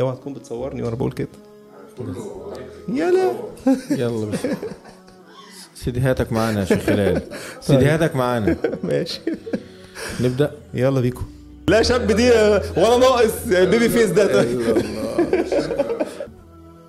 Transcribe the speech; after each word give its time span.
اوعى 0.00 0.16
تكون 0.16 0.32
بتصورني 0.34 0.82
وأنا 0.82 0.96
بقول 0.96 1.12
كده. 1.12 1.28
يا 2.88 3.10
لا 3.10 3.32
يلا 3.90 4.26
بس. 4.26 4.38
سيديهاتك 5.74 6.32
معانا 6.32 6.60
يا 6.60 6.64
شيخ 6.64 6.88
هلال. 6.88 7.22
سيديهاتك 7.60 8.16
معانا. 8.16 8.56
ماشي. 8.84 9.20
نبدأ؟ 10.20 10.50
يلا 10.74 11.00
بيكو 11.00 11.22
لا 11.68 11.82
شاب 11.82 12.06
دي 12.12 12.30
ولا 12.76 12.96
ناقص 12.98 13.46
بيبي 13.46 13.88
فيس 13.88 14.10
ده. 14.10 14.46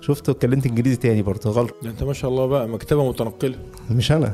شفت 0.00 0.28
اتكلمت 0.28 0.66
انجليزي 0.66 0.96
تاني 0.96 1.22
برضه 1.22 1.50
غلط. 1.50 1.74
انت 1.84 2.02
ما 2.02 2.12
شاء 2.12 2.30
الله 2.30 2.46
بقى 2.46 2.68
مكتبة 2.68 3.08
متنقلة. 3.08 3.58
مش 3.90 4.12
أنا. 4.12 4.32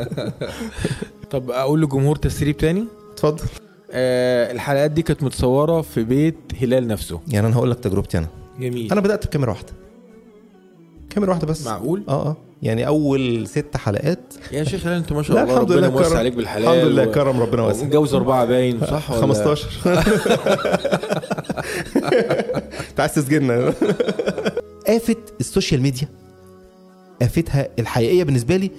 طب 1.30 1.50
أقول 1.50 1.82
لجمهور 1.82 2.16
تسريب 2.16 2.56
تاني؟ 2.56 2.84
اتفضل. 3.12 3.44
آه 3.92 4.52
الحلقات 4.52 4.90
دي 4.90 5.02
كانت 5.02 5.22
متصورة 5.22 5.80
في 5.82 6.04
بيت 6.04 6.36
هلال 6.62 6.88
نفسه. 6.88 7.20
يعني 7.28 7.46
أنا 7.46 7.56
هقول 7.56 7.70
لك 7.70 7.78
تجربتي 7.78 8.18
أنا. 8.18 8.26
جميل. 8.60 8.92
أنا 8.92 9.00
بدأت 9.00 9.26
بكاميرا 9.26 9.50
واحدة. 9.50 9.72
كاميرا 11.10 11.30
واحدة 11.30 11.46
بس. 11.46 11.66
معقول؟ 11.66 12.02
آه 12.08 12.26
آه. 12.26 12.36
يعني 12.62 12.86
أول 12.86 13.46
ست 13.48 13.76
حلقات. 13.76 14.34
يا 14.52 14.64
شيخ 14.64 14.86
هلال 14.86 14.96
أنت 14.96 15.12
ما 15.12 15.22
شاء 15.22 15.42
الله 15.42 15.54
الحمد 15.54 15.72
ربنا 15.72 15.80
لله 15.86 15.90
موسع 15.90 16.08
كرم. 16.08 16.16
عليك 16.18 16.32
بالحلال 16.34 16.68
الحمد 16.68 16.84
لله 16.92 17.08
و- 17.08 17.12
كرم 17.12 17.40
ربنا 17.40 17.62
واسع 17.62 17.84
متجوز 17.86 18.14
أربعة 18.14 18.44
باين 18.44 18.80
صح 18.80 19.10
ولا؟ 19.10 19.20
15 19.20 19.68
أنت 22.90 23.00
عايز 23.00 23.14
تسجننا. 23.14 23.72
آفة 24.86 25.16
ال 25.40 25.46
social 25.46 25.80
media. 25.82 26.08
آفتها 27.22 27.68
الحقيقية 27.78 28.24
بالنسبة 28.24 28.56
لي 28.56 28.70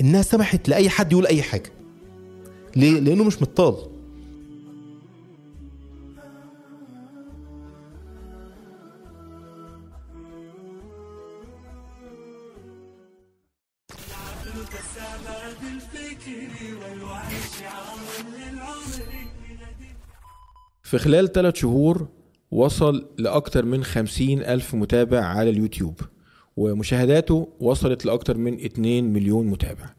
إنها 0.00 0.22
سمحت 0.22 0.68
لأي 0.68 0.88
حد 0.88 1.12
يقول 1.12 1.26
أي 1.26 1.42
حاجة. 1.42 1.72
ليه؟ 2.76 3.00
لأنه 3.00 3.24
مش 3.24 3.42
مطال 3.42 3.74
في 20.96 21.02
خلال 21.02 21.32
ثلاث 21.32 21.54
شهور 21.54 22.08
وصل 22.50 23.08
لأكثر 23.18 23.64
من 23.64 23.84
خمسين 23.84 24.42
ألف 24.42 24.74
متابع 24.74 25.20
على 25.20 25.50
اليوتيوب 25.50 26.00
ومشاهداته 26.56 27.48
وصلت 27.60 28.04
لأكثر 28.04 28.36
من 28.36 28.54
2 28.64 29.12
مليون 29.12 29.46
متابع. 29.46 29.94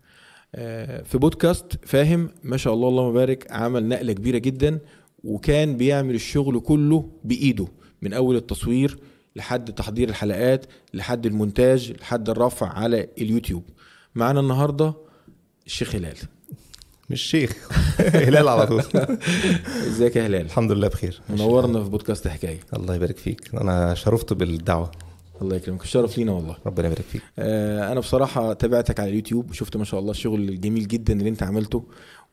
آه، 0.56 1.02
في 1.02 1.18
بودكاست 1.18 1.80
فاهم 1.86 2.30
ما 2.44 2.58
شاء 2.58 2.74
الله 2.74 2.90
اللهم 2.90 3.14
بارك 3.14 3.52
عمل 3.52 3.88
نقلة 3.88 4.14
كبيرة 4.14 4.38
جدا 4.38 4.80
وكان 5.24 5.78
بيعمل 5.78 6.16
الشغل 6.16 6.60
كله 6.60 7.10
بإيده 7.24 7.68
من 8.02 8.14
أول 8.14 8.36
التصوير 8.36 8.98
لحد 9.36 9.74
تحضير 9.74 10.10
الحلقات 10.10 10.66
لحد 10.94 11.26
المونتاج 11.26 11.92
لحد 11.92 12.30
الرفع 12.30 12.68
على 12.68 13.08
اليوتيوب. 13.18 13.64
معانا 14.16 14.40
النهاردة 14.40 14.94
الشيخ 15.66 15.96
هلال. 15.96 16.18
مش 17.10 17.22
شيخ 17.22 17.70
هلال 18.00 18.48
على 18.48 18.68
طول. 18.68 18.84
إزيك 19.88 20.16
يا 20.16 20.28
هلال؟ 20.28 20.42
الحمد 20.46 20.72
لله 20.72 20.88
بخير. 20.88 21.22
منورنا 21.30 21.84
في 21.84 21.90
بودكاست 21.90 22.28
حكاية. 22.28 22.60
الله 22.76 22.96
يبارك 22.96 23.18
فيك. 23.18 23.56
أنا 23.56 23.94
شرفت 23.94 24.34
بالدعوة. 24.34 24.92
الله 25.42 25.56
يكرمك. 25.56 25.84
الشرف 25.84 26.18
لينا 26.18 26.32
والله. 26.32 26.56
ربنا 26.66 26.88
يبارك 26.88 27.04
فيك. 27.12 27.22
آه، 27.40 27.92
أنا 27.92 28.00
بصراحة 28.00 28.54
تابعتك 28.54 29.00
على 29.00 29.10
اليوتيوب 29.10 29.50
وشفت 29.50 29.78
ما 29.78 29.84
شاء 29.84 30.00
الله 30.00 30.12
الشغل 30.12 30.50
الجميل 30.50 30.88
جدا 30.88 31.14
اللي 31.14 31.30
أنت 31.30 31.44
عملته 31.44 31.84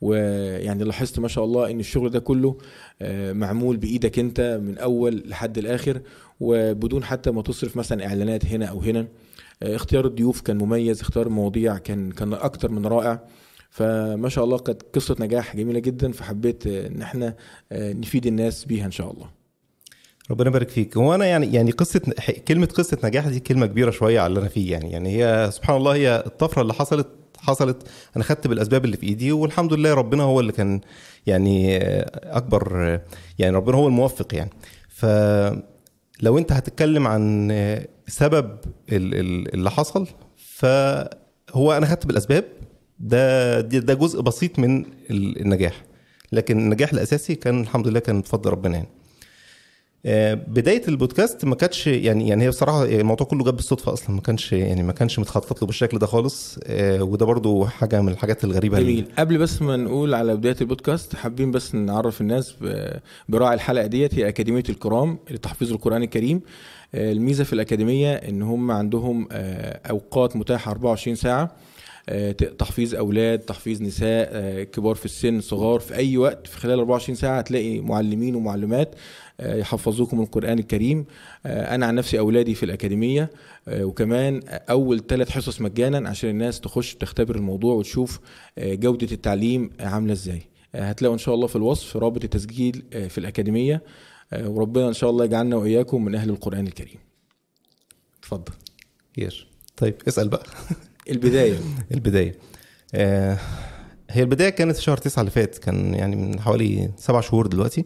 ويعني 0.00 0.84
لاحظت 0.84 1.19
ما 1.19 1.28
شاء 1.28 1.45
الله 1.45 1.70
إن 1.70 1.80
الشغل 1.80 2.11
ده 2.11 2.19
كله 2.19 2.58
آه، 3.02 3.33
معمول 3.33 3.77
بإيدك 3.77 4.19
أنت 4.19 4.61
من 4.62 4.78
أول 4.78 5.22
لحد 5.27 5.58
الآخر 5.58 6.00
وبدون 6.41 7.05
حتى 7.05 7.30
ما 7.30 7.42
تصرف 7.42 7.77
مثلا 7.77 8.06
إعلانات 8.06 8.47
هنا 8.47 8.67
أو 8.67 8.80
هنا. 8.80 9.06
آه، 9.62 9.77
اختيار 9.77 10.06
الضيوف 10.06 10.41
كان 10.41 10.58
مميز 10.58 11.00
اختيار 11.00 11.27
المواضيع 11.27 11.78
كان 11.78 12.11
كان 12.12 12.33
أكتر 12.33 12.70
من 12.70 12.86
رائع. 12.86 13.20
فما 13.75 14.29
شاء 14.29 14.45
الله 14.45 14.58
كانت 14.58 14.83
قصة 14.95 15.17
نجاح 15.20 15.57
جميلة 15.57 15.79
جدا 15.79 16.12
فحبيت 16.12 16.67
آه، 16.67 16.86
إن 16.86 17.02
إحنا 17.02 17.35
آه، 17.73 17.92
نفيد 17.92 18.27
الناس 18.27 18.64
بيها 18.64 18.86
إن 18.86 18.90
شاء 18.90 19.11
الله. 19.12 19.30
ربنا 20.30 20.48
يبارك 20.48 20.68
فيك. 20.68 20.96
هو 20.96 21.14
أنا 21.14 21.27
يعني 21.27 21.55
يعني 21.55 21.70
قصة 21.70 22.01
كلمة 22.48 22.67
قصة 22.67 22.98
نجاح 23.05 23.29
دي 23.29 23.40
كلمة 23.40 23.67
كبيرة 23.67 23.90
شوية 23.90 24.20
على 24.20 24.27
اللي 24.27 24.40
أنا 24.40 24.48
فيه 24.48 24.73
يعني. 24.73 24.90
يعني 24.90 25.17
هي 25.24 25.51
سبحان 25.52 25.77
الله 25.77 25.95
هي 25.95 26.23
الطفرة 26.27 26.63
اللي 26.63 26.74
حصلت 26.74 27.08
حصلت 27.39 27.89
أنا 28.17 28.24
خدت 28.24 28.46
بالأسباب 28.46 28.84
اللي 28.84 28.96
في 28.96 29.07
إيدي 29.07 29.33
والحمد 29.33 29.73
لله 29.73 29.95
ربنا 29.95 30.23
هو 30.23 30.40
اللي 30.40 30.52
كان 30.52 30.80
يعني 31.27 31.79
أكبر 32.36 33.01
يعني 33.39 33.57
ربنا 33.57 33.77
هو 33.77 33.86
الموفق 33.86 34.34
يعني. 34.34 34.51
فلو 34.89 36.39
أنت 36.39 36.52
هتتكلم 36.52 37.07
عن 37.07 37.48
سبب 38.07 38.58
ال- 38.92 39.14
ال- 39.14 39.55
اللي 39.55 39.70
حصل 39.70 40.07
فهو 40.36 41.73
أنا 41.73 41.86
خدت 41.86 42.07
بالأسباب 42.07 42.45
ده 43.01 43.61
ده 43.61 43.95
جزء 43.95 44.21
بسيط 44.21 44.59
من 44.59 44.85
ال- 45.11 45.41
النجاح. 45.41 45.85
لكن 46.33 46.59
النجاح 46.59 46.93
الأساسي 46.93 47.35
كان 47.35 47.61
الحمد 47.61 47.89
لله 47.89 48.01
كان 48.01 48.21
بفضل 48.21 48.51
ربنا 48.51 48.75
يعني. 48.75 48.89
آه، 50.07 50.35
بداية 50.35 50.83
البودكاست 50.89 51.45
ما 51.45 51.55
كانتش 51.55 51.87
يعني 51.87 52.29
يعني 52.29 52.45
هي 52.45 52.49
بصراحة 52.49 52.85
الموضوع 52.85 53.27
كله 53.27 53.45
جاب 53.45 53.57
بالصدفة 53.57 53.93
أصلا. 53.93 54.11
ما 54.17 54.21
كانش 54.21 54.53
يعني 54.53 54.83
ما 54.83 54.93
كانش 54.93 55.19
متخطط 55.19 55.61
له 55.63 55.67
بالشكل 55.67 55.99
ده 55.99 56.07
خالص. 56.07 56.59
آه، 56.65 57.03
وده 57.03 57.27
برضو 57.27 57.65
حاجة 57.67 58.01
من 58.03 58.09
الحاجات 58.13 58.45
الغريبة 58.45 58.81
جميل. 58.81 59.07
قبل 59.19 59.39
بس 59.39 59.63
ما 59.63 59.77
نقول 59.77 60.15
على 60.15 60.37
بداية 60.37 60.57
البودكاست 60.61 61.17
حابين 61.17 61.51
بس 61.51 61.75
نعرف 61.75 62.21
الناس 62.21 62.55
براعي 63.29 63.55
الحلقة 63.55 63.87
ديت. 63.87 64.15
هي 64.15 64.29
أكاديمية 64.29 64.63
الكرام 64.69 65.19
لتحفيظ 65.31 65.73
القران 65.73 66.03
الكريم. 66.03 66.41
آه، 66.95 67.13
الميزة 67.13 67.45
في 67.45 67.53
الأكاديمية 67.53 68.15
إن 68.15 68.43
هم 68.43 68.71
عندهم 68.71 69.29
أوقات 69.91 70.37
متاحة 70.37 70.71
24 70.71 71.17
ساعة. 71.17 71.57
تحفيظ 72.59 72.95
أولاد 72.95 73.39
تحفيظ 73.39 73.83
نساء 73.83 74.29
آه، 74.33 74.63
كبار 74.63 74.95
في 74.95 75.05
السن 75.05 75.41
صغار 75.41 75.81
في 75.81 75.95
أي 75.95 76.17
وقت 76.17 76.47
في 76.47 76.59
خلال 76.59 76.79
24 76.79 77.17
ساعة 77.17 77.39
هتلاقي 77.39 77.81
معلمين 77.81 78.35
ومعلمات 78.35 78.95
آه، 79.41 79.57
يحفظوكم 79.57 80.20
القرآن 80.20 80.59
الكريم. 80.59 81.05
آه، 81.47 81.75
أنا 81.75 81.87
عن 81.87 81.95
نفسي 81.95 82.19
أولادي 82.19 82.55
في 82.55 82.63
الأكاديمية. 82.63 83.31
آه، 83.69 83.85
وكمان 83.85 84.41
أول 84.48 85.07
ثلاث 85.07 85.31
حصص 85.31 85.61
مجانا 85.61 86.09
عشان 86.09 86.31
الناس 86.31 86.61
تخش 86.61 86.95
تختبر 86.95 87.37
الموضوع 87.37 87.75
وتشوف 87.75 88.20
آه، 88.59 88.75
جودة 88.75 89.09
التعليم 89.13 89.70
عاملة 89.81 90.13
إزاي. 90.13 90.43
آه، 90.75 90.83
هتلاقوا 90.89 91.14
إن 91.14 91.19
شاء 91.19 91.35
الله 91.35 91.47
في 91.47 91.57
الوصف 91.57 91.97
رابط 91.97 92.25
التسجيل 92.25 92.83
آه، 92.93 93.09
في 93.09 93.19
الأكاديمية. 93.19 93.83
آه، 94.33 94.48
وربنا 94.48 94.89
إن 94.89 94.93
شاء 94.93 95.11
الله 95.11 95.25
يجعلنا 95.25 95.57
وإياكم 95.57 96.05
من 96.05 96.14
أهل 96.14 96.31
القرآن 96.31 96.67
الكريم. 96.67 96.98
اتفضل. 98.19 98.53
خير 99.17 99.47
طيب 99.77 99.95
اسأل 100.09 100.29
بقى. 100.29 100.45
البداية. 101.11 101.59
البداية. 101.92 102.35
آه، 102.95 103.39
هي 104.11 104.23
البداية 104.23 104.48
كانت 104.51 104.77
في 104.77 104.83
شهر 104.83 104.97
تسعة 104.97 105.20
اللي 105.20 105.31
فات 105.31 105.59
كان 105.59 105.95
يعني 105.95 106.17
من 106.17 106.41
حوالي 106.41 106.91
سبع 106.97 107.20
شهور 107.20 107.47
دلوقتي. 107.47 107.85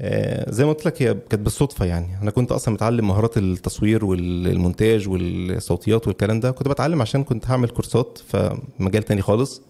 آه، 0.00 0.50
زي 0.50 0.64
ما 0.64 0.72
قلت 0.72 0.86
لك 0.86 1.02
هي 1.02 1.14
كانت 1.14 1.42
بالصدفة 1.42 1.84
يعني. 1.84 2.18
أنا 2.22 2.30
كنت 2.30 2.52
أصلا 2.52 2.74
متعلم 2.74 3.08
مهارات 3.08 3.38
التصوير 3.38 4.04
والمونتاج 4.04 5.08
والصوتيات 5.08 6.08
والكلام 6.08 6.40
ده. 6.40 6.50
كنت 6.50 6.68
بتعلم 6.68 7.02
عشان 7.02 7.24
كنت 7.24 7.46
هعمل 7.46 7.68
كورسات 7.68 8.18
في 8.28 8.58
مجال 8.78 9.02
تاني 9.02 9.22
خالص. 9.22 9.62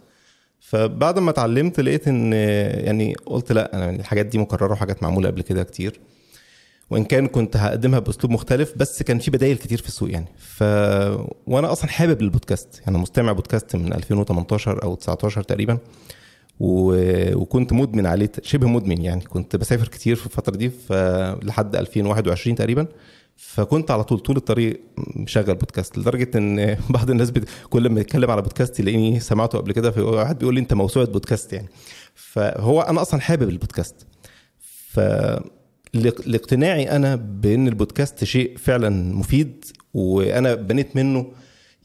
فبعد 0.60 1.18
ما 1.18 1.30
اتعلمت 1.30 1.80
لقيت 1.80 2.08
إن 2.08 2.32
يعني 2.32 3.14
قلت 3.26 3.52
لأ 3.52 3.76
أنا 3.76 3.90
الحاجات 3.90 4.26
دي 4.26 4.38
مكررة 4.38 4.72
وحاجات 4.72 5.02
معمولة 5.02 5.28
قبل 5.28 5.42
كده 5.42 5.62
كتير. 5.62 6.00
وإن 6.90 7.04
كان 7.04 7.26
كنت 7.26 7.56
هقدمها 7.56 7.98
بأسلوب 7.98 8.32
مختلف 8.32 8.72
بس 8.76 9.02
كان 9.02 9.18
في 9.18 9.30
بدائل 9.30 9.56
كتير 9.56 9.78
في 9.78 9.88
السوق 9.88 10.10
يعني. 10.10 10.26
ف 10.38 10.62
وأنا 11.46 11.72
أصلا 11.72 11.90
حابب 11.90 12.20
البودكاست 12.20 12.82
يعني 12.86 12.98
مستمع 12.98 13.32
بودكاست 13.32 13.76
من 13.76 13.92
2018 13.92 14.82
أو 14.82 14.94
19 14.94 15.42
تقريبا. 15.42 15.78
و... 16.60 16.94
وكنت 17.36 17.72
مدمن 17.72 18.06
عليه 18.06 18.32
شبه 18.42 18.68
مدمن 18.68 19.02
يعني. 19.02 19.20
كنت 19.20 19.56
بسافر 19.56 19.88
كتير 19.88 20.16
في 20.16 20.26
الفترة 20.26 20.56
دي 20.56 20.70
ف... 20.70 20.92
لحد 21.42 21.76
2021 21.76 22.56
تقريبا. 22.56 22.86
فكنت 23.36 23.90
على 23.90 24.04
طول 24.04 24.18
طول 24.18 24.36
الطريق 24.36 24.80
مشغل 25.16 25.54
بودكاست 25.54 25.98
لدرجة 25.98 26.38
إن 26.38 26.76
بعض 26.90 27.10
الناس 27.10 27.30
بت... 27.30 27.48
كل 27.70 27.88
ما 27.88 28.00
يتكلم 28.00 28.30
على 28.30 28.42
بودكاست 28.42 28.80
يلاقيني 28.80 29.20
سمعته 29.20 29.58
قبل 29.58 29.72
كده 29.72 29.90
فواحد 29.90 30.38
بيقول 30.38 30.54
لي 30.54 30.60
أنت 30.60 30.74
موسوعة 30.74 31.06
بودكاست 31.06 31.52
يعني. 31.52 31.68
فهو 32.14 32.80
أنا 32.80 33.02
أصلا 33.02 33.20
حابب 33.20 33.48
البودكاست. 33.48 34.06
ف 34.92 35.00
لاقتناعي 35.94 36.90
أنا 36.90 37.16
بأن 37.16 37.68
البودكاست 37.68 38.24
شيء 38.24 38.56
فعلا 38.56 39.14
مفيد 39.14 39.64
وأنا 39.94 40.54
بنيت 40.54 40.96
منه 40.96 41.26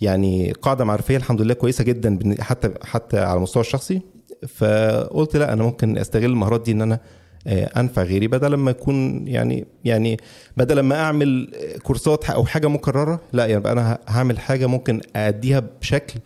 يعني 0.02 0.52
قاعدة 0.52 0.86
معرفية 0.86 1.18
الحمد 1.18 1.42
لله 1.42 1.54
كويسة 1.54 1.84
جدا 1.84 2.36
حتى 2.40 2.74
حتى 2.84 3.20
على 3.20 3.38
المستوى 3.38 3.62
الشخصي. 3.62 4.02
فقلت 4.48 5.38
لا 5.38 5.54
أنا 5.54 5.64
ممكن 5.64 5.98
أستغل 5.98 6.26
المهارات 6.26 6.62
دي 6.62 6.72
إن 6.72 6.82
أنا 6.82 7.00
آه، 7.48 7.80
أنفع 7.80 8.04
غيري 8.04 8.28
بدل 8.28 8.54
ما 8.54 8.72
يكون 8.72 9.28
يعني 9.28 9.66
يعني 9.86 10.18
بدل 10.58 10.80
ما 10.80 10.96
أعمل 10.96 11.52
كورسات 11.84 12.30
أو 12.30 12.46
حاجة 12.46 12.68
مكررة 12.68 13.22
لا 13.34 13.46
يعني 13.46 13.72
أنا 13.72 14.00
هعمل 14.08 14.40
حاجة 14.40 14.68
ممكن 14.68 15.02
اديها 15.16 15.60
بشكل 15.82 16.20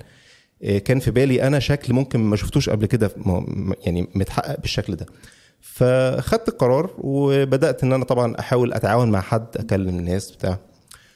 آه، 0.63 0.77
كان 0.77 1.00
في 1.00 1.12
بالي 1.12 1.44
أنا 1.47 1.59
شكل 1.59 1.94
ممكن 1.94 2.19
ما 2.19 2.35
شفتوش 2.35 2.69
قبل 2.69 2.85
كده 2.85 3.12
يعني 3.85 4.07
متحقق 4.15 4.59
بالشكل 4.62 4.95
ده. 4.95 5.06
فخدت 5.65 6.50
القرار 6.50 6.89
وبدأت 6.98 7.83
إن 7.83 7.94
أنا 7.94 8.06
طبعا 8.06 8.39
أحاول 8.39 8.74
أتعاون 8.74 9.12
مع 9.12 9.21
حد 9.21 9.48
أكلم 9.57 10.00
الناس 10.00 10.31
بتاع. 10.31 10.60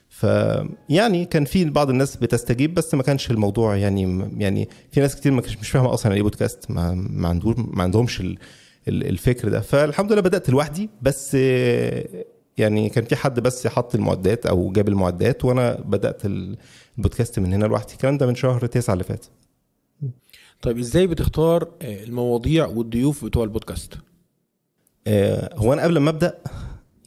فيعني 0.09 1.25
كان 1.25 1.45
في 1.45 1.65
بعض 1.65 1.89
الناس 1.89 2.15
بتستجيب 2.15 2.73
بس 2.73 2.93
ما 2.93 3.03
كانش 3.03 3.31
الموضوع 3.31 3.75
يعني 3.75 4.29
يعني 4.37 4.69
في 4.91 4.99
ناس 4.99 5.15
كتير 5.15 5.31
ما 5.31 5.41
كانش 5.41 5.57
مش 5.57 5.69
فاهمة 5.69 5.93
أصلا 5.93 6.05
يعني 6.05 6.15
إيه 6.15 6.23
بودكاست 6.23 6.71
ما 6.71 6.93
ما 7.09 7.27
عندهم 7.29 7.71
ما 7.73 7.83
عندهمش 7.83 8.21
ال- 8.21 8.37
ال- 8.87 9.07
الفكر 9.07 9.49
ده. 9.49 9.59
فالحمد 9.61 10.11
لله 10.11 10.21
بدأت 10.21 10.49
لوحدي 10.49 10.89
بس 11.01 11.33
يعني 12.57 12.89
كان 12.89 13.03
في 13.05 13.15
حد 13.15 13.39
بس 13.39 13.67
حط 13.67 13.95
المعدات 13.95 14.45
أو 14.45 14.71
جاب 14.71 14.87
المعدات 14.87 15.45
وأنا 15.45 15.73
بدأت 15.85 16.25
ال- 16.25 16.57
البودكاست 16.97 17.39
من 17.39 17.53
هنا 17.53 17.65
لوحدي. 17.65 17.93
الكلام 17.93 18.17
ده 18.17 18.25
من 18.27 18.35
شهر 18.35 18.65
تسعة 18.65 18.93
اللي 18.93 19.03
فات. 19.03 19.25
طيب 20.61 20.77
إزاي 20.77 21.07
بتختار 21.07 21.63
آه، 21.81 22.03
المواضيع 22.03 22.65
والضيوف 22.65 23.25
بتوع 23.25 23.43
البودكاست؟ 23.43 23.93
هو 25.53 25.73
أنا 25.73 25.83
قبل 25.83 25.97
ما 25.97 26.09
أبدأ 26.09 26.37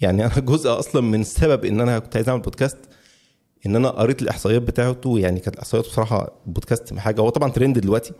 يعني 0.00 0.24
أنا 0.26 0.40
جزء 0.50 0.78
أصلا 0.78 1.02
من 1.02 1.24
سبب 1.24 1.64
إن 1.64 1.80
أنا 1.80 1.98
كنت 1.98 2.16
عايز 2.16 2.28
أعمل 2.28 2.42
بودكاست 2.42 2.78
إن 3.66 3.76
أنا 3.76 3.88
قريت 3.88 4.22
الإحصائيات 4.22 4.62
بتاعته 4.62 5.18
يعني 5.18 5.40
كانت 5.40 5.54
الإحصائيات 5.54 5.86
بصراحة 5.86 6.32
بودكاست 6.46 6.94
حاجة 6.94 7.20
هو 7.20 7.28
طبعا 7.28 7.50
ترند 7.50 7.78
دلوقتي 7.78 8.12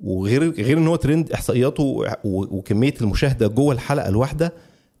وغير 0.00 0.50
غير 0.50 0.78
إن 0.78 0.86
هو 0.86 0.96
ترند 0.96 1.32
إحصائياته 1.32 2.04
وكمية 2.24 2.94
المشاهدة 3.00 3.46
جوه 3.46 3.74
الحلقة 3.74 4.08
الواحدة 4.08 4.52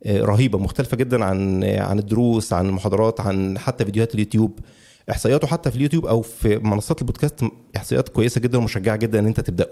آه، 0.04 0.20
رهيبة 0.20 0.58
مختلفة 0.58 0.96
جدا 0.96 1.24
عن 1.24 1.64
عن 1.64 1.98
الدروس 1.98 2.52
عن 2.52 2.66
المحاضرات 2.66 3.20
عن 3.20 3.58
حتى 3.58 3.84
فيديوهات 3.84 4.14
اليوتيوب. 4.14 4.58
إحصائياته 5.10 5.46
حتى 5.46 5.70
في 5.70 5.76
اليوتيوب 5.76 6.06
أو 6.06 6.22
في 6.22 6.58
منصات 6.58 7.00
البودكاست 7.00 7.44
إحصائيات 7.76 8.08
كويسة 8.08 8.40
جدا 8.40 8.58
ومشجعة 8.58 8.96
جدا 8.96 9.18
إن 9.18 9.26
أنت 9.26 9.40
تبدأه. 9.40 9.70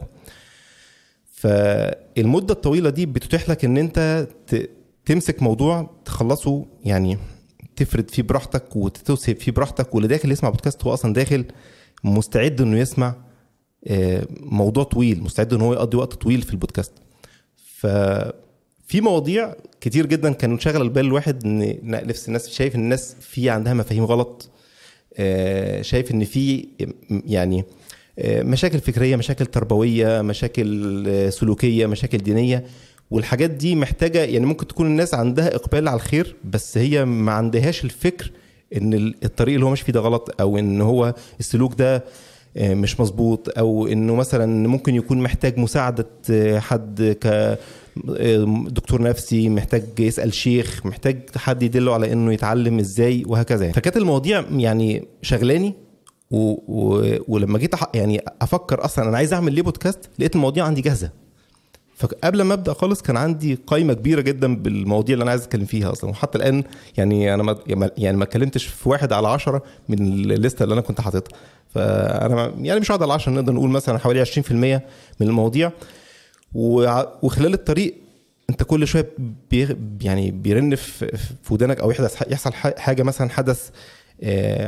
فالمدة 1.41 2.55
الطويلة 2.55 2.91
دي 2.91 3.07
بتتيح 3.07 3.51
لك 3.51 3.65
إن 3.65 3.77
أنت 3.77 4.29
تمسك 5.07 5.43
موضوع 5.43 5.91
تخلصه 6.05 6.67
يعني 6.85 7.19
تفرد 7.77 8.11
فيه 8.11 8.23
براحتك 8.23 8.77
وتتوسع 8.77 9.33
فيه 9.33 9.53
براحتك. 9.53 9.95
واللي 9.95 10.09
داخل 10.09 10.33
يسمع 10.33 10.51
بودكاست 10.51 10.85
هو 10.85 10.95
أصلا 10.95 11.13
داخل 11.13 11.45
مستعد 12.05 12.61
إنه 12.61 12.79
يسمع 12.79 13.15
آه، 13.87 14.27
موضوع 14.41 14.85
طويل 14.85 15.23
مستعد 15.23 15.55
إن 15.55 15.61
هو 15.61 15.73
يقضي 15.73 15.97
وقت 15.97 16.15
طويل 16.15 16.43
في 16.43 16.53
البودكاست. 16.53 16.93
ففي 17.57 19.01
مواضيع 19.01 19.55
كتير 19.81 20.07
جدا 20.07 20.33
كانوا 20.33 20.59
شاغله 20.59 20.83
البال 20.83 21.07
الواحد 21.07 21.45
إن 21.45 21.79
نفس 21.83 22.29
الناس 22.29 22.49
شايف 22.49 22.75
إن 22.75 22.81
الناس 22.81 23.17
في 23.21 23.51
عندها 23.51 23.75
مفاهيم 23.75 24.05
غلط 24.05 24.51
آه، 25.17 25.83
شايف 25.83 26.11
إن 26.11 26.25
في 26.25 26.69
يعني 27.11 27.65
مشاكل 28.25 28.79
فكرية 28.79 29.17
مشاكل 29.17 29.47
تربوية 29.47 30.23
مشاكل 30.23 31.33
سلوكية 31.33 31.87
مشاكل 31.87 32.19
دينية 32.19 32.65
والحاجات 33.11 33.51
دي 33.51 33.75
محتاجة 33.75 34.25
يعني 34.25 34.47
ممكن 34.47 34.67
تكون 34.67 34.87
الناس 34.87 35.15
عندها 35.15 35.55
إقبال 35.55 35.89
على 35.89 35.97
الخير 35.97 36.37
بس 36.45 36.79
هي 36.79 37.05
ما 37.05 37.33
عندهاش 37.33 37.85
الفكر 37.85 38.31
إن 38.77 38.95
ال- 38.95 39.15
الطريق 39.25 39.55
اللي 39.55 39.67
هو 39.67 39.71
ماشي 39.71 39.85
فيه 39.85 39.93
ده 39.93 40.01
غلط 40.01 40.35
أو 40.41 40.59
إن 40.59 40.81
هو 40.81 41.15
السلوك 41.41 41.75
ده 41.79 42.05
آه، 42.57 42.75
مش 42.75 43.01
مظبوط 43.01 43.59
أو 43.59 43.87
إنه 43.87 44.15
مثلا 44.15 44.69
ممكن 44.69 44.95
يكون 44.95 45.19
محتاج 45.23 45.59
مساعدة 45.59 46.07
آه، 46.31 46.59
حد 46.59 47.17
ك 47.21 47.27
آه، 47.27 47.59
دكتور 48.69 49.03
نفسي 49.03 49.49
محتاج 49.49 49.85
يسأل 49.99 50.35
شيخ 50.35 50.87
محتاج 50.87 51.19
حد 51.37 51.63
يدله 51.63 51.95
على 51.95 52.13
إنه 52.13 52.33
يتعلم 52.33 52.79
إزاي 52.79 53.23
وهكذا 53.27 53.63
يعني. 53.63 53.75
فكانت 53.75 53.97
المواضيع 53.97 54.45
يعني 54.57 55.05
شغلاني 55.23 55.75
و... 56.31 56.55
و... 56.69 57.17
ولما 57.29 57.59
جيت. 57.59 57.75
يعني 57.95 58.21
أفكر 58.43 58.85
أصلا 58.85 59.09
أنا 59.09 59.17
عايز 59.17 59.33
أعمل 59.33 59.53
ليه 59.53 59.63
بودكاست 59.63 60.11
لقيت 60.19 60.35
المواضيع 60.37 60.65
عندي 60.65 60.81
جاهزة. 60.81 61.11
فقبل 61.97 62.43
ما 62.43 62.55
أبدأ 62.55 62.73
خالص 62.73 63.03
كان 63.03 63.17
عندي 63.17 63.59
قائمه 63.67 63.93
كبيرة 63.95 64.21
جدا 64.21 64.57
بالمواضيع 64.57 65.13
اللي 65.13 65.23
أنا 65.23 65.31
عايز 65.31 65.43
أتكلم 65.43 65.65
فيها 65.65 65.93
أصلا. 65.93 66.11
وحتى 66.11 66.39
الآن 66.39 66.65
يعني 66.97 67.35
أنا 67.35 67.43
ما 67.43 67.57
يعني 67.99 68.17
ما 68.17 68.25
اتكلمتش 68.25 68.67
في 68.67 68.89
واحد 68.89 69.13
على 69.13 69.29
عشرة 69.29 69.63
من 69.89 69.99
الليستة 69.99 70.63
اللي 70.63 70.73
أنا 70.73 70.81
كنت 70.81 71.01
حاططها. 71.01 71.39
فأنا 71.69 72.53
يعني 72.61 72.81
مش 72.81 72.91
هقعد 72.91 73.03
على 73.03 73.13
10 73.13 73.33
نقدر 73.33 73.53
نقول 73.53 73.71
مثلا 73.71 73.99
حوالي 73.99 74.25
20% 74.25 74.53
من 74.53 74.81
المواضيع. 75.21 75.73
وخلال 76.55 77.55
الطريق 77.55 77.95
أنت 78.51 78.63
كل 78.63 78.87
شوية 78.87 79.11
بي 79.51 79.77
يعني 80.01 80.31
بيرن 80.31 80.75
في 80.75 81.19
ودانك 81.51 81.81
أو 81.81 81.91
يحدث 81.91 82.23
يحصل 82.33 82.53
حاجة 82.53 83.03
مثلا 83.03 83.31
حدث 83.31 83.71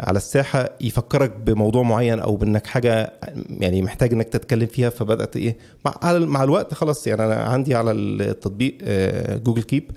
على 0.03 0.17
الساحة 0.17 0.71
يفكرك 0.81 1.37
بموضوع 1.37 1.83
معين 1.83 2.19
أو 2.21 2.37
بإنك 2.37 2.67
حاجة 2.67 3.13
يعني 3.51 3.83
محتاج 3.83 4.13
إنك 4.13 4.29
تتكلم 4.29 4.67
فيها 4.67 4.91
فبدأت 4.91 5.37
إيه 5.37 5.57
مع 5.85 6.19
مع 6.19 6.45
الوقت 6.45 6.75
خلاص 6.75 7.07
يعني 7.07 7.25
أنا 7.25 7.35
عندي 7.35 7.75
على 7.75 7.91
التطبيق 7.93 8.79
آه، 8.83 9.37
جوجل 9.37 9.63
كيب 9.63 9.91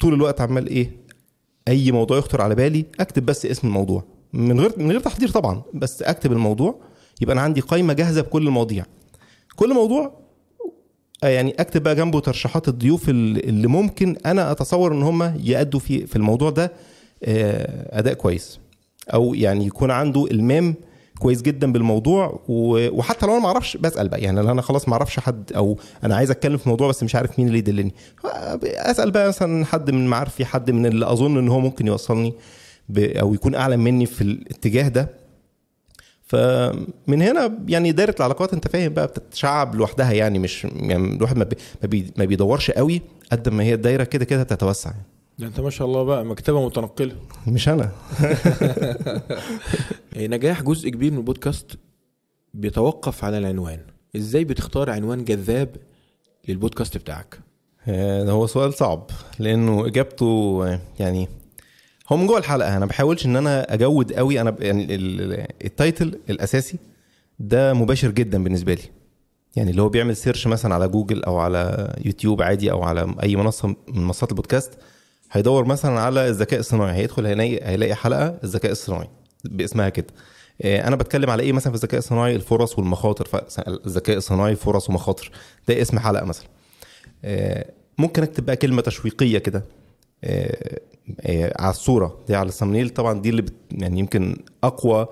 طول 0.00 0.14
الوقت 0.14 0.40
عمال 0.40 0.66
إيه 0.68 0.90
أي 1.68 1.92
موضوع 1.92 2.18
يخطر 2.18 2.40
على 2.42 2.54
بالي 2.54 2.84
أكتب 3.00 3.26
بس 3.26 3.46
اسم 3.46 3.68
الموضوع. 3.68 4.04
من 4.32 4.60
غير 4.60 4.72
من 4.76 4.90
غير 4.90 5.00
تحضير 5.00 5.28
طبعا 5.28 5.62
بس 5.74 6.02
أكتب 6.02 6.32
الموضوع 6.32 6.80
يبقى 7.20 7.32
أنا 7.32 7.40
عندي 7.42 7.60
قائمه 7.60 7.92
جاهزة 7.92 8.20
بكل 8.20 8.46
المواضيع. 8.46 8.84
كل 9.56 9.74
موضوع 9.74 10.24
آه، 11.24 11.28
يعني 11.28 11.50
أكتب 11.58 11.82
بقى 11.82 11.94
جنبه 11.94 12.20
ترشيحات 12.20 12.68
الضيوف 12.68 13.08
اللي 13.08 13.66
ممكن 13.68 14.16
أنا 14.26 14.50
أتصور 14.50 14.92
إن 14.92 15.02
هم 15.02 15.40
يأدوا 15.44 15.80
في 15.80 16.06
في 16.06 16.16
الموضوع 16.16 16.50
ده 16.50 16.72
آه، 17.24 17.98
أداء 17.98 18.14
كويس. 18.14 18.58
أو 19.08 19.34
يعني 19.34 19.66
يكون 19.66 19.90
عنده 19.90 20.26
إلمام 20.30 20.74
كويس 21.18 21.42
جدا 21.42 21.72
بالموضوع. 21.72 22.40
وحتى 22.48 23.26
لو 23.26 23.32
أنا 23.32 23.40
ما 23.40 23.46
أعرفش 23.46 23.76
بسأل 23.76 24.08
بقى. 24.08 24.20
يعني 24.20 24.42
لو 24.42 24.50
أنا 24.50 24.62
خلاص 24.62 24.88
ما 24.88 24.94
أعرفش 24.94 25.20
حد 25.20 25.52
أو 25.56 25.78
أنا 26.04 26.16
عايز 26.16 26.30
أتكلم 26.30 26.56
في 26.56 26.68
موضوع 26.68 26.88
بس 26.88 27.02
مش 27.02 27.14
عارف 27.14 27.38
مين 27.38 27.48
اللي 27.48 27.58
يدلني. 27.58 27.94
أسأل 28.64 29.10
بقى 29.10 29.28
مثلا 29.28 29.64
حد 29.64 29.90
من 29.90 30.06
معارفي 30.06 30.44
حد 30.44 30.70
من 30.70 30.86
اللي 30.86 31.12
أظن 31.12 31.38
إن 31.38 31.48
هو 31.48 31.60
ممكن 31.60 31.86
يوصلني 31.86 32.34
أو 32.98 33.34
يكون 33.34 33.54
أعلى 33.54 33.76
مني 33.76 34.06
في 34.06 34.20
الاتجاه 34.20 34.88
ده. 34.88 35.08
فمن 36.26 37.22
هنا 37.22 37.58
يعني 37.68 37.92
دايرة 37.92 38.14
العلاقات 38.18 38.52
أنت 38.52 38.68
فاهم 38.68 38.92
بقى 38.92 39.06
بتتشعب 39.06 39.74
لوحدها 39.74 40.12
يعني 40.12 40.38
مش 40.38 40.64
يعني 40.64 41.16
الواحد 41.16 41.36
ما 41.38 41.46
ما 42.16 42.24
بيدورش 42.24 42.70
قوي 42.70 43.02
قد 43.32 43.48
ما 43.48 43.64
هي 43.64 43.74
الدايرة 43.74 44.04
كده 44.04 44.24
كده 44.24 44.42
تتوسع 44.42 44.90
يعني. 44.90 45.13
ده 45.38 45.46
انت 45.46 45.60
ما 45.60 45.70
شاء 45.70 45.86
الله 45.86 46.02
بقى 46.02 46.24
مكتبة 46.24 46.66
متنقلة. 46.66 47.16
مش 47.46 47.68
أنا. 47.68 47.90
إيه، 50.16 50.28
نجاح 50.28 50.62
جزء 50.62 50.88
كبير 50.88 51.12
من 51.12 51.18
البودكاست 51.18 51.78
بيتوقف 52.54 53.24
على 53.24 53.38
العنوان. 53.38 53.80
إزاي 54.16 54.44
بتختار 54.44 54.90
عنوان 54.90 55.24
جذاب 55.24 55.76
للبودكاست 56.48 56.96
بتاعك؟ 56.96 57.38
آه، 57.88 58.24
ده 58.24 58.32
هو 58.32 58.46
سؤال 58.46 58.74
صعب 58.74 59.10
لأنه 59.38 59.86
إجابته 59.86 60.62
يعني 61.00 61.28
هو 62.12 62.16
من 62.16 62.26
جوه 62.26 62.38
الحلقة 62.38 62.76
أنا 62.76 62.86
بحاولش 62.86 63.26
إن 63.26 63.36
أنا 63.36 63.74
أجود 63.74 64.12
قوي 64.12 64.40
أنا 64.40 64.56
يعني 64.60 64.94
ال- 64.94 65.20
ال- 65.32 65.46
ال 65.64 65.73
title 65.73 66.18
الأساسي 66.30 66.78
ده 67.38 67.74
مباشر 67.74 68.10
جدا 68.10 68.44
بالنسبة 68.44 68.74
لي. 68.74 68.82
يعني 69.56 69.70
اللي 69.70 69.82
هو 69.82 69.88
بيعمل 69.88 70.16
search 70.16 70.46
مثلا 70.46 70.74
على 70.74 70.88
جوجل 70.88 71.24
أو 71.24 71.38
على 71.38 71.92
يوتيوب 72.04 72.42
عادي 72.42 72.70
أو 72.72 72.82
على 72.82 73.14
أي 73.22 73.36
منصة 73.36 73.68
من 73.68 73.76
منصات 74.04 74.30
البودكاست 74.30 74.72
هيدور 75.32 75.64
مثلا 75.64 76.00
على 76.00 76.28
الذكاء 76.28 76.60
الصناعي 76.60 76.92
هيدخل 76.96 77.26
هيلاقي 77.26 77.94
حلقة 77.94 78.38
الذكاء 78.44 78.72
الصناعي 78.72 79.08
باسمها 79.44 79.88
كده. 79.88 80.06
آه، 80.62 80.88
أنا 80.88 80.96
بتكلم 80.96 81.30
على 81.30 81.42
إيه 81.42 81.52
مثلا 81.52 81.72
في 81.72 81.76
الذكاء 81.78 81.98
الصناعي 81.98 82.36
الفرص 82.36 82.78
والمخاطر. 82.78 83.24
فالذكاء 83.26 84.16
الصناعي 84.16 84.56
فرص 84.56 84.90
ومخاطر. 84.90 85.30
ده 85.68 85.82
اسم 85.82 85.98
حلقة 85.98 86.24
مثلا. 86.24 86.46
آه، 87.24 87.66
ممكن 87.98 88.22
أكتب 88.22 88.46
بقى 88.46 88.56
كلمة 88.56 88.82
تشويقية 88.82 89.38
كده. 89.38 89.64
آه، 90.24 90.80
على 91.58 91.70
الصورة 91.70 92.18
دي 92.28 92.34
على 92.36 92.48
الثمنيل 92.48 92.90
طبعا 92.90 93.20
دي 93.22 93.28
اللي 93.30 93.42
بت 93.42 93.54
يعني 93.72 93.98
يمكن 94.00 94.36
أقوى 94.64 95.06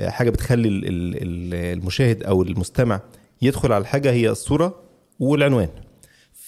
حاجة 0.00 0.30
بتخلي 0.30 0.68
ال- 0.68 0.84
ال- 0.88 1.22
ال- 1.22 1.78
المشاهد 1.78 2.22
أو 2.22 2.42
المستمع 2.42 3.00
يدخل 3.42 3.72
على 3.72 3.82
الحاجة 3.82 4.12
هي 4.12 4.30
الصورة 4.30 4.74
والعنوان. 5.20 5.68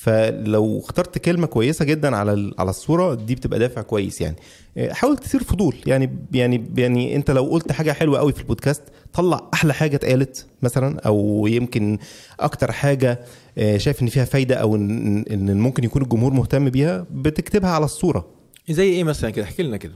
فلو 0.00 0.78
اخترت 0.78 1.19
كلمة 1.19 1.47
كويسة 1.47 1.85
جدا 1.85 2.16
على 2.16 2.52
على 2.59 2.71
الصورة 2.71 3.14
دي 3.14 3.35
بتبقى 3.35 3.59
دافع 3.59 3.83
كويس 3.83 4.21
يعني. 4.21 4.37
آه، 4.76 4.92
حاول 4.92 5.19
تثير 5.19 5.42
فضول. 5.42 5.76
يعني 5.87 6.19
يعني 6.33 6.71
يعني 6.76 7.16
انت 7.16 7.30
لو 7.30 7.45
قلت 7.45 7.73
حاجة 7.73 7.92
حلوة 7.92 8.19
قوي 8.19 8.33
في 8.33 8.40
البودكاست 8.40 8.83
طلع 9.12 9.50
أحلى 9.54 9.75
حاجة 9.75 9.97
اتقالت 9.97 10.47
مثلا 10.62 11.00
أو 11.00 11.47
يمكن 11.47 11.99
أكتر 12.40 12.73
حاجة 12.73 13.21
آه، 13.59 13.76
شايف 13.76 14.02
إن 14.02 14.07
فيها 14.07 14.25
فايدة 14.25 14.54
أو 14.54 14.76
إن 14.76 15.25
إن 15.30 15.61
ممكن 15.61 15.85
يكون 15.85 16.02
الجمهور 16.02 16.33
مهتم 16.33 16.71
بيها 16.71 17.07
بتكتبها 17.11 17.71
على 17.71 17.85
الصورة. 17.85 18.30
زي 18.71 18.85
إيه 18.90 19.04
مثلا 19.04 19.30
كده؟ 19.30 19.45
احكي 19.45 19.62
لنا 19.62 19.76
كده. 19.76 19.95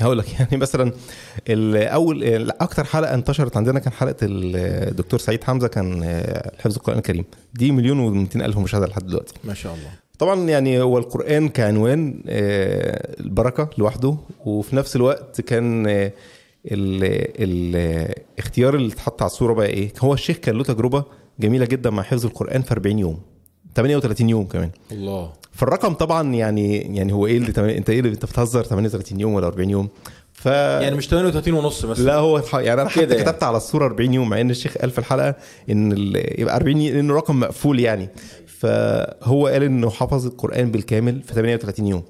هقول 0.00 0.18
لك 0.18 0.32
يعني 0.40 0.56
مثلا 0.56 0.92
الأول 1.48 2.50
أكتر 2.50 2.84
حلقة 2.84 3.14
انتشرت 3.14 3.56
عندنا 3.56 3.78
كان 3.80 3.92
حلقة 3.92 4.16
الدكتور 4.22 5.20
سعيد 5.20 5.44
حمزة 5.44 5.68
كان 5.68 6.02
آه، 6.04 6.52
حفظ 6.58 6.76
القرآن 6.76 6.98
الكريم. 6.98 7.24
دي 7.54 7.70
مليون 7.72 8.28
و200 8.28 8.36
ألف 8.36 8.58
مشاهدة 8.58 8.86
لحد 8.86 9.06
دلوقتي. 9.06 9.34
ما 9.44 9.54
شاء 9.54 9.74
الله. 9.74 9.90
طبعا 10.18 10.48
يعني 10.48 10.80
هو 10.82 10.98
القرآن 10.98 11.48
كعنوان 11.48 12.22
آه، 12.28 13.20
البركة 13.20 13.70
لوحده 13.78 14.16
وفي 14.44 14.76
نفس 14.76 14.96
الوقت 14.96 15.40
كان 15.40 15.86
آه، 15.86 16.12
ال 16.66 17.04
ال 17.38 18.14
اختيار 18.38 18.74
اللي 18.74 18.92
اتحط 18.92 19.22
على 19.22 19.30
الصورة 19.30 19.52
بقى 19.54 19.66
إيه؟ 19.66 19.92
هو 20.00 20.14
الشيخ 20.14 20.36
كان 20.36 20.54
له 20.56 20.64
تجربة 20.64 21.04
جميلة 21.40 21.66
جدا 21.66 21.90
مع 21.90 22.02
حفظ 22.02 22.26
القرآن 22.26 22.62
في 22.62 22.72
40 22.72 22.98
يوم. 22.98 23.20
38 23.74 24.28
يوم 24.30 24.44
كمان. 24.46 24.70
الله. 24.92 25.32
فالرقم 25.54 25.92
طبعا 25.94 26.34
يعني 26.34 26.96
يعني 26.96 27.12
هو 27.12 27.26
إيه 27.26 27.36
اللي 27.36 27.52
تم- 27.52 27.64
أنت 27.64 27.90
إيه 27.90 28.00
اللي 28.00 28.10
أنت 28.10 28.24
بتهزر 28.24 28.62
38 28.64 29.20
يوم 29.20 29.34
ولا 29.34 29.46
40 29.46 29.70
يوم. 29.70 29.88
ف 30.32 30.46
يعني 30.46 30.96
مش 30.96 31.08
38 31.08 31.54
ونص 31.54 31.84
مثلا 31.84 32.04
لا 32.04 32.14
هو 32.16 32.42
يعني 32.54 32.80
أنا 32.82 32.88
حتى 32.90 33.00
يعني. 33.00 33.14
كتبت 33.14 33.42
على 33.42 33.56
الصورة 33.56 33.84
40 33.86 34.14
يوم 34.14 34.28
مع 34.30 34.40
إن 34.40 34.50
الشيخ 34.50 34.78
قال 34.78 34.90
في 34.90 34.98
الحلقة 34.98 35.34
إن 35.70 35.92
ال- 35.92 36.40
يبقى 36.40 36.56
40 36.56 36.80
ي- 36.80 37.00
انه 37.00 37.14
رقم 37.14 37.40
مقفول 37.40 37.80
يعني. 37.80 38.08
فهو 38.46 39.46
قال 39.46 39.62
إنه 39.62 39.90
حفظ 39.90 40.26
القرآن 40.26 40.70
بالكامل 40.70 41.22
في 41.22 41.34
38 41.34 41.86
يوم. 41.86 42.02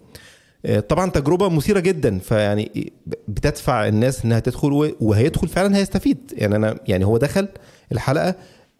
آه، 0.67 0.81
طبعا 0.81 1.11
تجربة 1.11 1.49
مثيرة 1.49 1.81
جدا. 1.81 2.19
فيعني 2.19 2.93
بتدفع 3.29 3.89
الناس 3.89 4.25
إنها 4.25 4.41
تدخل 4.41 4.93
وهيدخل 5.01 5.49
فعلا 5.49 5.77
هيستفيد. 5.77 6.19
يعني 6.37 6.57
أنا 6.57 6.77
يعني 6.89 7.05
هو 7.07 7.17
دخل 7.19 7.49
الحلقة 7.93 8.35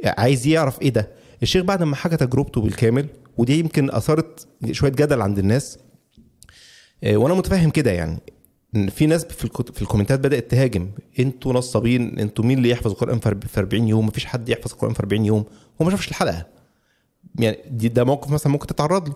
عايز 0.05 0.47
يعرف 0.47 0.83
إيه 0.83 0.91
ده. 0.91 1.09
الشيخ 1.43 1.63
بعد 1.65 1.83
ما 1.83 1.97
حكى 1.97 2.17
تجربته 2.17 2.61
بالكامل 2.61 3.07
ودي 3.39 3.59
يمكن 3.59 3.91
اثارت 3.91 4.47
شوية 4.73 4.91
جدل 4.91 5.23
عند 5.23 5.39
الناس 5.39 5.79
آه، 7.05 7.17
وأنا 7.17 7.35
متفهم 7.35 7.71
كده 7.71 7.91
يعني. 7.91 8.19
في 8.91 9.07
ناس 9.07 9.25
في 9.25 9.49
في 9.75 9.83
الكومنتات 9.83 10.21
بدأت 10.21 10.51
تهاجم. 10.51 10.91
أنتوا 11.19 11.53
نصابين 11.53 12.19
أنتوا 12.19 12.45
مين 12.45 12.59
اللي 12.59 12.71
يحفظ 12.71 12.91
القرآن 12.91 13.19
في 13.19 13.31
أرب- 13.31 13.47
في 13.47 13.61
40 13.61 13.89
يوم؟ 13.89 14.07
مفيش 14.07 14.25
حد 14.27 14.49
يحفظ 14.49 14.73
القرآن 14.73 14.93
في 14.95 15.01
40 15.01 15.25
يوم. 15.25 15.45
هو 15.83 15.85
ما 15.85 15.91
شافش 15.91 16.09
الحلقة. 16.09 16.47
يعني 17.39 17.59
دي 17.71 17.89
ده 17.89 18.05
موقف 18.05 18.31
مثلا 18.31 18.53
ممكن 18.53 18.67
تتعرض 18.67 19.09
له. 19.09 19.15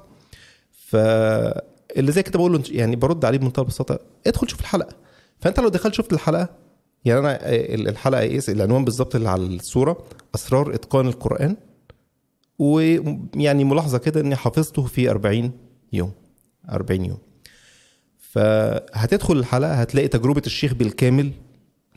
فاللي 0.88 2.12
زي 2.12 2.22
كده 2.22 2.38
بقول 2.38 2.52
له 2.52 2.62
يعني 2.70 2.96
برد 2.96 3.25
عليه 3.25 3.38
بمنتهى 3.38 3.62
البساطة 3.62 3.98
ادخل 4.26 4.48
شوف 4.48 4.60
الحلقة. 4.60 4.96
فأنت 5.40 5.60
لو 5.60 5.68
دخلت 5.68 5.94
شفت 5.94 6.12
الحلقة 6.12 6.48
يعني 7.04 7.20
أنا 7.20 7.32
آه، 7.46 7.75
الحلقة 7.75 8.20
إيه؟ 8.20 8.40
العنوان 8.48 8.84
بالظبط 8.84 9.14
اللي 9.16 9.28
على 9.28 9.42
الصورة 9.42 10.04
أسرار 10.34 10.75
إتقان 10.75 11.06
القرآن. 11.08 11.56
ويعني 12.59 13.65
ملاحظة 13.65 13.99
كده 13.99 14.21
إني 14.21 14.37
حفظته 14.37 14.83
في 14.83 15.11
40 15.11 15.50
يوم 15.93 16.12
40 16.71 17.05
يوم. 17.05 17.19
فهتدخل 18.19 19.37
الحلقة 19.37 19.73
هتلاقي 19.75 20.09
تجربة 20.09 20.43
الشيخ 20.47 20.75
بالكامل 20.75 21.31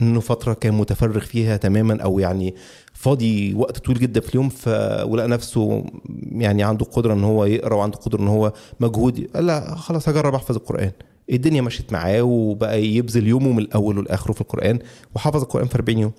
إنه 0.00 0.20
فترة 0.20 0.52
كان 0.54 0.74
متفرغ 0.74 1.20
فيها 1.20 1.56
تماما 1.56 2.02
أو 2.02 2.18
يعني 2.18 2.54
فاضي 2.92 3.54
وقت 3.54 3.78
طويل 3.78 3.98
جدا 3.98 4.20
في 4.20 4.28
اليوم 4.28 4.48
ف 4.48 4.68
ولقى 5.04 5.28
نفسه 5.28 5.84
يعني 6.32 6.62
عنده 6.62 6.84
قدرة 6.84 7.14
إن 7.14 7.24
هو 7.24 7.44
يقرأ 7.44 7.74
وعنده 7.74 7.96
قدرة 7.98 8.20
إن 8.20 8.28
هو 8.28 8.52
مجهود. 8.80 9.26
قال 9.34 9.46
لا 9.46 9.74
خلاص 9.74 10.08
هجرب 10.08 10.34
أحفظ 10.34 10.56
القرآن. 10.56 10.90
الدنيا 11.32 11.62
مشيت 11.62 11.92
معاه 11.92 12.22
وبقى 12.22 12.84
يبذل 12.86 13.26
يومه 13.26 13.52
من 13.52 13.58
الأول 13.58 13.98
والاخره 13.98 14.32
في 14.32 14.40
القرآن 14.40 14.78
وحفظ 15.14 15.42
القرآن 15.42 15.66
في 15.66 15.74
40 15.74 15.98
يوم. 15.98 16.12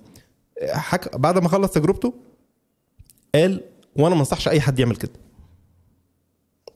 حك... 0.72 1.16
بعد 1.16 1.38
ما 1.38 1.48
خلص 1.48 1.70
تجربته 1.72 2.14
قال 3.34 3.60
وأنا 3.96 4.14
ما 4.14 4.20
انصحش 4.20 4.48
اي 4.48 4.60
حد 4.60 4.78
يعمل 4.78 4.96
كده. 4.96 5.12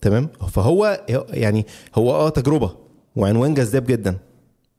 تمام؟ 0.01 0.29
فهو 0.53 1.05
يعني 1.31 1.67
هو 1.95 2.11
آه 2.13 2.29
تجربة 2.29 2.77
وعنوان 3.17 3.55
جذاب 3.55 3.85
جدا 3.87 4.17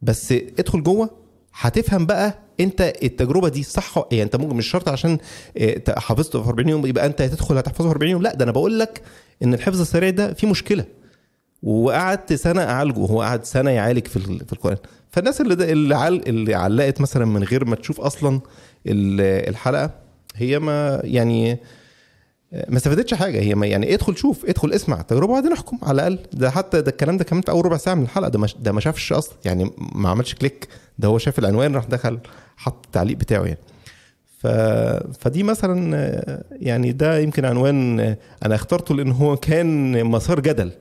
بس 0.02 0.32
ادخل 0.32 0.84
جوه 0.84 1.10
هتفهم 1.54 2.06
بقى 2.06 2.40
انت 2.60 2.94
التجربة 3.04 3.50
دي 3.50 3.64
صح 3.64 3.98
يعني 4.12 4.24
انت 4.24 4.36
ممكن 4.36 4.56
مش 4.56 4.68
شرط 4.68 4.90
عشان 4.90 5.18
آه، 5.58 5.82
حفظته 5.98 6.44
في 6.44 6.50
40 6.50 6.70
يوم 6.70 6.86
يبقى 6.86 7.06
انت 7.06 7.22
هتدخل 7.22 7.58
هتحفظه 7.58 7.84
في 7.90 7.92
40 7.96 8.12
يوم 8.12 8.22
لا 8.22 8.36
ده 8.36 8.44
أنا 8.44 8.52
بقول 8.52 8.80
لك 8.80 9.02
ان 9.44 9.54
الحفظ 9.54 9.82
السريع 9.82 10.10
ده 10.10 10.34
فيه 10.34 10.48
مشكلة. 10.48 10.86
وقعدت 11.64 12.34
سنة 12.34 12.62
أعالجه 12.64 13.00
هو 13.00 13.22
قعد 13.22 13.46
سنة 13.46 13.72
يعالج 13.72 14.08
في 14.08 14.20
في 14.20 14.54
القرآن. 14.54 14.78
فالناس 15.12 15.42
اللي 15.42 15.56
ده 15.56 15.72
اللي, 15.72 15.96
عل 15.96 16.16
اللي 16.28 16.56
علقت 16.56 17.02
مثلا 17.02 17.26
من 17.26 17.44
غير 17.44 17.66
ما 17.66 17.76
تشوف 17.76 18.02
أصلا 18.02 18.42
ال- 18.88 19.50
الحلقة 19.50 19.92
هي 20.36 20.60
ما 20.60 21.02
يعني 21.04 21.58
ما 22.52 22.78
استفادتش 22.78 23.14
حاجة. 23.14 23.40
هي 23.40 23.56
ما 23.56 23.68
يعني 23.68 23.94
ادخل 23.94 24.18
شوف 24.18 24.46
ادخل 24.46 24.72
اسمع 24.72 25.02
تجربة 25.02 25.32
وبعدين 25.32 25.54
احكم 25.54 25.78
على 25.84 26.08
الأقل. 26.08 26.20
ده 26.34 26.50
حتى 26.50 26.82
ده 26.82 26.92
الكلام 26.92 27.18
ده 27.18 27.24
كمان 27.24 27.44
أول 27.50 27.66
ربع 27.66 27.78
ساعة 27.78 27.96
من 27.96 28.04
الحلقة. 28.04 28.30
ده 28.30 28.40
ما 28.40 28.48
ده 28.60 28.72
ما 28.72 28.80
شافش 28.80 29.14
أصلا. 29.14 29.36
يعني 29.46 29.72
ما 29.96 30.10
عملش 30.10 30.36
كليك. 30.36 30.68
ده 31.00 31.08
هو 31.08 31.18
شاف 31.18 31.40
العنوان 31.40 31.76
راح 31.76 31.86
دخل 31.86 32.20
حط 32.58 32.86
التعليق 32.86 33.18
بتاعه 33.18 33.44
يعني. 33.44 33.60
ف... 34.40 34.48
فدي 35.20 35.44
مثلا 35.44 36.44
يعني 36.52 36.92
ده 36.92 37.20
يمكن 37.20 37.46
عنوان 37.46 38.00
أنا 38.46 38.56
اخترته 38.56 38.96
لأن 38.96 39.12
هو 39.12 39.38
كان 39.38 40.04
مسار 40.06 40.40
جدل. 40.40 40.72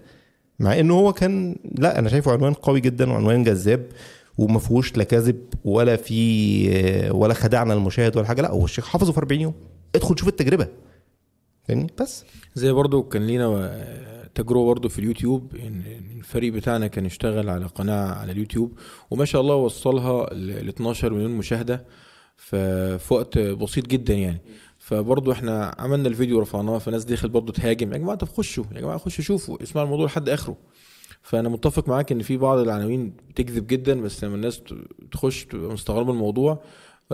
مع 0.59 0.79
إنه 0.81 0.95
هو 0.95 1.13
كان 1.13 1.57
لا 1.75 1.99
أنا 1.99 2.09
شايفه 2.09 2.33
عنوان 2.33 2.53
قوي 2.53 2.81
جدا 2.81 3.13
وعنوان 3.13 3.45
جذاب 3.45 3.87
وما 4.39 4.59
فيهوش 4.59 4.97
لا 4.97 5.05
كذب 5.05 5.41
ولا 5.65 5.97
في 5.97 7.11
ولا 7.11 7.35
خدعنا 7.35 7.75
المشاهد 7.75 8.17
ولا 8.17 8.27
حاجة. 8.27 8.43
لا 8.43 8.51
هو 8.51 8.65
الشيخ 8.65 8.87
حافظه 8.89 9.13
في 9.13 9.19
40 9.19 9.41
يوم. 9.41 9.55
ادخل 9.95 10.19
شوف 10.19 10.29
التجربة. 10.29 10.69
فاهمني؟ 11.69 11.87
بس. 12.01 12.25
زي 12.55 12.73
برضو 12.73 13.03
كان 13.03 13.27
لينا 13.27 13.79
تجربة 14.35 14.65
برضو 14.67 14.89
في 14.89 14.99
اليوتيوب 14.99 15.57
ان 15.57 15.83
إن 15.87 16.19
الفريق 16.19 16.53
بتاعنا 16.53 16.87
كان 16.87 17.07
اشتغل 17.07 17.49
على 17.49 17.67
قناة 17.67 18.13
على 18.13 18.33
اليوتيوب 18.33 18.79
وما 19.11 19.25
شاء 19.25 19.41
الله 19.41 19.55
وصلها 19.55 20.35
ل 20.35 20.69
12 20.69 21.13
مليون 21.15 21.31
مشاهدة 21.31 21.85
في 22.37 22.99
وقت 23.11 23.39
بسيط 23.39 23.87
جدا 23.87 24.15
يعني. 24.15 24.41
فبرضو 24.79 25.33
إحنا 25.33 25.75
عملنا 25.79 26.09
الفيديو 26.09 26.39
ورفعناه 26.39 26.79
فناس 26.79 27.05
دخلت 27.05 27.31
برضو 27.33 27.53
تهاجم 27.53 27.93
يا 27.93 27.99
جماعة 27.99 28.17
طب 28.19 28.29
خشوا 28.29 28.65
يا 28.75 28.81
جماعة 28.81 28.99
خشوا 28.99 29.25
شوفوا 29.25 29.63
اسمعوا 29.63 29.87
الموضوع 29.87 30.07
لحد 30.07 30.29
آخره. 30.29 30.57
فأنا 31.23 31.49
متفق 31.49 31.89
معاك 31.89 32.13
إن 32.13 32.23
في 32.23 32.37
بعض 32.37 32.59
العناوين 32.59 33.13
بتكذب 33.31 33.67
جدا 33.67 34.01
بس 34.01 34.25
لما 34.25 34.35
الناس 34.35 34.63
تخش 35.13 35.45
تبقى 35.45 35.73
مستغربة 35.73 36.13
الموضوع 36.13 36.63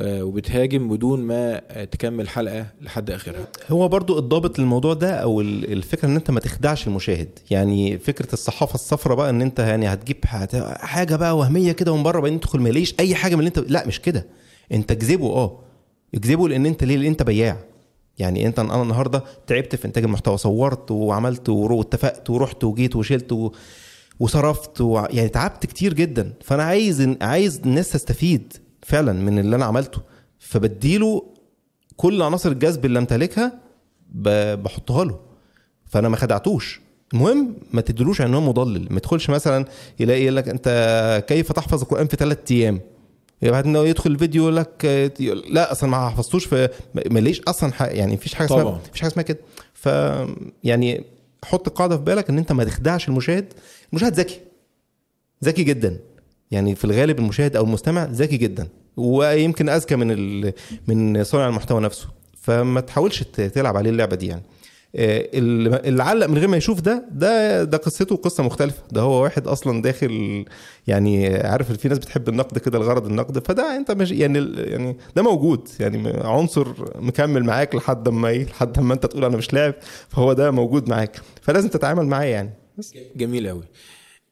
وبتهاجم 0.03 0.89
بدون 0.89 1.21
ما 1.21 1.61
آه، 1.71 1.85
تكمل 1.85 2.21
الحلقة 2.21 2.67
لحد 2.81 3.11
آخرها. 3.11 3.49
هو 3.71 3.89
برضو 3.89 4.19
الضابط 4.19 4.59
للموضوع 4.59 4.95
ده 4.95 5.15
أو 5.15 5.41
ال- 5.41 5.73
الفكرة 5.73 6.09
إن 6.09 6.15
أنت 6.17 6.31
ما 6.31 6.41
تخدعش 6.41 6.87
المشاهد. 6.87 7.29
يعني 7.51 7.99
فكرة 7.99 8.33
الصحافة 8.33 8.75
الصفراء 8.75 9.17
بقى 9.17 9.31
إن 9.31 9.43
أنت 9.43 9.59
يعني 9.59 9.93
هتجيب 9.93 10.17
هت- 10.27 10.57
حاجة 10.79 11.17
بقى 11.17 11.37
وهمية 11.39 11.73
كده 11.73 11.93
ومن 11.93 12.03
بره 12.03 12.21
بعدين 12.21 12.41
تدخل 12.41 12.61
ما 12.61 12.69
يلاقيش 12.69 12.95
أي 13.01 13.15
حاجة 13.15 13.35
من 13.35 13.39
اللي 13.41 13.49
أنت 13.49 13.59
لا 13.71 13.87
مش 13.87 14.01
كده. 14.01 14.27
أنت 14.73 14.91
اجذبه 14.91 15.27
آه. 15.27 15.61
اجذبه 16.15 16.49
لأن 16.49 16.67
أنت 16.67 16.85
ليه؟ 16.85 16.97
لأن 16.97 17.07
أنت 17.07 17.23
بياع. 17.23 17.57
يعني 18.19 18.47
أنت 18.47 18.59
أنا 18.59 18.83
النهارده 18.83 19.25
تعبت 19.47 19.75
في 19.77 19.85
إنتاج 19.85 20.05
المحتوى 20.05 20.37
صورت 20.39 20.91
وعملت 20.91 21.49
واتفقت 21.49 22.31
ورحت 22.31 22.65
وجيت 22.65 22.97
وشلت 22.97 23.33
و... 23.33 23.53
وصرفت 24.21 24.81
و... 24.81 25.07
يعني 25.11 25.29
تعبت 25.29 25.67
كتير 25.67 25.95
جدا. 25.95 26.33
فأنا 26.45 26.63
عايز 26.63 27.09
عايز 27.21 27.61
الناس 27.67 27.91
تستفيد. 27.93 28.53
فعلا 28.85 29.13
من 29.13 29.39
اللي 29.39 29.57
أنا 29.57 29.65
عملته. 29.65 30.01
فبديله 30.39 31.27
كل 31.97 32.23
عناصر 32.23 32.51
الجذب 32.51 32.85
اللي 32.85 32.99
أمتلكها 32.99 33.53
بحطها 34.55 35.05
له. 35.05 35.21
فأنا 35.87 36.09
ما 36.09 36.17
خدعتوش. 36.17 36.81
المهم 37.15 37.57
ما 37.73 37.81
تدلوش 37.81 38.21
إن 38.21 38.35
هو 38.35 38.41
مضلل. 38.41 38.87
ما 38.91 39.01
تدخلش 39.01 39.31
مثلا 39.31 39.65
يلاقي 40.01 40.23
يقول 40.23 40.37
لك 40.37 40.49
أنت 40.49 41.25
كيف 41.29 41.53
تحفظ 41.53 41.83
القرآن 41.83 42.07
في 42.07 42.17
ثلاث 42.17 42.39
أيام؟ 42.51 42.81
بعدين 43.43 43.77
هو 43.77 43.85
يدخل 43.85 44.11
الفيديو 44.11 44.43
يقول 44.43 44.57
لك 44.57 44.85
لا 45.49 45.73
أصلا 45.73 45.91
ما 45.91 46.09
حفظتوش. 46.09 46.45
في 46.47 46.69
ما 47.11 47.19
ليش 47.19 47.41
أصلا 47.41 47.73
يعني 47.81 48.15
مفيش 48.15 48.35
حاجة 48.35 48.47
اسمها. 48.47 48.81
مفيش 48.89 49.01
حاجة 49.01 49.11
اسمها 49.11 49.25
كده. 49.25 49.39
ف 49.75 49.89
يعني 50.65 51.05
حط 51.45 51.69
القاعده 51.69 51.97
في 51.97 52.03
بالك 52.03 52.31
إن 52.31 52.39
أنت 52.39 52.53
ما 52.53 52.65
تخدعش 52.65 53.09
المشاهد. 53.09 53.53
المشاهد 53.93 54.15
ذكي. 54.15 54.41
ذكي 55.45 55.63
جدا. 55.63 55.99
يعني 56.55 56.75
في 56.75 56.85
الغالب 56.85 57.19
المشاهد 57.19 57.57
أو 57.57 57.65
المستمع 57.65 58.05
ذكي 58.05 58.37
جدا 58.37 58.69
ويمكن 58.97 59.69
أذكى 59.69 59.97
من. 59.97 60.53
من 60.89 61.25
صانع 61.25 61.49
المحتوى 61.49 61.81
نفسه 61.81 62.09
فما 62.41 62.81
تحاولش 62.81 63.23
تلعب 63.23 63.77
عليه 63.77 63.91
اللعبة 63.91 64.17
دي 64.17 64.27
يعني. 64.27 64.43
آه، 64.97 65.29
اللي 65.35 66.03
علق 66.03 66.27
من 66.27 66.39
غير 66.39 66.49
ما 66.49 66.57
يشوف 66.57 66.81
ده 66.81 67.05
ده 67.11 67.65
ده 67.65 67.79
قصته 67.79 68.17
قصة 68.17 68.43
مختلفة. 68.43 68.83
ده 68.93 69.01
هو 69.01 69.23
واحد 69.23 69.47
أصلا 69.47 69.83
داخل 69.83 70.45
يعني 70.87 71.37
عارف 71.37 71.73
في 71.73 71.89
ناس 71.89 71.99
بتحب 71.99 72.29
النقد 72.29 72.59
كده 72.59 72.79
لغرض 72.79 73.07
النقد 73.07 73.47
فده 73.47 73.77
أنت 73.77 73.91
مش 73.91 74.11
يعني 74.11 74.39
يعني 74.57 74.97
ده 75.17 75.23
موجود. 75.23 75.69
يعني 75.81 76.09
عنصر 76.09 76.69
مكمل 76.99 77.45
معاك 77.45 77.75
لحد 77.75 78.09
ما 78.09 78.29
إيه 78.29 78.45
لحد 78.45 78.81
ما 78.81 78.95
أنت 78.95 79.07
تقول 79.07 79.25
أنا 79.25 79.37
مش 79.37 79.53
لاعب 79.53 79.75
فهو 80.09 80.33
ده 80.33 80.51
موجود 80.51 80.89
معاك. 80.89 81.21
فلازم 81.43 81.69
تتعامل 81.69 82.07
معاه 82.07 82.25
يعني. 82.25 82.51
جميل 83.17 83.49
قوي 83.49 83.63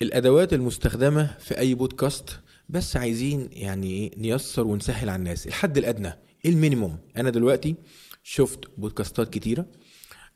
الأدوات 0.03 0.53
المستخدمة 0.53 1.31
في 1.39 1.59
أي 1.59 1.75
بودكاست 1.75 2.31
بس 2.69 2.97
عايزين 2.97 3.49
يعني 3.53 3.87
إيه 3.91 4.11
نيسر 4.19 4.67
ونسهل 4.67 5.09
على 5.09 5.19
الناس 5.19 5.47
الحد 5.47 5.79
الأدنى 5.79 6.13
إيه 6.45 6.51
المينيموم 6.51 6.99
أنا 7.17 7.31
دلوقتي 7.31 7.75
شفت 8.23 8.59
بودكاستات 8.79 9.33
كتيرة 9.33 9.67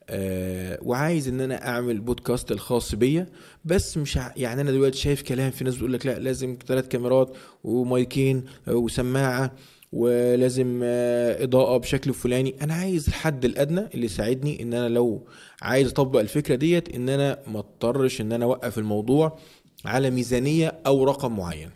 آه 0.09 0.79
وعايز 0.81 1.27
إن 1.27 1.41
أنا 1.41 1.67
أعمل 1.67 1.99
بودكاست 1.99 2.51
الخاص 2.51 2.95
بيا 2.95 3.27
بس 3.65 3.97
مش. 3.97 4.15
يعني 4.15 4.61
أنا 4.61 4.71
دلوقتي 4.71 4.97
شايف 4.97 5.21
كلام 5.21 5.51
في 5.51 5.63
ناس 5.63 5.75
بتقول 5.75 5.93
لك 5.93 6.05
لا 6.05 6.19
لازم 6.19 6.57
ثلاث 6.67 6.87
كاميرات 6.87 7.35
ومايكين 7.63 8.43
وسماعة 8.67 9.51
ولازم 9.91 10.81
آه، 10.83 11.43
إضاءة 11.43 11.77
بشكل 11.77 12.13
فلاني 12.13 12.55
أنا 12.61 12.73
عايز 12.73 13.07
الحد 13.07 13.45
الأدنى 13.45 13.81
اللي 13.93 14.05
يساعدني 14.05 14.61
إن 14.61 14.73
أنا 14.73 14.89
لو 14.89 15.27
عايز 15.61 15.87
أطبق 15.89 16.19
الفكرة 16.19 16.55
ديت 16.55 16.95
إن 16.95 17.09
أنا 17.09 17.39
ما 17.47 17.59
أضطرش 17.59 18.21
إن 18.21 18.31
أنا 18.31 18.45
أوقف 18.45 18.77
الموضوع 18.77 19.39
على 19.85 20.09
ميزانية 20.09 20.73
أو 20.85 21.03
رقم 21.03 21.35
معين. 21.35 21.69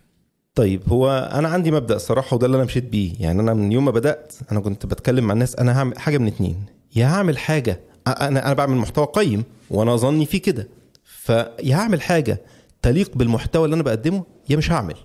طيب 0.56 0.82
هو 0.90 1.30
أنا 1.34 1.50
عندي 1.50 1.72
مبدأ 1.72 1.96
الصراحة 1.96 2.36
وده 2.36 2.46
اللي 2.46 2.56
أنا 2.58 2.66
مشيت 2.66 2.84
بيه. 2.84 3.14
يعني 3.20 3.42
أنا 3.42 3.54
من 3.54 3.72
يوم 3.72 3.86
ما 3.86 3.92
بدأت 3.92 4.34
أنا 4.52 4.60
كنت 4.60 4.86
بتكلم 4.86 5.24
مع 5.28 5.34
الناس 5.34 5.56
أنا 5.56 5.80
هعمل 5.80 6.00
حاجة 6.00 6.18
من 6.18 6.28
اتنين. 6.28 6.66
يا 6.96 7.06
هعمل 7.06 7.38
حاجة 7.38 7.80
أنا 8.08 8.46
أنا 8.46 8.54
بعمل 8.54 8.76
محتوى 8.78 9.06
قيم 9.06 9.44
وأنا 9.70 9.96
ظني 9.96 10.26
فيه 10.26 10.42
كده. 10.42 10.68
فيا 11.04 11.76
هعمل 11.76 12.02
حاجة 12.02 12.42
تليق 12.82 13.12
بالمحتوى 13.16 13.66
اللي 13.66 13.74
أنا 13.74 13.84
بقدمه 13.84 14.24
يا 14.50 14.58
مش 14.58 14.72
هعمل. 14.72 14.96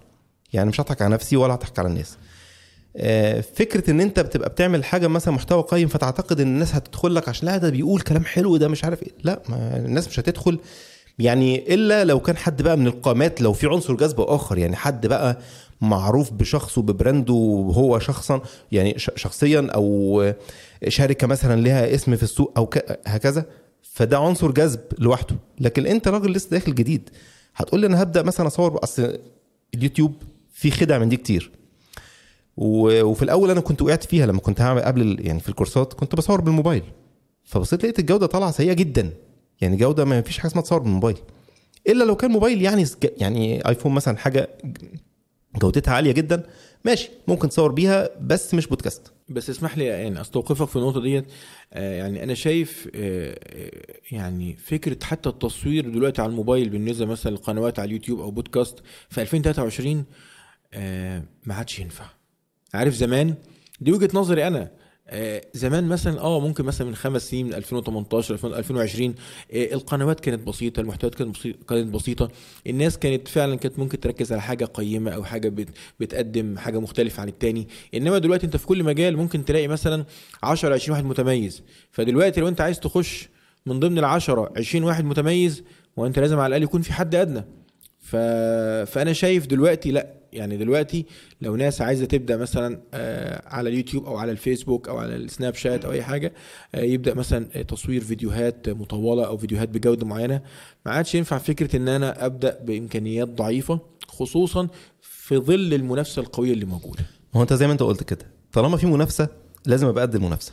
يعني 0.52 0.68
مش 0.68 0.80
هضحك 0.80 1.02
على 1.02 1.14
نفسي 1.14 1.36
ولا 1.36 1.54
هضحك 1.54 1.78
على 1.78 1.88
الناس. 1.88 2.16
آه، 2.96 3.40
فكرة 3.40 3.90
إن 3.90 4.00
أنت 4.00 4.20
بتبقى 4.20 4.48
بتعمل 4.48 4.84
حاجة 4.84 5.06
مثلا 5.06 5.34
محتوى 5.34 5.62
قيم 5.62 5.88
فتعتقد 5.88 6.40
إن 6.40 6.46
الناس 6.46 6.74
هتدخل 6.74 7.14
لك 7.14 7.28
عشان 7.28 7.48
لا 7.48 7.56
ده 7.56 7.70
بيقول 7.70 8.00
كلام 8.00 8.24
حلو 8.24 8.56
ده 8.56 8.68
مش 8.68 8.84
عارف 8.84 9.02
إيه. 9.02 9.12
لا 9.24 9.42
ما 9.48 9.76
الناس 9.76 10.08
مش 10.08 10.20
هتدخل 10.20 10.58
يعني 11.18 11.74
إلا 11.74 12.04
لو 12.04 12.20
كان 12.20 12.36
حد 12.36 12.62
بقى 12.62 12.76
من 12.76 12.86
القامات 12.86 13.40
لو 13.40 13.52
في 13.52 13.66
عنصر 13.66 13.94
جذب 13.94 14.20
آخر 14.20 14.58
يعني 14.58 14.76
حد 14.76 15.06
بقى 15.06 15.38
معروف 15.80 16.32
بشخصه 16.32 16.82
ببرانده 16.82 17.34
وهو 17.34 17.98
شخصا 17.98 18.40
يعني 18.72 18.94
شخصيا 18.98 19.68
أو 19.74 20.32
شركة 20.88 21.26
مثلا 21.26 21.60
لها 21.60 21.94
اسم 21.94 22.16
في 22.16 22.22
السوق 22.22 22.52
أو 22.56 22.70
هكذا 23.06 23.44
فده 23.82 24.18
عنصر 24.18 24.50
جذب 24.50 24.80
لوحده. 24.98 25.36
لكن 25.60 25.86
أنت 25.86 26.08
راجل 26.08 26.32
لسه 26.32 26.50
داخل 26.50 26.74
جديد 26.74 27.10
هتقول 27.56 27.80
لي 27.80 27.86
أنا 27.86 28.02
هبدأ 28.02 28.22
مثلا 28.22 28.46
أصور 28.46 28.82
أصل 28.82 29.18
اليوتيوب 29.74 30.14
فيه 30.52 30.70
خدع 30.70 30.98
من 30.98 31.08
دي 31.08 31.16
كتير. 31.16 31.50
وفي 32.56 33.22
الأول 33.22 33.50
أنا 33.50 33.60
كنت 33.60 33.82
وقعت 33.82 34.04
فيها 34.04 34.26
لما 34.26 34.40
كنت 34.40 34.60
هعمل 34.60 34.80
قبل 34.80 35.16
يعني 35.20 35.40
في 35.40 35.48
الكورسات 35.48 35.92
كنت 35.92 36.14
بصور 36.14 36.40
بالموبايل. 36.40 36.82
فبصيت 37.44 37.82
لقيت 37.82 37.98
الجودة 37.98 38.26
طالعة 38.26 38.50
سيئة 38.50 38.72
جدا. 38.72 39.10
يعني 39.60 39.76
جودة 39.76 40.04
ما 40.04 40.20
فيش 40.20 40.38
حاجة 40.38 40.50
اسمها 40.50 40.62
تصور 40.62 40.78
بالموبايل. 40.78 41.16
إلا 41.88 42.04
لو 42.04 42.16
كان 42.16 42.30
موبايل 42.30 42.62
يعني 42.62 42.84
يعني 43.16 43.68
آيفون 43.68 43.92
مثلا 43.92 44.16
حاجة 44.16 44.48
جودتها 45.56 45.94
عالية 45.94 46.12
جدا 46.12 46.46
ماشي 46.84 47.10
ممكن 47.28 47.48
تصور 47.48 47.72
بيها 47.72 48.10
بس 48.20 48.54
مش 48.54 48.66
بودكاست. 48.66 49.12
بس 49.28 49.50
اسمح 49.50 49.78
لي 49.78 49.84
يعني 49.84 50.20
أستوقفك 50.20 50.68
في 50.68 50.76
النقطة 50.76 51.00
ديت. 51.02 51.24
آه، 51.72 51.98
يعني 51.98 52.22
أنا 52.22 52.34
شايف 52.34 52.88
آه، 52.94 53.38
آه، 53.44 53.94
يعني 54.12 54.56
فكرة 54.56 55.04
حتى 55.04 55.28
التصوير 55.28 55.90
دلوقتي 55.90 56.22
على 56.22 56.30
الموبايل 56.30 56.68
بالنسبة 56.68 57.06
مثلا 57.06 57.30
للقنوات 57.30 57.78
على 57.78 57.86
اليوتيوب 57.86 58.20
أو 58.20 58.30
بودكاست 58.30 58.78
في 59.10 59.22
2023 59.22 60.04
آه، 60.74 61.22
ما 61.46 61.54
عادش 61.54 61.78
ينفع. 61.78 62.04
عارف 62.74 62.94
زمان؟ 62.94 63.34
دي 63.80 63.92
وجهة 63.92 64.10
نظري 64.14 64.46
أنا. 64.46 64.70
زمان 65.54 65.84
مثلا 65.84 66.20
آه 66.20 66.40
ممكن 66.40 66.64
مثلا 66.64 66.86
من 66.86 66.94
خمس 66.94 67.30
سنين 67.30 67.46
من 67.46 67.54
2018 67.54 68.34
2020 68.58 69.14
آه، 69.52 69.74
القنوات 69.74 70.20
كانت 70.20 70.46
بسيطة 70.48 70.80
المحتويات 70.80 71.14
كانت 71.14 71.36
بسيطه 71.38 71.58
كانت 71.68 71.94
بسيطة. 71.94 72.30
الناس 72.66 72.98
كانت 72.98 73.28
فعلا 73.28 73.56
كانت 73.56 73.78
ممكن 73.78 74.00
تركز 74.00 74.32
على 74.32 74.42
حاجة 74.42 74.64
قيمة 74.64 75.10
أو 75.10 75.24
حاجة 75.24 75.48
بت- 75.48 75.76
بتقدم 76.00 76.58
حاجة 76.58 76.80
مختلفة 76.80 77.20
عن 77.20 77.28
التاني. 77.28 77.68
إنما 77.94 78.18
دلوقتي 78.18 78.46
أنت 78.46 78.56
في 78.56 78.66
كل 78.66 78.84
مجال 78.84 79.16
ممكن 79.16 79.44
تلاقي 79.44 79.68
مثلا 79.68 80.04
10 80.42 80.74
20 80.74 80.92
واحد 80.96 81.04
متميز. 81.04 81.62
فدلوقتي 81.92 82.40
لو 82.40 82.48
أنت 82.48 82.60
عايز 82.60 82.80
تخش 82.80 83.28
من 83.66 83.80
ضمن 83.80 83.98
العشرة 83.98 84.52
20 84.56 84.84
واحد 84.84 85.04
متميز 85.04 85.62
وأنت 85.96 86.18
لازم 86.18 86.38
على 86.38 86.46
الأقل 86.46 86.62
يكون 86.62 86.82
في 86.82 86.92
حد 86.92 87.14
أدنى. 87.14 87.44
ف... 88.00 88.16
فأنا 88.90 89.12
شايف 89.12 89.46
دلوقتي 89.46 89.90
لأ. 89.90 90.15
يعني 90.32 90.56
دلوقتي 90.56 91.06
لو 91.40 91.56
ناس 91.56 91.80
عايزة 91.80 92.04
تبدأ 92.04 92.36
مثلا 92.36 92.80
آه، 92.94 93.42
على 93.48 93.68
اليوتيوب 93.68 94.06
أو 94.06 94.16
على 94.16 94.32
الفيسبوك 94.32 94.88
أو 94.88 94.98
على 94.98 95.16
السناب 95.16 95.54
شات 95.54 95.84
أو 95.84 95.92
أي 95.92 96.02
حاجة 96.02 96.32
آه، 96.74 96.80
يبدأ 96.80 97.14
مثلا 97.14 97.48
آه، 97.54 97.62
تصوير 97.62 98.04
فيديوهات 98.04 98.68
مطولة 98.68 99.26
أو 99.26 99.36
فيديوهات 99.36 99.68
بجودة 99.68 100.06
معينة. 100.06 100.42
ما 100.86 100.92
عادش 100.92 101.14
ينفع 101.14 101.38
فكرة 101.38 101.76
إن 101.76 101.88
أنا 101.88 102.26
أبدأ 102.26 102.58
بإمكانيات 102.62 103.28
ضعيفة 103.28 103.80
خصوصا 104.08 104.68
في 105.00 105.36
ظل 105.38 105.74
المنافسة 105.74 106.22
القوية 106.22 106.52
اللي 106.52 106.64
موجودة. 106.64 107.04
ما 107.34 107.38
هو 107.38 107.42
أنت 107.42 107.52
زي 107.52 107.66
ما 107.66 107.72
أنت 107.72 107.82
قلت 107.82 108.02
كده 108.02 108.26
طالما 108.52 108.76
في 108.76 108.86
منافسة 108.86 109.28
لازم 109.66 109.86
أبقى 109.86 110.02
قد 110.02 110.14
المنافسة. 110.14 110.52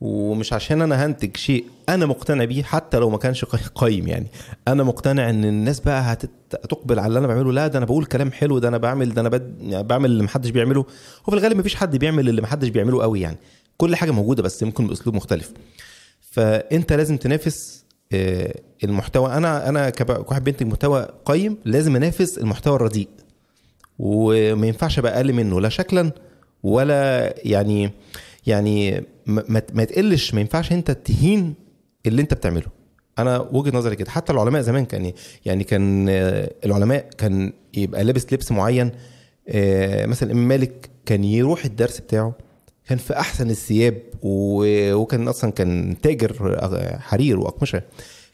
ومش 0.00 0.52
عشان 0.52 0.82
أنا 0.82 1.06
هنتج 1.06 1.36
شيء 1.36 1.64
أنا 1.88 2.06
مقتنع 2.06 2.44
بيه 2.44 2.62
حتى 2.62 2.98
لو 2.98 3.10
ما 3.10 3.18
كانش 3.18 3.44
قي- 3.44 3.58
قيم 3.74 4.08
يعني. 4.08 4.26
أنا 4.68 4.82
مقتنع 4.82 5.30
إن 5.30 5.44
الناس 5.44 5.80
بقى 5.80 6.02
هتقبل 6.12 6.98
على 6.98 7.06
اللي 7.08 7.18
أنا 7.18 7.26
بعمله. 7.26 7.52
لا 7.52 7.66
ده 7.66 7.78
أنا 7.78 7.86
بقول 7.86 8.04
كلام 8.04 8.32
حلو 8.32 8.58
ده 8.58 8.68
أنا 8.68 8.78
بعمل 8.78 9.14
ده 9.14 9.20
أنا. 9.20 9.40
يعني 9.60 9.82
بعمل 9.86 10.10
اللي 10.10 10.22
محدش 10.22 10.50
بيعمله. 10.50 10.80
هو 10.80 11.30
في 11.30 11.32
الغالب 11.32 11.56
مفيش 11.56 11.74
حد 11.74 11.96
بيعمل 11.96 12.28
اللي 12.28 12.42
محدش 12.42 12.68
بيعمله 12.68 13.02
قوي 13.02 13.20
يعني. 13.20 13.36
كل 13.76 13.96
حاجة 13.96 14.10
موجودة 14.10 14.42
بس 14.42 14.62
يمكن 14.62 14.86
بأسلوب 14.86 15.14
مختلف. 15.16 15.52
فأنت 16.20 16.92
لازم 16.92 17.16
تنافس 17.16 17.84
آه، 18.12 18.54
المحتوى. 18.84 19.32
أنا 19.32 19.68
أنا 19.68 19.90
كواحد 19.90 20.44
بينتج 20.44 20.66
محتوى 20.66 21.08
قيم 21.24 21.56
لازم 21.64 21.96
أنافس 21.96 22.38
المحتوى 22.38 22.76
الرديء. 22.76 23.08
وما 23.98 24.66
ينفعش 24.66 24.98
أبقى 24.98 25.16
أقل 25.16 25.32
منه 25.32 25.60
لا 25.60 25.68
شكلا 25.68 26.10
ولا 26.62 27.34
يعني 27.46 27.90
يعني 28.48 29.04
ما, 29.26 29.44
ما- 29.48 29.84
تقلش 29.84 30.34
ما 30.34 30.40
ينفعش 30.40 30.72
انت 30.72 30.90
تهين 30.90 31.54
اللي 32.06 32.22
انت 32.22 32.34
بتعمله. 32.34 32.66
أنا 33.18 33.38
وجهة 33.52 33.76
نظري 33.76 33.96
كده. 33.96 34.10
حتى 34.10 34.32
العلماء 34.32 34.62
زمان 34.62 34.84
كان 34.84 35.12
يعني 35.46 35.64
كان 35.64 36.06
آه، 36.08 36.50
العلماء 36.64 37.08
كان 37.18 37.52
يبقى 37.74 38.04
لابس 38.04 38.32
لبس 38.32 38.52
معين 38.52 38.90
آه، 39.48 40.06
مثلا 40.06 40.30
الامام 40.30 40.48
مالك 40.48 40.90
كان 41.06 41.24
يروح 41.24 41.64
الدرس 41.64 42.00
بتاعه 42.00 42.34
كان 42.88 42.98
في 42.98 43.16
أحسن 43.18 43.50
الثياب 43.50 44.02
وكان 44.22 45.28
أصلا 45.28 45.50
كان 45.50 45.96
تاجر 46.02 46.58
حرير 47.00 47.38
وأقمشة. 47.38 47.82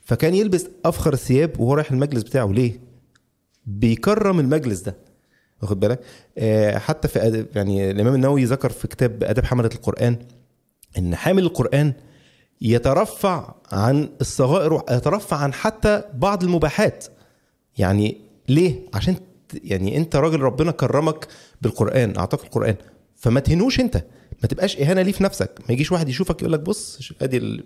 فكان 0.05 0.35
يلبس 0.35 0.67
أفخر 0.85 1.13
الثياب 1.13 1.61
وهو 1.61 1.75
رايح 1.75 1.93
المجلس 1.93 2.23
بتاعه. 2.23 2.53
ليه؟ 2.53 2.73
بيكرم 3.67 4.41
المجلس 4.41 4.81
ده. 4.81 4.97
واخد 5.65 5.81
بالك؟ 5.81 6.01
آه، 6.39 6.79
حتى 6.79 7.09
في 7.09 7.47
يعني 7.55 7.91
الإمام 7.91 8.15
النووي 8.15 8.45
ذكر 8.45 8.71
في 8.71 8.89
كتاب 8.89 9.25
آداب 9.25 9.45
حملة 9.45 9.71
القرآن 9.75 10.19
إن 10.99 11.17
حامل 11.17 11.43
القرآن 11.43 11.93
يترفع 12.61 13.55
عن 13.73 14.09
الصغائر 14.21 14.83
يترفع 14.91 15.37
عن 15.37 15.53
حتى 15.53 16.03
بعض 16.15 16.45
المباحات. 16.45 17.07
يعني 17.79 18.17
ليه؟ 18.49 18.81
عشان 18.95 19.17
يعني 19.65 19.97
أنت 19.97 20.17
راجل 20.17 20.41
ربنا 20.41 20.73
كرمك 20.73 21.29
بالقرآن 21.63 22.17
أعطاك 22.19 22.45
القرآن. 22.45 22.77
فما 23.17 23.41
تهنوش 23.41 23.81
أنت. 23.81 24.05
ما 24.43 24.49
تبقاش 24.49 24.81
إهانة 24.81 25.03
ليه 25.03 25.13
في 25.13 25.25
نفسك. 25.25 25.51
ما 25.69 25.73
يجيش 25.73 25.93
واحد 25.93 26.09
يشوفك 26.09 26.43
يقول 26.43 26.53
لك 26.53 26.61
بص 26.61 27.13
أدي. 27.23 27.65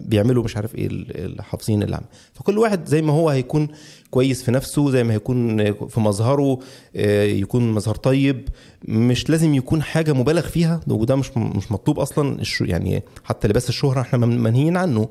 بيعملوا 0.00 0.44
مش 0.44 0.56
عارف 0.56 0.74
إيه 0.74 0.86
ال- 0.86 1.24
الحافظين 1.38 1.82
اللي 1.82 1.96
عم 1.96 2.02
فكل 2.32 2.58
واحد 2.58 2.86
زي 2.88 3.02
ما 3.02 3.12
هو 3.12 3.28
هيكون 3.30 3.68
كويس 4.10 4.42
في 4.42 4.50
نفسه 4.50 4.90
زي 4.90 5.04
ما 5.04 5.14
هيكون 5.14 5.72
في 5.88 6.00
مظهره 6.00 6.58
آه، 6.96 7.24
يكون 7.24 7.72
مظهر 7.72 7.94
طيب. 7.94 8.48
مش 8.88 9.30
لازم 9.30 9.54
يكون 9.54 9.82
حاجة 9.82 10.12
مبالغ 10.12 10.42
فيها 10.48 10.80
وده 10.88 11.16
مش 11.16 11.36
مش 11.36 11.72
مطلوب 11.72 12.00
أصلا. 12.00 12.42
يعني 12.60 13.02
حتى 13.24 13.48
لباس 13.48 13.68
الشهرة 13.68 14.00
إحنا 14.00 14.26
من- 14.26 14.38
منهيين 14.42 14.76
عنه. 14.76 15.08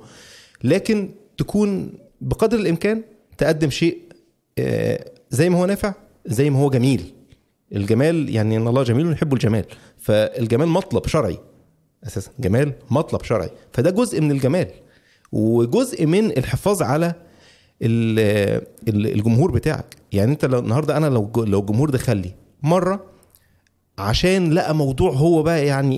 لكن 0.64 1.10
تكون 1.38 1.94
بقدر 2.22 2.60
الإمكان 2.60 3.04
تقدم 3.38 3.70
شيء 3.70 3.98
آه، 4.60 5.06
زي 5.30 5.50
ما 5.50 5.58
هو 5.60 5.66
نافع 5.66 5.94
زي 6.26 6.50
ما 6.50 6.60
هو 6.60 6.70
جميل. 6.70 7.14
الجمال 7.76 8.30
يعني 8.30 8.58
إن 8.58 8.68
الله 8.68 8.84
جميل 8.84 9.12
يحب 9.12 9.34
الجمال. 9.34 9.66
فالجمال 9.98 10.68
مطلب 10.68 11.08
شرعي. 11.08 11.38
أساسا. 12.08 12.32
جمال 12.40 12.74
مطلب 12.90 13.24
شرعي. 13.24 13.50
فده 13.74 13.90
جزء 13.90 14.22
من 14.22 14.32
الجمال. 14.32 14.68
وجزء 15.32 16.06
من 16.06 16.26
الحفاظ 16.38 16.82
على 16.82 17.14
ال- 17.82 18.62
ال- 18.88 19.14
الجمهور 19.14 19.52
بتاعك. 19.52 19.96
يعني 20.12 20.32
أنت 20.32 20.46
لو 20.46 20.60
النهارده 20.60 20.98
أنا 20.98 21.06
لو 21.08 21.32
لو 21.38 21.60
الجمهور 21.60 21.90
دخل 21.90 22.18
لي 22.18 22.32
مرة 22.64 23.06
عشان 23.98 24.54
لقى 24.54 24.76
موضوع 24.76 25.12
هو 25.12 25.44
بقى 25.44 25.66
يعني 25.66 25.96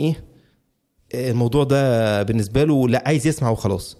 إيه 1.14 1.32
الموضوع 1.32 1.64
ده 1.64 2.24
بالنسبة 2.24 2.64
له 2.64 2.90
لا 2.90 3.04
عايز 3.06 3.28
يسمع 3.28 3.50
وخلاص. 3.50 3.98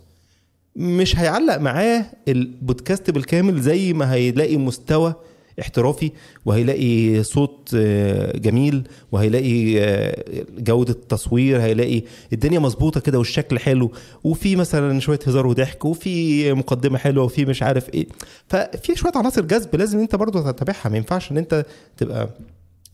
مش 0.76 1.18
هيعلق 1.20 1.58
معاه 1.58 2.06
البودكاست 2.28 3.10
بالكامل 3.12 3.62
زي 3.62 3.94
ما 3.94 4.14
هيلاقي 4.14 4.58
مستوى 4.58 5.14
احترافي 5.62 6.12
وهيلاقي 6.46 7.24
صوت 7.24 7.70
آه، 7.76 8.38
جميل 8.38 8.88
وهيلاقي 9.12 9.80
آه، 9.84 10.24
جودة 10.58 10.94
تصوير 11.10 11.62
هيلاقي 11.62 12.02
الدنيا 12.34 12.60
مظبوطة 12.60 13.00
كده 13.00 13.18
والشكل 13.18 13.60
حلو 13.60 13.92
وفي 14.24 14.56
مثلا 14.56 15.00
شوية 15.00 15.20
هزار 15.28 15.48
وضحك 15.48 15.86
وفي 15.86 16.54
مقدمة 16.54 16.98
حلوة 16.98 17.24
وفي 17.26 17.46
مش 17.46 17.64
عارف 17.64 17.94
إيه. 17.94 18.08
ففي 18.48 18.96
شوية 18.96 19.12
عناصر 19.16 19.42
جذب 19.42 19.76
لازم 19.76 20.00
أنت 20.00 20.16
برضو 20.16 20.52
تتابعها 20.52 20.90
ما 20.90 20.98
ينفعش 20.98 21.32
إن 21.32 21.38
أنت 21.38 21.66
تبقى 21.98 22.30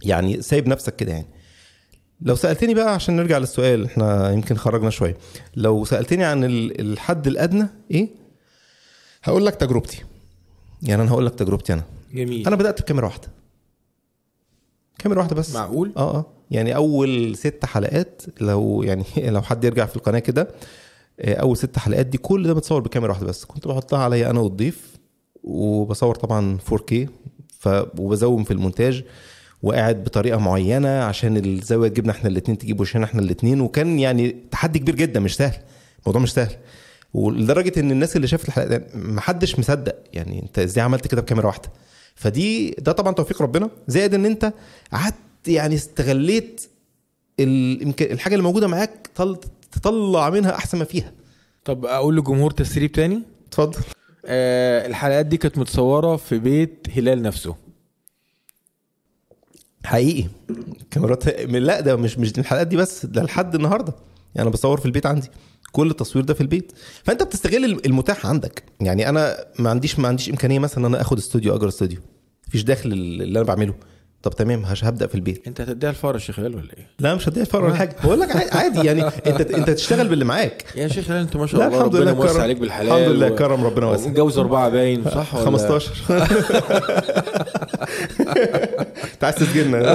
يعني 0.03 0.41
سايب 0.41 0.67
نفسك 0.67 0.95
كده 0.95 1.11
يعني. 1.11 1.25
لو 2.21 2.35
سألتني 2.35 2.73
بقى 2.73 2.93
عشان 2.93 3.15
نرجع 3.15 3.37
للسؤال 3.37 3.85
إحنا 3.85 4.31
يمكن 4.31 4.55
خرجنا 4.55 4.89
شوية. 4.89 5.17
لو 5.55 5.85
سألتني 5.85 6.23
عن 6.23 6.43
ال- 6.43 6.81
الحد 6.81 7.27
الأدنى 7.27 7.67
إيه؟ 7.91 8.07
هقول 9.23 9.45
لك 9.45 9.55
تجربتي. 9.55 10.03
يعني 10.83 11.01
أنا 11.01 11.11
هقول 11.11 11.25
لك 11.25 11.35
تجربتي 11.35 11.73
أنا. 11.73 11.83
جميل. 12.13 12.47
أنا 12.47 12.55
بدأت 12.55 12.81
بكاميرا 12.81 13.05
واحدة. 13.05 13.27
كاميرا 14.99 15.19
واحدة 15.19 15.35
بس. 15.35 15.55
معقول؟ 15.55 15.91
آه 15.97 16.15
آه. 16.17 16.25
يعني 16.51 16.75
أول 16.75 17.35
ست 17.37 17.65
حلقات 17.65 18.21
لو 18.41 18.83
يعني 18.83 19.03
لو 19.35 19.41
حد 19.41 19.63
يرجع 19.63 19.85
في 19.85 19.95
القناة 19.95 20.19
كده 20.19 20.47
آه، 21.19 21.33
أول 21.35 21.57
ست 21.57 21.77
حلقات 21.79 22.05
دي 22.05 22.17
كل 22.17 22.47
ده 22.47 22.53
متصور 22.53 22.81
بكاميرا 22.81 23.11
واحدة 23.11 23.25
بس. 23.27 23.45
كنت 23.45 23.67
بحطها 23.67 23.99
عليا 23.99 24.29
أنا 24.29 24.39
والضيف 24.39 24.97
وبصور 25.43 26.15
طبعا 26.15 26.57
4K 26.71 26.95
ف 27.59 27.69
وبزوم 27.99 28.43
في 28.43 28.51
المونتاج 28.51 29.03
وقاعد 29.63 30.03
بطريقة 30.03 30.37
معينة 30.37 31.03
عشان 31.03 31.37
الزاوية 31.37 31.89
تجيبنا 31.89 32.11
إحنا 32.11 32.29
الاثنين 32.29 32.57
تجيب 32.57 32.79
وشنا 32.79 33.05
إحنا 33.05 33.21
الاثنين 33.21 33.61
وكان 33.61 33.99
يعني 33.99 34.35
تحدي 34.51 34.79
كبير 34.79 34.95
جدا 34.95 35.19
مش 35.19 35.35
سهل. 35.35 35.57
الموضوع 35.99 36.21
مش 36.21 36.33
سهل. 36.33 36.55
ولدرجة 37.13 37.79
إن 37.79 37.91
الناس 37.91 38.15
اللي 38.15 38.27
شافت 38.27 38.47
الحلقة 38.47 38.77
دي 38.77 38.83
محدش 38.97 39.59
مصدق. 39.59 39.95
يعني 40.13 40.41
أنت 40.43 40.59
إزاي 40.59 40.83
عملت 40.83 41.07
كده 41.07 41.21
بكاميرا 41.21 41.47
واحدة؟ 41.47 41.69
فدي 42.19 42.71
ده 42.71 42.91
طبعا 42.91 43.13
توفيق 43.13 43.41
ربنا 43.41 43.69
زائد 43.87 44.13
إن 44.13 44.25
أنت 44.25 44.53
قعدت 44.93 45.15
يعني 45.47 45.75
استغليت 45.75 46.61
الحاجة 47.39 48.33
اللي 48.33 48.43
موجودة 48.43 48.67
معاك 48.67 49.09
طل- 49.15 49.37
تطلع 49.71 50.29
منها 50.29 50.55
أحسن 50.55 50.77
ما 50.77 50.85
فيها. 50.85 51.13
طب 51.65 51.85
أقول 51.85 52.15
للجمهور 52.15 52.51
تسريب 52.51 52.91
تاني؟ 52.91 53.21
اتفضل. 53.47 53.79
آه 54.25 54.87
الحلقات 54.87 55.25
دي 55.25 55.37
كانت 55.37 55.57
متصورة 55.57 56.15
في 56.15 56.39
بيت 56.39 56.87
هلال 56.95 57.21
نفسه. 57.21 57.55
حقيقي. 59.85 60.27
كاميرات 60.91 61.27
لا 61.39 61.79
ده 61.79 61.95
مش 61.95 62.17
مش 62.17 62.39
الحلقات 62.39 62.67
دي 62.67 62.75
بس 62.75 63.05
ده 63.05 63.23
لحد 63.23 63.55
النهارده. 63.55 63.93
يعني 64.35 64.47
أنا 64.47 64.49
بصور 64.53 64.79
في 64.79 64.85
البيت 64.85 65.05
عندي. 65.05 65.27
كل 65.71 65.89
التصوير 65.89 66.25
ده 66.25 66.33
في 66.33 66.41
البيت. 66.41 66.71
فأنت 67.03 67.23
بتستغل 67.23 67.79
المتاح 67.85 68.25
عندك. 68.25 68.63
يعني 68.81 69.09
أنا 69.09 69.45
ما 69.59 69.69
عنديش 69.69 69.99
ما 69.99 70.07
عنديش 70.07 70.29
إمكانية 70.29 70.59
مثلا 70.59 70.77
إن 70.77 70.93
أنا 70.93 71.01
آخد 71.01 71.17
استوديو 71.17 71.55
أجر 71.55 71.67
استوديو. 71.67 71.99
مفيش 72.47 72.63
داخل 72.63 72.91
اللي 72.91 73.39
أنا 73.39 73.47
بعمله. 73.47 73.73
طب 74.23 74.31
تمام 74.35 74.65
هش- 74.65 74.83
هبدأ 74.83 75.07
في 75.07 75.15
البيت. 75.15 75.47
انت 75.47 75.61
هتديها 75.61 75.89
الفار 75.89 76.13
يا 76.15 76.19
شيخ 76.19 76.39
هلال 76.39 76.55
ولا 76.55 76.73
إيه؟ 76.77 76.87
لا 76.99 77.15
مش 77.15 77.29
هديها 77.29 77.43
فرق 77.43 77.63
ولا 77.63 77.73
حاجة. 77.75 77.95
بقول 78.03 78.19
لك 78.19 78.55
عادي- 78.55 78.85
يعني. 78.87 79.03
انت 79.27 79.41
انت 79.41 79.69
تشتغل 79.69 80.07
باللي 80.07 80.25
معاك. 80.25 80.65
يا 80.75 80.87
شيخ 80.87 81.11
هلال 81.11 81.21
انت 81.21 81.35
ما 81.35 81.47
شاء 81.47 81.55
الله 81.65 81.77
الحمد 81.77 81.95
ربنا 81.95 82.03
لله 82.09 82.13
موسع 82.13 82.33
كرم. 82.33 82.41
عليك 82.41 82.57
بالحلال 82.57 82.91
الحمد 82.91 83.15
لله 83.15 83.31
و- 83.31 83.35
كرم 83.35 83.63
ربنا 83.65 83.85
واسع 83.85 84.05
ومتجوز 84.05 84.37
أربعة 84.37 84.69
باين 84.69 85.03
صح 85.05 85.35
ولا؟ 85.35 85.45
15 85.45 85.91
انت 89.13 89.23
عايز 89.23 89.35
تسجننا؟ 89.35 89.93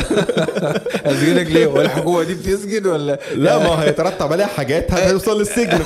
اسجنك 1.06 1.46
ليه؟ 1.46 1.66
ولا 1.66 1.82
الحكومة 1.84 2.22
دي 2.22 2.34
بتسجن 2.34 2.86
ولا؟ 2.86 3.18
لا 3.34 3.58
ما 3.58 3.64
هو 3.66 3.74
هيترتب 3.74 4.32
عليها 4.32 4.46
حاجات 4.46 4.92
هتوصل 4.92 5.38
للسجن. 5.38 5.78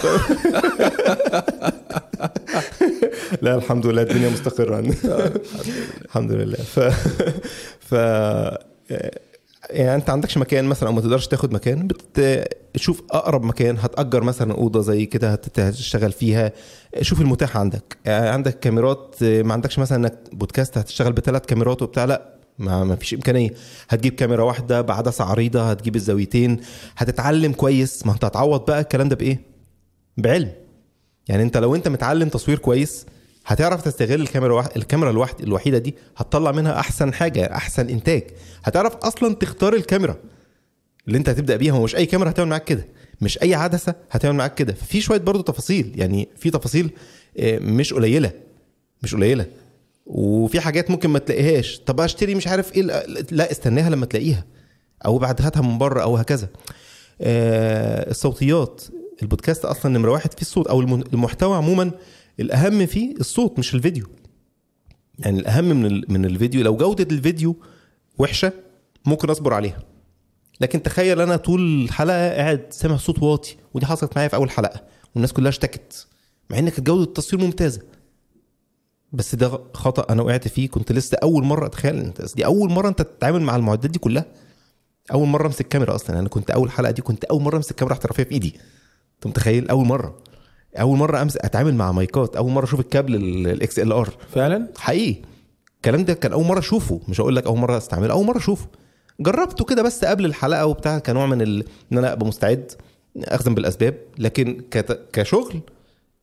لا 3.42 3.54
الحمد 3.54 3.86
لله 3.86 4.02
الدنيا 4.02 4.28
مستقرة. 4.30 4.76
عندنا 4.76 4.94
الحمد 6.04 6.32
لله. 6.32 6.56
ف 6.56 6.80
ف 7.88 7.92
يعني 9.70 9.94
انت 9.94 10.10
عندكش 10.10 10.38
مكان 10.38 10.64
مثلا 10.64 10.88
أو 10.88 10.94
ما 10.94 11.00
تقدرش 11.00 11.26
تاخد 11.26 11.52
مكان 11.52 11.88
بتشوف 12.74 13.02
أقرب 13.10 13.44
مكان 13.44 13.78
هتأجر 13.78 14.22
مثلا 14.22 14.52
أوضة 14.54 14.80
زي 14.80 15.06
كده 15.06 15.32
هت- 15.32 15.60
هتشتغل 15.60 16.12
فيها. 16.12 16.52
شوف 17.00 17.20
المتاح 17.20 17.56
عندك. 17.56 17.96
يعني 18.04 18.28
عندك 18.28 18.58
كاميرات 18.60 19.16
ما 19.22 19.52
عندكش 19.52 19.78
مثلا 19.78 19.98
إنك 19.98 20.18
بودكاست 20.32 20.78
هتشتغل 20.78 21.12
بثلاث 21.12 21.42
كاميرات 21.46 21.82
وبتاع 21.82 22.04
لا 22.04 22.34
ما 22.58 22.96
فيش 22.96 23.14
إمكانية. 23.14 23.50
هتجيب 23.88 24.14
كاميرا 24.14 24.44
واحدة 24.44 24.80
بعدسة 24.80 25.24
عريضة 25.24 25.70
هتجيب 25.70 25.96
الزاويتين 25.96 26.60
هتتعلم 26.96 27.52
كويس. 27.52 28.06
ما 28.06 28.12
انت 28.12 28.24
هتعوض 28.24 28.64
بقى 28.64 28.80
الكلام 28.80 29.08
ده 29.08 29.16
بإيه؟ 29.16 29.40
بعلم. 30.16 30.52
يعني 31.28 31.42
أنت 31.42 31.56
لو 31.56 31.74
أنت 31.74 31.88
متعلم 31.88 32.28
تصوير 32.28 32.58
كويس 32.58 33.06
هتعرف 33.48 33.82
تستغل 33.82 34.20
الكاميرا 34.20 34.54
واحد 34.54 34.70
الكاميرا 34.76 35.10
الواحد 35.10 35.40
الوحيدة 35.40 35.78
دي 35.78 35.94
هتطلع 36.16 36.52
منها 36.52 36.78
أحسن 36.80 37.14
حاجة 37.14 37.44
أحسن 37.54 37.88
إنتاج. 37.88 38.22
هتعرف 38.64 38.96
أصلا 38.96 39.34
تختار 39.34 39.74
الكاميرا 39.74 40.16
اللي 41.06 41.18
أنت 41.18 41.28
هتبدأ 41.28 41.56
بيها. 41.56 41.72
هو 41.72 41.82
مش 41.84 41.96
أي 41.96 42.06
كاميرا 42.06 42.30
هتعمل 42.30 42.48
معاك 42.50 42.64
كده. 42.64 42.86
مش 43.20 43.42
أي 43.42 43.54
عدسه 43.54 43.94
هتعمل 44.10 44.36
معاك 44.36 44.54
كده. 44.54 44.72
ففي 44.72 45.00
شوية 45.00 45.18
برضو 45.18 45.42
تفاصيل. 45.42 45.92
يعني 45.96 46.28
في 46.36 46.50
تفاصيل 46.50 46.90
آه، 47.38 47.58
مش 47.58 47.92
قليلة. 47.94 48.30
مش 49.02 49.14
قليلة. 49.14 49.46
وفي 50.06 50.60
حاجات 50.60 50.90
ممكن 50.90 51.10
ما 51.10 51.18
تلاقيهاش. 51.18 51.80
طب 51.86 52.00
أشتري 52.00 52.34
مش 52.34 52.48
عارف 52.48 52.74
إيه 52.76 52.82
لا- 53.30 53.50
استناها 53.50 53.90
لما 53.90 54.06
تلاقيها. 54.06 54.44
أو 55.06 55.18
بعد 55.18 55.42
هاتها 55.42 55.62
من 55.62 55.78
بره 55.78 56.02
أو 56.02 56.16
هكذا. 56.16 56.48
آه، 57.20 58.10
الصوتيات. 58.10 58.82
البودكاست 59.22 59.64
أصلا 59.64 59.98
نمرة 59.98 60.10
واحد 60.10 60.32
فيه 60.34 60.40
الصوت. 60.42 60.66
أو 60.66 60.80
الم- 60.80 61.04
المحتوى 61.12 61.56
عموما 61.56 61.90
الأهم 62.40 62.86
فيه 62.86 63.14
الصوت 63.20 63.58
مش 63.58 63.74
الفيديو. 63.74 64.06
يعني 65.18 65.40
الأهم 65.40 65.64
من 65.64 66.02
من 66.08 66.24
الفيديو 66.24 66.62
لو 66.62 66.76
جودة 66.76 67.06
الفيديو 67.16 67.56
وحشة 68.18 68.52
ممكن 69.06 69.30
أصبر 69.30 69.54
عليها. 69.54 69.82
لكن 70.60 70.82
تخيل 70.82 71.20
أنا 71.20 71.36
طول 71.36 71.84
الحلقة 71.84 72.30
قاعد 72.34 72.66
سامع 72.70 72.96
صوت 72.96 73.22
واطي 73.22 73.56
ودي 73.74 73.86
حصلت 73.86 74.16
معايا 74.16 74.28
في 74.28 74.36
أول 74.36 74.50
حلقة 74.50 74.82
والناس 75.14 75.32
كلها 75.32 75.48
اشتكت 75.48 76.06
مع 76.50 76.58
إن 76.58 76.68
كانت 76.68 76.86
جودة 76.86 77.02
التصوير 77.02 77.44
ممتازة. 77.44 77.82
بس 79.12 79.34
ده 79.34 79.60
خطأ 79.74 80.12
أنا 80.12 80.22
وقعت 80.22 80.48
فيه 80.48 80.68
كنت 80.68 80.92
لسه 80.92 81.18
أول 81.22 81.44
مرة 81.44 81.66
اتخيل 81.66 81.96
أنت 81.96 82.36
دي 82.36 82.44
أول 82.44 82.70
مرة 82.70 82.88
أنت 82.88 83.02
تتعامل 83.02 83.42
مع 83.42 83.56
المعدات 83.56 83.90
دي 83.90 83.98
كلها. 83.98 84.24
أول 85.12 85.28
مرة 85.28 85.46
أمسك 85.46 85.68
كاميرا 85.68 85.94
أصلا 85.94 86.18
أنا 86.18 86.28
كنت 86.28 86.50
أول 86.50 86.70
حلقة 86.70 86.90
دي 86.90 87.02
كنت 87.02 87.24
أول 87.24 87.42
مرة 87.42 87.56
أمسك 87.56 87.74
كاميرا 87.74 87.94
احترافيه 87.94 88.22
في 88.22 88.32
إيدي. 88.32 88.54
أنت 89.14 89.26
متخيل؟ 89.26 89.68
أول 89.68 89.86
مرة. 89.86 90.18
أول 90.76 90.98
مرة 90.98 91.22
امسك 91.22 91.44
أتعامل 91.44 91.74
مع 91.74 91.92
مايكات 91.92 92.36
أول 92.36 92.50
مرة 92.52 92.64
أشوف 92.64 92.80
الكابل 92.80 93.14
ال 93.46 93.92
XLR. 93.92 94.10
فعلا؟ 94.34 94.68
حقيقي. 94.78 95.22
الكلام 95.76 96.04
ده 96.04 96.14
كان 96.14 96.32
أول 96.32 96.44
مرة 96.44 96.58
أشوفه 96.58 97.00
مش 97.08 97.20
هقول 97.20 97.36
لك 97.36 97.46
أول 97.46 97.58
مرة 97.58 97.76
أستعمله 97.76 98.12
أول 98.12 98.26
مرة 98.26 98.38
أشوفه. 98.38 98.66
جربته 99.20 99.64
كده 99.64 99.82
بس 99.82 100.04
قبل 100.04 100.24
الحلقة 100.24 100.66
وبتاع 100.66 100.98
كنوع 100.98 101.26
من 101.26 101.42
ال... 101.42 101.64
إن 101.92 101.98
أنا 101.98 102.12
أبقى 102.12 102.26
مستعد 102.26 102.72
اخذا 103.16 103.52
بالأسباب. 103.52 103.94
لكن 104.18 104.60
كت... 104.70 105.00
كشغل 105.12 105.60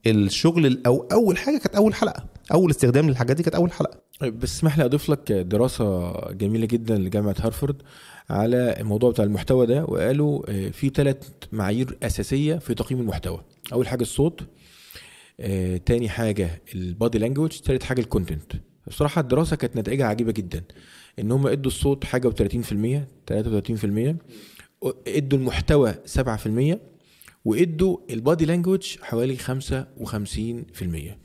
الشغل 0.08 0.66
ال- 0.66 0.86
أو 0.88 1.08
أول 1.12 1.38
حاجة 1.38 1.58
كانت 1.58 1.76
أول 1.76 1.96
حلقة 1.96 2.24
أول 2.54 2.72
استخدام 2.72 3.10
للحاجات 3.10 3.36
دي 3.38 3.44
كانت 3.44 3.56
أول 3.56 3.72
حلقة. 3.72 3.98
بس 4.22 4.56
اسمح 4.58 4.78
لي 4.78 4.86
أضيف 4.86 5.10
لك 5.10 5.32
دراسة 5.32 6.12
جميلة 6.32 6.66
جدا 6.66 6.98
لجامعة 6.98 7.36
هارفارد 7.40 7.82
على 8.30 8.78
الموضوع 8.80 9.12
بتاع 9.12 9.26
المحتوى 9.26 9.66
ده 9.66 9.86
وقالوا 9.86 10.44
آه، 10.50 10.70
في 10.70 10.90
ثلاث 10.90 11.18
معايير 11.52 11.98
أساسية 12.04 12.56
في 12.56 12.74
تقييم 12.74 13.02
المحتوى. 13.02 13.42
أول 13.74 13.88
حاجة 13.88 14.02
الصوت 14.02 14.42
آه، 15.40 15.78
تاني 15.78 16.10
حاجة 16.10 16.62
ال 16.76 16.84
body 16.84 17.18
language 17.18 17.50
تالت 17.60 17.84
حاجة 17.84 18.02
ال 18.02 18.07
content. 18.07 18.54
بصراحه 18.88 19.22
الدراسة 19.22 19.56
كانت 19.56 19.76
نتائجها 19.78 20.06
عجيبة 20.06 20.32
جدا 20.32 20.64
إن 21.20 21.32
هم 21.32 21.48
إدوا 21.48 21.72
الصوت 21.72 22.04
حاجة 22.04 22.30
و30% 22.30 23.00
33% 23.28 24.16
إدوا 25.08 25.40
المحتوى 25.40 25.96
7% 26.06 26.78
وإدوا 27.46 27.98
ال 28.10 28.17
body 28.17 28.46
language 28.46 28.98
حوالي 29.02 29.38
55% 29.38 29.44
آه، 29.52 31.16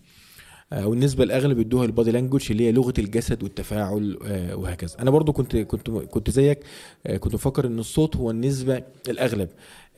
والنسبة 0.73 1.25
الأغلب 1.25 1.61
ادوها 1.61 1.85
ال 1.85 1.90
body 1.90 2.11
language 2.11 2.47
اللي 2.51 2.67
هي 2.67 2.73
لغة 2.73 2.95
الجسد 2.99 3.43
والتفاعل 3.43 4.19
آه، 4.27 4.57
وهكذا. 4.57 4.97
أنا 5.01 5.11
برضو 5.11 5.33
كنت 5.33 5.57
كنت 5.57 5.91
كنت 5.91 6.31
زيك 6.31 6.59
آه، 7.07 7.17
كنت 7.17 7.33
بفكر 7.33 7.67
إن 7.67 7.79
الصوت 7.79 8.17
هو 8.17 8.31
النسبة 8.31 8.83
الأغلب. 9.09 9.49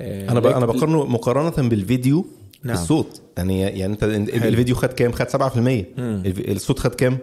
آه، 0.01 0.31
أنا 0.31 0.41
ب... 0.41 0.47
أنا 0.47 0.67
بقارنه 0.67 1.05
مقارنة 1.05 1.69
بالفيديو 1.69 2.27
نعم. 2.65 2.77
الصوت 2.77 3.21
يعني 3.37 3.61
يعني 3.61 3.93
أنت. 3.93 4.03
الفيديو 4.05 4.75
خد 4.75 4.89
كام؟ 4.93 5.13
خد 5.13 5.29
7% 5.29 5.37
الف- 5.99 6.49
الصوت 6.51 6.79
خد 6.79 6.95
كام؟ 6.95 7.19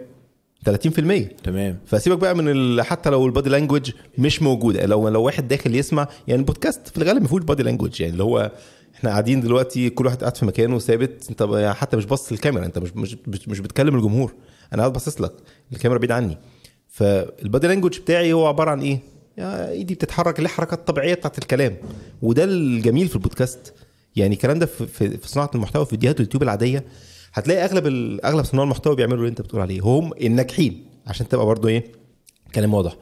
30% 0.68 1.22
تمام. 1.44 1.78
فسيبك 1.86 2.18
بقى 2.18 2.36
من 2.36 2.48
ال... 2.48 2.82
حتى 2.82 3.10
لو 3.10 3.26
ال 3.26 3.31
body 3.31 3.50
language 3.50 3.90
مش 4.18 4.42
موجوده 4.42 4.86
لو 4.86 5.08
لو 5.08 5.22
واحد 5.22 5.48
داخل 5.48 5.74
يسمع 5.74 6.08
يعني 6.28 6.40
البودكاست 6.40 6.88
في 6.88 6.98
الغالب 6.98 7.22
ما 7.22 7.28
فيهوش 7.28 7.42
body 7.42 7.62
language 7.62 8.00
يعني 8.00 8.12
اللي 8.12 8.22
هو 8.24 8.50
إحنا 8.94 9.10
قاعدين 9.10 9.40
دلوقتي 9.40 9.90
كل 9.90 10.06
واحد 10.06 10.20
قاعد 10.20 10.36
في 10.36 10.46
مكانه 10.46 10.78
ثابت. 10.78 11.26
انت 11.30 11.40
يعني 11.40 11.74
حتى 11.74 11.96
مش 11.96 12.04
باصص 12.04 12.32
للكاميرا 12.32 12.64
انت 12.66 12.78
مش 12.78 12.96
مش 12.96 13.48
مش, 13.48 13.60
بتكلم 13.60 13.96
الجمهور. 13.96 14.34
أنا 14.72 14.82
قاعد 14.82 14.92
باصص 14.92 15.20
لك 15.20 15.32
الكاميرا 15.72 15.98
بعيد 15.98 16.12
عني. 16.12 16.38
فال 16.88 17.14
body 17.14 17.66
language 17.66 17.98
بتاعي 17.98 18.32
هو 18.32 18.46
عبارة 18.46 18.70
عن 18.70 18.80
إيه؟ 18.80 19.00
إيدي 19.70 19.94
بتتحرك 19.94 20.38
اللي 20.38 20.48
هي 20.48 20.52
الحركات 20.52 20.78
الطبيعيه 20.78 21.14
بتاعت 21.14 21.38
الكلام. 21.38 21.76
وده 22.22 22.44
الجميل 22.44 23.08
في 23.08 23.16
البودكاست. 23.16 23.74
يعني 24.16 24.34
الكلام 24.34 24.58
ده 24.58 24.66
في, 24.66 24.86
في, 24.86 25.28
صناعة 25.28 25.50
المحتوى 25.54 25.84
في 25.84 25.90
فيديوهات 25.90 26.16
اليوتيوب 26.16 26.42
العادية 26.42 26.84
هتلاقي 27.32 27.64
أغلب 27.64 27.86
أغلب 28.24 28.44
صناع 28.44 28.64
المحتوى 28.64 28.96
بيعملوا 28.96 29.18
اللي 29.18 29.28
أنت 29.28 29.40
بتقول 29.40 29.60
عليه. 29.60 29.80
هم 29.80 30.12
الناجحين 30.20 30.84
عشان 31.06 31.28
تبقى 31.28 31.46
برضو 31.46 31.68
إيه؟ 31.68 31.84
كلام 32.54 32.74
واضح. 32.74 32.96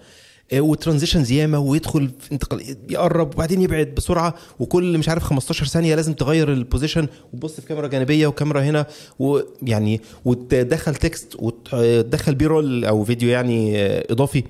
و 0.54 0.61
transitions 0.61 1.32
ياما 1.32 1.58
ويدخل 1.58 2.10
في 2.20 2.32
انتقال 2.32 2.76
يقرب 2.90 3.34
وبعدين 3.34 3.62
يبعد 3.62 3.86
بسرعة 3.96 4.34
وكل 4.58 4.98
مش 4.98 5.08
عارف 5.08 5.22
15 5.22 5.66
ثانية 5.66 5.94
لازم 5.94 6.12
تغير 6.12 6.52
ال 6.52 6.58
position 6.58 7.06
وتبص 7.32 7.60
في 7.60 7.66
كاميرا 7.66 7.86
جانبية 7.86 8.26
وكاميرا 8.26 8.60
هنا 8.62 8.86
ويعني 9.18 10.00
وتدخل 10.24 10.94
text 10.94 11.36
وتدخل 11.38 12.34
B-roll 12.34 12.84
أو 12.84 13.04
فيديو 13.04 13.28
يعني 13.28 13.78
آه، 13.82 14.06
إضافي. 14.10 14.44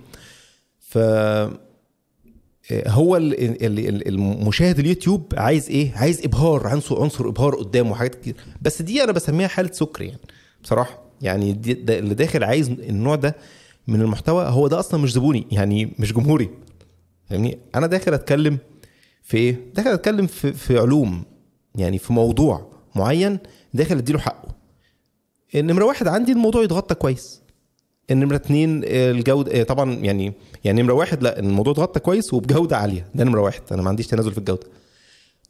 ف 0.81 0.99
هو 2.73 3.17
ال- 3.17 3.41
ال- 3.65 3.79
ال- 3.79 4.09
المشاهد 4.09 4.79
اليوتيوب 4.79 5.33
عايز 5.37 5.69
إيه؟ 5.71 5.93
عايز 5.97 6.21
إبهار 6.25 6.67
عنصر 6.67 7.03
عنصر 7.03 7.29
إبهار 7.29 7.55
قدامه 7.55 7.95
حاجات 7.95 8.15
كتير. 8.15 8.35
بس 8.63 8.83
دي 8.83 9.05
أنا 9.05 9.13
بسميها 9.13 9.49
حالة 9.49 9.73
سكر 9.73 10.03
يعني 10.03 10.19
بصراحة. 10.63 10.99
يعني 11.23 11.51
اللي 11.89 12.15
داخل 12.15 12.45
عايز 12.45 12.69
النوع 12.69 13.15
ده 13.15 13.37
من 13.89 14.01
المحتوى 14.01 14.45
هو 14.45 14.69
ده 14.69 14.79
أصلا 14.79 15.01
مش 15.01 15.13
زبوني 15.13 15.47
يعني 15.53 15.93
مش 15.99 16.13
جمهوري 16.13 16.51
فاهمني؟ 17.25 17.59
أنا 17.75 17.87
داخل 17.87 18.15
أتكلم 18.15 18.59
في 19.23 19.37
إيه؟ 19.37 19.59
داخل 19.75 19.91
أتكلم 19.91 20.27
في 20.27 20.53
في 20.53 20.79
علوم 20.79 21.23
يعني 21.75 21.99
في 21.99 22.13
موضوع 22.13 22.71
معين 22.97 23.39
داخل 23.75 23.97
أديله 23.97 24.19
حقه. 24.19 24.55
النمره 25.55 25.85
واحد 25.85 26.09
عندي 26.09 26.33
الموضوع 26.33 26.63
يتغطى 26.63 26.95
كويس. 26.95 27.43
النمره 28.11 28.37
اتنين 28.37 28.83
آه، 28.85 29.11
الجودة 29.11 29.61
آه، 29.61 29.63
طبعا 29.63 29.95
يعني 29.95 30.33
يعني 30.65 30.83
نمرة 30.83 30.93
واحد 30.93 31.23
لا 31.23 31.39
الموضوع 31.39 31.73
اتغطى 31.73 32.01
كويس 32.01 32.35
وبجودة 32.35 32.77
عالية 32.77 33.07
ده 33.15 33.25
نمرة 33.25 33.41
واحد 33.41 33.63
أنا 33.73 33.83
ما 33.83 33.89
عنديش 33.89 34.07
تنازل 34.07 34.33
في 34.33 34.39
الجودة 34.39 34.67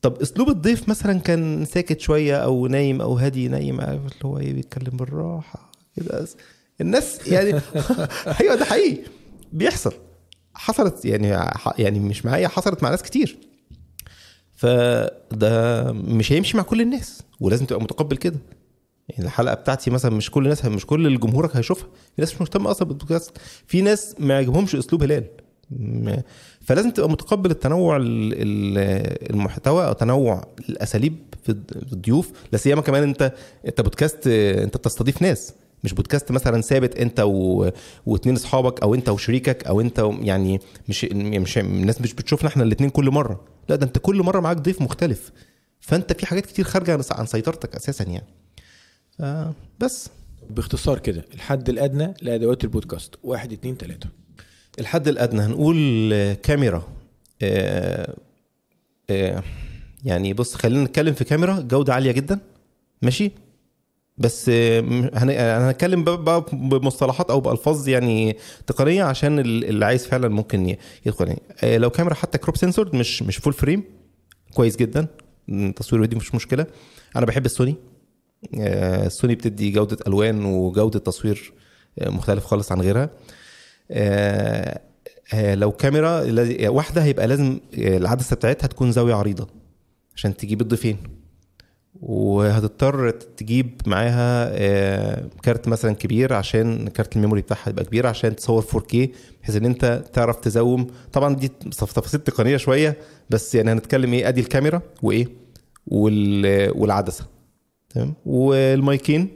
طب 0.03 0.21
أسلوب 0.23 0.49
الضيف 0.49 0.89
مثلا 0.89 1.19
كان 1.19 1.65
ساكت 1.65 2.01
شوية 2.01 2.37
أو 2.37 2.67
نايم 2.67 3.01
أو 3.01 3.15
هادي 3.15 3.49
نايم 3.49 3.81
عارف 3.81 4.01
اللي 4.01 4.25
هو 4.25 4.39
إيه 4.39 4.53
بيتكلم 4.53 4.97
بالراحة 4.97 5.73
كده 5.97 6.27
الناس 6.81 7.29
يعني 7.29 7.61
أيوه 8.41 8.55
ده 8.55 8.65
حقيقي. 8.65 8.99
بيحصل. 9.53 9.93
حصلت 10.55 11.05
يعني 11.05 11.29
يعني 11.79 11.99
مش 12.01 12.25
معايا 12.25 12.49
حصلت 12.49 12.83
مع 12.83 12.91
ناس 12.91 13.03
كتير. 13.03 13.39
فده 14.55 15.93
مش 15.93 16.33
هيمشي 16.33 16.57
مع 16.57 16.63
كل 16.63 16.81
الناس 16.81 17.23
ولازم 17.41 17.67
تبقى 17.67 17.83
متقبل 17.83 18.17
كده. 18.17 18.39
يعني 19.09 19.25
الحلقة 19.25 19.55
بتاعتي 19.55 19.91
مثلا 19.91 20.11
مش 20.15 20.31
كل 20.31 20.43
الناس 20.43 20.65
مش 20.65 20.87
كل 20.87 21.07
الجمهورك 21.07 21.57
هيشوفها. 21.57 21.89
في 22.17 22.23
ناس 22.23 22.35
مش 22.35 22.41
مهتمة 22.41 22.71
أصلا 22.71 22.89
بالبودكاست. 22.89 23.33
في 23.67 23.83
ناس 23.83 24.15
ما 24.19 24.35
يعجبهمش 24.35 24.75
أسلوب 24.75 25.03
هلال. 25.03 25.25
فلازم 26.61 26.91
تبقى 26.91 27.11
متقبل 27.11 27.51
التنوع 27.51 27.97
المحتوى 28.01 29.87
أو 29.87 29.93
تنوع 29.93 30.45
الأساليب 30.69 31.17
في 31.43 31.49
الضيوف. 31.93 32.31
لا 32.53 32.59
سيما 32.59 32.83
كمان 32.83 33.03
أنت 33.03 33.33
أنت 33.67 33.81
بودكاست 33.81 34.27
أنت 34.27 34.77
بتستضيف 34.77 35.23
ناس. 35.23 35.53
مش 35.85 35.93
بودكاست 35.95 36.33
مثلا 36.33 36.61
ثابت 36.61 36.99
أنت 36.99 37.21
و... 37.21 37.71
واثنين 38.07 38.35
أصحابك 38.35 38.83
أو 38.83 38.95
أنت 38.95 39.09
وشريكك 39.09 39.67
أو 39.67 39.81
أنت 39.81 40.01
و... 40.01 40.13
يعني 40.21 40.61
مش 40.89 41.05
مش 41.15 41.59
الناس 41.59 42.01
مش 42.01 42.15
بتشوفنا 42.15 42.49
إحنا 42.49 42.63
الاثنين 42.63 42.91
كل 42.91 43.11
مرة. 43.11 43.45
لا 43.69 43.77
ده 43.77 43.87
أنت 43.87 43.99
كل 43.99 44.23
مرة 44.23 44.41
معاك 44.41 44.57
ضيف 44.57 44.83
مختلف. 44.83 45.33
فأنت 45.81 46.13
في 46.13 46.27
حاجات 46.27 46.47
كتير 46.47 46.65
خارجة 46.65 47.01
عن 47.11 47.27
سيطرتك 47.27 47.77
أساسا 47.77 48.05
يعني. 48.05 48.27
آه 49.21 49.55
بس. 49.81 50.11
باختصار 50.51 50.99
كده 50.99 51.25
الحد 51.35 51.69
الأدنى 51.69 52.15
لأدوات 52.23 52.65
البودكاست. 52.65 53.15
واحد 53.23 53.53
اتنين 53.53 53.79
تلاتة. 53.79 54.09
الحد 54.79 55.09
الأدنى 55.09 55.41
هنقول 55.41 56.33
كاميرا. 56.35 56.89
آه 57.43 58.15
آه 59.11 59.43
يعني 60.05 60.33
بص 60.33 60.55
خلينا 60.55 60.85
نتكلم 60.85 61.15
في 61.15 61.25
كاميرا. 61.25 61.61
جودة 61.61 61.95
عالية 61.95 62.13
جدا. 62.13 62.39
ماشي؟ 63.03 63.31
بس 64.19 64.51
هنتكلم 65.15 66.05
بقى 66.05 66.45
بمصطلحات 66.53 67.31
أو 67.31 67.41
بألفاظ 67.41 67.89
يعني 67.89 68.37
تقنية 68.67 69.05
عشان 69.05 69.39
اللي 69.39 69.85
عايز 69.85 70.07
فعلا 70.07 70.29
ممكن 70.29 70.77
يدخل 71.07 71.37
يعني 71.63 71.79
لو 71.79 71.91
كاميرا 71.91 72.15
حتى 72.15 72.39
crop 72.39 72.57
sensor 72.57 72.97
مش 72.97 73.23
مش 73.23 73.37
full 73.37 73.53
frame 73.53 73.85
كويس 74.55 74.77
جدا. 74.77 75.07
تصوير 75.77 76.03
فيديو 76.03 76.19
مش 76.19 76.35
مشكلة. 76.35 76.67
أنا 77.17 77.27
بحب 77.27 77.47
السوني. 77.47 77.75
السوني 78.55 79.35
بتدي 79.35 79.71
جودة 79.71 79.97
ألوان 80.07 80.45
وجودة 80.45 80.99
تصوير 80.99 81.53
مختلف 82.03 82.45
خالص 82.45 82.73
عن 82.73 82.81
غيرها. 82.81 83.11
لو 85.55 85.73
كاميرا 85.73 86.23
واحدة 86.69 87.03
هيبقى 87.05 87.27
لازم 87.27 87.59
العدسة 87.75 88.37
بتاعتها 88.37 88.67
تكون 88.67 88.93
زاوية 88.93 89.15
عريضة 89.15 89.49
عشان 90.17 90.37
تجيب 90.37 90.61
الضيفين. 90.61 90.97
وهتضطر 92.03 93.11
تجيب 93.11 93.81
معاها 93.87 94.49
كارت 95.43 95.69
مثلا 95.69 95.93
كبير 95.95 96.33
عشان 96.35 96.89
كارت 96.89 97.17
ال 97.17 97.20
memory 97.20 97.41
بتاعها 97.41 97.69
يبقى 97.71 97.85
كبير 97.85 98.07
عشان 98.07 98.37
تصور 98.37 98.63
4K 98.63 98.97
بحيث 99.43 99.57
إن 99.57 99.65
أنت 99.65 100.05
تعرف 100.13 100.37
تزوم. 100.37 100.87
طبعا 101.13 101.35
دي 101.35 101.49
تفاصيل 101.49 102.21
تقنية 102.21 102.57
شوية 102.57 102.97
بس 103.31 103.55
يعني 103.55 103.73
هنتكلم 103.73 104.13
إيه 104.13 104.29
أدي 104.29 104.41
الكاميرا 104.41 104.83
وإيه 105.03 105.29
والعدسة. 105.87 107.27
تمام؟ 107.91 108.15
والمايكين. 108.27 109.29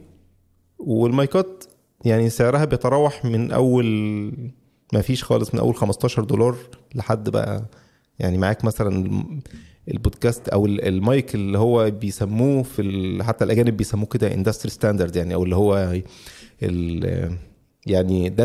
والمايكات 0.79 1.65
يعني 2.05 2.31
سعرها 2.31 2.65
بيتراوح 2.65 3.25
من 3.25 3.53
أول 3.53 3.87
ما 4.93 5.01
فيش 5.01 5.25
خالص 5.25 5.55
من 5.55 5.61
أول 5.61 5.75
15 5.75 6.25
دولار 6.25 6.57
لحد 6.95 7.31
بقى 7.31 7.65
يعني 8.19 8.39
معاك 8.39 8.65
مثلا 8.65 9.25
البودكاست 9.89 10.49
أو 10.49 10.67
المايك 10.67 11.35
اللي 11.35 11.59
هو 11.59 11.91
بيسموه 11.91 12.63
في 12.63 13.19
حتى 13.23 13.45
الأجانب 13.45 13.77
بيسموه 13.77 14.07
كده 14.07 14.35
industry 14.35 14.71
standard 14.71 15.17
يعني 15.17 15.35
أو 15.35 15.45
اللي 15.45 15.57
هو 15.57 16.01
يعني 17.87 18.29
ده 18.29 18.45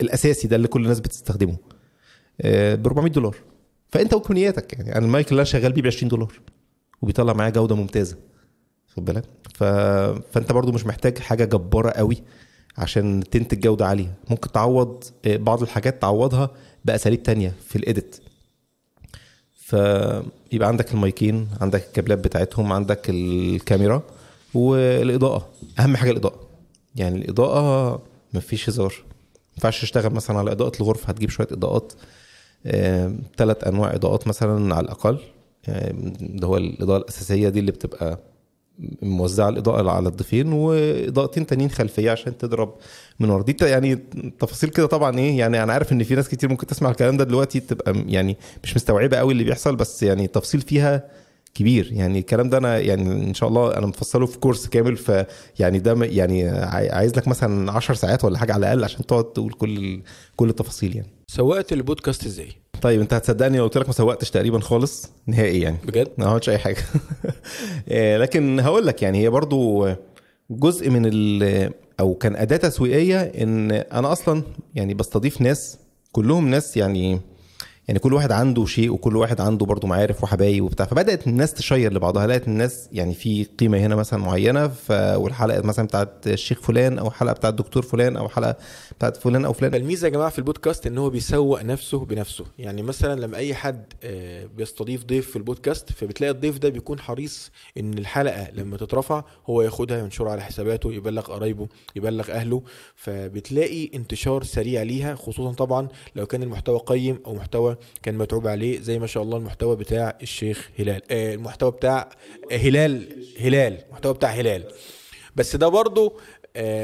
الأساسي 0.00 0.48
ده 0.48 0.56
اللي 0.56 0.68
كل 0.68 0.82
الناس 0.82 1.00
بتستخدمه. 1.00 1.56
ب 2.44 2.86
400 2.86 3.12
دولار. 3.12 3.36
فأنت 3.88 4.14
وامكانياتك 4.14 4.72
يعني 4.72 4.96
أنا 4.96 5.06
المايك 5.06 5.28
اللي 5.30 5.38
أنا 5.40 5.44
شغال 5.44 5.72
بيه 5.72 5.82
ب 5.82 5.86
20 5.86 6.08
دولار 6.08 6.32
وبيطلع 7.02 7.32
معايا 7.32 7.50
جودة 7.50 7.76
ممتازة. 7.76 8.16
خد 8.88 9.04
بالك؟ 9.04 9.24
ف... 9.54 9.64
فأنت 10.32 10.52
برضو 10.52 10.72
مش 10.72 10.86
محتاج 10.86 11.18
حاجة 11.18 11.44
جبارة 11.44 11.90
قوي 11.90 12.22
عشان 12.78 13.22
تنتج 13.30 13.60
جودة 13.60 13.86
عالية. 13.86 14.14
ممكن 14.30 14.52
تعوض 14.52 15.04
بعض 15.26 15.62
الحاجات 15.62 16.02
تعوضها 16.02 16.50
بأساليب 16.84 17.22
تانية 17.22 17.54
في 17.66 17.76
ال 17.76 17.84
edit 17.84 18.16
فيبقى 19.68 20.68
عندك 20.68 20.92
المايكين 20.92 21.48
عندك 21.60 21.86
الكابلات 21.86 22.18
بتاعتهم 22.18 22.72
عندك 22.72 23.10
الكاميرا 23.10 24.02
والإضاءة. 24.54 25.48
أهم 25.78 25.96
حاجة 25.96 26.10
الإضاءة. 26.10 26.40
يعني 26.96 27.16
الإضاءة 27.16 28.02
مفيش 28.34 28.68
هزار. 28.68 28.94
ما 29.06 29.52
ينفعش 29.56 29.80
تشتغل 29.80 30.12
مثلا 30.12 30.38
على 30.38 30.52
إضاءة 30.52 30.72
الغرفة 30.80 31.08
هتجيب 31.08 31.30
شوية 31.30 31.48
إضاءات. 31.52 31.92
ثلاث 33.36 33.66
أنواع 33.66 33.94
إضاءات 33.94 34.28
مثلا 34.28 34.74
على 34.74 34.84
الأقل. 34.84 35.18
ده 36.20 36.46
هو 36.46 36.56
الإضاءة 36.56 36.98
الأساسية 36.98 37.48
دي 37.48 37.60
اللي 37.60 37.72
بتبقى 37.72 38.18
موزعة 39.02 39.48
الإضاءة 39.48 39.90
على 39.90 40.08
الضيفين 40.08 40.52
وإضاءتين 40.52 41.46
تانيين 41.46 41.70
خلفية 41.70 42.10
عشان 42.10 42.38
تضرب 42.38 42.74
من 43.20 43.30
ورا. 43.30 43.42
دي 43.42 43.56
يعني 43.62 43.96
تفاصيل 44.38 44.70
كده 44.70 44.86
طبعا 44.86 45.18
إيه 45.18 45.38
يعني 45.38 45.62
أنا 45.62 45.72
عارف 45.72 45.92
إن 45.92 46.02
في 46.02 46.14
ناس 46.14 46.28
كتير 46.28 46.50
ممكن 46.50 46.66
تسمع 46.66 46.90
الكلام 46.90 47.16
ده 47.16 47.24
دلوقتي 47.24 47.60
تبقى 47.60 48.04
يعني 48.06 48.36
مش 48.64 48.76
مستوعبة 48.76 49.16
قوي 49.16 49.32
اللي 49.32 49.44
بيحصل 49.44 49.76
بس 49.76 50.02
يعني 50.02 50.24
التفصيل 50.24 50.60
فيها 50.60 51.10
كبير. 51.54 51.92
يعني 51.92 52.18
الكلام 52.18 52.50
ده 52.50 52.58
أنا 52.58 52.78
يعني 52.78 53.02
إن 53.12 53.34
شاء 53.34 53.48
الله 53.48 53.76
أنا 53.76 53.86
مفصله 53.86 54.26
في 54.26 54.38
كورس 54.38 54.66
كامل 54.66 54.96
فيعني 54.96 55.78
ده 55.78 56.04
يعني 56.04 56.48
عايز 56.92 57.16
لك 57.16 57.28
مثلا 57.28 57.72
10 57.72 57.94
ساعات 57.94 58.24
ولا 58.24 58.38
حاجة 58.38 58.52
على 58.52 58.60
الأقل 58.66 58.84
عشان 58.84 59.06
تقعد 59.06 59.32
تقول 59.32 59.52
كل 59.52 60.02
كل 60.36 60.48
التفاصيل 60.48 60.96
يعني. 60.96 61.08
سوقت 61.26 61.72
البودكاست 61.72 62.26
إزاي؟ 62.26 62.67
طيب 62.82 63.00
انت 63.00 63.14
هتصدقني 63.14 63.58
لو 63.58 63.64
قلت 63.64 63.78
لك 63.78 63.86
ما 63.86 63.92
سوقتش 63.92 64.30
تقريبا 64.30 64.60
خالص 64.60 65.10
نهائي 65.26 65.60
يعني. 65.60 65.76
بجد؟ 65.86 66.08
ما 66.18 66.26
عملتش 66.26 66.48
أي 66.48 66.58
حاجة. 66.58 66.84
لكن 68.22 68.60
هقول 68.60 68.86
لك 68.86 69.02
يعني 69.02 69.18
هي 69.18 69.30
برضو 69.30 69.88
جزء 70.50 70.90
من 70.90 71.02
ال 71.12 71.72
أو 72.00 72.14
كان 72.14 72.36
أداة 72.36 72.56
تسويقية 72.56 73.20
إن 73.20 73.70
أنا 73.70 74.12
أصلا 74.12 74.42
يعني 74.74 74.94
بستضيف 74.94 75.40
ناس 75.40 75.78
كلهم 76.12 76.48
ناس 76.48 76.76
يعني 76.76 77.20
يعني 77.88 78.00
كل 78.00 78.14
واحد 78.14 78.32
عنده 78.32 78.66
شيء 78.66 78.90
وكل 78.92 79.16
واحد 79.16 79.40
عنده 79.40 79.66
برضه 79.66 79.88
معارف 79.88 80.24
وحبايب 80.24 80.64
وبتاع. 80.64 80.86
فبدأت 80.86 81.26
الناس 81.26 81.54
تشير 81.54 81.92
لبعضها. 81.92 82.26
لقت 82.26 82.48
الناس 82.48 82.88
يعني 82.92 83.14
في 83.14 83.44
قيمة 83.44 83.78
هنا 83.78 83.96
مثلا 83.96 84.20
معينة 84.20 84.68
ف 84.68 84.90
والحلقة 84.90 85.66
مثلا 85.66 85.86
بتاعت 85.86 86.10
الشيخ 86.26 86.60
فلان 86.60 86.98
أو 86.98 87.10
حلقة 87.10 87.32
بتاعت 87.32 87.52
الدكتور 87.52 87.82
فلان 87.82 88.16
أو 88.16 88.28
حلقة 88.28 88.56
بتاعت 88.98 89.16
فلان 89.16 89.44
أو 89.44 89.52
فلان. 89.52 89.74
الميزه 89.74 90.06
يا 90.06 90.12
جماعة 90.12 90.30
في 90.30 90.38
البودكاست 90.38 90.86
إن 90.86 90.98
هو 90.98 91.10
بيسوق 91.10 91.62
نفسه 91.62 92.04
بنفسه. 92.04 92.44
يعني 92.58 92.82
مثلا 92.82 93.20
لما 93.20 93.36
أي 93.36 93.54
حد 93.54 93.84
بيستضيف 94.56 95.04
ضيف 95.04 95.30
في 95.30 95.36
البودكاست 95.36 95.92
فبتلاقي 95.92 96.30
الضيف 96.30 96.58
ده 96.58 96.68
بيكون 96.68 97.00
حريص 97.00 97.50
إن 97.78 97.98
الحلقة 97.98 98.50
لما 98.52 98.76
تترفع 98.76 99.24
هو 99.46 99.62
ياخدها 99.62 99.98
ينشرها 99.98 100.32
على 100.32 100.42
حساباته 100.42 100.92
يبلغ 100.92 101.22
قرايبه 101.22 101.68
يبلغ 101.96 102.30
أهله. 102.32 102.62
فبتلاقي 102.96 103.90
انتشار 103.94 104.42
سريع 104.44 104.82
ليها 104.82 105.14
خصوصا 105.14 105.52
طبعا 105.52 105.88
لو 106.16 106.26
كان 106.26 106.42
المحتوى 106.42 106.78
قيم 106.78 107.18
أو 107.26 107.34
محتوى 107.34 107.76
كان 108.02 108.18
متعوب 108.18 108.46
عليه 108.46 108.80
زي 108.80 108.98
ما 108.98 109.06
شاء 109.06 109.22
الله 109.22 109.36
المحتوى 109.36 109.76
بتاع 109.76 110.18
الشيخ 110.22 110.70
هلال. 110.78 111.02
آه 111.10 111.34
المحتوى 111.34 111.70
بتاع 111.70 112.08
هلال 112.52 113.08
هلال 113.40 113.78
المحتوى 113.86 114.14
بتاع 114.14 114.30
هلال. 114.30 114.64
بس 115.36 115.56
ده 115.56 115.68
برضو 115.68 116.06
آه 116.08 116.18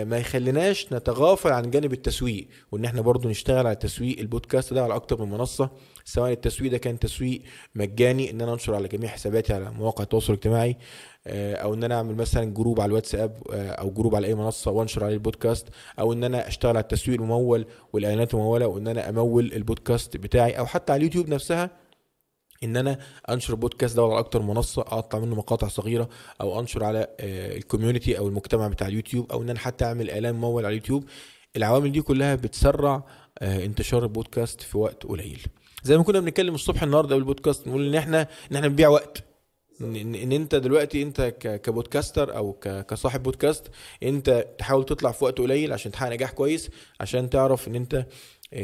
ما 0.04 0.18
يخليناش 0.18 0.92
نتغافل 0.92 1.52
عن 1.52 1.70
جانب 1.70 1.92
التسويق 1.92 2.48
وإن 2.72 2.84
إحنا 2.84 3.00
برضو 3.00 3.28
نشتغل 3.28 3.66
على 3.66 3.76
تسويق 3.76 4.18
البودكاست 4.18 4.74
ده 4.74 4.82
على 4.84 4.94
أكتر 4.94 5.24
من 5.24 5.30
منصة 5.30 5.70
سواء 6.04 6.32
التسويق 6.32 6.72
ده 6.72 6.78
كان 6.78 6.98
تسويق 6.98 7.42
مجاني 7.74 8.30
إن 8.30 8.40
أنا 8.40 8.52
أنشر 8.52 8.74
على 8.74 8.88
جميع 8.88 9.10
حساباتي 9.10 9.52
على 9.54 9.70
مواقع 9.70 10.04
التواصل 10.04 10.32
الاجتماعي 10.32 10.76
أو 11.26 11.74
إن 11.74 11.84
أنا 11.84 11.94
أعمل 11.94 12.14
مثلا 12.14 12.44
group 12.44 12.80
على 12.80 12.88
الواتساب 12.90 13.42
أو 13.50 13.90
group 13.90 14.14
على 14.14 14.26
أي 14.26 14.34
منصة 14.34 14.70
وأنشر 14.70 15.04
عليه 15.04 15.14
البودكاست 15.14 15.66
أو 15.98 16.12
إن 16.12 16.24
أنا 16.24 16.48
أشتغل 16.48 16.76
على 16.76 16.82
التسويق 16.82 17.20
الممول 17.20 17.66
والإعلانات 17.92 18.34
الممولة 18.34 18.66
وإن 18.66 18.88
أنا 18.88 19.08
أمول 19.08 19.52
البودكاست 19.52 20.16
بتاعي 20.16 20.58
أو 20.58 20.66
حتى 20.66 20.92
على 20.92 20.98
اليوتيوب 21.00 21.28
نفسها. 21.28 21.70
إن 22.64 22.76
أنا 22.76 22.98
أنشر 23.28 23.52
البودكاست 23.54 23.96
ده 23.96 24.02
على 24.02 24.18
أكتر 24.18 24.42
منصة 24.42 24.82
أقطع 24.82 25.18
منه 25.18 25.34
مقاطع 25.34 25.68
صغيرة 25.68 26.08
أو 26.40 26.60
أنشر 26.60 26.84
على 26.84 27.06
ال 27.20 27.30
community 27.30 28.18
أو 28.18 28.28
المجتمع 28.28 28.68
بتاع 28.68 28.86
اليوتيوب 28.88 29.32
أو 29.32 29.42
إن 29.42 29.50
أنا 29.50 29.58
حتى 29.58 29.84
أعمل 29.84 30.10
إعلان 30.10 30.34
ممول 30.34 30.64
على 30.66 30.72
اليوتيوب. 30.72 31.04
العوامل 31.56 31.92
دي 31.92 32.02
كلها 32.02 32.34
بتسرع 32.34 33.04
انتشار 33.42 34.02
البودكاست 34.02 34.60
في 34.60 34.78
وقت 34.78 35.06
قليل. 35.06 35.42
زي 35.82 35.96
ما 35.96 36.02
كنا 36.02 36.20
بنتكلم 36.20 36.54
الصبح 36.54 36.82
النهارده 36.82 37.08
قبل 37.14 37.22
البودكاست 37.22 37.68
نقول 37.68 37.88
إن 37.88 37.94
إحنا 37.94 38.22
إن 38.22 38.56
إحنا 38.56 38.68
بنبيع 38.68 38.88
وقت. 38.88 39.24
إن 39.80 40.32
أنت 40.32 40.54
دلوقتي 40.54 41.02
أنت 41.02 41.20
كبودكاستر 41.62 42.36
أو 42.36 42.52
كصاحب 42.88 43.22
بودكاست 43.22 43.66
أنت 44.02 44.46
تحاول 44.58 44.84
تطلع 44.84 45.12
في 45.12 45.24
وقت 45.24 45.38
قليل 45.38 45.72
عشان 45.72 45.92
تحقق 45.92 46.10
نجاح 46.12 46.30
كويس 46.30 46.70
عشان 47.00 47.30
تعرف 47.30 47.68
إن 47.68 47.74
أنت 47.74 47.94
آه، 47.94 48.06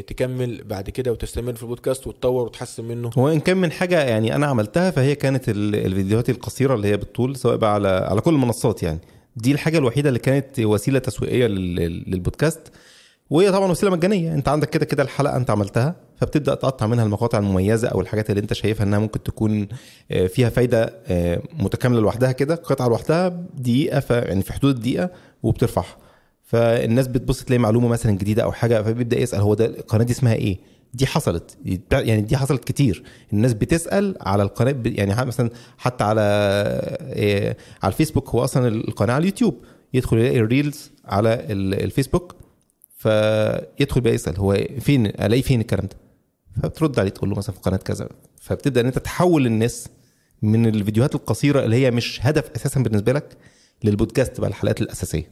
تكمل 0.07 0.65
بعد 0.65 0.91
كده 0.91 1.13
وتستمر 1.13 1.53
في 1.55 1.63
البودكاست 1.63 2.07
وتطور 2.07 2.45
وتحسن 2.47 2.85
منه. 2.85 3.11
هو 3.19 3.29
إن 3.29 3.41
كان 3.41 3.57
من 3.57 3.73
حاجة 3.73 4.03
يعني 4.05 4.35
أنا 4.35 4.47
عملتها 4.47 4.91
فهي 4.91 5.15
كانت 5.15 5.49
ال- 5.49 5.75
الفيديوهات 5.87 6.31
القصيرة 6.31 6.75
اللي 6.75 6.89
هي 6.89 6.97
بالطول 6.97 7.37
سواء 7.37 7.57
بقى 7.57 7.75
على 7.75 7.89
على 7.89 8.21
كل 8.21 8.35
المنصات 8.35 8.83
يعني. 8.83 9.01
دي 9.37 9.53
الحاجة 9.53 9.79
الوحيدة 9.79 10.09
اللي 10.09 10.19
كانت 10.19 10.61
وسيلة 10.61 10.99
تسويقية 10.99 11.47
لل- 11.47 12.11
للبودكاست. 12.11 12.61
وهي 13.31 13.53
طبعا 13.53 13.71
وسيلة 13.71 13.93
مجانية. 13.93 14.35
أنت 14.35 14.49
عندك 14.49 14.71
كده 14.71 14.85
كده 14.85 15.03
الحلقة 15.03 15.37
أنت 15.37 15.51
عملتها 15.51 15.95
فبتبدأ 16.17 16.55
تقطع 16.55 16.87
منها 16.87 17.05
المقاطع 17.05 17.39
المميزة 17.39 17.89
أو 17.89 18.01
الحاجات 18.01 18.31
اللي 18.31 18.41
أنت 18.41 18.53
شايفها 18.53 18.85
إنها 18.87 18.99
ممكن 18.99 19.23
تكون 19.23 19.69
آه، 20.11 20.27
فيها 20.27 20.49
فايدة 20.49 20.95
آه، 21.07 21.43
متكاملة 21.59 22.01
لوحدها 22.01 22.33
كده 22.33 22.55
قطعة 22.55 22.89
لوحدها 22.89 23.29
دقيقة 23.55 24.03
يعني 24.15 24.43
في 24.43 24.53
حدود 24.53 24.77
الدقيقه 24.77 25.11
وبترفعها. 25.43 25.97
فالناس 26.51 27.07
بتبص 27.07 27.45
تلاقي 27.45 27.59
معلومة 27.59 27.89
مثلا 27.89 28.13
جديدة 28.13 28.43
أو 28.43 28.53
حاجة 28.53 28.83
فبيبدأ 28.83 29.19
يسأل 29.21 29.41
هو 29.41 29.55
ده 29.55 29.67
القناة 29.67 30.05
دي 30.05 30.13
اسمها 30.13 30.35
إيه؟ 30.35 30.59
دي 30.95 31.07
حصلت. 31.07 31.59
يعني 31.93 32.21
دي 32.21 32.37
حصلت 32.37 32.65
كتير. 32.65 33.03
الناس 33.33 33.53
بتسأل 33.55 34.17
على 34.21 34.43
القناة 34.43 34.77
يعني 34.85 35.27
مثلا 35.27 35.51
حتى 35.79 36.05
على 36.05 36.21
إيه 37.13 37.57
على 37.83 37.93
الفيسبوك. 37.93 38.29
هو 38.31 38.45
أصلا 38.45 38.69
القناة 38.69 39.15
على 39.15 39.21
اليوتيوب. 39.23 39.55
يدخل 39.95 40.19
يلاقي 40.19 40.39
ال 40.41 40.49
reels 40.49 40.91
على 41.05 41.35
ال- 41.35 41.83
الفيسبوك 41.85 42.35
فيدخل 42.99 44.01
بقى 44.01 44.15
يسأل 44.15 44.37
هو 44.37 44.59
فين 44.81 45.07
ألاقي 45.07 45.43
فين 45.43 45.61
الكلام 45.61 45.87
ده؟ 45.87 45.97
فبترد 46.63 46.99
عليه 46.99 47.11
تقول 47.11 47.31
له 47.31 47.37
مثلا 47.37 47.55
في 47.55 47.61
قناة 47.61 47.77
كذا. 47.77 48.09
فبتبدأ 48.41 48.81
إن 48.81 48.87
أنت 48.87 48.99
تحول 48.99 49.47
الناس 49.47 49.89
من 50.43 50.67
الفيديوهات 50.67 51.15
القصيرة 51.15 51.65
اللي 51.65 51.77
هي 51.77 51.91
مش 51.91 52.19
هدف 52.23 52.51
أساسا 52.57 52.81
بالنسبة 52.81 53.13
لك 53.13 53.37
للبودكاست 53.85 54.41
بقى 54.41 54.49
الحلقات 54.51 54.81
الأساسية. 54.81 55.31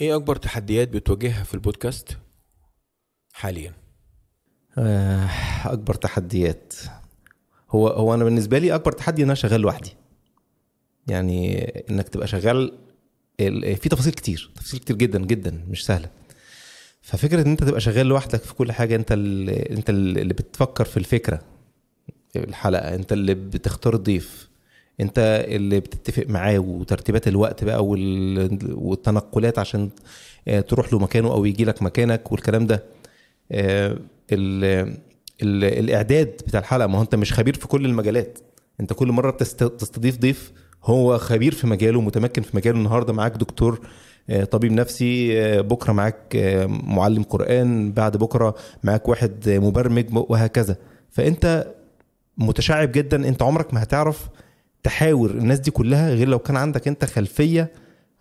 إيه 0.00 0.16
اكبر 0.16 0.36
تحديات 0.36 0.88
بتواجهها 0.88 1.44
في 1.44 1.54
البودكاست 1.54 2.18
حاليا؟ 3.32 3.72
آه، 4.78 5.28
اكبر 5.64 5.94
تحديات. 5.94 6.74
هو 7.70 7.88
هو 7.88 8.14
أنا 8.14 8.24
بالنسبة 8.24 8.58
لي 8.58 8.74
اكبر 8.74 8.92
تحدي 8.92 9.22
إن 9.22 9.26
أنا 9.26 9.34
شغال 9.34 9.60
لوحدي. 9.60 9.92
يعني 11.06 11.58
إنك 11.90 12.08
تبقى 12.08 12.26
شغال 12.26 12.78
ال- 13.40 13.76
في 13.76 13.88
تفاصيل 13.88 14.12
كتير 14.12 14.50
تفاصيل 14.56 14.80
كتير 14.80 14.96
جدا 14.96 15.18
جدا 15.18 15.64
مش 15.70 15.86
سهلة. 15.86 16.10
ففكرة 17.02 17.42
إن 17.42 17.50
أنت 17.50 17.64
تبقى 17.64 17.80
شغال 17.80 18.06
لوحدك 18.06 18.42
في 18.42 18.54
كل 18.54 18.72
حاجة 18.72 18.96
أنت 18.96 19.12
ال- 19.12 19.50
أنت 19.50 19.90
اللي 19.90 20.34
بتفكر 20.34 20.84
في 20.84 20.96
الفكرة 20.96 21.40
الحلقة 22.36 22.94
أنت 22.94 23.12
اللي 23.12 23.34
بتختار 23.34 23.94
الضيف 23.94 24.48
انت 25.00 25.44
اللي 25.48 25.80
بتتفق 25.80 26.24
معاه 26.28 26.58
وترتيبات 26.58 27.28
الوقت 27.28 27.64
بقى 27.64 27.86
وال- 27.86 28.74
والتنقلات 28.74 29.58
عشان 29.58 29.90
آه، 30.48 30.60
تروح 30.60 30.92
له 30.92 30.98
مكانه 30.98 31.32
أو 31.32 31.44
يجي 31.44 31.64
لك 31.64 31.82
مكانك 31.82 32.32
والكلام 32.32 32.66
ده. 32.66 32.84
آه، 33.52 33.98
ال 34.32 34.64
ال 35.42 35.64
الإعداد 35.64 36.26
بتاع 36.46 36.60
الحلقة 36.60 36.86
ما 36.86 36.98
هو 36.98 37.02
انت 37.02 37.14
مش 37.14 37.32
خبير 37.32 37.54
في 37.56 37.66
كل 37.68 37.84
المجالات. 37.84 38.38
انت 38.80 38.92
كل 38.92 39.12
مرة 39.12 39.30
بتست- 39.30 39.64
تستضيف 39.64 40.18
ضيف 40.18 40.52
هو 40.84 41.18
خبير 41.18 41.54
في 41.54 41.66
مجاله 41.66 42.00
متمكن 42.00 42.42
في 42.42 42.56
مجاله. 42.56 42.78
النهارده 42.78 43.12
معاك 43.12 43.36
دكتور 43.36 43.80
آه، 44.30 44.44
طبيب 44.44 44.72
نفسي 44.72 45.42
آه، 45.42 45.60
بكرة 45.60 45.92
معاك 45.92 46.36
آه، 46.36 46.66
معلم 46.66 47.22
قرآن 47.22 47.92
بعد 47.92 48.16
بكرة 48.16 48.54
معاك 48.84 49.08
واحد 49.08 49.48
آه، 49.48 49.58
مبرمج 49.58 50.06
وهكذا. 50.12 50.76
فانت 51.10 51.66
متشعب 52.38 52.92
جدا 52.92 53.28
انت 53.28 53.42
عمرك 53.42 53.74
ما 53.74 53.82
هتعرف 53.82 54.28
تحاور 54.84 55.30
الناس 55.30 55.58
دي 55.60 55.70
كلها 55.70 56.10
غير 56.14 56.28
لو 56.28 56.38
كان 56.38 56.56
عندك 56.56 56.88
انت 56.88 57.04
خلفية 57.04 57.72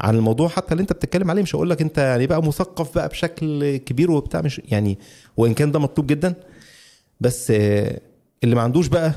عن 0.01 0.15
الموضوع. 0.15 0.47
حتى 0.47 0.71
اللي 0.71 0.81
انت 0.81 0.93
بتتكلم 0.93 1.29
عليه 1.31 1.41
مش 1.41 1.55
هقول 1.55 1.69
لك 1.69 1.81
انت 1.81 1.97
يعني 1.97 2.27
بقى 2.27 2.43
مثقف 2.43 2.95
بقى 2.95 3.09
بشكل 3.09 3.77
كبير 3.77 4.11
وبتاع 4.11 4.41
مش 4.41 4.61
يعني 4.65 4.99
وإن 5.37 5.53
كان 5.53 5.71
ده 5.71 5.79
مطلوب 5.79 6.07
جدا. 6.07 6.33
بس 7.21 7.51
آه، 7.51 7.99
اللي 8.43 8.55
ما 8.55 8.61
عندوش 8.61 8.87
بقى 8.87 9.13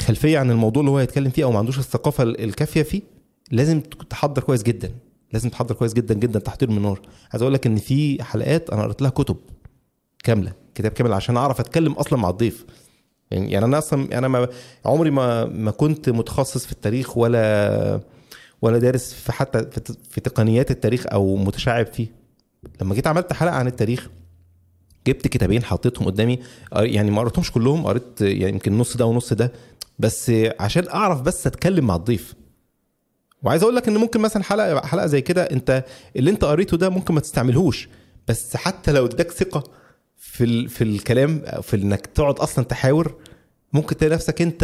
خلفية 0.00 0.38
عن 0.38 0.50
الموضوع 0.50 0.80
اللي 0.80 0.90
هو 0.90 0.98
هيتكلم 0.98 1.30
فيه 1.30 1.44
أو 1.44 1.52
ما 1.52 1.58
عندوش 1.58 1.78
الثقافة 1.78 2.22
الكافية 2.22 2.82
فيه 2.82 3.02
لازم 3.50 3.80
تحضر 3.80 4.42
كويس 4.42 4.62
جدا. 4.62 4.90
لازم 5.32 5.48
تحضر 5.50 5.74
كويس 5.74 5.92
جدا 5.92 6.14
جدا 6.14 6.38
تحضير 6.38 6.70
من 6.70 6.82
نار 6.82 7.00
عايز 7.32 7.42
أقول 7.42 7.54
لك 7.54 7.66
إن 7.66 7.76
في 7.76 8.22
حلقات 8.22 8.70
أنا 8.70 8.82
قريت 8.82 9.02
لها 9.02 9.10
كتب 9.10 9.36
كاملة 10.24 10.52
كتاب 10.74 10.90
كامل 10.92 11.12
عشان 11.12 11.36
أعرف 11.36 11.60
أتكلم 11.60 11.92
أصلا 11.92 12.18
مع 12.18 12.30
الضيف. 12.30 12.64
يعني 13.30 13.52
يعني 13.52 13.64
أنا 13.64 13.78
أصلا 13.78 14.18
أنا 14.18 14.28
ما 14.28 14.48
عمري 14.84 15.10
ما 15.10 15.44
ما 15.44 15.70
كنت 15.70 16.10
متخصص 16.10 16.66
في 16.66 16.72
التاريخ 16.72 17.16
ولا 17.16 18.00
ولا 18.62 18.78
دارس 18.78 19.12
في 19.14 19.32
حتى 19.32 19.66
في, 20.10 20.20
تقنيات 20.20 20.70
التاريخ 20.70 21.06
أو 21.12 21.36
متشعب 21.36 21.86
فيه. 21.86 22.06
لما 22.82 22.94
جيت 22.94 23.06
عملت 23.06 23.32
حلقة 23.32 23.54
عن 23.54 23.66
التاريخ 23.66 24.10
جبت 25.06 25.28
كتابين 25.28 25.64
حطيتهم 25.64 26.06
قدامي 26.06 26.38
يعني 26.72 27.10
ما 27.10 27.20
قريتهمش 27.20 27.50
كلهم 27.50 27.86
قريت 27.86 28.20
يعني 28.20 28.52
يمكن 28.52 28.78
نص 28.78 28.96
ده 28.96 29.06
ونص 29.06 29.32
ده 29.32 29.52
بس 29.98 30.32
عشان 30.60 30.88
أعرف 30.88 31.20
بس 31.20 31.46
أتكلم 31.46 31.86
مع 31.86 31.96
الضيف. 31.96 32.34
وعايز 33.42 33.62
أقول 33.62 33.76
لك 33.76 33.88
إن 33.88 33.96
ممكن 33.96 34.20
مثلا 34.20 34.42
حلقه 34.42 34.86
حلقة 34.86 35.06
زي 35.06 35.20
كده 35.20 35.42
أنت 35.42 35.84
اللي 36.16 36.30
أنت 36.30 36.44
قريته 36.44 36.76
ده 36.76 36.88
ممكن 36.88 37.14
ما 37.14 37.20
تستعملهوش 37.20 37.88
بس 38.28 38.56
حتى 38.56 38.92
لو 38.92 39.06
اداك 39.06 39.30
ثقة 39.30 39.64
في. 40.32 40.68
في 40.68 40.84
الكلام 40.84 41.42
في 41.62 41.76
إنك 41.76 42.06
تقعد 42.06 42.38
أصلا 42.38 42.64
تحاور 42.64 43.14
ممكن 43.72 43.96
تلاقي 43.96 44.14
نفسك 44.14 44.42
أنت 44.42 44.62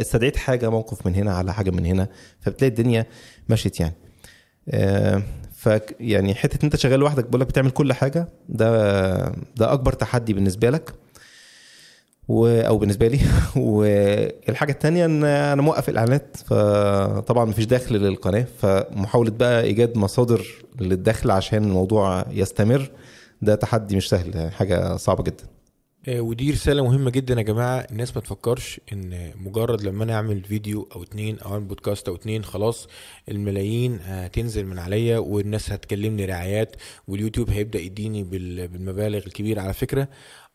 استدعيت 0.00 0.36
حاجة 0.36 0.70
موقف 0.70 1.06
من 1.06 1.14
هنا 1.14 1.34
على 1.34 1.54
حاجة 1.54 1.70
من 1.70 1.86
هنا 1.86 2.08
فبتلاقي 2.40 2.70
الدنيا 2.70 3.06
مشيت 3.48 3.80
يعني 3.80 3.94
آه، 4.68 5.22
ف 5.54 5.68
يعني 6.00 6.34
حتة 6.34 6.64
أنت 6.64 6.76
شغال 6.76 7.00
لوحدك 7.00 7.24
بقول 7.24 7.40
لك 7.40 7.46
بتعمل 7.46 7.70
كل 7.70 7.92
حاجة 7.92 8.28
ده 8.48 9.28
ده 9.56 9.72
أكبر 9.72 9.92
تحدي 9.92 10.32
بالنسبة 10.32 10.70
لك 10.70 10.92
و 12.28 12.46
أو 12.46 12.78
بالنسبة 12.78 13.08
لي 13.08 13.18
والحاجة 13.56 14.72
التانية 14.72 15.04
إن 15.04 15.24
أنا 15.24 15.62
موقف 15.62 15.88
الإعلانات 15.88 16.36
فطبعا 16.46 17.44
مفيش 17.44 17.64
دخل 17.64 17.94
للقناة 17.94 18.46
فمحاولة 18.62 19.30
بقى 19.30 19.62
إيجاد 19.62 19.98
مصادر 19.98 20.46
للدخل 20.80 21.30
عشان 21.30 21.64
الموضوع 21.64 22.24
يستمر 22.30 22.90
ده 23.42 23.54
تحدي 23.54 23.96
مش 23.96 24.08
سهل 24.08 24.50
حاجة 24.52 24.96
صعبة 24.96 25.22
جدا. 25.24 25.44
آه، 26.08 26.20
ودي 26.20 26.50
رسالة 26.50 26.82
مهمة 26.84 27.10
جدا 27.10 27.34
يا 27.34 27.42
جماعة. 27.42 27.78
الناس 27.90 28.16
ما 28.16 28.22
تفكرش 28.22 28.80
إن 28.92 29.32
مجرد 29.36 29.82
لما 29.82 30.04
أنا 30.04 30.14
أعمل 30.14 30.42
فيديو 30.44 30.88
أو 30.96 31.02
اتنين 31.02 31.38
أو 31.38 31.52
أعمل 31.52 31.64
بودكاست 31.64 32.08
أو 32.08 32.14
اتنين 32.14 32.44
خلاص 32.44 32.88
الملايين 33.28 33.98
هتنزل 34.02 34.66
من 34.66 34.78
عليا 34.78 35.18
والناس 35.18 35.72
هتكلمني 35.72 36.24
رعايات 36.24 36.76
واليوتيوب 37.08 37.50
هيبدأ 37.50 37.78
يديني 37.78 38.22
بال- 38.24 38.68
بالمبالغ 38.68 39.18
الكبيرة. 39.26 39.60
على 39.60 39.72
فكرة 39.74 40.08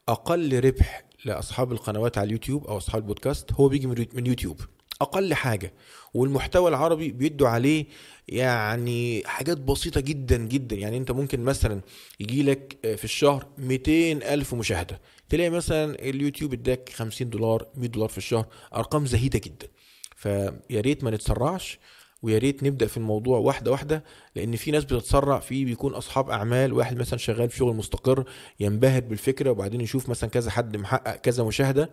أقل 0.09 0.59
ربح 0.65 1.03
لأصحاب 1.25 1.71
القنوات 1.71 2.17
على 2.17 2.25
اليوتيوب 2.27 2.67
أو 2.67 2.77
أصحاب 2.77 3.01
البودكاست 3.01 3.53
هو 3.53 3.67
بيجي 3.67 3.87
من 3.87 4.05
من 4.13 4.25
يوتيوب 4.27 4.59
أقل 5.03 5.33
حاجة 5.33 5.73
والمحتوى 6.13 6.69
العربي 6.69 7.11
بيدوا 7.11 7.47
عليه 7.47 7.85
يعني 8.27 9.23
حاجات 9.25 9.57
بسيطة 9.57 10.01
جدا 10.01 10.37
جدا. 10.37 10.75
يعني 10.75 10.97
أنت 10.97 11.11
ممكن 11.11 11.39
مثلا 11.39 11.81
يجي 12.19 12.43
لك 12.43 12.77
في 12.81 13.03
الشهر 13.03 13.47
200 13.57 14.11
ألف 14.33 14.53
مشاهدة. 14.53 15.01
تلاقي 15.29 15.49
مثلا 15.49 15.99
اليوتيوب 15.99 16.53
اداك 16.53 16.89
50 16.89 17.29
دولار 17.29 17.67
100 17.75 17.89
دولار 17.89 18.09
في 18.09 18.17
الشهر 18.17 18.45
أرقام 18.75 19.05
زهيدة 19.05 19.39
جدا. 19.39 19.67
فيا 20.15 20.81
ريت 20.81 21.03
ما 21.03 21.11
نتسرعش 21.11 21.79
ويا 22.21 22.37
ريت 22.37 22.63
نبدأ 22.63 22.87
في 22.87 22.97
الموضوع 22.97 23.37
واحدة 23.37 23.71
واحدة 23.71 24.03
لأن 24.35 24.55
في 24.55 24.71
ناس 24.71 24.83
بتتسرع 24.83 25.39
في 25.39 25.65
بيكون 25.65 25.93
أصحاب 25.93 26.29
أعمال 26.29 26.73
واحد 26.73 26.97
مثلا 26.97 27.19
شغال 27.19 27.49
في 27.49 27.57
شغل 27.57 27.75
مستقر 27.75 28.25
ينبهر 28.59 29.01
بالفكرة 29.01 29.49
وبعدين 29.51 29.81
يشوف 29.81 30.09
مثلا 30.09 30.29
كذا 30.29 30.51
حد 30.51 30.77
محقق 30.77 31.15
كذا 31.15 31.43
مشاهدة. 31.43 31.83
آه 31.83 31.89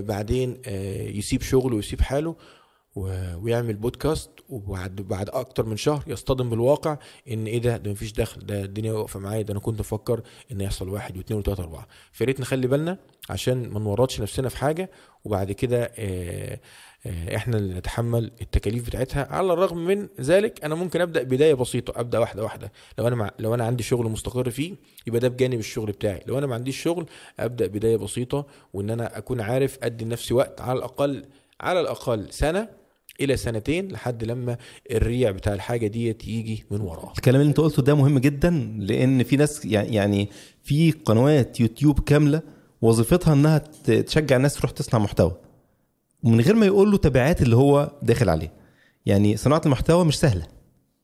بعدين 0.00 0.62
آه 0.66 1.02
يسيب 1.02 1.42
شغله 1.42 1.76
ويسيب 1.76 2.00
حاله 2.00 2.36
ويعمل 2.96 3.76
بودكاست 3.76 4.30
وبعد 4.48 4.96
بعد 4.96 5.28
أكتر 5.28 5.66
من 5.66 5.76
شهر 5.76 6.04
يصطدم 6.06 6.50
بالواقع 6.50 6.98
إن 7.30 7.46
إيه 7.46 7.58
ده؟ 7.58 7.76
ده 7.76 7.90
مفيش 7.90 8.12
دخل 8.12 8.46
ده 8.46 8.62
الدنيا 8.64 8.92
واقفة 8.92 9.20
معايا 9.20 9.42
ده 9.42 9.52
أنا 9.52 9.60
كنت 9.60 9.80
مفكر 9.80 10.22
إن 10.52 10.60
يحصل 10.60 10.88
واحد 10.88 11.16
واثنين 11.16 11.40
وثلاثة 11.40 11.62
اربعه 11.62 11.86
فيا 12.12 12.26
ريت 12.26 12.40
نخلي 12.40 12.66
بالنا 12.66 12.98
عشان 13.30 13.68
ما 13.70 13.80
نورطش 13.80 14.20
نفسنا 14.20 14.48
في 14.48 14.56
حاجة 14.58 14.90
وبعد 15.24 15.52
كده 15.52 15.82
آه، 15.84 15.90
آه، 15.98 16.60
إحنا 17.06 17.56
اللي 17.56 17.74
نتحمل 17.74 18.30
التكاليف 18.40 18.86
بتاعتها. 18.86 19.26
على 19.30 19.52
الرغم 19.52 19.84
من 19.86 20.08
ذلك 20.20 20.64
أنا 20.64 20.74
ممكن 20.74 21.00
أبدأ 21.00 21.22
بداية 21.22 21.54
بسيطة 21.54 22.00
أبدأ 22.00 22.18
واحدة 22.18 22.42
واحدة. 22.42 22.72
لو 22.98 23.08
أنا 23.08 23.16
مع 23.16 23.30
لو 23.38 23.54
أنا 23.54 23.64
عندي 23.64 23.82
شغل 23.82 24.06
مستقر 24.10 24.50
فيه 24.50 24.74
يبقى 25.06 25.20
ده 25.20 25.28
بجانب 25.28 25.58
الشغل 25.58 25.92
بتاعي. 25.92 26.22
لو 26.26 26.38
أنا 26.38 26.46
ما 26.46 26.54
عنديش 26.54 26.82
شغل 26.82 27.06
أبدأ 27.40 27.66
بداية 27.66 27.96
بسيطة 27.96 28.46
وإن 28.72 28.90
أنا 28.90 29.18
أكون 29.18 29.40
عارف 29.40 29.78
أدي 29.82 30.04
لنفسي 30.04 30.34
وقت 30.34 30.60
على 30.60 30.78
الأقل 30.78 31.24
على 31.60 31.80
الأقل 31.80 32.26
سنة 32.30 32.68
إلى 33.20 33.36
سنتين 33.36 33.88
لحد 33.92 34.24
لما 34.24 34.56
الريع 34.90 35.30
بتاع 35.30 35.52
الحاجة 35.54 35.86
ديت 35.86 36.28
يجي 36.28 36.64
من 36.70 36.80
وراه 36.80 37.12
الكلام 37.16 37.40
اللي 37.40 37.48
أنت 37.50 37.60
قلته 37.60 37.82
ده 37.82 37.94
مهم 37.94 38.18
جدا 38.18 38.50
لأن 38.78 39.22
في 39.22 39.36
ناس 39.36 39.64
يعني 39.64 40.28
في 40.62 40.90
قنوات 40.90 41.60
يوتيوب 41.60 42.00
كاملة 42.00 42.42
وظيفتها 42.82 43.32
إنها 43.34 43.58
تشجع 43.84 44.36
الناس 44.36 44.54
تروح 44.54 44.70
تصنع 44.70 45.00
محتوى. 45.00 45.36
ومن 46.22 46.40
غير 46.40 46.54
ما 46.54 46.66
يقول 46.66 46.90
له 46.90 46.96
تبعات 46.98 47.42
اللي 47.42 47.56
هو 47.56 47.92
داخل 48.02 48.28
عليه. 48.28 48.52
يعني 49.06 49.36
صناعة 49.36 49.62
المحتوى 49.66 50.04
مش 50.04 50.18
سهلة. 50.18 50.46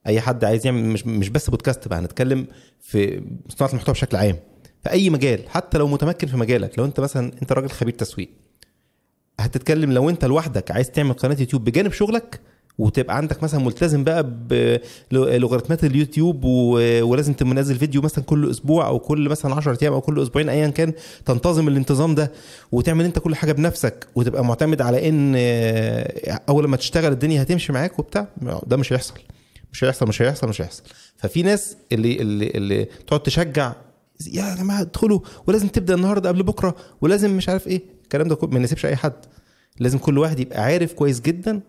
أي 0.07 0.21
حد 0.21 0.45
عايز 0.45 0.67
يعمل 0.67 0.85
مش 0.85 1.07
مش 1.07 1.29
بس 1.29 1.51
بودكاست 1.51 1.89
بقى 1.89 1.99
هنتكلم 1.99 2.47
في 2.81 3.23
صناعة 3.49 3.71
المحتوى 3.71 3.93
بشكل 3.93 4.17
عام. 4.17 4.37
في 4.83 4.91
أي 4.91 5.11
مجال 5.11 5.49
حتى 5.49 5.79
لو 5.79 5.89
متمكن 5.89 6.27
في 6.27 6.37
مجالك 6.37 6.79
لو 6.79 6.85
أنت 6.85 7.01
مثلا 7.01 7.33
أنت 7.43 7.53
راجل 7.53 7.69
خبير 7.71 7.95
تسويق 7.95 8.29
هتتكلم 9.41 9.93
لو 9.93 10.11
أنت 10.11 10.25
لوحدك 10.25 10.71
عايز 10.71 10.91
تعمل 10.91 11.13
قناة 11.13 11.37
يوتيوب 11.41 11.65
بجانب 11.65 11.93
شغلك 11.93 12.41
وتبقى 12.79 13.17
عندك 13.17 13.43
مثلا 13.43 13.61
ملتزم 13.61 14.05
بقى 14.05 14.23
بلوغاريتمات 15.13 15.85
اليوتيوب 15.85 16.45
ولازم 16.45 17.33
تبقى 17.33 17.55
منزل 17.55 17.77
فيديو 17.77 18.03
مثلا 18.03 18.25
كل 18.25 18.51
أسبوع 18.51 18.87
أو 18.87 18.99
كل 18.99 19.29
مثلا 19.29 19.55
10 19.55 19.79
أيام 19.83 19.93
أو 19.93 20.01
كل 20.01 20.23
أسبوعين 20.23 20.49
ايا 20.49 20.69
كان 20.69 20.93
تنتظم 21.27 21.69
الانتظام 21.69 22.15
ده 22.15 22.33
وتعمل 22.73 23.05
أنت 23.05 23.19
كل 23.19 23.35
حاجة 23.35 23.53
بنفسك 23.53 24.07
وتبقى 24.15 24.45
معتمد 24.45 24.83
على 24.83 25.09
إن 25.09 25.35
آه، 25.37 26.41
أول 26.49 26.69
ما 26.69 26.77
تشتغل 26.77 27.13
الدنيا 27.13 27.43
هتمشي 27.43 27.73
معاك 27.73 27.99
وبتاع 27.99 28.29
ده 28.67 28.77
مش 28.77 28.93
هيحصل. 28.93 29.15
مش 29.73 29.85
هيحصل 29.85 30.09
مش 30.09 30.23
هيحصل 30.23 30.49
مش 30.49 30.63
هيحصل. 30.63 30.83
ففي 31.17 31.43
ناس 31.43 31.77
اللي 31.93 32.21
اللي 32.21 32.47
اللي 32.47 32.85
تقعد 33.07 33.23
تشجع 33.23 33.73
يا 34.33 34.55
جماعة 34.57 34.81
ادخلوا 34.81 35.21
ولازم 35.47 35.69
تبدأ 35.69 35.95
النهارده 35.95 36.29
قبل 36.29 36.43
بكرة 36.43 36.75
ولازم 37.01 37.37
مش 37.37 37.49
عارف 37.49 37.67
إيه. 37.67 37.83
الكلام 38.03 38.29
ده 38.29 38.39
ما 38.43 38.57
يناسبش 38.59 38.87
أي 38.87 38.97
حد. 38.97 39.13
لازم 39.81 39.99
كل 39.99 40.19
واحد 40.19 40.41
يبقى 40.41 40.63
عارف 40.63 40.93
كويس 40.93 41.21
جدا 41.21 41.61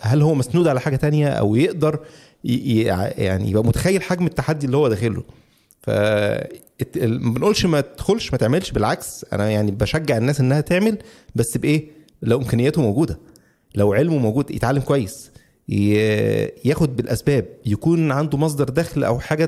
هل 0.00 0.22
هو 0.22 0.34
مسنود 0.34 0.68
على 0.68 0.80
حاجة 0.80 0.96
تانية 0.96 1.28
أو 1.28 1.56
يقدر 1.56 2.00
يعني 2.44 3.50
يبقى 3.50 3.64
متخيل 3.64 4.02
حجم 4.02 4.26
التحدي 4.26 4.66
اللي 4.66 4.76
هو 4.76 4.88
داخله؟ 4.88 5.22
ف 5.80 5.90
ما 6.96 7.32
بنقولش 7.34 7.66
ما 7.66 7.80
تدخلش 7.80 8.32
ما 8.32 8.38
تعملش 8.38 8.70
بالعكس 8.70 9.24
أنا 9.32 9.50
يعني 9.50 9.70
بشجع 9.70 10.16
الناس 10.16 10.40
إنها 10.40 10.60
تعمل 10.60 10.98
بس 11.34 11.56
بإيه؟ 11.56 11.84
لو 12.22 12.38
إمكانياته 12.38 12.82
موجودة 12.82 13.18
لو 13.74 13.92
علمه 13.92 14.18
موجود 14.18 14.50
يتعلم 14.50 14.80
كويس 14.80 15.30
ياخد 16.64 16.96
بالأسباب 16.96 17.46
يكون 17.66 18.12
عنده 18.12 18.38
مصدر 18.38 18.64
دخل 18.64 19.04
أو 19.04 19.18
حاجة 19.20 19.44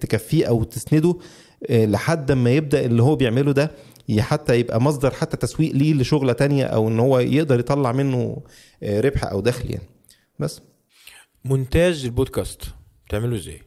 تكفيه 0.00 0.46
أو 0.46 0.64
تسنده 0.64 1.16
آه، 1.70 1.84
لحد 1.86 2.32
ما 2.32 2.50
يبدأ 2.50 2.84
اللي 2.84 3.02
هو 3.02 3.16
بيعمله 3.16 3.52
ده 3.52 3.70
حتى 4.20 4.58
يبقى 4.58 4.80
مصدر 4.80 5.10
حتى 5.10 5.36
تسويق 5.36 5.72
ليه 5.74 5.94
لشغلة 5.94 6.32
تانية 6.32 6.64
أو 6.64 6.88
إن 6.88 7.00
هو 7.00 7.18
يقدر 7.18 7.60
يطلع 7.60 7.92
منه 7.92 8.42
آه، 8.82 9.00
ربح 9.00 9.24
أو 9.24 9.40
دخل 9.40 9.70
يعني. 9.70 9.88
بس. 10.38 10.60
مونتاج 11.44 12.04
البودكاست. 12.04 12.62
بتعمله 13.06 13.36
إزاي؟ 13.36 13.62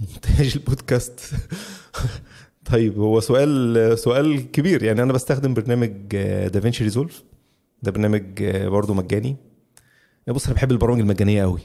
مونتاج 0.00 0.52
البودكاست. 0.56 1.20
طيب 2.72 2.98
هو 2.98 3.20
سؤال 3.20 3.98
سؤال 3.98 4.50
كبير. 4.50 4.82
يعني 4.82 5.02
أنا 5.02 5.12
بستخدم 5.12 5.54
برنامج 5.54 6.16
دافينشي 6.46 6.84
ريزولف. 6.84 7.22
ده 7.82 7.90
برنامج 7.90 8.42
آه، 8.42 8.68
برضه 8.68 8.94
مجاني. 8.94 9.36
بص 10.28 10.46
أنا 10.46 10.54
بحب 10.54 10.72
البرامج 10.72 11.00
المجانية 11.00 11.42
قوي 11.42 11.60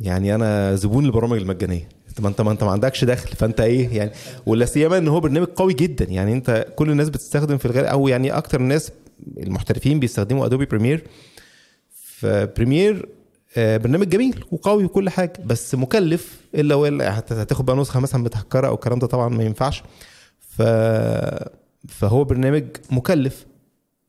يعني 0.00 0.34
أنا 0.34 0.74
زبون 0.74 1.06
البرامج 1.06 1.38
المجانية. 1.38 1.88
انت 2.18 2.20
ما 2.20 2.28
انت 2.28 2.40
ما 2.40 2.50
انت 2.52 2.64
ما 2.64 2.70
عندكش 2.70 3.04
دخل. 3.04 3.28
فانت 3.36 3.60
إيه 3.60 3.96
يعني؟ 3.96 4.10
ولا 4.46 4.64
سيما 4.64 4.98
ان 4.98 5.08
هو 5.08 5.20
برنامج 5.20 5.46
قوي 5.46 5.74
جدا. 5.74 6.04
يعني 6.04 6.32
انت 6.32 6.66
كل 6.76 6.90
الناس 6.90 7.08
بتستخدم 7.08 7.58
في 7.58 7.64
الغالب 7.66 7.86
أو 7.86 8.08
يعني 8.08 8.30
أكتر 8.30 8.60
الناس 8.60 8.92
المحترفين 9.38 10.00
بيستخدموا 10.00 10.46
Adobe 10.46 10.64
Premiere 10.66 11.04
ف 11.90 12.03
Premiere 12.03 13.08
برنامج 13.56 14.08
جميل 14.08 14.44
وقوي 14.52 14.84
وكل 14.84 15.10
حاجة 15.10 15.32
بس 15.46 15.74
مكلف 15.74 16.40
إلا 16.54 16.74
ولا 16.74 17.18
هت- 17.18 17.32
هتاخد 17.32 17.66
بقى 17.66 17.76
نسخة 17.76 18.00
مثلا 18.00 18.22
متهكره 18.22 18.66
أو 18.68 18.74
الكلام 18.74 18.98
ده 18.98 19.06
طبعا 19.06 19.28
ما 19.28 19.44
ينفعش. 19.44 19.82
ف 20.48 20.62
فهو 21.88 22.24
برنامج 22.24 22.64
مكلف. 22.90 23.46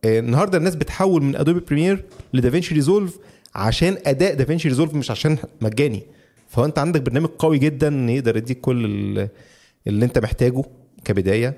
آه، 0.05 0.19
النهارده 0.19 0.57
الناس 0.57 0.75
بتحول 0.75 1.23
من 1.23 1.35
Adobe 1.35 1.59
Premiere 1.59 2.05
ل 2.33 2.38
DaVinci 2.38 2.75
Resolve 2.75 3.17
عشان 3.55 3.97
أداء 4.05 4.33
DaVinci 4.33 4.67
Resolve 4.69 4.93
مش 4.93 5.11
عشان 5.11 5.37
مجاني. 5.61 6.03
فهو 6.49 6.65
انت 6.65 6.79
عندك 6.79 7.01
برنامج 7.01 7.29
قوي 7.39 7.57
جدا 7.57 7.87
يقدر 8.09 8.37
يديك 8.37 8.61
كل 8.61 8.85
ال- 8.85 9.29
اللي 9.87 10.05
انت 10.05 10.19
محتاجه 10.19 10.63
كبداية 11.05 11.57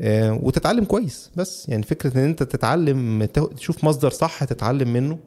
آه، 0.00 0.40
وتتعلم 0.42 0.84
كويس. 0.84 1.30
بس 1.36 1.68
يعني 1.68 1.82
فكرة 1.82 2.18
إن 2.18 2.24
انت 2.24 2.42
تتعلم 2.42 3.24
تشوف 3.56 3.84
مصدر 3.84 4.10
صح 4.10 4.44
تتعلم 4.44 4.92
منه. 4.92 5.18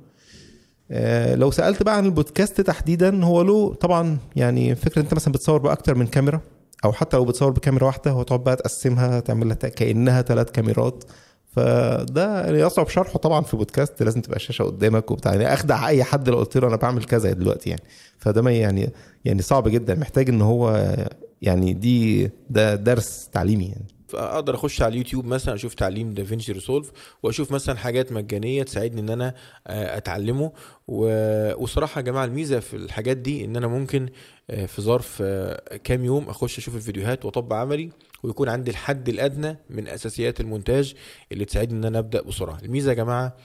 آه، 0.91 1.35
لو 1.35 1.51
سألت 1.51 1.83
بقى 1.83 1.97
عن 1.97 2.05
البودكاست 2.05 2.61
تحديدا 2.61 3.23
هو 3.25 3.41
له 3.41 3.73
طبعا 3.73 4.17
يعني 4.35 4.75
فكرة 4.75 5.01
انت 5.01 5.13
مثلا 5.13 5.33
بتصور 5.33 5.57
بأكتر 5.59 5.95
من 5.95 6.07
كاميرا 6.07 6.41
أو 6.85 6.91
حتى 6.93 7.17
لو 7.17 7.25
بتصور 7.25 7.51
بكاميرا 7.51 7.85
واحدة 7.85 8.13
وتقعد 8.15 8.43
بقى 8.43 8.55
تقسمها 8.55 9.19
تعمل 9.19 9.47
لها 9.47 9.55
كأنها 9.55 10.21
ثلاث 10.21 10.51
كاميرات. 10.51 11.03
فده 11.49 12.41
يعني 12.45 12.59
يصعب 12.59 12.87
شرحه. 12.87 13.19
طبعا 13.19 13.41
في 13.41 13.57
بودكاست 13.57 14.03
لازم 14.03 14.21
تبقى 14.21 14.35
الشاشة 14.35 14.63
قدامك 14.63 15.11
وبتاع. 15.11 15.31
يعني 15.33 15.53
أخدع 15.53 15.87
أي 15.87 16.03
حد 16.03 16.29
لو 16.29 16.37
قلت 16.37 16.57
له 16.57 16.67
أنا 16.67 16.75
بعمل 16.75 17.03
كذا 17.03 17.33
دلوقتي 17.33 17.69
يعني. 17.69 17.81
فده 18.17 18.49
يعني 18.51 18.89
يعني 19.25 19.41
صعب 19.41 19.67
جدا. 19.67 19.95
محتاج 19.95 20.29
إن 20.29 20.41
هو 20.41 20.95
يعني 21.41 21.73
دي 21.73 22.31
ده 22.49 22.75
درس 22.75 23.29
تعليمي 23.31 23.65
يعني. 23.65 23.98
فاقدر 24.09 24.55
اخش 24.55 24.81
على 24.81 24.91
اليوتيوب 24.91 25.25
مثلا 25.25 25.55
أشوف 25.55 25.73
تعليم 25.73 26.13
دافينشي 26.13 26.51
ريسولف 26.51 26.91
واشوف 27.23 27.51
مثلا 27.51 27.77
حاجات 27.77 28.11
مجانية 28.11 28.63
تساعدني 28.63 29.01
إن 29.01 29.09
أنا 29.09 29.33
آه، 29.67 29.97
أتعلمه. 29.97 30.51
وصراحة 30.87 31.99
يا 31.99 32.05
جماعة 32.05 32.25
الميزة 32.25 32.59
في 32.59 32.75
الحاجات 32.75 33.17
دي 33.17 33.45
إن 33.45 33.55
أنا 33.55 33.67
ممكن 33.67 34.09
آه، 34.49 34.65
في 34.65 34.81
ظرف 34.81 35.17
آه، 35.21 35.77
كام 35.77 36.05
يوم 36.05 36.29
أخش 36.29 36.57
أشوف 36.57 36.75
الفيديوهات 36.75 37.25
وأطبق 37.25 37.55
عملي 37.55 37.89
ويكون 38.23 38.49
عندي 38.49 38.71
الحد 38.71 39.09
الأدنى 39.09 39.57
من 39.69 39.87
أساسيات 39.87 40.39
المونتاج 40.41 40.93
اللي 41.31 41.45
تساعدني 41.45 41.79
إن 41.79 41.85
أنا 41.85 41.99
أبدأ 41.99 42.21
بسرعة. 42.21 42.57
الميزة 42.63 42.89
يا 42.89 42.95
جماعة 42.95 43.35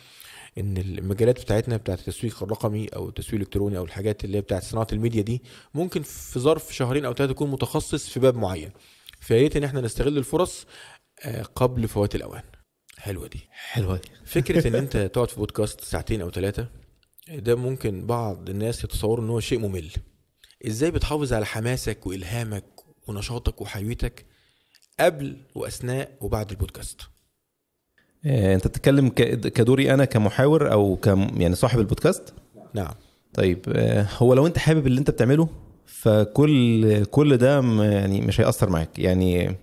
إن 0.58 0.76
المجالات 0.76 1.40
بتاعتنا 1.40 1.76
بتاعت 1.76 1.98
التسويق 1.98 2.42
الرقمي 2.42 2.88
أو 2.88 3.08
التسويق 3.08 3.34
الإلكتروني 3.34 3.78
أو 3.78 3.84
الحاجات 3.84 4.24
اللي 4.24 4.36
هي 4.36 4.40
بتاعت 4.40 4.62
صناعة 4.62 4.86
الميديا 4.92 5.22
دي 5.22 5.42
ممكن 5.74 6.02
في 6.02 6.40
ظرف 6.40 6.74
شهرين 6.74 7.04
أو 7.04 7.14
ثلاثة 7.14 7.32
تكون 7.32 7.50
متخصص 7.50 8.08
في 8.08 8.20
باب 8.20 8.36
معين. 8.36 8.70
فيا 9.24 9.36
ريت 9.36 9.56
إن 9.56 9.64
إحنا 9.64 9.80
نستغل 9.80 10.18
الفرص 10.18 10.66
آه، 11.24 11.42
قبل 11.42 11.88
فوات 11.88 12.14
الأوان. 12.14 12.42
حلوة 12.98 13.28
دي. 13.28 13.40
حلوة 13.50 14.00
فكرة 14.24 14.68
إن 14.68 14.74
أنت 14.84 14.96
تقعد 14.96 15.30
في 15.30 15.36
بودكاست 15.36 15.80
ساعتين 15.80 16.20
أو 16.20 16.30
ثلاثة 16.30 16.68
ده 17.28 17.54
ممكن 17.54 18.06
بعض 18.06 18.50
الناس 18.50 18.84
يتصوروا 18.84 19.24
إن 19.24 19.30
هو 19.30 19.40
شيء 19.40 19.58
ممل. 19.58 19.90
إزاي 20.66 20.90
بتحافظ 20.90 21.32
على 21.32 21.46
حماسك 21.46 22.06
وإلهامك 22.06 22.64
ونشاطك 23.08 23.60
وحيويتك 23.60 24.26
قبل 25.00 25.36
وأثناء 25.54 26.18
وبعد 26.20 26.50
البودكاست؟ 26.50 27.00
آه، 28.26 28.54
أنت 28.54 28.66
بتتكلم 28.66 29.08
كدوري 29.08 29.94
أنا 29.94 30.04
كمحاور 30.04 30.72
أو 30.72 30.96
كم 30.96 31.40
يعني 31.40 31.54
صاحب 31.54 31.78
البودكاست؟ 31.78 32.34
نعم. 32.74 32.94
طيب 33.34 33.64
آه، 33.68 34.08
هو 34.18 34.34
لو 34.34 34.46
أنت 34.46 34.58
حابب 34.58 34.86
اللي 34.86 34.98
أنت 34.98 35.10
بتعمله 35.10 35.63
فكل 35.86 37.04
كل 37.04 37.36
ده 37.36 37.60
يعني 37.84 38.20
مش 38.20 38.40
هيأثر 38.40 38.70
معاك. 38.70 38.98
يعني 38.98 39.56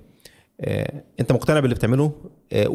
آه، 0.62 1.04
انت 1.20 1.32
مقتنع 1.32 1.60
باللي 1.60 1.76
بتعمله 1.76 2.12
آه، 2.54 2.68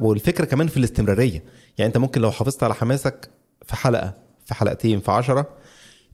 والفكرة 0.00 0.44
كمان 0.44 0.66
في 0.66 0.76
الاستمرارية. 0.76 1.42
يعني 1.78 1.88
انت 1.88 1.98
ممكن 1.98 2.20
لو 2.20 2.30
حافظت 2.30 2.62
على 2.62 2.74
حماسك 2.74 3.30
في 3.62 3.76
حلقة 3.76 4.14
في 4.46 4.54
حلقتين 4.54 5.00
في 5.00 5.10
عشرة 5.10 5.48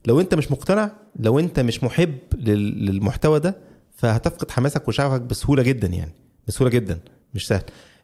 لو 0.05 0.19
انت 0.19 0.35
مش 0.35 0.51
مقتنع 0.51 0.91
لو 1.15 1.39
انت 1.39 1.59
مش 1.59 1.83
محب 1.83 2.17
لل- 2.37 2.85
للمحتوى 2.85 3.39
ده 3.39 3.57
فهتفقد 3.95 4.51
حماسك 4.51 4.87
وشغفك 4.87 5.21
بسهولة 5.21 5.63
جدا 5.63 5.87
يعني. 5.87 6.11
بسهولة 6.47 6.71
جدا 6.71 6.99
مش 7.33 7.47
سهل. 7.47 7.63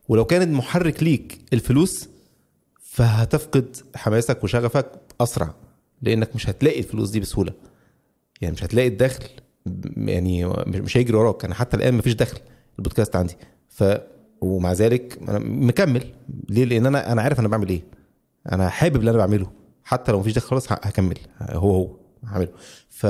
ولو 0.10 0.26
كان 0.26 0.42
المحرك 0.42 1.04
ليك 1.04 1.40
الفلوس 1.54 2.10
فهتفقد 2.84 3.76
حماسك 3.96 4.44
وشغفك 4.44 4.92
أسرع 5.22 5.54
لأنك 6.02 6.36
مش 6.36 6.50
هتلاقي 6.50 6.80
الفلوس 6.80 7.10
دي 7.10 7.20
بسهولة. 7.20 7.54
يعني 8.42 8.54
مش 8.54 8.64
هتلاقي 8.64 8.88
الدخل 8.88 9.30
يعني 9.98 10.46
مش 10.68 10.98
هيجري 10.98 11.18
وراك. 11.18 11.46
أنا 11.46 11.56
حتى 11.56 11.78
الآن 11.78 11.94
مفيش 11.94 12.14
دخل 12.14 12.38
البودكاست 12.80 13.16
عندي. 13.16 13.36
ف 13.70 13.84
ومع 14.42 14.74
ذلك 14.74 15.20
أنا 15.30 15.40
مكمل. 15.40 16.14
ليه؟ 16.50 16.66
لأن 16.66 16.86
أنا 16.86 17.12
أنا 17.12 17.22
عارف 17.22 17.40
أنا 17.40 17.48
بعمل 17.48 17.70
إيه. 17.70 17.82
أنا 18.52 18.70
حابب 18.70 18.96
اللي 18.96 19.10
أنا 19.12 19.18
بعمله. 19.18 19.52
حتى 19.84 20.12
لو 20.12 20.20
مفيش 20.20 20.34
دخل 20.34 20.48
خالص 20.48 20.72
هكمل. 20.72 21.18
هو 21.42 21.72
هو 21.72 21.90
هعمله. 22.26 22.50
ف 22.90 23.06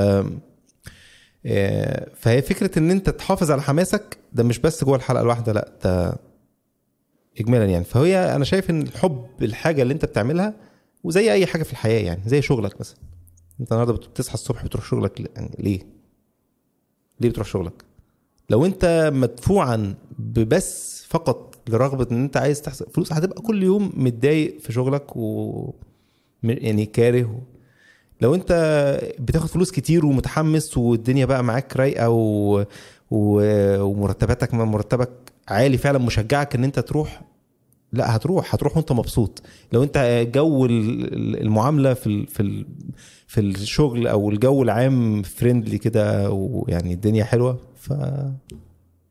آه، 1.45 2.09
فهي 2.15 2.41
فكرة 2.41 2.80
إن 2.80 2.91
أنت 2.91 3.09
تحافظ 3.09 3.51
على 3.51 3.61
حماسك 3.61 4.17
ده 4.34 4.43
مش 4.43 4.59
بس 4.59 4.84
جوه 4.84 4.95
الحلقة 4.95 5.21
الواحدة 5.21 5.53
لأ 5.53 5.71
ده 5.84 6.17
اجمالا 7.39 7.65
يعني. 7.65 7.84
فهي 7.84 8.36
أنا 8.36 8.45
شايف 8.45 8.69
إن 8.69 8.82
الحب 8.82 9.26
الحاجة 9.41 9.82
اللي 9.82 9.93
أنت 9.93 10.05
بتعملها 10.05 10.53
وزي 11.03 11.32
أي 11.32 11.45
حاجة 11.45 11.63
في 11.63 11.71
الحياة 11.71 11.99
يعني 12.05 12.21
زي 12.26 12.41
شغلك 12.41 12.80
مثلا. 12.80 12.97
انت 13.61 13.71
النهارده 13.71 13.93
بتصحى 13.93 14.33
الصبح 14.33 14.65
بتروح 14.65 14.85
شغلك 14.85 15.19
يعني 15.35 15.55
ليه؟ 15.59 15.79
ليه 17.19 17.29
بتروح 17.29 17.47
شغلك؟ 17.47 17.83
لو 18.49 18.65
انت 18.65 19.11
مدفوعا 19.13 19.95
ببس 20.19 21.05
فقط 21.09 21.55
لرغبة 21.69 22.07
ان 22.11 22.23
انت 22.23 22.37
عايز 22.37 22.61
تحصل 22.61 22.85
فلوس 22.93 23.13
هتبقى 23.13 23.41
كل 23.41 23.63
يوم 23.63 23.91
متضايق 23.95 24.59
في 24.59 24.73
شغلك 24.73 25.15
و 25.15 25.73
يعني 26.43 26.85
كاره 26.85 27.41
لو 28.21 28.35
انت 28.35 28.51
بتاخد 29.19 29.47
فلوس 29.49 29.71
كتير 29.71 30.05
ومتحمس 30.05 30.77
والدنيا 30.77 31.25
بقى 31.25 31.43
معاك 31.43 31.77
رايقة 31.77 32.09
و... 32.09 32.65
و... 33.11 33.41
ومرتباتك 33.81 34.53
مرتبك 34.53 35.09
عالي 35.47 35.77
فعلا 35.77 35.97
مشجعك 35.97 36.55
ان 36.55 36.63
انت 36.63 36.79
تروح 36.79 37.21
لا 37.95 38.15
هتروح 38.15 38.53
هتروح 38.55 38.77
وانت 38.77 38.91
مبسوط. 38.91 39.41
لو 39.73 39.83
انت 39.83 40.27
جو 40.33 40.65
ال- 40.65 41.13
ال- 41.13 41.41
المعاملة 41.41 41.93
في 41.93 42.25
في 42.25 42.65
في 43.27 43.41
الشغل 43.41 44.07
أو 44.07 44.29
الجو 44.29 44.63
العام 44.63 45.21
فريندلي 45.21 45.77
كده 45.77 46.29
ويعني 46.31 46.93
الدنيا 46.93 47.23
حلوة 47.23 47.59
ف 47.75 47.93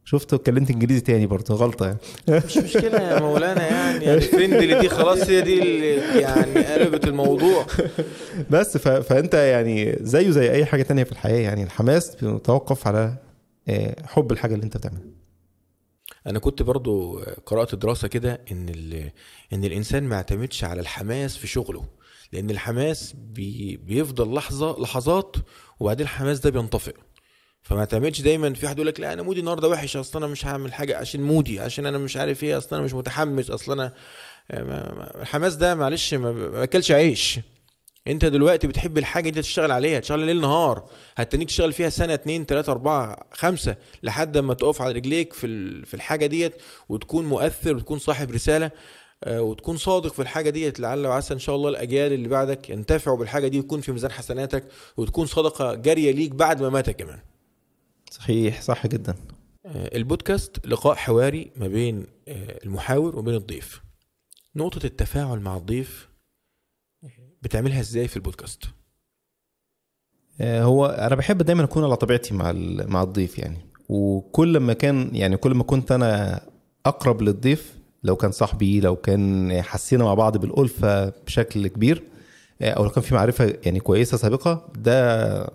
شفت 0.07 0.35
اتكلمت 0.35 0.70
انجليزي 0.70 1.01
تاني 1.01 1.26
برضه 1.26 1.55
غلطة 1.55 1.87
يعني. 1.87 1.99
مش 2.47 2.57
مشكلة 2.59 2.99
يا 3.03 3.20
مولانا 3.20 3.66
يعني 3.66 4.14
ال 4.14 4.22
friendly 4.22 4.81
دي 4.80 4.89
خلاص 4.89 5.30
هي 5.30 5.41
دي 5.41 5.62
اللي 5.62 6.20
يعني 6.20 6.64
قلبت 6.64 7.05
الموضوع. 7.09 7.66
بس 8.51 8.76
ف... 8.78 8.89
فانت 8.89 9.35
يعني 9.35 9.97
زيه 10.01 10.30
زي 10.30 10.51
اي 10.51 10.64
حاجة 10.64 10.82
تانية 10.82 11.05
في 11.05 11.12
الحياة 11.12 11.39
يعني 11.41 11.62
الحماس 11.62 12.14
بيتوقف 12.16 12.87
على 12.87 13.14
آه، 13.68 13.97
حب 14.07 14.32
الحاجة 14.32 14.55
اللي 14.55 14.64
انت 14.64 14.76
بتعملها. 14.76 15.03
أنا 16.27 16.39
كنت 16.39 16.62
برضو 16.62 17.18
قرأت 17.47 17.75
دراسة 17.75 18.09
كده 18.09 18.41
إن 18.53 18.68
إن 19.53 19.64
الإنسان 19.64 20.05
ما 20.05 20.16
يعتمدش 20.16 20.64
على 20.64 20.81
الحماس 20.81 21.37
في 21.37 21.47
شغله 21.47 21.85
لأن 22.33 22.51
الحماس 22.51 23.12
بي 23.18 23.77
بيفضل 23.77 24.35
لحظه 24.35 24.81
لحظات 24.81 25.37
وبعدين 25.81 26.05
الحماس 26.07 26.41
ده 26.41 26.51
بينطفئ. 26.51 26.95
فما 27.62 27.85
تعملش 27.85 28.20
دايما 28.20 28.55
في 28.55 28.68
حد 28.68 28.77
يقول 28.77 28.87
لك 28.87 29.01
لا 29.01 29.12
أنا 29.12 29.22
مودي 29.22 29.41
النهارده 29.41 29.68
وحش 29.68 29.97
أصل 29.97 30.18
أنا 30.18 30.27
مش 30.27 30.47
هعمل 30.47 30.72
حاجة 30.75 30.97
عشان 30.97 31.20
مودي 31.22 31.61
عشان 31.61 31.87
أنا 31.87 31.99
مش 31.99 32.16
عارف 32.16 32.45
إيه 32.45 32.59
أصل 32.59 32.77
أنا 32.77 32.85
مش 32.85 32.95
متحمس 32.95 33.51
أصل 33.51 33.72
أنا 33.72 33.93
ما- 34.53 35.20
الحماس 35.22 35.55
ده 35.55 35.75
معلش 35.75 36.14
ما 36.14 36.33
باكلش 36.33 36.91
عيش. 36.91 37.41
انت 38.07 38.25
دلوقتي 38.25 38.67
بتحب 38.67 38.99
الحاجة 38.99 39.29
انت 39.29 39.39
تشتغل 39.39 39.71
عليها 39.71 40.01
تشتغل 40.01 40.21
ليل 40.21 40.41
نهار 40.41 40.89
هتنيك 41.17 41.49
تشتغل 41.49 41.73
فيها 41.73 41.89
سنة 41.89 42.15
اتنين 42.15 42.47
تلاتة 42.47 42.71
اربعة 42.71 43.27
خمسة 43.33 43.77
لحد 44.03 44.39
ما 44.39 44.55
تقف 44.55 44.83
على 44.83 44.93
رجليك 44.93 45.33
في 45.33 45.47
في 45.87 45.95
الحاجة 45.95 46.27
ديت 46.27 46.55
وتكون 46.89 47.27
مؤثر 47.27 47.77
وتكون 47.77 47.99
صاحب 47.99 48.31
رسالة 48.31 48.71
آه، 49.25 49.43
وتكون 49.43 49.77
صادق 49.77 50.13
في 50.13 50.23
الحاجة 50.23 50.51
ديت. 50.51 50.81
لعل 50.81 51.07
وعسى 51.07 51.35
إن 51.35 51.39
شاء 51.39 51.57
الله 51.57 51.69
الأجيال 51.69 52.13
اللي 52.13 52.29
بعدك 52.29 52.71
ينتفعوا 52.71 53.17
بالحاجة 53.17 53.49
دي 53.49 53.61
ويكون 53.61 53.81
في 53.81 53.93
ميزان 53.93 54.11
حسناتك 54.13 54.65
وتكون 54.97 55.27
صدقة 55.27 55.75
جارية 55.75 56.13
ليك 56.13 56.31
بعد 56.31 56.63
ما 56.63 56.69
مات 56.69 56.91
كمان. 56.91 57.19
صحيح 58.11 58.63
صح 58.63 58.87
جدا. 58.87 59.15
آه، 59.67 59.97
البودكاست 59.97 60.67
لقاء 60.67 60.95
حواري 60.95 61.51
ما 61.57 61.69
بين 61.69 62.07
آه، 62.29 62.61
المحاور 62.65 63.19
وبين 63.19 63.35
الضيف. 63.35 63.81
نقطة 64.57 64.87
التفاعل 64.87 65.41
مع 65.41 65.57
الضيف 65.57 66.09
بتعملها 67.45 67.80
إزاي 67.80 68.09
في 68.09 68.16
البودكاست؟ 68.16 68.64
آه، 70.40 70.62
هو 70.62 70.86
أنا 70.86 71.14
بحب 71.14 71.42
دايما 71.42 71.64
أكون 71.64 71.84
على 71.84 71.97
طبيعتي 71.97 72.34
مع 72.34 72.53
مع 72.86 73.03
الضيف 73.03 73.38
يعني. 73.38 73.59
وكل 73.88 74.59
ما 74.59 74.72
كان 74.72 75.11
يعني 75.12 75.36
كل 75.36 75.55
ما 75.55 75.62
كنت 75.64 75.92
أنا 75.92 76.40
أقرب 76.86 77.22
للضيف 77.22 77.74
لو 78.03 78.16
كان 78.16 78.30
صاحبي 78.32 78.80
لو 78.80 78.97
كان 78.97 79.53
حسينا 79.62 80.05
مع 80.05 80.14
بعض 80.14 80.36
بالألفة 80.36 81.09
بشكل 81.26 81.66
كبير 81.66 82.03
آه، 82.62 82.70
أو 82.70 82.84
لو 82.84 82.90
كان 82.90 83.03
في 83.03 83.14
معرفة 83.14 83.59
يعني 83.66 83.80
كويسة 83.80 84.16
سابقة 84.16 84.68
ده 84.74 85.51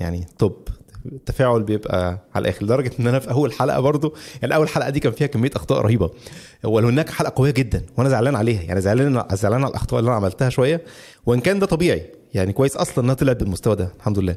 يعني 0.00 0.26
توب. 0.38 0.68
التفاعل 1.06 1.62
بيبقى 1.62 2.18
على 2.34 2.42
الآخر 2.42 2.64
لدرجة 2.64 2.90
إن 3.00 3.06
أنا 3.06 3.18
في 3.18 3.30
أول 3.30 3.52
حلقة 3.52 3.80
برضو 3.80 4.14
يعني 4.42 4.54
أول 4.54 4.68
حلقة 4.68 4.90
دي 4.90 5.00
كان 5.00 5.12
فيها 5.12 5.26
كمية 5.26 5.50
أخطاء 5.56 5.80
رهيبة. 5.80 6.10
ولو 6.64 6.88
هناك 6.88 7.10
حلقة 7.10 7.32
قوية 7.36 7.50
جدا 7.50 7.82
وأنا 7.96 8.08
زعلان 8.08 8.36
عليها 8.36 8.62
يعني 8.62 8.80
زعلان 8.80 9.24
زعلان 9.32 9.62
على 9.62 9.70
الأخطاء 9.70 10.00
اللي 10.00 10.08
أنا 10.08 10.16
عملتها 10.16 10.50
شوية 10.50 10.82
وإن 11.26 11.40
كان 11.40 11.58
ده 11.58 11.66
طبيعي 11.66 12.06
يعني 12.34 12.52
كويس 12.52 12.76
أصلا 12.76 13.04
إنها 13.04 13.14
طلعت 13.14 13.36
بالمستوى 13.36 13.76
ده 13.76 13.92
الحمد 13.96 14.18
لله. 14.18 14.34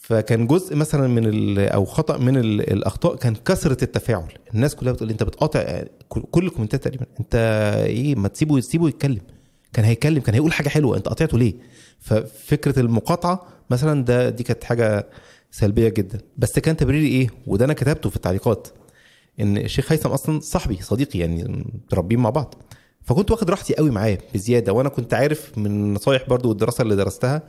فكان 0.00 0.46
جزء 0.46 0.76
مثلا 0.76 1.08
من 1.08 1.58
أو 1.58 1.84
خطأ 1.84 2.16
من 2.18 2.36
ال- 2.36 2.72
الأخطاء 2.72 3.16
كان 3.16 3.34
كثرة 3.34 3.84
التفاعل. 3.84 4.28
الناس 4.54 4.74
كلها 4.74 4.92
بتقول 4.92 5.10
أنت 5.10 5.22
بتقاطع 5.22 5.82
كل- 6.08 6.22
كل 6.30 6.46
الكومنتات 6.46 6.84
تقريبا 6.84 7.06
أنت 7.20 7.34
إيه 7.86 8.14
ما 8.14 8.28
تسيبه 8.28 8.60
تسيبه 8.60 8.88
يتكلم. 8.88 9.20
كان 9.72 9.84
هيتكلم 9.84 10.20
كان 10.20 10.34
هيقول 10.34 10.52
حاجة 10.52 10.68
حلوة 10.68 10.96
أنت 10.96 11.08
قاطعته 11.08 11.38
ليه؟ 11.38 11.54
ففكرة 12.00 12.80
المقاطعة 12.80 13.46
مثلا 13.70 14.04
ده 14.04 14.30
دي 14.30 14.42
كانت 14.42 14.64
حاجة 14.64 15.06
سلبية 15.50 15.88
جدا. 15.88 16.20
بس 16.36 16.58
كان 16.58 16.76
تبريري 16.76 17.06
إيه؟ 17.08 17.28
وده 17.46 17.64
أنا 17.64 17.72
كتبته 17.72 18.10
في 18.10 18.16
التعليقات 18.16 18.68
إن 19.40 19.56
الشيخ 19.56 19.92
هيثم 19.92 20.08
أصلا 20.08 20.40
صاحبي 20.40 20.82
صديقي 20.82 21.18
يعني 21.18 21.64
متربيين 21.84 22.20
مع 22.20 22.30
بعض. 22.30 22.54
فكنت 23.02 23.30
واخد 23.30 23.50
راحتي 23.50 23.74
قوي 23.74 23.90
معاه 23.90 24.18
بزيادة 24.34 24.72
وأنا 24.72 24.88
كنت 24.88 25.14
عارف 25.14 25.58
من 25.58 25.66
النصايح 25.66 26.28
برضو 26.28 26.48
والدراسة 26.48 26.82
اللي 26.82 26.96
درستها 26.96 27.42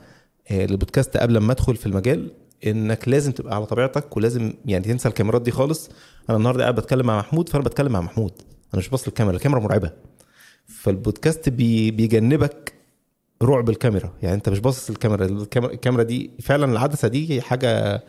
آه، 0.50 0.66
للبودكاست 0.66 1.16
قبل 1.16 1.38
ما 1.38 1.52
أدخل 1.52 1.76
في 1.76 1.86
المجال 1.86 2.32
إنك 2.66 3.08
لازم 3.08 3.32
تبقى 3.32 3.56
على 3.56 3.66
طبيعتك 3.66 4.16
ولازم 4.16 4.52
يعني 4.64 4.84
تنسى 4.84 5.08
الكاميرات 5.08 5.42
دي 5.42 5.50
خالص. 5.50 5.90
أنا 6.30 6.38
النهارده 6.38 6.62
قاعد 6.62 6.74
بتكلم 6.74 7.06
مع 7.06 7.18
محمود 7.18 7.48
فأنا 7.48 7.64
بتكلم 7.64 7.92
مع 7.92 8.00
محمود. 8.00 8.32
أنا 8.74 8.78
مش 8.78 8.88
باصص 8.88 9.08
للكاميرا 9.08 9.36
الكاميرا 9.36 9.60
مرعبة. 9.60 9.90
فالبودكاست 10.66 11.48
بي 11.48 11.90
بيجنبك 11.90 12.72
رعب 13.42 13.70
الكاميرا. 13.70 14.12
يعني 14.22 14.34
انت 14.34 14.48
مش 14.48 14.58
باصص 14.58 14.90
الكاميرا 14.90 15.24
الكاميرا 15.56 16.02
دي 16.02 16.30
فعلا 16.42 16.72
العدسة 16.72 17.08
دي 17.08 17.40
حاجة 17.42 18.02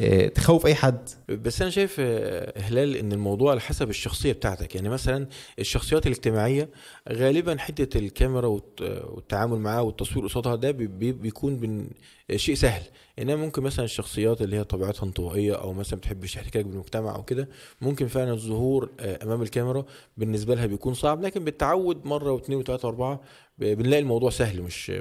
آه، 0.00 0.28
تخوف 0.28 0.66
أي 0.66 0.74
حد. 0.74 1.08
بس 1.28 1.60
أنا 1.62 1.70
شايف 1.70 1.96
آه، 1.98 2.58
هلال 2.60 2.96
إن 2.96 3.12
الموضوع 3.12 3.50
على 3.50 3.60
حسب 3.60 3.90
الشخصية 3.90 4.32
بتاعتك. 4.32 4.74
يعني 4.74 4.88
مثلا 4.88 5.26
الشخصيات 5.58 6.06
الاجتماعية 6.06 6.68
غالبا 7.12 7.56
حتة 7.58 7.98
الكاميرا 7.98 8.46
والت- 8.46 9.04
والتعامل 9.10 9.58
معاها 9.58 9.80
والتصوير 9.80 10.26
قصادها 10.26 10.56
ده 10.56 10.70
بي- 10.70 10.86
بي- 10.86 11.12
بيكون 11.12 11.88
شيء 12.36 12.54
سهل. 12.54 12.82
إنما 13.18 13.36
ممكن 13.36 13.62
مثلا 13.62 13.84
الشخصيات 13.84 14.42
اللي 14.42 14.56
هي 14.56 14.64
طبيعتها 14.64 15.04
انطوائية 15.06 15.54
أو 15.54 15.72
مثلا 15.72 15.98
بتحبش 15.98 16.36
احتكاك 16.36 16.64
بالمجتمع 16.64 17.14
أو 17.16 17.22
كده 17.22 17.48
ممكن 17.80 18.06
فعلا 18.06 18.32
الظهور 18.32 18.90
آه، 19.00 19.18
أمام 19.22 19.42
الكاميرا 19.42 19.84
بالنسبة 20.16 20.54
لها 20.54 20.66
بيكون 20.66 20.94
صعب. 20.94 21.22
لكن 21.22 21.44
بالتعود 21.44 22.04
مرة 22.06 22.32
واثنين 22.32 22.58
وثلاثة 22.58 22.88
وأربعة 22.88 23.20
بنلاقي 23.60 24.02
الموضوع 24.02 24.30
سهل 24.30 24.62
مش 24.62 24.92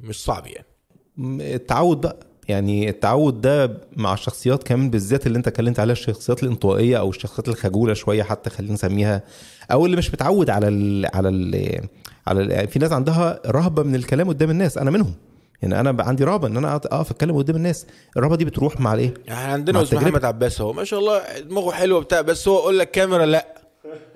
مش 0.00 0.24
صعب 0.24 0.46
يعني. 0.46 0.66
التعود 1.54 2.00
بقى 2.00 2.16
يعني 2.48 2.88
التعود 2.88 3.40
ده 3.40 3.80
مع 3.96 4.14
الشخصيات 4.14 4.62
كمان 4.62 4.90
بالذات 4.90 5.26
اللي 5.26 5.38
انت 5.38 5.46
اتكلمت 5.48 5.80
عليها 5.80 5.92
الشخصيات 5.92 6.42
الانطوائية 6.42 6.98
أو 6.98 7.10
الشخصيات 7.10 7.48
الخجولة 7.48 7.94
شوية 7.94 8.22
حتى 8.22 8.50
خلينا 8.50 8.74
نسميها 8.74 9.22
أو 9.72 9.86
اللي 9.86 9.96
مش 9.96 10.14
متعود 10.14 10.50
على 10.50 10.68
ال 10.68 11.06
على 11.14 11.28
ال 11.28 11.80
على 12.26 12.42
ال 12.42 12.68
في 12.68 12.78
ناس 12.78 12.92
عندها 12.92 13.40
رهبة 13.46 13.82
من 13.82 13.94
الكلام 13.94 14.28
قدام 14.28 14.50
الناس 14.50 14.78
أنا 14.78 14.90
منهم. 14.90 15.14
يعني 15.62 15.80
أنا 15.80 16.02
عندي 16.02 16.24
رهبة 16.24 16.48
إن 16.48 16.56
أنا 16.56 16.74
أقف 16.76 17.10
أتكلم 17.10 17.36
قدام 17.36 17.56
الناس. 17.56 17.86
الرهبة 18.16 18.36
دي 18.36 18.44
بتروح 18.44 18.80
مع 18.80 18.94
الايه 18.94 19.14
يعني 19.26 19.52
عندنا 19.52 19.82
أستاذ. 19.82 19.98
محمد 19.98 20.24
عباس 20.24 20.60
أهو. 20.60 20.72
ما 20.72 20.84
شاء 20.84 21.00
الله 21.00 21.38
دماغه 21.40 21.70
حلوة 21.70 22.00
بتاع 22.00 22.20
بس 22.20 22.48
هو 22.48 22.58
يقول 22.58 22.78
لك 22.78 22.90
كاميرا 22.90 23.26
لا. 23.26 23.63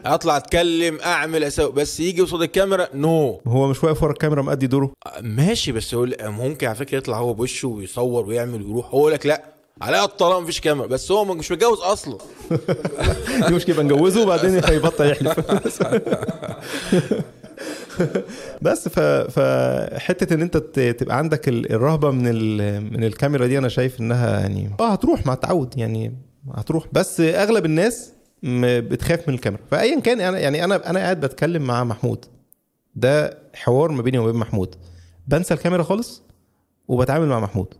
اطلع 0.04 0.36
اتكلم 0.36 0.98
اعمل 1.00 1.44
أسوي. 1.44 1.72
بس 1.72 2.00
يجي 2.00 2.22
قصاد 2.22 2.42
الكاميرا 2.42 2.88
نو. 2.94 3.40
هو 3.46 3.68
مش 3.68 3.84
واقف 3.84 4.02
ورا 4.02 4.12
الكاميرا 4.12 4.42
مأدي 4.42 4.66
دوره؟ 4.66 4.92
ماشي 5.20 5.72
بس 5.72 5.94
هو 5.94 6.06
ممكن 6.22 6.66
على 6.66 6.76
فكرة 6.76 6.98
يطلع 6.98 7.18
هو 7.18 7.34
بوشه 7.34 7.68
ويصور 7.68 8.26
ويعمل 8.26 8.62
ويروح. 8.62 8.86
هو 8.94 8.98
يقول 9.00 9.12
لك 9.12 9.26
لا 9.26 9.42
عليها 9.82 10.04
الطلاق 10.04 10.38
مفيش 10.38 10.60
كاميرا. 10.60 10.86
بس 10.86 11.12
هو 11.12 11.24
مش 11.24 11.52
متجوز 11.52 11.78
أصلا. 11.80 12.18
دي 13.48 13.54
مشكلة 13.54 13.82
نجوزه 13.82 14.22
وبعدين 14.22 14.64
هيبطل 14.64 15.10
يحلف. 15.10 15.40
بس 18.62 18.88
ف 18.88 19.00
فحته 19.30 20.34
إن 20.34 20.42
أنت 20.42 20.56
تبقى 20.98 21.18
عندك 21.18 21.48
ال- 21.48 21.72
الرهبة 21.72 22.10
من 22.10 22.26
ال... 22.28 22.80
من 22.92 23.04
الكاميرا 23.04 23.46
دي 23.46 23.58
أنا 23.58 23.68
شايف 23.68 24.00
إنها 24.00 24.40
يعني 24.40 24.70
آه 24.80 24.92
هتروح 24.92 25.26
مع 25.26 25.32
التعود 25.32 25.78
يعني 25.78 26.14
هتروح. 26.54 26.84
بس 26.92 27.20
أغلب 27.20 27.64
الناس 27.64 28.12
بتخاف 28.42 29.28
من 29.28 29.34
الكاميرا. 29.34 29.62
فايا 29.70 30.00
كان 30.00 30.20
أنا 30.20 30.38
يعني 30.38 30.64
أنا 30.64 30.90
أنا 30.90 30.98
قاعد 30.98 31.20
بتكلم 31.20 31.62
مع 31.62 31.84
محمود. 31.84 32.24
ده 32.94 33.38
حوار 33.54 33.92
ما 33.92 34.02
بيني 34.02 34.18
وما 34.18 34.30
بين 34.30 34.40
محمود. 34.40 34.74
بنسى 35.28 35.54
الكاميرا 35.54 35.82
خالص 35.82 36.22
وبتعامل 36.88 37.26
مع 37.26 37.40
محمود. 37.40 37.74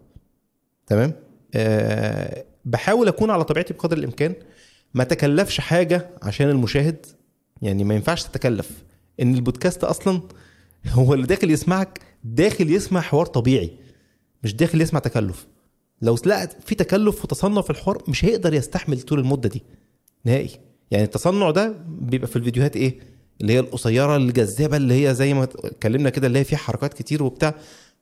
تمام؟ 0.87 1.13
أه 1.55 2.45
بحاول 2.65 3.09
أكون 3.09 3.31
على 3.31 3.45
طبيعتي 3.45 3.75
بقدر 3.75 3.97
الإمكان. 3.97 4.35
ما 4.95 5.05
تكلفش 5.05 5.61
حاجة 5.61 6.11
عشان 6.23 6.49
المشاهد. 6.49 7.07
يعني 7.63 7.85
ما 7.85 7.95
ينفعش 7.95 8.25
تتكلف. 8.25 8.71
إن 9.21 9.35
البودكاست 9.35 9.85
أصلا 9.85 10.23
هو 10.89 11.15
اللي 11.15 11.27
داخل 11.27 11.51
يسمعك 11.51 12.01
داخل 12.25 12.71
يسمع 12.71 13.01
حوار 13.01 13.27
طبيعي 13.27 13.71
مش 14.43 14.55
داخل 14.55 14.81
يسمع 14.81 15.01
تكلف. 15.01 15.47
لو 16.03 16.19
لقى 16.27 16.49
في 16.67 16.75
تكلف 16.75 17.25
وتصنع 17.25 17.61
في 17.61 17.71
الحوار 17.71 18.03
مش 18.09 18.25
هيقدر 18.25 18.55
يستحمل 18.55 19.01
طول 19.01 19.19
المدة 19.19 19.49
دي. 19.49 19.63
نهائي. 20.25 20.51
يعني 20.91 21.05
التصنع 21.05 21.51
ده 21.51 21.75
بيبقى 21.89 22.29
في 22.29 22.37
الفيديوهات 22.37 22.77
إيه؟ 22.77 22.99
اللي 23.41 23.53
هي 23.53 23.59
القصيرة 23.61 24.17
الجذابة 24.17 24.77
اللي 24.77 25.09
هي 25.09 25.15
زي 25.15 25.35
ما 25.35 25.43
اتكلمنا 25.45 26.11
كده 26.11 26.27
اللي 26.27 26.39
هي 26.39 26.45
فيها 26.45 26.59
حركات 26.59 26.95
كتير 26.95 27.23
وبتاع. 27.23 27.55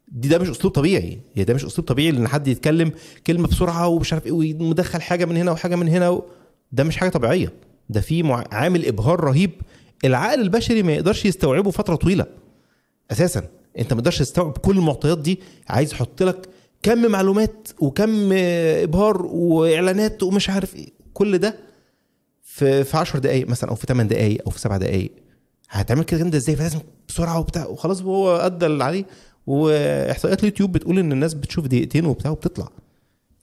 دي 0.09 0.29
ده 0.29 0.39
مش 0.39 0.49
أسلوب 0.51 0.73
طبيعي. 0.73 1.19
يعني 1.37 1.45
ده 1.45 1.55
مش 1.55 1.65
أسلوب 1.65 1.89
طبيعي 1.89 2.11
إن 2.11 2.29
حد 2.29 2.49
يتكلم 2.49 2.93
كلمة 3.27 3.49
بسرعة 3.49 3.89
ومش 3.89 4.13
عارف 4.13 4.27
إيه 4.27 4.33
ومدخل 4.33 5.03
حاجة 5.03 5.25
من 5.25 5.37
هنا 5.37 5.51
وحاجة 5.53 5.77
من 5.77 5.89
هنا 5.89 6.09
و... 6.09 6.25
ده 6.73 6.85
مش 6.85 6.97
حاجة 6.97 7.09
طبيعية. 7.09 7.53
ده 7.89 8.01
في 8.01 8.23
مع... 8.23 8.45
عامل 8.53 8.87
إبهار 8.87 9.21
رهيب. 9.21 9.51
العقل 10.05 10.41
البشري 10.41 10.83
ما 10.83 10.93
يقدرش 10.93 11.25
يستوعبه 11.25 11.71
فترة 11.71 11.95
طويلة. 11.97 12.27
أساسا. 13.11 13.43
أنت 13.79 13.93
ما 13.93 14.01
تقدرش 14.01 14.19
تستوعب 14.19 14.59
كل 14.59 14.79
المعطيات 14.79 15.19
دي. 15.19 15.41
عايز 15.69 15.93
يحط 15.93 16.23
لك 16.23 16.49
كم 16.83 17.11
معلومات 17.11 17.69
وكم 17.81 18.29
إبهار 18.33 19.27
وإعلانات 19.27 20.23
ومش 20.23 20.51
عارف 20.51 20.77
إيه. 20.77 20.89
كل 21.15 21.39
ده 21.39 21.57
في 22.57 22.85
في 22.85 22.97
10 22.97 23.19
دقائق 23.19 23.49
مثلا 23.49 23.71
أو 23.71 23.75
في 23.75 23.87
8 23.87 24.09
دقائق 24.11 24.43
أو 24.47 24.51
في 24.51 24.61
7 24.61 24.79
دقائق 24.79 25.11
هتعمل 25.69 26.05
كده 26.05 26.19
جامده 26.21 26.39
إزاي؟ 26.39 26.57
فلازم 26.57 26.79
بسرعة 27.09 27.39
وبتاع. 27.39 27.67
وخلاص 27.67 28.03
هو 28.03 28.37
أدى 28.37 28.67
اللي 28.67 28.85
عليه. 28.85 29.05
وإحصائيات 29.47 30.41
اليوتيوب 30.41 30.73
بتقول 30.73 30.99
إن 30.99 31.13
الناس 31.13 31.35
بتشوف 31.35 31.67
دقيقتين 31.67 32.05
وبتاع 32.07 32.31
وبتطلع. 32.31 32.69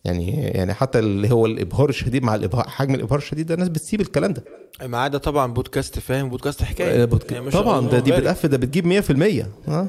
يعني 0.06 0.32
يعني 0.32 0.74
حتى 0.74 1.00
اللي 1.00 1.32
هو 1.32 1.46
الإبهار 1.46 1.90
الشديد 1.90 2.24
مع 2.24 2.36
الإبهار 2.36 2.70
حجم 2.70 2.96
الإبهار 2.96 3.20
الشديد 3.20 3.46
ده 3.46 3.54
الناس 3.54 3.70
بتسيب 3.70 4.02
الكلام 4.02 4.34
ده. 4.34 4.44
ما 4.82 4.98
عدا 4.98 5.18
طبعا 5.18 5.54
بودكاست 5.54 6.00
فاهم 6.00 6.30
بودكاست 6.30 6.64
حكاية. 6.64 7.06
بودك- 7.06 7.32
يعني 7.32 7.52
طبعا 7.52 7.88
ده 7.90 8.00
دي. 8.00 8.12
بتقفل 8.12 8.48
ده 8.48 8.58
بتجيب 8.58 8.86
100% 8.88 9.48
ها 9.68 9.88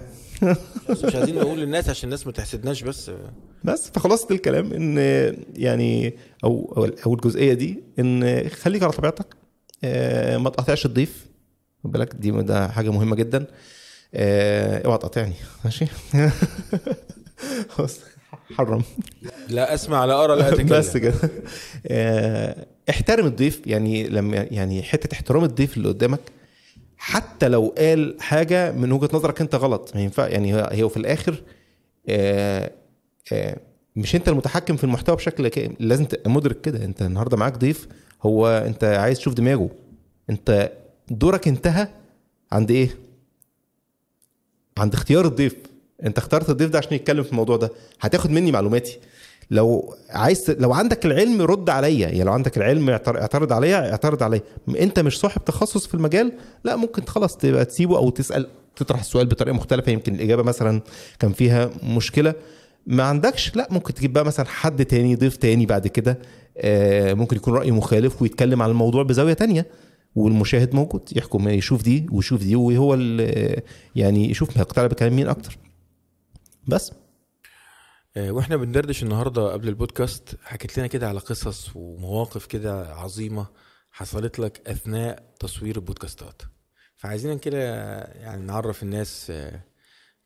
مش 0.91 1.15
عايزين 1.15 1.35
نقول 1.35 1.59
للناس 1.59 1.89
عشان 1.89 2.05
الناس 2.05 2.27
ما 2.27 2.33
تحسدناش 2.33 2.83
بس. 2.83 3.11
بس 3.65 3.91
فخلاصه 3.91 4.27
الكلام 4.31 4.73
إن 4.73 4.99
يعني 5.55 6.17
أو 6.45 6.87
أو 7.07 7.15
الجزئية 7.15 7.53
دي 7.55 7.83
إن 7.99 8.49
خليك 8.49 8.83
على 8.83 8.93
طبيعتك 8.93 9.27
آه، 9.85 10.37
ما 10.37 10.51
تقاطعش 10.51 10.87
الضيف. 10.87 11.27
خد 11.85 11.93
بالك 11.93 12.15
دي 12.15 12.31
ده 12.31 12.69
حاجة 12.69 12.91
مهمة 12.91 13.17
جدا. 13.17 13.47
آه، 14.15 14.87
اوعى 14.87 14.99
تقاطعني. 14.99 15.35
ماشي؟ 15.65 15.87
حرم. 18.57 18.83
لا 19.49 19.75
اسمع 19.75 20.05
لا 20.05 20.25
أرى 20.25 20.37
لا 20.37 20.49
أتكلم. 20.49 20.67
بس 20.67 20.97
كده. 20.97 21.15
آه، 21.87 22.67
احترم 22.91 23.27
الضيف. 23.27 23.61
يعني 23.67 24.09
لما 24.09 24.37
يعني 24.37 24.83
حتة 24.83 25.15
احترام 25.15 25.45
الضيف 25.45 25.77
اللي 25.77 25.89
قدامك 25.89 26.21
حتى 26.99 27.49
لو 27.49 27.75
قال 27.79 28.17
حاجة 28.21 28.73
من 28.73 28.93
وجهة 28.93 29.09
نظرك 29.13 29.41
أنت 29.41 29.55
غلط. 29.55 29.93
ما 29.95 30.01
ينفع 30.03 30.29
يعني 30.29 30.55
هي 30.55 30.89
في 30.89 30.97
الآخر 30.97 31.43
آه، 32.09 32.71
آه، 33.33 33.57
مش 33.97 34.17
أنت 34.17 34.29
المتحكم 34.29 34.77
في 34.77 34.85
المحتوى 34.85 35.17
بشكل 35.17 35.49
كامل 35.49 35.77
لازم 35.81 36.05
تبقى 36.05 36.31
مدرك 36.31 36.61
كده. 36.61 36.85
أنت 36.85 37.03
النهارده 37.03 37.37
معاك 37.37 37.59
ضيف 37.59 37.89
هو 38.23 38.47
أنت 38.49 38.85
عايز 38.85 39.19
تشوف 39.19 39.35
دماغه. 39.35 39.71
أنت 40.31 40.73
دورك 41.11 41.49
انتهى 41.49 41.89
عند 42.53 42.71
إيه؟ 42.71 42.91
عند 44.79 44.95
اختيار 44.95 45.25
الضيف. 45.27 45.57
أنت 46.05 46.19
اخترت 46.19 46.51
الضيف 46.51 46.71
ده 46.71 46.79
عشان 46.79 46.93
يتكلم 46.93 47.23
في 47.23 47.31
الموضوع 47.31 47.57
ده. 47.57 47.71
هتاخد 48.01 48.31
مني 48.31 48.53
معلوماتي. 48.53 48.99
لو 49.51 49.95
عايز 50.11 50.51
لو 50.51 50.73
عندك 50.73 51.07
العلم 51.07 51.43
رد 51.43 51.71
عليا. 51.71 52.09
يعني 52.09 52.25
لو 52.25 52.33
عندك 52.33 52.57
العلم 52.57 52.91
اعتر- 52.91 53.21
اعترض 53.21 53.53
عليا 53.53 53.91
اعترض 53.91 54.23
عليا. 54.23 54.41
انت 54.69 55.01
مش 55.01 55.19
صاحب 55.19 55.45
تخصص 55.45 55.87
في 55.87 55.95
المجال؟ 55.95 56.33
لا 56.65 56.77
ممكن 56.77 57.03
خلاص 57.03 57.37
تبقى 57.37 57.65
تسيبه 57.65 57.97
أو 57.97 58.11
تسأل 58.11 58.47
تطرح 58.77 59.01
السؤال 59.01 59.27
بطريقة 59.27 59.55
مختلفة. 59.55 59.93
يمكن 59.93 60.15
الإجابة 60.15 60.43
مثلا 60.43 60.81
كان 61.19 61.33
فيها 61.33 61.71
مشكلة. 61.83 62.35
ما 62.87 63.03
عندكش؟ 63.03 63.57
لا 63.57 63.69
ممكن 63.71 63.95
تجيب 63.95 64.13
بقى 64.13 64.25
مثلا 64.25 64.47
حد 64.47 64.85
تاني 64.85 65.15
ضيف 65.17 65.37
تاني 65.37 65.67
بعد 65.67 65.87
كده. 65.87 66.19
آه، 66.59 67.15
ممكن 67.15 67.37
يكون 67.37 67.55
رايه 67.55 67.71
مخالف 67.71 68.23
ويتكلم 68.23 68.63
عن 68.63 68.71
الموضوع 68.71 69.03
بزاوية 69.03 69.33
تانية 69.33 69.67
والمشاهد 70.17 70.75
موجود 70.75 71.09
يحكم 71.17 71.49
يشوف 71.49 71.83
دي 71.83 72.07
ويشوف 72.13 72.41
دي 72.43 72.57
وهو 72.57 72.95
يعني 73.97 74.31
يشوف 74.31 74.59
هيقتنع 74.59 74.87
بكلام 74.87 75.17
مين 75.17 75.29
أكتر. 75.29 75.59
بس. 76.69 76.93
وإحنا 78.17 78.57
بندردش 78.57 79.03
النهارده 79.03 79.53
قبل 79.53 79.69
البودكاست 79.69 80.37
حكيت 80.43 80.79
لنا 80.79 80.87
كده 80.87 81.09
على 81.09 81.19
قصص 81.21 81.71
ومواقف 81.75 82.47
كده 82.47 82.95
عظيمة 82.95 83.47
حصلت 83.91 84.39
لك 84.39 84.69
أثناء 84.69 85.35
تصوير 85.41 85.77
البودكاستات. 85.77 86.43
فعايزين 86.97 87.39
كده 87.39 87.59
يعني 88.05 88.43
نعرف 88.47 88.83
الناس 88.83 89.27
آه، 89.31 89.61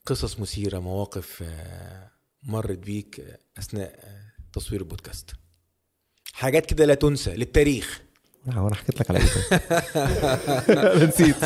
قصص 0.07 0.41
مثيرة 0.41 0.79
مواقف 0.79 1.43
آه، 1.43 2.11
مرت 2.43 2.79
بيك 2.79 3.21
آه، 3.21 3.39
أثناء 3.59 4.01
آه، 4.05 4.33
تصوير 4.53 4.81
البودكاست. 4.81 5.31
حاجات 6.33 6.67
كده 6.67 6.85
لا 6.85 6.95
تنسى 6.95 7.37
للتاريخ. 7.37 8.03
هو 8.55 8.67
أنا 8.69 8.75
حكيت 8.75 9.01
لك 9.01 9.11
على 9.11 9.19
إيه 9.19 9.27
طيب؟ 9.27 9.61
أنا 10.79 11.05
نسيت. 11.05 11.37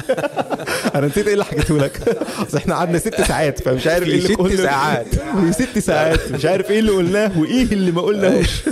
أنا 0.96 1.06
نسيت 1.06 1.26
إيه 1.26 1.32
اللي 1.32 1.44
حكيته 1.44 1.78
لك؟ 1.78 2.08
أصل 2.38 2.56
إحنا 2.56 2.74
قعدنا 2.74 2.98
ست 2.98 3.20
ساعات 3.20 3.62
فمش 3.62 3.86
عارف 3.86 4.08
إيه 4.08 4.14
اللي 4.14 4.28
ست 4.28 4.38
قلنا. 4.38 4.56
ساعات. 4.56 5.06
ست 5.62 5.78
ساعات 5.78 6.32
مش 6.32 6.44
عارف 6.44 6.70
إيه 6.70 6.78
اللي 6.78 6.90
قلناه 6.92 7.38
وإيه 7.38 7.62
اللي 7.64 7.92
ما 7.92 8.00
قلناهوش. 8.02 8.62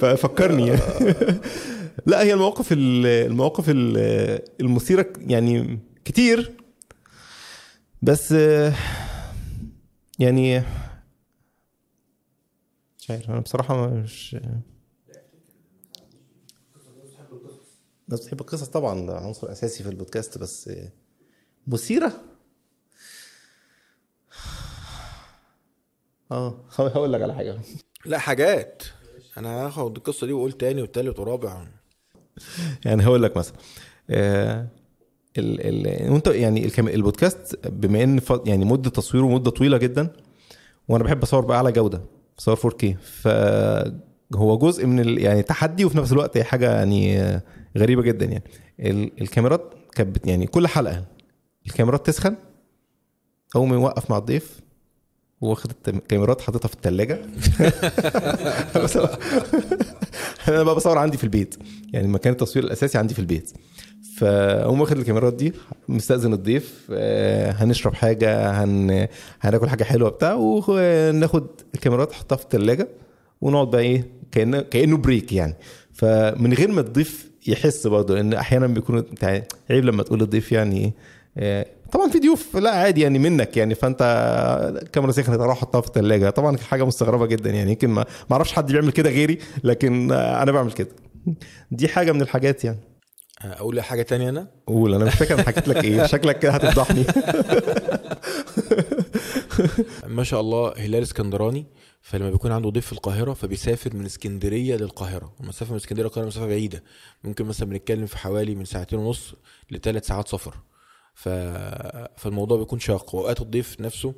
ففكرني 0.00 0.76
لا 2.06 2.22
هي 2.22 2.32
المواقف 2.34 2.72
ال- 2.72 3.06
المواقف 3.06 3.64
ال- 3.68 4.40
المثيرة 4.60 5.06
يعني 5.18 5.78
كتير. 6.04 6.52
بس 8.02 8.32
يعني 10.18 10.62
مش 12.98 13.10
عارف 13.10 13.30
أنا 13.30 13.40
بصراحة 13.40 13.86
مش 13.88 14.36
الناس 18.08 18.20
بتحب 18.20 18.40
القصص 18.40 18.68
طبعا 18.68 19.06
ده 19.06 19.16
عنصر 19.16 19.52
أساسي 19.52 19.82
في 19.82 19.88
البودكاست 19.90 20.38
بس 20.38 20.70
مثيرة؟ 21.66 22.12
آه 26.32 26.54
هقول 26.78 27.12
لك 27.12 27.22
على 27.22 27.34
حاجة. 27.34 27.58
لا 28.06 28.18
حاجات. 28.18 28.82
أنا 29.38 29.66
هاخد 29.66 29.96
القصة 29.96 30.26
دي 30.26 30.32
وأقول 30.32 30.52
تاني 30.52 30.82
والتالت 30.82 31.18
ورابع. 31.18 31.66
يعني 32.84 33.04
هقول 33.04 33.22
لك 33.22 33.36
مثلا 33.36 33.56
آه 34.10 34.66
ال 35.38 35.86
ال 35.86 36.12
وأنت 36.12 36.26
يعني 36.26 36.70
البودكاست 36.78 37.66
بما 37.68 38.02
إن 38.02 38.20
يعني 38.46 38.64
مدة 38.64 38.90
تصويره 38.90 39.28
مدة 39.28 39.50
طويلة 39.50 39.78
جدا 39.78 40.08
وأنا 40.88 41.04
بحب 41.04 41.22
أصور 41.22 41.44
باعلى 41.44 41.72
جودة 41.72 42.00
بصور 42.38 42.56
4K 42.56 42.86
فهو 43.00 44.58
جزء 44.58 44.86
من 44.86 45.00
ال 45.00 45.18
يعني 45.18 45.42
تحدي 45.42 45.84
وفي 45.84 45.98
نفس 45.98 46.12
الوقت 46.12 46.38
حاجة 46.38 46.74
يعني 46.74 47.20
آه، 47.20 47.42
غريبة 47.78 48.02
جدا 48.02 48.26
يعني. 48.26 48.44
ال- 48.80 49.20
الكاميرات 49.22 49.74
كانت 49.94 50.26
يعني 50.26 50.46
كل 50.46 50.66
حلقة 50.66 51.04
الكاميرات 51.66 52.06
تسخن 52.06 52.36
ما 53.56 53.74
يوقف 53.76 54.10
مع 54.10 54.18
الضيف 54.18 54.60
واخد 55.40 55.72
الكاميرات 55.88 56.40
حاططها 56.40 56.68
في 56.68 56.74
الثلاجه 56.74 57.18
أنا 60.48 60.62
بقى 60.62 60.74
بصور 60.74 60.98
عندي 60.98 61.16
في 61.16 61.24
البيت. 61.24 61.54
يعني 61.92 62.08
مكان 62.08 62.32
التصوير 62.32 62.64
الأساسي 62.64 62.98
عندي 62.98 63.14
في 63.14 63.20
البيت. 63.20 63.52
فأقوم 64.16 64.80
واخد 64.80 64.98
الكاميرات 64.98 65.34
دي 65.34 65.52
مستأذن 65.88 66.32
الضيف 66.32 66.86
آه، 66.92 67.50
هنشرب 67.52 67.94
حاجة 67.94 68.50
هن... 68.64 69.08
هناكل 69.40 69.68
حاجة 69.68 69.84
حلوة 69.84 70.10
بتاع 70.10 70.34
وناخد 70.34 71.46
الكاميرات 71.74 72.10
نحطها 72.10 72.36
في 72.36 72.44
الثلاجه 72.44 72.88
ونقعد 73.40 73.70
بقى 73.70 73.80
إيه 73.80 74.04
كانه 74.32 74.60
كأنه 74.60 74.96
بريك 74.96 75.32
يعني. 75.32 75.54
فمن 75.92 76.52
غير 76.54 76.72
ما 76.72 76.80
الضيف 76.80 77.30
يحس 77.46 77.86
برضه 77.86 78.20
إن 78.20 78.32
أحيانا 78.34 78.66
بيكون 78.66 79.04
عيب 79.70 79.84
لما 79.84 80.02
تقول 80.02 80.18
للضيف 80.18 80.52
يعني 80.52 80.92
آه، 81.38 81.66
طبعا 81.92 82.10
في 82.10 82.18
ضيوف 82.18 82.56
لا 82.56 82.70
عادي 82.70 83.00
يعني 83.00 83.18
منك 83.18 83.56
يعني 83.56 83.74
فأنت 83.74 83.98
الكاميرا 84.82 85.12
سخنت 85.12 85.40
أروح 85.40 85.56
احطها 85.56 85.80
في 85.80 85.86
الثلاجه 85.86 86.30
طبعا 86.30 86.56
حاجة 86.56 86.84
مستغربة 86.84 87.26
جدا 87.26 87.50
يعني 87.50 87.70
يمكن 87.70 87.90
ما 87.90 88.04
أعرفش 88.32 88.52
حد 88.52 88.72
بيعمل 88.72 88.92
كده 88.92 89.10
غيري 89.10 89.38
لكن 89.64 90.12
آه، 90.12 90.42
أنا 90.42 90.52
بعمل 90.52 90.72
كده. 90.72 90.88
دي 91.70 91.88
حاجة 91.88 92.12
من 92.12 92.22
الحاجات 92.22 92.64
يعني. 92.64 92.78
أقول 93.44 93.80
حاجة 93.80 94.02
تانية 94.02 94.28
أنا؟ 94.28 94.46
قول 94.66 94.94
أنا 94.94 95.04
مش 95.04 95.14
فاكر 95.14 95.34
أنا 95.34 95.42
حكيت 95.42 95.68
لك 95.68 95.84
إيه. 95.84 96.06
شكلك 96.06 96.38
كده 96.38 96.52
هتفضحني. 96.52 97.04
ما 100.06 100.24
شاء 100.24 100.40
الله 100.40 100.72
هلال 100.76 101.02
اسكندراني 101.02 101.66
فلما 102.02 102.30
بيكون 102.30 102.52
عنده 102.52 102.70
ضيف 102.70 102.86
في 102.86 102.92
القاهرة 102.92 103.32
فبيسافر 103.32 103.96
من 103.96 104.04
اسكندرية 104.04 104.76
للقاهرة. 104.76 105.34
المسافه 105.40 105.70
من 105.70 105.76
اسكندرية 105.76 106.04
للقاهرة 106.06 106.26
مسافة 106.26 106.46
بعيدة. 106.46 106.82
ممكن 107.24 107.44
مثلا 107.44 107.68
بنتكلم 107.68 108.06
في 108.06 108.18
حوالي 108.18 108.54
من 108.54 108.64
ساعتين 108.64 108.98
ونص 108.98 109.34
لثلاث 109.70 110.06
ساعات 110.06 110.28
سفر. 110.28 110.54
ف... 111.14 111.28
فالموضوع 112.16 112.58
بيكون 112.58 112.80
شاق. 112.80 113.14
وأوقات 113.14 113.40
الضيف 113.40 113.80
نفسه 113.80 114.14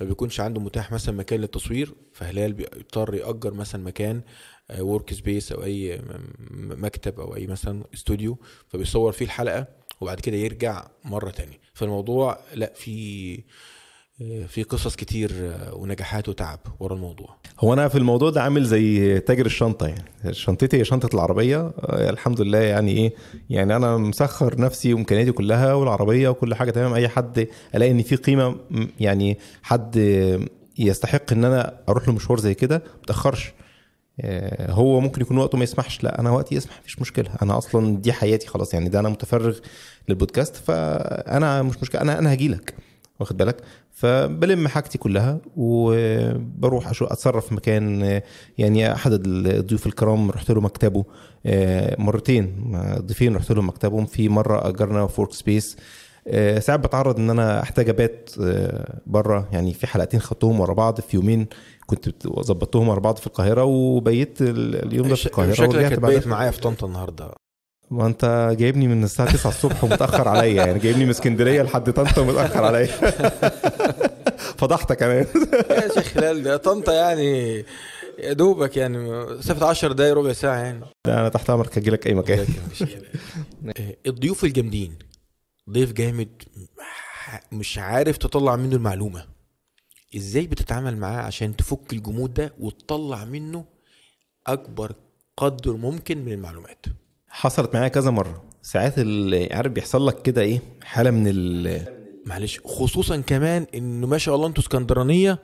ما 0.00 0.06
بيكونش 0.06 0.40
عنده 0.40 0.60
متاح 0.60 0.92
مثلا 0.92 1.14
مكان 1.14 1.40
للتصوير 1.40 1.94
فهلال 2.12 2.52
بيضطر 2.52 3.14
يأجر 3.14 3.54
مثلا 3.54 3.82
مكان 3.84 4.22
workspace 4.78 5.52
أو 5.52 5.64
أي 5.64 6.02
مكتب 6.50 7.20
أو 7.20 7.36
أي 7.36 7.46
مثلا 7.46 7.84
استوديو 7.94 8.38
فبيصور 8.68 9.12
فيه 9.12 9.24
الحلقة 9.24 9.66
وبعد 10.00 10.20
كده 10.20 10.36
يرجع 10.36 10.86
مرة 11.04 11.30
تانية. 11.30 11.60
فالموضوع 11.74 12.40
لا 12.54 12.72
في 12.74 13.44
في 14.48 14.62
قصص 14.62 14.96
كتير 14.96 15.32
ونجاحات 15.72 16.28
وتعب 16.28 16.58
ورا 16.80 16.94
الموضوع. 16.94 17.36
هو 17.60 17.72
أنا 17.72 17.88
في 17.88 17.98
الموضوع 17.98 18.30
ده 18.30 18.42
عامل 18.42 18.64
زي 18.64 19.20
تاجر 19.20 19.46
الشنطة 19.46 19.86
يعني. 19.86 20.04
شنطتي 20.34 20.76
هي 20.76 20.84
شنطة 20.84 21.14
العربية 21.14 21.56
آه، 21.58 22.10
الحمد 22.10 22.40
لله 22.40 22.58
يعني 22.58 22.92
إيه 22.92 23.12
يعني 23.50 23.76
أنا 23.76 23.96
مسخر 23.96 24.60
نفسي 24.60 24.94
وإمكانياتي 24.94 25.32
كلها 25.32 25.74
والعربية 25.74 26.28
وكل 26.28 26.54
حاجة 26.54 26.70
تمام. 26.70 26.94
أي 26.94 27.08
حد 27.08 27.48
ألاقي 27.74 27.90
إن 27.92 28.02
في 28.02 28.16
قيمة 28.16 28.56
يعني 29.00 29.38
حد 29.62 29.96
يستحق 30.78 31.32
إن 31.32 31.44
أنا 31.44 31.78
أروح 31.88 32.08
له 32.08 32.14
مشوار 32.14 32.40
زي 32.40 32.54
كده 32.54 32.76
ما 32.76 33.02
اتاخرش 33.04 33.52
آه، 34.20 34.72
هو 34.72 35.00
ممكن 35.00 35.20
يكون 35.22 35.38
وقته 35.38 35.58
ما 35.58 35.64
يسمحش. 35.64 36.04
لا 36.04 36.20
أنا 36.20 36.30
وقتي 36.30 36.54
يسمح 36.54 36.80
مفيش 36.80 36.98
مشكلة. 37.00 37.30
أنا 37.42 37.58
أصلا 37.58 37.96
دي 37.96 38.12
حياتي 38.12 38.46
خلاص 38.46 38.74
يعني. 38.74 38.88
ده 38.88 39.00
أنا 39.00 39.08
متفرغ 39.08 39.58
للبودكاست 40.08 40.56
فأنا 40.56 41.62
مش 41.62 41.76
مشكلة. 41.82 42.00
أنا 42.00 42.18
أنا 42.18 42.32
هجي 42.32 42.48
لك. 42.48 42.74
واخد 43.20 43.36
بالك؟ 43.36 43.56
فبلم 43.92 44.68
حاجتي 44.68 44.98
كلها 44.98 45.38
وبروح 45.56 46.88
أشو 46.88 47.04
أتصرف 47.04 47.52
مكان 47.52 48.02
آه، 48.02 48.22
يعني 48.58 48.92
احد 48.92 49.12
الضيوف 49.26 49.86
الكرام 49.86 50.30
رحت 50.30 50.50
له 50.50 50.60
مكتبه 50.60 51.04
آه، 51.46 51.96
مرتين. 52.00 52.72
ضيفين 52.98 53.36
رحت 53.36 53.52
لهم 53.52 53.68
مكتبهم. 53.68 54.06
في 54.06 54.28
مرة 54.28 54.68
أجرنا 54.68 55.06
في 55.06 55.20
workspace 55.20 55.76
آه، 56.28 56.58
ساعات 56.58 56.80
بتعرض 56.80 57.18
إن 57.18 57.30
أنا 57.30 57.62
أحتاج 57.62 57.88
ابات 57.88 58.30
بره 59.06 59.48
يعني 59.52 59.74
في 59.74 59.86
حلقتين 59.86 60.20
خدتهم 60.20 60.60
ورا 60.60 60.74
بعض 60.74 61.00
في 61.00 61.16
يومين 61.16 61.46
كنت 61.86 62.26
ظبطتهم 62.26 62.88
ورا 62.88 63.00
بعض 63.00 63.16
في 63.16 63.26
القاهرة 63.26 63.64
وبيت 63.64 64.38
اليوم 64.40 65.08
ده 65.08 65.14
في 65.14 65.26
القاهرة 65.26 65.52
شكلك 65.52 66.00
بيت 66.00 66.26
معايا 66.26 66.50
في 66.50 66.60
طنطا 66.60 66.86
النهارده. 66.86 67.41
ما 67.92 68.06
انت 68.06 68.54
جايبني 68.58 68.88
من 68.88 69.04
الساعة 69.04 69.32
9 69.32 69.50
الصبح 69.50 69.84
ومتأخر 69.84 70.28
عليا 70.28 70.66
يعني 70.66 70.78
جايبني 70.78 71.04
من 71.04 71.10
اسكندرية 71.10 71.62
لحد 71.62 71.92
طنطا 71.92 72.20
ومتأخر 72.20 72.64
عليا. 72.64 72.86
فضحتك 74.60 74.96
كمان. 74.96 75.26
يا 75.70 75.88
شيخ 75.94 76.06
هلال 76.06 76.42
ده 76.42 76.56
طنطا 76.56 76.92
يعني 76.92 77.64
يا 78.18 78.32
دوبك 78.32 78.76
يعني 78.76 78.98
مسافه 79.24 79.66
10 79.66 79.92
دقايق 79.92 80.14
ربع 80.14 80.32
ساعة 80.32 80.56
يعني. 80.56 80.80
لا 81.06 81.20
أنا 81.20 81.28
تحت 81.28 81.50
امرك 81.50 81.78
أجي 81.78 81.90
لك 81.90 82.06
أي 82.06 82.14
مكان. 82.14 82.46
الضيوف 84.06 84.44
الجامدين 84.44 84.98
ضيف 85.70 85.92
جامد 85.92 86.42
مش 87.52 87.78
عارف 87.78 88.16
تطلع 88.16 88.56
منه 88.56 88.76
المعلومة. 88.76 89.24
إزاي 90.16 90.46
بتتعامل 90.46 90.96
معاه 90.96 91.22
عشان 91.22 91.56
تفك 91.56 91.92
الجمود 91.92 92.34
ده 92.34 92.52
وتطلع 92.60 93.24
منه 93.24 93.64
أكبر 94.46 94.92
قدر 95.36 95.76
ممكن 95.76 96.24
من 96.24 96.32
المعلومات؟ 96.32 96.86
حصلت 97.34 97.74
معايا 97.74 97.88
كذا 97.88 98.10
مرة. 98.10 98.42
ساعات 98.62 98.98
اللي 98.98 99.48
عارف 99.52 99.72
بيحصل 99.72 100.06
لك 100.06 100.22
كده 100.22 100.42
إيه 100.42 100.60
حالة 100.82 101.10
من 101.10 101.24
ال 101.26 101.80
معلش 102.26 102.60
خصوصا 102.64 103.16
كمان 103.20 103.66
إنه 103.74 104.06
ما 104.06 104.18
شاء 104.18 104.34
الله 104.34 104.46
أنتوا 104.46 104.62
اسكندرانية 104.62 105.38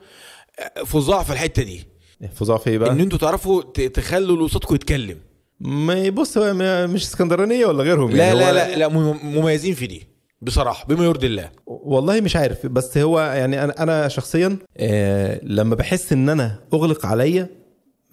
فظاع 0.85 1.23
في 1.23 1.33
الحتة 1.33 1.63
دي. 1.63 1.87
فظاع 2.33 2.57
في 2.57 2.69
إيه 2.69 2.77
بقى؟ 2.77 2.91
إن 2.91 2.99
أنتوا 2.99 3.17
تعرفوا 3.19 3.61
تخلوا 3.71 4.35
اللي 4.35 4.47
قصادكم 4.47 4.75
يتكلم. 4.75 5.17
ما 5.59 6.09
بص 6.09 6.37
مش 6.37 7.03
اسكندرانية 7.03 7.65
ولا 7.65 7.83
غيرهم 7.83 8.11
لا 8.11 8.25
يعني 8.27 8.39
لا 8.39 8.53
لا 8.53 8.75
لا 8.75 8.87
مميزين 9.23 9.73
في 9.73 9.87
دي 9.87 10.07
بصراحة 10.41 10.85
بما 10.87 11.05
يرضي 11.05 11.27
الله. 11.27 11.49
والله 11.65 12.21
مش 12.21 12.35
عارف 12.35 12.65
بس 12.65 12.97
هو 12.97 13.19
يعني 13.19 13.63
أنا 13.63 13.83
أنا 13.83 14.07
شخصيا 14.07 14.57
آه 14.77 15.39
لما 15.43 15.75
بحس 15.75 16.13
إن 16.13 16.29
أنا 16.29 16.59
أغلق 16.73 17.05
عليا 17.05 17.49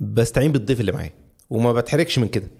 بستعين 0.01 0.53
بالضيف 0.53 0.81
اللي 0.81 0.93
معايا 0.93 1.13
وما 1.51 1.73
بتحركش 1.73 2.19
من 2.19 2.29
كده. 2.29 2.51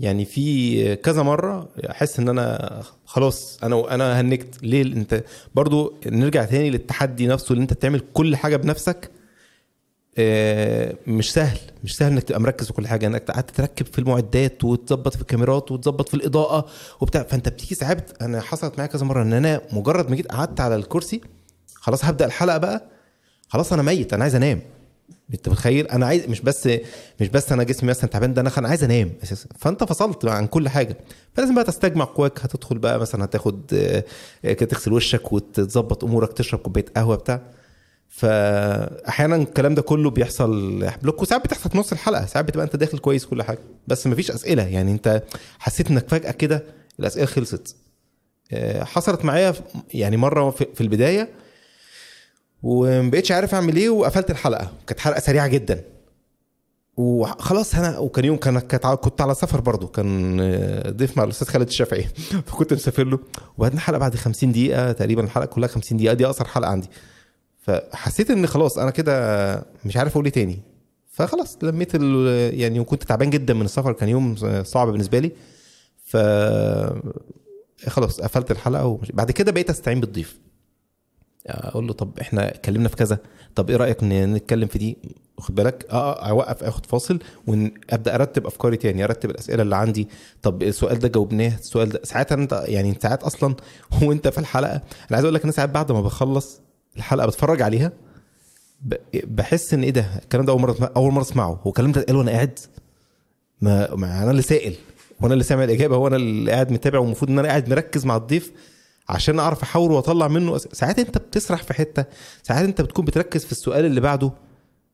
يعني 0.00 0.24
في 0.24 0.96
كذا 0.96 1.22
مرة 1.22 1.68
أحس 1.90 2.18
إن 2.18 2.28
أنا 2.28 2.82
خلاص 3.04 3.58
أنا 3.62 3.94
أنا 3.94 4.20
هنكت. 4.20 4.62
ليه؟ 4.62 4.82
أنت 4.82 5.24
برضو 5.54 5.94
نرجع 6.06 6.44
تاني 6.44 6.70
للتحدي 6.70 7.26
نفسه 7.26 7.52
اللي 7.52 7.62
أنت 7.62 7.72
تعمل 7.72 8.00
كل 8.14 8.36
حاجة 8.36 8.56
بنفسك. 8.56 9.10
آه، 10.18 10.94
مش 11.06 11.32
سهل. 11.32 11.58
مش 11.84 11.96
سهل 11.96 12.12
إنك 12.12 12.22
تبقى 12.22 12.40
مركز 12.40 12.66
في 12.66 12.72
كل 12.72 12.86
حاجة. 12.86 13.06
إنك 13.06 13.30
قعدت 13.30 13.50
تركب 13.50 13.86
في 13.86 13.98
المعدات 13.98 14.64
وتظبط 14.64 15.14
في 15.14 15.20
الكاميرات 15.22 15.72
وتظبط 15.72 16.08
في 16.08 16.14
الإضاءة 16.14 16.66
وبتاع. 17.00 17.22
فأنت 17.22 17.48
بتيجي 17.48 17.74
ساعات 17.74 18.22
أنا 18.22 18.40
حصلت 18.40 18.78
معايا 18.78 18.90
كذا 18.92 19.04
مرة 19.04 19.22
إن 19.22 19.32
أنا 19.32 19.60
مجرد 19.72 20.10
ما 20.10 20.16
جيت 20.16 20.26
قعدت 20.32 20.60
على 20.60 20.76
الكرسي 20.76 21.20
خلاص 21.74 22.04
هبدأ 22.04 22.24
الحلقة 22.24 22.58
بقى. 22.58 22.84
خلاص 23.48 23.72
أنا 23.72 23.82
ميت. 23.82 24.12
أنا 24.14 24.22
عايز 24.22 24.34
أنام. 24.34 24.60
انت 25.34 25.48
متخيل؟ 25.48 25.86
أنا 25.88 26.06
عايز 26.06 26.26
مش 26.28 26.40
بس 26.40 26.68
مش 27.20 27.28
بس 27.28 27.52
أنا 27.52 27.62
جسمي 27.62 27.88
مثلا 27.90 28.10
تعبان 28.10 28.34
ده 28.34 28.40
أنا 28.40 28.68
عايز 28.68 28.84
انام 28.84 29.12
أساسا. 29.22 29.48
فانت 29.58 29.84
فصلت 29.84 30.24
عن 30.24 30.46
كل 30.46 30.68
حاجة. 30.68 30.96
فلازم 31.34 31.54
بقى 31.54 31.64
تستجمع 31.64 32.04
قواك. 32.04 32.40
هتدخل 32.40 32.78
بقى 32.78 32.98
مثلا 32.98 33.24
هتاخد 33.24 33.60
آه، 34.44 34.52
تغسل 34.52 34.92
وشك 34.92 35.32
وتظبط 35.32 36.04
أمورك 36.04 36.32
تشرب 36.32 36.60
كوباية 36.60 36.84
قهوة 36.96 37.16
بتاع. 37.16 37.40
فاحيانا 38.08 39.36
الكلام 39.36 39.74
ده 39.74 39.82
كله 39.82 40.10
بيحصل 40.10 40.84
بلوك 41.02 41.22
وساعات 41.22 41.44
بتحصل 41.44 41.70
في 41.70 41.78
نص 41.78 41.92
الحلقة. 41.92 42.26
ساعات 42.26 42.44
بتبقى 42.46 42.66
انت 42.66 42.76
داخل 42.76 42.98
كويس 42.98 43.24
كل 43.26 43.42
حاجة. 43.42 43.58
بس 43.88 44.06
مفيش 44.06 44.30
أسئلة. 44.30 44.62
يعني 44.62 44.92
انت 44.92 45.22
حسيت 45.58 45.90
انك 45.90 46.08
فجأة 46.08 46.30
كده 46.32 46.64
الأسئلة 47.00 47.26
خلصت. 47.26 47.76
آه، 48.52 48.84
حصلت 48.84 49.24
معايا 49.24 49.54
يعني 49.94 50.16
مرة 50.16 50.50
في 50.50 50.80
البداية 50.80 51.28
ومبقتش 52.64 53.32
عارف 53.32 53.54
اعمل 53.54 53.76
إيه 53.76 53.90
وقفلت 53.90 54.30
الحلقة. 54.30 54.70
كانت 54.86 55.00
حلقة 55.00 55.20
سريعة 55.20 55.46
جدا. 55.46 55.84
وخلاص 56.96 57.74
أنا 57.74 57.98
وكان 57.98 58.24
يوم 58.24 58.36
كان 58.36 58.58
كنت 58.94 59.20
على 59.20 59.34
سفر 59.34 59.60
برضو 59.60 59.86
كان 59.86 60.38
آه، 60.40 60.90
ضيف 60.90 61.16
مع 61.16 61.24
الأستاذ 61.24 61.48
خالد 61.48 61.68
الشافعي. 61.68 62.04
فكنت 62.46 62.72
مسافر 62.72 63.04
له. 63.04 63.18
وبعدين 63.58 63.78
الحلقة 63.78 63.98
بعد 63.98 64.14
50 64.14 64.52
دقيقة 64.52 64.92
تقريبا 64.92 65.24
الحلقة 65.24 65.46
كلها 65.46 65.68
50 65.68 65.98
دقيقة. 65.98 66.14
دي 66.14 66.26
أقصر 66.26 66.44
حلقة 66.44 66.70
عندي. 66.70 66.88
فحسيت 67.62 68.30
إن 68.30 68.46
خلاص 68.46 68.78
أنا 68.78 68.90
كده 68.90 69.66
مش 69.84 69.96
عارف 69.96 70.12
أقول 70.12 70.24
إيه 70.24 70.32
تاني. 70.32 70.58
فخلاص 71.10 71.58
لميت 71.62 71.94
يعني 72.54 72.80
وكنت 72.80 73.02
تعبان 73.02 73.30
جدا 73.30 73.54
من 73.54 73.64
السفر. 73.64 73.92
كان 73.92 74.08
يوم 74.08 74.36
صعب 74.62 74.88
بالنسبة 74.88 75.18
لي. 75.18 75.32
ف 76.04 76.16
خلاص 77.88 78.20
قفلت 78.20 78.50
الحلقة 78.50 78.86
وبعد 78.86 79.30
كده 79.30 79.52
بقيت 79.52 79.70
أستعين 79.70 80.00
بالضيف. 80.00 80.43
أقول 81.46 81.86
له 81.86 81.92
طب 81.92 82.18
إحنا 82.20 82.48
اتكلمنا 82.48 82.88
في 82.88 82.96
كذا 82.96 83.18
طب 83.54 83.70
إيه 83.70 83.76
رأيك 83.76 83.98
نتكلم 84.04 84.68
في 84.68 84.78
دي؟ 84.78 84.96
واخد 85.38 85.54
بالك؟ 85.54 85.86
آه, 85.90 86.12
آه، 86.12 86.28
أوقف 86.28 86.64
آخد 86.64 86.86
فاصل 86.86 87.18
وابدا 87.46 88.14
أرتب 88.14 88.46
أفكاري 88.46 88.76
تاني 88.76 89.04
أرتب 89.04 89.30
الأسئلة 89.30 89.62
اللي 89.62 89.76
عندي. 89.76 90.08
طب 90.42 90.62
السؤال 90.62 90.98
ده 90.98 91.08
جاوبناه 91.08 91.54
السؤال 91.54 91.88
ده 91.88 92.00
ساعات 92.04 92.32
أنت 92.32 92.64
يعني 92.68 92.98
ساعات 93.02 93.22
أصلا 93.22 93.54
وأنت 94.02 94.28
في 94.28 94.38
الحلقة 94.38 94.74
أنا 94.74 94.82
عايز 95.10 95.24
أقول 95.24 95.34
لك 95.34 95.42
أنا 95.42 95.52
ساعات 95.52 95.70
بعد 95.70 95.92
ما 95.92 96.00
بخلص 96.00 96.60
الحلقة 96.96 97.26
بتفرج 97.26 97.62
عليها 97.62 97.92
بحس 99.14 99.74
إن 99.74 99.82
إيه 99.82 99.90
ده؟ 99.90 100.06
الكلام 100.22 100.44
ده 100.44 100.52
أول 100.52 100.60
مرة 100.60 100.92
أول 100.96 101.12
مرة 101.12 101.22
أسمعه. 101.22 101.60
هو 101.62 101.70
الكلام 101.70 101.92
ده 101.92 102.00
اتقال 102.00 102.16
وأنا 102.16 102.30
قاعد؟ 102.30 102.58
ما, 103.60 103.94
أنا 103.94 104.30
اللي 104.30 104.42
سائل 104.42 104.74
وأنا 105.20 105.32
اللي 105.32 105.44
سامع 105.44 105.64
الإجابة 105.64 105.96
هو 105.96 106.06
أنا 106.06 106.16
اللي 106.16 106.52
قاعد 106.52 106.72
متابع 106.72 106.98
والمفروض 106.98 107.30
إن 107.30 107.38
أنا 107.38 107.48
قاعد 107.48 107.68
مركز 107.68 108.06
مع 108.06 108.16
الضيف. 108.16 108.52
عشان 109.08 109.38
اعرف 109.38 109.62
احاور 109.62 109.92
واطلع 109.92 110.28
منه. 110.28 110.58
ساعات 110.58 110.98
انت 110.98 111.18
بتسرح 111.18 111.62
في 111.62 111.74
حتة 111.74 112.04
ساعات 112.42 112.64
انت 112.64 112.80
بتكون 112.80 113.04
بتركز 113.04 113.44
في 113.44 113.52
السؤال 113.52 113.84
اللي 113.84 114.00
بعده. 114.00 114.32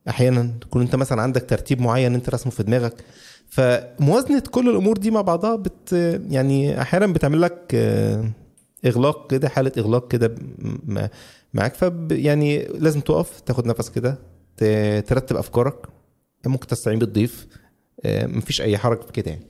أحيانا 0.09 0.51
تكون 0.61 0.83
انت 0.83 0.97
مثلا 0.97 1.23
عندك 1.23 1.45
ترتيب 1.49 1.81
معين 1.81 2.15
انت 2.15 2.31
رسمه 2.31 2.53
في 2.53 2.63
دماغك. 2.63 3.05
فموازنة 3.49 4.43
كل 4.51 4.69
الأمور 4.71 4.97
دي 4.97 5.11
مع 5.11 5.21
بعضها 5.21 5.57
بت 5.57 5.93
يعني 6.31 6.81
أحيانا 6.83 7.07
بتعمل 7.07 7.41
لك 7.41 7.59
آه، 7.75 8.31
اغلاق 8.87 9.31
كده 9.31 9.49
حالة 9.49 9.73
اغلاق 9.79 10.09
كده 10.09 10.35
معاك. 11.55 11.75
ف 11.75 11.93
يعني 12.11 12.65
لازم 12.65 13.01
تقف 13.01 13.41
تاخد 13.41 13.67
نفس 13.67 13.89
كده 13.91 14.19
ترتب 15.01 15.37
افكارك. 15.37 15.87
ممكن 16.47 16.67
تستعين 16.67 16.99
بالضيف 16.99 17.47
آه، 18.05 18.27
مفيش 18.27 18.61
اي 18.61 18.79
حرج 18.79 19.03
في 19.03 19.13
كده 19.13 19.31
يعني. 19.31 19.47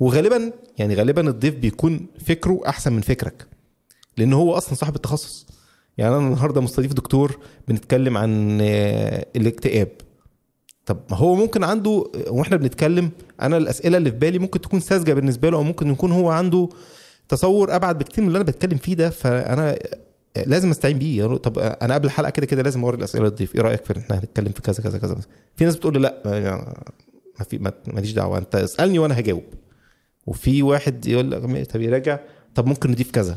وغالبا 0.00 0.52
يعني 0.78 0.94
غالبا 0.94 1.28
الضيف 1.28 1.54
بيكون 1.54 2.06
فكره 2.26 2.60
احسن 2.66 2.92
من 2.92 3.00
فكرك. 3.00 3.46
لأن 4.18 4.32
هو 4.32 4.52
أصلا 4.52 4.74
صاحب 4.74 4.96
التخصص. 4.96 5.46
يعني 5.98 6.16
أنا 6.16 6.26
النهارده 6.26 6.60
مستضيف 6.60 6.92
دكتور 6.92 7.38
بنتكلم 7.68 8.16
عن 8.16 8.58
الاكتئاب. 9.36 9.88
طب 10.86 10.98
ما 11.10 11.16
هو 11.16 11.34
ممكن 11.34 11.64
عنده 11.64 12.04
وإحنا 12.28 12.56
بنتكلم 12.56 13.10
أنا 13.42 13.56
الأسئلة 13.56 13.96
اللي 13.98 14.10
في 14.10 14.16
بالي 14.16 14.38
ممكن 14.38 14.60
تكون 14.60 14.80
ساذجة 14.80 15.12
بالنسبة 15.14 15.50
له 15.50 15.56
أو 15.56 15.62
ممكن 15.62 15.90
يكون 15.90 16.12
هو 16.12 16.30
عنده 16.30 16.68
تصور 17.28 17.76
أبعد 17.76 17.98
بكتير 17.98 18.22
من 18.24 18.28
اللي 18.28 18.36
أنا 18.36 18.44
بتكلم 18.46 18.78
فيه 18.78 18.94
ده 18.94 19.10
فأنا 19.10 19.78
لازم 20.46 20.70
أستعين 20.70 20.98
بيه. 20.98 21.22
يعني 21.22 21.38
طب 21.38 21.58
أنا 21.58 21.94
قبل 21.94 22.06
الحلقة 22.06 22.30
كده 22.30 22.46
كده 22.46 22.62
لازم 22.62 22.84
أوري 22.84 22.96
الأسئلة 22.96 23.24
للضيف 23.24 23.54
إيه 23.54 23.60
رأيك 23.60 23.84
في 23.84 23.98
إحنا 23.98 24.18
هنتكلم 24.18 24.52
في 24.52 24.62
كذا 24.62 24.82
كذا 24.82 24.98
كذا؟ 24.98 25.16
في 25.56 25.64
ناس 25.64 25.76
بتقول 25.76 25.92
لي 25.94 25.98
لا 26.00 26.22
ما 27.38 27.44
في 27.44 27.72
ماليش 27.86 28.12
دعوة 28.12 28.38
أنت 28.38 28.54
اسألني 28.54 28.98
وأنا 28.98 29.18
هجاوب. 29.18 29.44
وفي 30.26 30.62
واحد 30.62 31.06
يقول 31.06 31.30
لك 31.30 31.70
طب 31.70 31.80
يراجع 31.80 32.18
طب 32.54 32.66
ممكن 32.66 32.90
نضيف 32.90 33.10
كذا. 33.10 33.36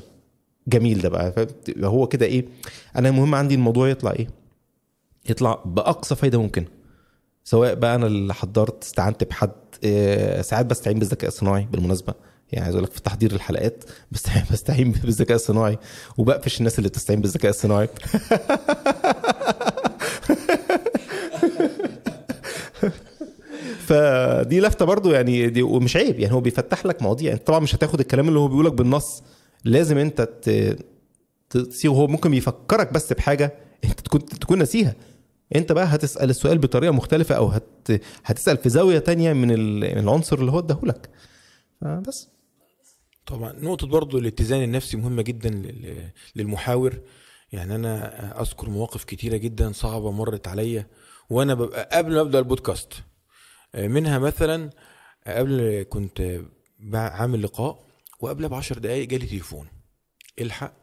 جميل 0.67 1.01
ده 1.01 1.09
بقى. 1.09 1.47
هو 1.79 2.07
كده 2.07 2.25
إيه؟ 2.25 2.45
أنا 2.95 3.09
المهم 3.09 3.35
عندي 3.35 3.55
الموضوع 3.55 3.89
يطلع 3.89 4.11
إيه؟ 4.11 4.27
يطلع 5.29 5.63
بأقصى 5.65 6.15
فايدة 6.15 6.41
ممكنه 6.41 6.67
سواء 7.43 7.73
بقى 7.75 7.95
أنا 7.95 8.07
اللي 8.07 8.33
حضرت 8.33 8.83
استعنت 8.83 9.23
بحد 9.23 9.51
آه، 9.83 10.41
ساعات 10.41 10.65
بستعين 10.65 10.99
بالذكاء 10.99 11.27
الصناعي 11.27 11.67
بالمناسبة. 11.71 12.13
يعني 12.51 12.65
عايز 12.65 12.75
أقول 12.75 12.83
لك 12.87 12.91
في 12.91 13.01
تحضير 13.01 13.31
الحلقات 13.31 13.83
بستعين 14.11 14.43
بستعين 14.51 14.91
بالذكاء 14.91 15.35
الصناعي. 15.35 15.77
وبقفش 16.17 16.59
الناس 16.59 16.77
اللي 16.79 16.89
بتستعين 16.89 17.21
بالذكاء 17.21 17.49
الصناعي. 17.49 17.89
فدي 23.87 24.59
لفتة 24.59 24.85
برضو 24.85 25.11
يعني 25.11 25.49
دي 25.49 25.61
ومش 25.61 25.95
عيب. 25.97 26.19
يعني 26.19 26.33
هو 26.33 26.41
بيفتح 26.41 26.85
لك 26.85 27.01
مواضيع. 27.01 27.33
انت 27.33 27.47
طبعا 27.47 27.59
مش 27.59 27.75
هتاخد 27.75 27.99
الكلام 27.99 28.27
اللي 28.27 28.39
هو 28.39 28.47
بيقولك 28.47 28.73
بالنص. 28.73 29.23
لازم 29.65 29.97
انت 29.97 30.21
تصيغه 31.49 31.93
هو 31.93 32.07
ممكن 32.07 32.31
بيفكرك 32.31 32.93
بس 32.93 33.13
بحاجة 33.13 33.53
انت 33.83 33.99
تكون 33.99 34.25
تكون 34.25 34.57
ناسيها. 34.57 34.95
انت 35.55 35.71
بقى 35.71 35.85
هتسأل 35.85 36.29
السؤال 36.29 36.57
بطريقة 36.57 36.91
مختلفة 36.91 37.35
أو 37.35 37.47
هت... 37.47 37.91
هتسأل 38.25 38.57
في 38.57 38.69
زاوية 38.69 38.99
تانية 38.99 39.33
من 39.33 39.51
العنصر 39.83 40.39
اللي 40.39 40.51
هو 40.51 40.59
اداهولك 40.59 41.09
بس 41.81 42.27
طبعا. 43.25 43.53
نقطة 43.53 43.87
برضو 43.87 44.17
الاتزان 44.17 44.63
النفسي 44.63 44.97
مهمة 44.97 45.21
جدا 45.21 45.49
للمحاور. 46.35 46.93
يعني 47.51 47.75
أنا 47.75 48.41
أذكر 48.41 48.69
مواقف 48.69 49.03
كتيرة 49.03 49.37
جدا 49.37 49.71
صعبة 49.71 50.11
مرت 50.11 50.47
عليا 50.47 50.87
وأنا 51.29 51.53
ببقى 51.53 51.89
قبل 51.93 52.15
ما 52.15 52.21
أبدأ 52.21 52.39
البودكاست. 52.39 52.93
منها 53.77 54.19
مثلا 54.19 54.69
قبل 55.27 55.85
كنت 55.89 56.41
عامل 56.93 57.43
لقاء. 57.43 57.86
وقبلها 58.19 58.49
بعشر 58.49 58.77
دقايق 58.77 59.07
جالي 59.07 59.25
تليفون. 59.25 59.67
الحق 60.41 60.73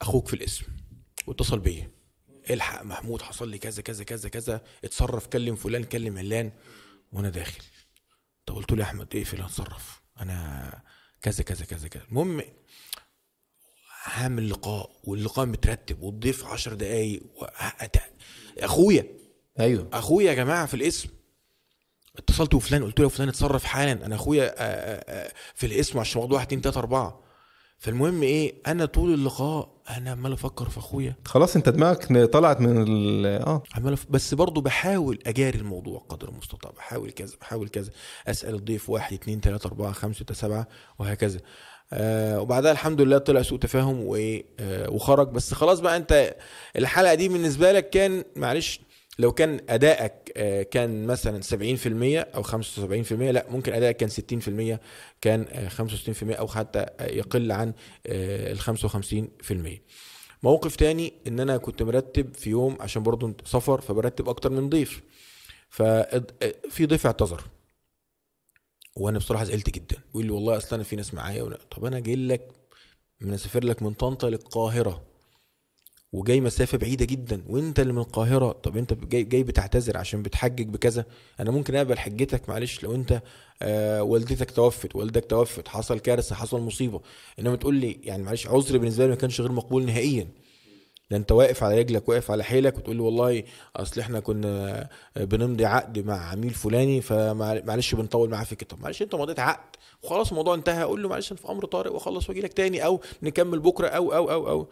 أخوك 0.00 0.28
في 0.28 0.34
الاسم 0.34 0.64
واتصل 1.26 1.58
بيا. 1.58 1.90
الحق 2.50 2.82
محمود 2.82 3.22
حصل 3.22 3.48
لي 3.48 3.58
كذا 3.58 3.82
كذا 3.82 4.04
كذا 4.04 4.28
كذا. 4.28 4.64
اتصرف 4.84 5.26
كلم 5.26 5.56
فلان 5.56 5.84
كلم 5.84 6.18
علان. 6.18 6.52
وأنا 7.12 7.30
داخل. 7.30 7.62
طب 8.46 8.54
قلت 8.54 8.72
له 8.72 8.78
يا 8.78 8.82
أحمد 8.82 9.16
اقفل 9.16 9.40
اتصرف. 9.42 10.02
أنا 10.20 10.82
كذا 11.22 11.42
كذا 11.42 11.64
كذا 11.64 11.88
كذا. 11.88 12.04
المهم 12.08 12.42
هعمل 14.02 14.50
لقاء 14.50 15.00
واللقاء 15.04 15.46
مترتب 15.46 16.02
والضيف 16.02 16.44
عشر 16.44 16.74
دقايق. 16.74 17.22
أخويا. 18.58 19.06
أيوه. 19.60 19.88
أخويا 19.92 20.30
يا 20.30 20.34
جماعة 20.34 20.66
في 20.66 20.74
الاسم. 20.74 21.08
اتصلت 22.18 22.54
بفلان 22.54 22.84
قلت 22.84 23.00
له 23.00 23.08
فلان 23.08 23.28
اتصرف 23.28 23.64
حالا 23.64 24.06
أنا 24.06 24.14
أخويا 24.14 24.54
في 25.54 25.66
الاسم 25.66 25.98
عشان 25.98 26.20
موضوع 26.20 26.36
1 26.38 26.46
2 26.46 26.60
3 26.62 26.78
4 26.78 27.20
فالمهم 27.78 28.22
إيه 28.22 28.54
أنا 28.66 28.84
طول 28.84 29.14
اللقاء 29.14 29.68
أنا 29.96 30.10
عمال 30.10 30.32
أفكر 30.32 30.68
في 30.68 30.78
أخويا. 30.78 31.14
خلاص 31.24 31.56
أنت 31.56 31.68
دماغك 31.68 32.24
طلعت 32.32 32.60
من 32.60 32.82
ال 32.88 33.26
آه. 33.26 33.62
عمال 33.74 33.92
أف... 33.92 34.06
بس 34.10 34.34
برضه 34.34 34.60
بحاول 34.60 35.18
أجاري 35.26 35.58
الموضوع 35.58 36.04
قدر 36.08 36.28
المستطاع 36.28 36.70
بحاول 36.76 37.10
كذا 37.10 37.36
بحاول 37.40 37.68
كذا. 37.68 37.90
أسأل 38.26 38.54
الضيف 38.54 38.90
واحد 38.90 39.12
اتنين 39.12 39.40
تلاتة 39.40 39.66
أربعة 39.66 39.92
خمسة 39.92 40.18
ستة 40.18 40.34
سبعة 40.34 40.68
وهكذا. 40.98 41.40
آه 41.92 42.40
وبعدها 42.40 42.72
الحمد 42.72 43.00
لله 43.00 43.18
طلع 43.18 43.42
سوء 43.42 43.58
تفاهم 43.58 44.00
و... 44.04 44.16
آه 44.60 44.90
وخرج. 44.90 45.28
بس 45.28 45.54
خلاص 45.54 45.80
بقى 45.80 45.96
أنت 45.96 46.34
الحلقة 46.76 47.14
دي 47.14 47.28
بالنسبة 47.28 47.72
لك 47.72 47.90
كان 47.90 48.24
معلش 48.36 48.80
لو 49.18 49.32
كان 49.32 49.60
أدائك 49.68 50.12
كان 50.70 51.06
مثلا 51.06 51.42
70% 51.42 52.26
أو 52.34 52.42
75% 52.42 53.12
لا 53.12 53.46
ممكن 53.50 53.72
أدائك 53.72 53.96
كان 53.96 54.10
60% 54.76 54.78
كان 55.20 55.68
65% 55.70 56.38
أو 56.38 56.48
حتى 56.48 56.86
يقل 57.00 57.52
عن 57.52 57.72
ال 58.06 58.60
55% 58.60 59.80
موقف 60.42 60.76
تاني 60.76 61.12
إن 61.26 61.40
أنا 61.40 61.56
كنت 61.56 61.82
مرتب 61.82 62.34
في 62.34 62.50
يوم 62.50 62.76
عشان 62.80 63.02
برضو 63.02 63.32
سفر 63.44 63.80
فبرتب 63.80 64.28
أكتر 64.28 64.50
من 64.50 64.68
ضيف. 64.68 65.02
ففي 65.68 66.86
ضيف 66.86 67.06
اعتذر. 67.06 67.44
وأنا 68.96 69.18
بصراحة 69.18 69.44
زعلت 69.44 69.70
جدا. 69.70 69.96
بيقول 70.06 70.24
لي 70.24 70.30
والله 70.30 70.56
أصلا 70.56 70.74
أنا 70.74 70.82
في 70.82 70.96
ناس 70.96 71.14
معايا 71.14 71.58
طب 71.70 71.84
أنا 71.84 72.00
جاي 72.00 72.16
لك 72.16 72.50
من 73.20 73.34
اسافر 73.34 73.64
لك 73.64 73.82
من 73.82 73.92
طنطا 73.92 74.30
للقاهرة. 74.30 75.04
وجاي 76.12 76.40
مسافة 76.40 76.78
بعيدة 76.78 77.04
جدا. 77.04 77.42
وأنت 77.48 77.80
اللي 77.80 77.92
من 77.92 77.98
القاهرة. 77.98 78.52
طب 78.52 78.76
أنت 78.76 78.94
جاي, 78.94 79.22
جاي 79.22 79.42
بتعتذر 79.42 79.96
عشان 79.96 80.22
بتحجج 80.22 80.68
بكذا. 80.68 81.04
أنا 81.40 81.50
ممكن 81.50 81.76
أقبل 81.76 81.98
حجتك 81.98 82.48
معلش 82.48 82.82
لو 82.82 82.94
أنت 82.94 83.22
آه 83.62 84.02
والدتك 84.02 84.50
توفت 84.50 84.96
والدك 84.96 85.24
توفت 85.24 85.68
حصل 85.68 85.98
كارثة 85.98 86.34
حصل 86.34 86.60
مصيبة. 86.60 87.00
إنما 87.38 87.56
تقول 87.56 87.74
لي 87.74 88.00
يعني 88.02 88.22
معلش 88.22 88.46
عذر 88.46 88.78
بالنسبة 88.78 89.04
لي 89.04 89.10
ما 89.10 89.16
كانش 89.16 89.40
غير 89.40 89.52
مقبول 89.52 89.86
نهائيا. 89.86 90.28
ده 91.10 91.16
انت 91.16 91.32
واقف 91.32 91.62
على 91.64 91.78
رجلك 91.78 92.08
واقف 92.08 92.30
على 92.30 92.44
حيلك 92.44 92.78
وتقول 92.78 92.96
لي 92.96 93.02
والله 93.02 93.42
أصل 93.76 94.00
إحنا 94.00 94.20
كنا 94.20 94.88
بنمضي 95.16 95.64
عقد 95.66 95.98
مع 95.98 96.30
عميل 96.30 96.50
فلاني 96.50 97.00
فمعلش 97.00 97.94
بنطول 97.94 98.30
معاه 98.30 98.44
في 98.44 98.56
كده 98.56 98.76
معلش 98.80 99.02
انت 99.02 99.14
مضيت 99.14 99.38
عقد. 99.38 99.76
وخلاص 100.02 100.28
الموضوع 100.28 100.54
انتهى. 100.54 100.82
أقول 100.82 101.02
له 101.02 101.08
معلش 101.08 101.32
في 101.32 101.48
أمر 101.48 101.64
طارئ 101.64 101.90
وأخلص 101.90 102.28
وأجي 102.28 102.40
لك 102.40 102.52
تاني 102.52 102.84
أو 102.84 103.00
نكمل 103.22 103.58
بكرة 103.60 103.88
أو 103.88 104.14
أو 104.14 104.30
أو 104.30 104.48
أو. 104.48 104.68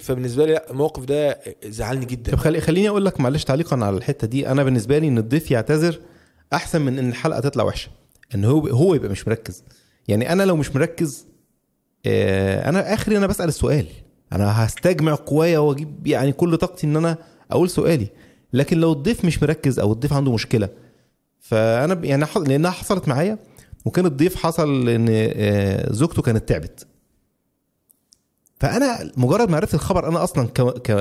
فبالنسبة 0.00 0.46
لي 0.46 0.60
الموقف 0.70 1.04
ده 1.04 1.40
زعلني 1.64 2.04
جدا. 2.06 2.32
طب 2.32 2.38
خلي 2.38 2.60
خليني 2.60 2.88
أقول 2.88 3.04
لك 3.04 3.20
معلش 3.20 3.44
تعليقا 3.44 3.76
على 3.76 3.96
الحتة 3.96 4.26
دي. 4.26 4.48
أنا 4.48 4.62
بالنسبة 4.64 4.98
لي 4.98 5.08
إن 5.08 5.18
الضيف 5.18 5.50
يعتذر 5.50 6.00
أحسن 6.52 6.82
من 6.82 6.98
إن 6.98 7.08
الحلقة 7.08 7.40
تطلع 7.40 7.64
وحشة. 7.64 7.90
إن 8.34 8.44
هو 8.44 8.66
هو 8.68 8.94
يبقى 8.94 9.08
مش 9.08 9.28
مركز. 9.28 9.64
يعني 10.08 10.32
أنا 10.32 10.42
لو 10.42 10.56
مش 10.56 10.76
مركز 10.76 11.26
أنا 12.06 12.94
آخري 12.94 13.16
أنا 13.16 13.26
بسأل 13.26 13.48
السؤال. 13.48 13.86
أنا 14.32 14.64
هستجمع 14.64 15.14
قوايا 15.14 15.58
وأجيب 15.58 16.06
يعني 16.06 16.32
كل 16.32 16.56
طاقتي 16.56 16.86
إن 16.86 16.96
أنا 16.96 17.18
أقول 17.50 17.70
سؤالي. 17.70 18.06
لكن 18.52 18.78
لو 18.78 18.92
الضيف 18.92 19.24
مش 19.24 19.42
مركز 19.42 19.78
أو 19.78 19.92
الضيف 19.92 20.12
عنده 20.12 20.32
مشكلة 20.32 20.68
فأنا 21.40 22.06
يعني 22.06 22.26
لأنها 22.46 22.70
حصلت 22.70 23.08
معايا 23.08 23.38
وكان 23.84 24.06
الضيف 24.06 24.36
حصل 24.36 24.88
إن 24.88 25.06
زوجته 25.94 26.22
كانت 26.22 26.48
تعبت. 26.48 26.86
فأنا 28.60 29.12
مجرد 29.16 29.50
ما 29.50 29.56
عرفت 29.56 29.74
الخبر 29.74 30.08
أنا 30.08 30.24
أصلا 30.24 30.48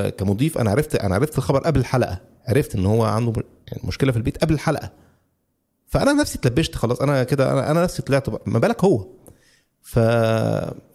كمضيف 0.09 0.57
أنا 0.57 0.71
عرفت 0.71 0.95
أنا 0.95 1.15
عرفت 1.15 1.37
الخبر 1.37 1.59
قبل 1.59 1.79
الحلقة. 1.79 2.21
عرفت 2.47 2.75
إن 2.75 2.85
هو 2.85 3.03
عنده 3.03 3.33
مشكلة 3.83 4.11
في 4.11 4.17
البيت 4.17 4.37
قبل 4.37 4.53
الحلقة. 4.53 4.91
فأنا 5.87 6.13
نفسي 6.13 6.37
اتلبشت 6.37 6.75
خلاص 6.75 7.01
أنا 7.01 7.23
كده 7.23 7.51
أنا, 7.51 7.71
أنا 7.71 7.83
نفسي 7.83 8.01
طلعت 8.01 8.47
ما 8.47 8.59
بالك 8.59 8.83
هو؟ 8.83 9.07
ف 9.83 9.95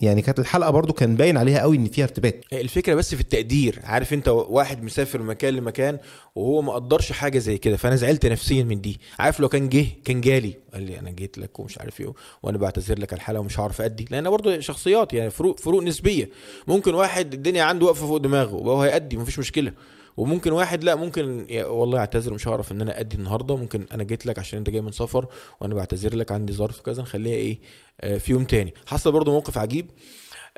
يعني 0.00 0.22
كانت 0.22 0.38
الحلقة 0.38 0.70
برضو 0.70 0.92
كان 0.92 1.16
باين 1.16 1.36
عليها 1.36 1.60
قوي 1.60 1.76
إن 1.76 1.86
فيها 1.86 2.04
ارتباك. 2.04 2.40
الفكرة 2.52 2.94
بس 2.94 3.14
في 3.14 3.20
التقدير 3.20 3.80
عارف 3.84 4.12
أنت 4.12 4.28
واحد 4.28 4.82
مسافر 4.82 5.22
مكان 5.22 5.54
لمكان 5.54 5.98
وهو 6.34 6.62
ما 6.62 6.72
قدرش 6.72 7.12
حاجة 7.12 7.38
زي 7.38 7.58
كده 7.58 7.76
فأنا 7.76 7.96
زعلت 7.96 8.26
نفسيا 8.26 8.64
من 8.64 8.80
دي. 8.80 9.00
عارف 9.18 9.40
لو 9.40 9.48
كان 9.48 9.68
جه 9.68 9.86
كان 10.04 10.20
جالي 10.20 10.54
قال 10.74 10.82
لي 10.82 10.98
أنا 10.98 11.10
جيت 11.10 11.38
لك 11.38 11.60
ومش 11.60 11.78
عارف 11.78 12.00
إيه 12.00 12.12
وأنا 12.42 12.58
بعتذر 12.58 12.98
لك 12.98 13.12
الحلقة 13.12 13.40
ومش 13.40 13.60
هعرف 13.60 13.80
أدي. 13.80 14.06
لأن 14.10 14.30
برضو 14.30 14.60
شخصيات 14.60 15.12
يعني 15.12 15.30
فروق 15.30 15.60
فروق 15.60 15.82
نسبية. 15.82 16.30
ممكن 16.66 16.94
واحد 16.94 17.34
الدنيا 17.34 17.62
عنده 17.62 17.86
واقفة 17.86 18.06
فوق 18.06 18.16
دماغه 18.16 18.54
وهو 18.54 18.82
هيأدي 18.82 19.16
مفيش 19.16 19.38
مشكلة. 19.38 19.72
وممكن 20.16 20.52
واحد 20.52 20.84
لا 20.84 20.94
ممكن 20.94 21.46
والله 21.66 21.98
اعتذر 21.98 22.34
مش 22.34 22.48
هعرف 22.48 22.72
إن 22.72 22.80
أنا 22.80 23.00
أدي 23.00 23.16
النهارده 23.16 23.56
ممكن 23.56 23.86
أنا 23.92 24.04
جيت 24.04 24.26
لك 24.26 24.38
عشان 24.38 24.58
أنت 24.58 24.70
جاي 24.70 24.80
من 24.80 24.92
سفر 24.92 25.26
وأنا 25.60 25.74
بعتذر 25.74 26.16
لك 26.16 26.32
عندي 26.32 26.52
ظرف 26.52 26.80
كذا 26.80 27.02
نخليها 27.02 27.34
إيه 27.36 27.58
آه 28.00 28.18
في 28.18 28.32
يوم 28.32 28.44
تاني. 28.44 28.74
حصل 28.86 29.12
برضو 29.12 29.32
موقف 29.32 29.58
عجيب 29.58 29.90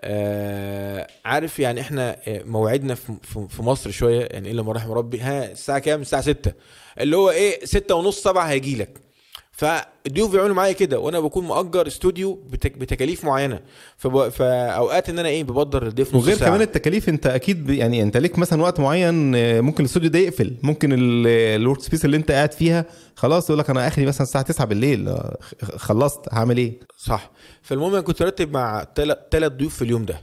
آه 0.01 1.07
عارف 1.25 1.59
يعني 1.59 1.81
إحنا 1.81 2.17
موعدنا 2.29 2.95
في, 2.95 3.63
مصر 3.63 3.91
شوية 3.91 4.21
يعني 4.31 4.51
إلا 4.51 4.63
ما 4.63 4.73
رحم 4.73 4.91
ربي 4.93 5.21
ها 5.21 5.53
الساعة 5.53 5.79
كام؟ 5.79 6.01
الساعة 6.01 6.23
6 6.23 6.53
اللي 7.01 7.17
هو 7.17 7.31
إيه 7.31 7.65
6 7.65 7.95
ونص 7.95 8.23
7 8.23 8.45
هيجي 8.45 8.77
لك 8.77 9.01
فالضيوف 9.59 10.33
بيعملوا 10.33 10.55
معايا 10.55 10.73
كده 10.73 10.99
وأنا 10.99 11.21
بكون 11.21 11.47
مأجر 11.47 11.87
استوديو 11.87 12.35
بتك... 12.35 12.79
بتكاليف 12.79 13.25
معينة. 13.25 13.61
فب... 13.97 14.29
فأوقات 14.29 15.09
إن 15.09 15.19
أنا 15.19 15.29
إيه 15.29 15.45
ببدر 15.45 15.87
الضيف 15.87 16.15
وغير 16.15 16.37
ساعة. 16.37 16.51
كمان 16.51 16.61
التكاليف 16.61 17.09
أنت 17.09 17.27
أكيد 17.27 17.71
يعني 17.71 18.03
أنت 18.03 18.17
ليك 18.17 18.39
مثلا 18.39 18.63
وقت 18.63 18.81
معين 18.81 19.15
ممكن 19.61 19.85
الاستوديو 19.85 20.11
ده 20.11 20.19
يقفل. 20.19 20.57
ممكن 20.63 20.91
ال 20.97 21.81
workspace 21.81 22.05
اللي 22.05 22.17
أنت 22.17 22.31
قاعد 22.31 22.53
فيها 22.53 22.85
خلاص 23.15 23.51
يقول 23.51 23.59
لك 23.59 23.71
أنا 23.71 23.89
آخري 23.89 24.07
مثلا 24.07 24.23
الساعة 24.23 24.45
9 24.45 24.67
بالليل 24.67 25.19
خلصت 25.77 26.21
هعمل 26.33 26.57
إيه؟ 26.57 26.81
صح. 26.97 27.31
فالمهم 27.63 27.93
أنا 27.93 28.01
كنت 28.01 28.23
مرتب 28.23 28.53
مع 28.53 28.87
ثلاث 29.31 29.53
ضيوف 29.53 29.75
في 29.77 29.83
اليوم 29.83 30.05
ده. 30.05 30.21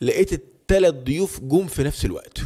لقيت 0.00 0.32
الثلاث 0.32 0.94
ضيوف 0.94 1.40
جم 1.40 1.66
في 1.66 1.82
نفس 1.82 2.04
الوقت. 2.04 2.38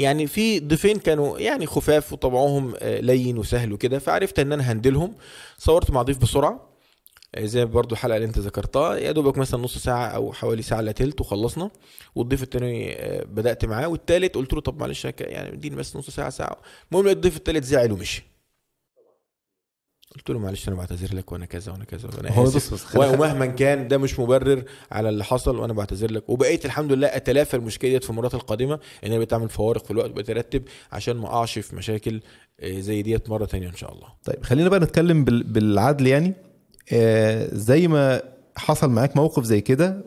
يعني 0.00 0.26
في 0.26 0.60
ضيفين 0.60 0.98
كانوا 0.98 1.38
يعني 1.38 1.66
خفاف 1.66 2.12
وطبعهم 2.12 2.74
لين 2.82 3.38
وسهل 3.38 3.72
وكده 3.72 3.98
فعرفت 3.98 4.38
إن 4.38 4.52
أنا 4.52 4.72
هندلهم. 4.72 5.14
صورت 5.58 5.90
مع 5.90 6.02
ضيف 6.02 6.18
بسرعة 6.18 6.70
زي 7.38 7.64
برضو 7.64 7.94
الحلقة 7.94 8.16
اللي 8.16 8.26
أنت 8.26 8.38
ذكرتها. 8.38 8.96
يا 8.96 9.12
دوبك 9.12 9.38
مثلا 9.38 9.60
نص 9.60 9.78
ساعة 9.78 10.06
أو 10.06 10.32
حوالي 10.32 10.62
ساعة 10.62 10.80
الا 10.80 10.92
تلت 10.92 11.20
وخلصنا. 11.20 11.70
والضيف 12.14 12.42
التاني 12.42 12.96
بدأت 13.24 13.64
معاه. 13.64 13.88
والتالت 13.88 14.34
قلت 14.34 14.52
له 14.52 14.60
طب 14.60 14.80
معلش 14.80 15.04
يعني 15.04 15.52
اديني 15.52 15.76
بس 15.76 15.96
نص 15.96 16.10
ساعة 16.10 16.30
ساعة. 16.30 16.56
المهم 16.92 17.08
الضيف 17.08 17.36
التالت 17.36 17.64
زعل 17.64 17.92
ومشي. 17.92 18.29
قلت 20.16 20.30
له 20.30 20.38
معلش 20.38 20.68
أنا 20.68 20.76
بعتذر 20.76 21.14
لك 21.16 21.32
وأنا 21.32 21.46
كذا 21.46 21.72
وأنا 21.72 21.84
كذا 21.84 22.08
وأنا 22.08 22.44
آسف. 22.44 22.96
ومهما 22.96 23.46
كان 23.46 23.88
ده 23.88 23.98
مش 23.98 24.20
مبرر 24.20 24.62
على 24.92 25.08
اللي 25.08 25.24
حصل 25.24 25.58
وأنا 25.58 25.72
بعتذر 25.72 26.10
لك. 26.10 26.30
وبقيت 26.30 26.64
الحمد 26.64 26.92
لله 26.92 27.06
أتلافى 27.06 27.56
المشكلة 27.56 27.90
ديت 27.90 28.04
في 28.04 28.10
المرات 28.10 28.34
القادمة 28.34 28.74
إن 28.74 29.08
أنا 29.08 29.16
بقيت 29.16 29.32
أعمل 29.32 29.48
فوارق 29.48 29.84
في 29.84 29.90
الوقت 29.90 30.10
بقيت 30.10 30.30
أرتب 30.30 30.62
عشان 30.92 31.16
ما 31.16 31.26
أقعش 31.26 31.58
في 31.58 31.76
مشاكل 31.76 32.20
زي 32.64 33.02
ديت 33.02 33.30
مرة 33.30 33.44
تانية 33.44 33.68
إن 33.68 33.76
شاء 33.76 33.92
الله. 33.92 34.08
طيب 34.24 34.42
خلينا 34.42 34.68
بقى 34.68 34.80
نتكلم 34.80 35.24
بالعدل 35.24 36.06
يعني. 36.06 36.34
زي 37.52 37.88
ما 37.88 38.22
حصل 38.56 38.90
معاك 38.90 39.16
موقف 39.16 39.44
زي 39.44 39.60
كده 39.60 40.04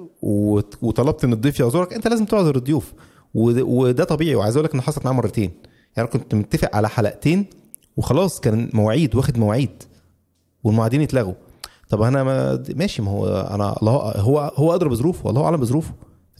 وطلبت 0.81 1.23
إن 1.23 1.33
الضيف 1.33 1.59
يعذرك 1.59 1.93
أنت 1.93 2.07
لازم 2.07 2.25
تعذر 2.25 2.55
الضيوف. 2.55 2.93
وده 3.33 4.03
طبيعي 4.03 4.35
وعايز 4.35 4.55
أقول 4.55 4.65
لك 4.65 4.73
إن 4.73 4.81
حصلت 4.81 5.05
معايا 5.05 5.17
مرتين. 5.17 5.51
يعني 5.97 6.09
كنت 6.09 6.35
متفق 6.35 6.75
على 6.75 6.89
حلقتين 6.89 7.45
وخلاص 7.97 8.39
كان 8.39 8.69
مواعيد 8.73 9.15
واخد 9.15 9.37
مواعيد. 9.37 9.83
والمواعيدين 10.63 11.01
اتلغوا 11.01 11.33
طب 11.89 12.01
أنا 12.01 12.23
ما 12.23 12.63
ماشي 12.75 13.01
ما 13.01 13.11
هو 13.11 13.27
أنا 13.51 13.75
الله 13.81 13.91
هو 13.97 14.39
هو 14.55 14.75
ادرى 14.75 14.89
بظروفه 14.89 15.25
والله 15.27 15.43
أعلم 15.45 15.57
بظروفه 15.57 15.93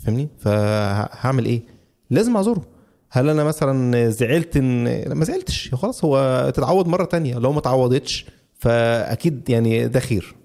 فاهمني؟ 0.06 0.28
فهعمل 0.40 1.46
إيه؟ 1.46 1.62
لازم 2.10 2.36
أعذره. 2.36 2.62
هل 3.10 3.30
أنا 3.30 3.44
مثلا 3.44 4.10
زعلت 4.10 4.58
إن 4.58 4.84
ما 5.14 5.26
زعلتش 5.26 5.76
خلاص 5.76 6.06
هو 6.06 6.50
تتعوض 6.56 6.88
مرة 6.88 7.06
تانية 7.06 7.38
لو 7.38 7.52
ما 7.52 7.62
تعوضتش 7.62 8.26
فأكيد 8.60 9.50
يعني 9.50 9.88
ده 9.88 10.00
خير. 10.00 10.36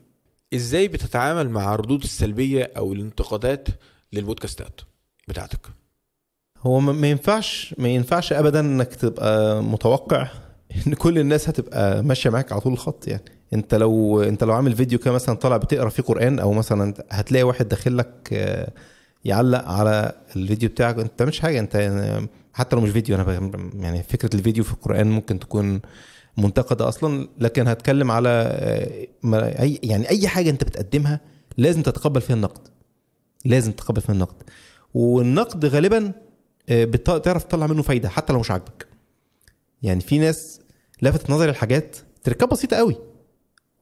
إزاي 0.55 0.89
بتتعامل 0.89 1.51
مع 1.51 1.75
الردود 1.75 2.03
السلبية 2.03 2.73
أو 2.77 2.93
الانتقادات 2.93 3.69
للبودكاستات 4.13 4.81
بتاعتك؟ 5.29 5.61
هو 6.59 6.81
ما 6.81 7.09
ينفعش 7.09 7.75
ما 7.79 7.89
ينفعش 7.89 8.33
ابدا 8.33 8.61
إنك 8.61 8.95
تبقى 8.95 9.63
متوقع 9.63 10.29
إن 10.87 10.95
كل 10.95 11.19
الناس 11.19 11.49
هتبقى 11.49 12.03
ماشية 12.03 12.31
معاك 12.31 12.53
على 12.53 12.61
طول 12.61 12.73
الخط 12.73 13.09
يعني. 13.09 13.25
انت 13.55 13.75
لو 13.75 14.23
انت 14.23 14.45
لو 14.45 14.53
عامل 14.55 14.77
فيديو 14.77 14.99
كده 14.99 15.13
مثلا 15.15 15.35
طالع 15.37 15.57
بتقرأ 15.57 15.89
فيه 15.89 16.03
قرآن 16.03 16.39
أو 16.39 16.53
مثلا 16.53 16.95
هتلاقي 17.11 17.43
واحد 17.43 17.69
داخل 17.69 17.99
لك 17.99 18.29
آه، 18.33 18.71
يعلق 19.25 19.65
على 19.69 20.13
الفيديو 20.37 20.69
بتاعك 20.69 20.99
انت 20.99 21.13
بتعملش 21.13 21.41
حاجة 21.41 21.61
انت 21.61 21.77
حتى 22.53 22.77
لو 22.77 22.83
مش 22.83 22.91
فيديو 22.91 23.17
أنا 23.17 23.51
يعني 23.75 24.03
فكرة 24.03 24.31
الفيديو 24.37 24.65
في 24.65 24.73
القرآن 24.73 25.07
ممكن 25.11 25.39
تكون 25.39 25.81
منتقدة 26.37 26.89
أصلا 26.89 27.29
لكن 27.39 27.69
هتكلم 27.69 28.11
على 28.11 28.29
آه، 28.29 29.63
أي 29.63 29.81
يعني 29.83 30.09
أي 30.11 30.29
حاجة 30.29 30.51
انت 30.51 30.65
بتقدمها 30.65 31.21
لازم 31.57 31.83
تتقبل 31.83 32.21
فيها 32.21 32.37
النقد 32.37 32.69
لازم 33.45 33.73
تتقبل 33.73 34.01
فيها 34.01 34.13
النقد. 34.15 34.37
والنقد 34.95 35.65
غالبا 35.67 36.13
آه، 36.69 36.85
بت- 36.85 37.25
تعرف 37.25 37.45
تطلع 37.45 37.67
منه 37.67 37.83
فايدة 37.83 38.09
حتى 38.09 38.33
لو 38.33 38.39
مش 38.41 38.51
عاجبك. 38.51 38.87
يعني 39.83 40.01
في 40.01 40.19
ناس 40.19 40.61
لفتت 41.03 41.31
نظري 41.31 41.51
الحاجات 41.51 41.97
تركات 42.25 42.49
بسيطة 42.51 42.77
قوي. 42.77 42.97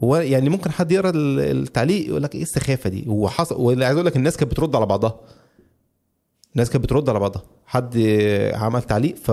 يعني 0.03 0.49
ممكن 0.49 0.71
حد 0.71 0.93
يقرا 0.93 1.11
ال- 1.11 1.41
التعليق 1.41 2.09
يقول 2.09 2.23
لك 2.23 2.35
إيه 2.35 2.43
السخافة 2.43 2.91
دي؟ 2.91 3.09
هو 3.09 3.29
حصل 3.29 3.55
واللي 3.61 3.85
عايز 3.85 3.97
أقول 3.97 4.07
لك 4.07 4.17
الناس 4.17 4.37
كانت 4.37 4.51
بترد 4.53 4.77
على 4.77 4.87
بعضها. 4.87 5.21
الناس 6.53 6.71
كانت 6.71 6.85
بترد 6.85 7.09
على 7.09 7.19
بعضها. 7.19 7.43
حد 7.67 7.99
عمل 8.55 8.83
تعليق 8.83 9.17
ف 9.17 9.33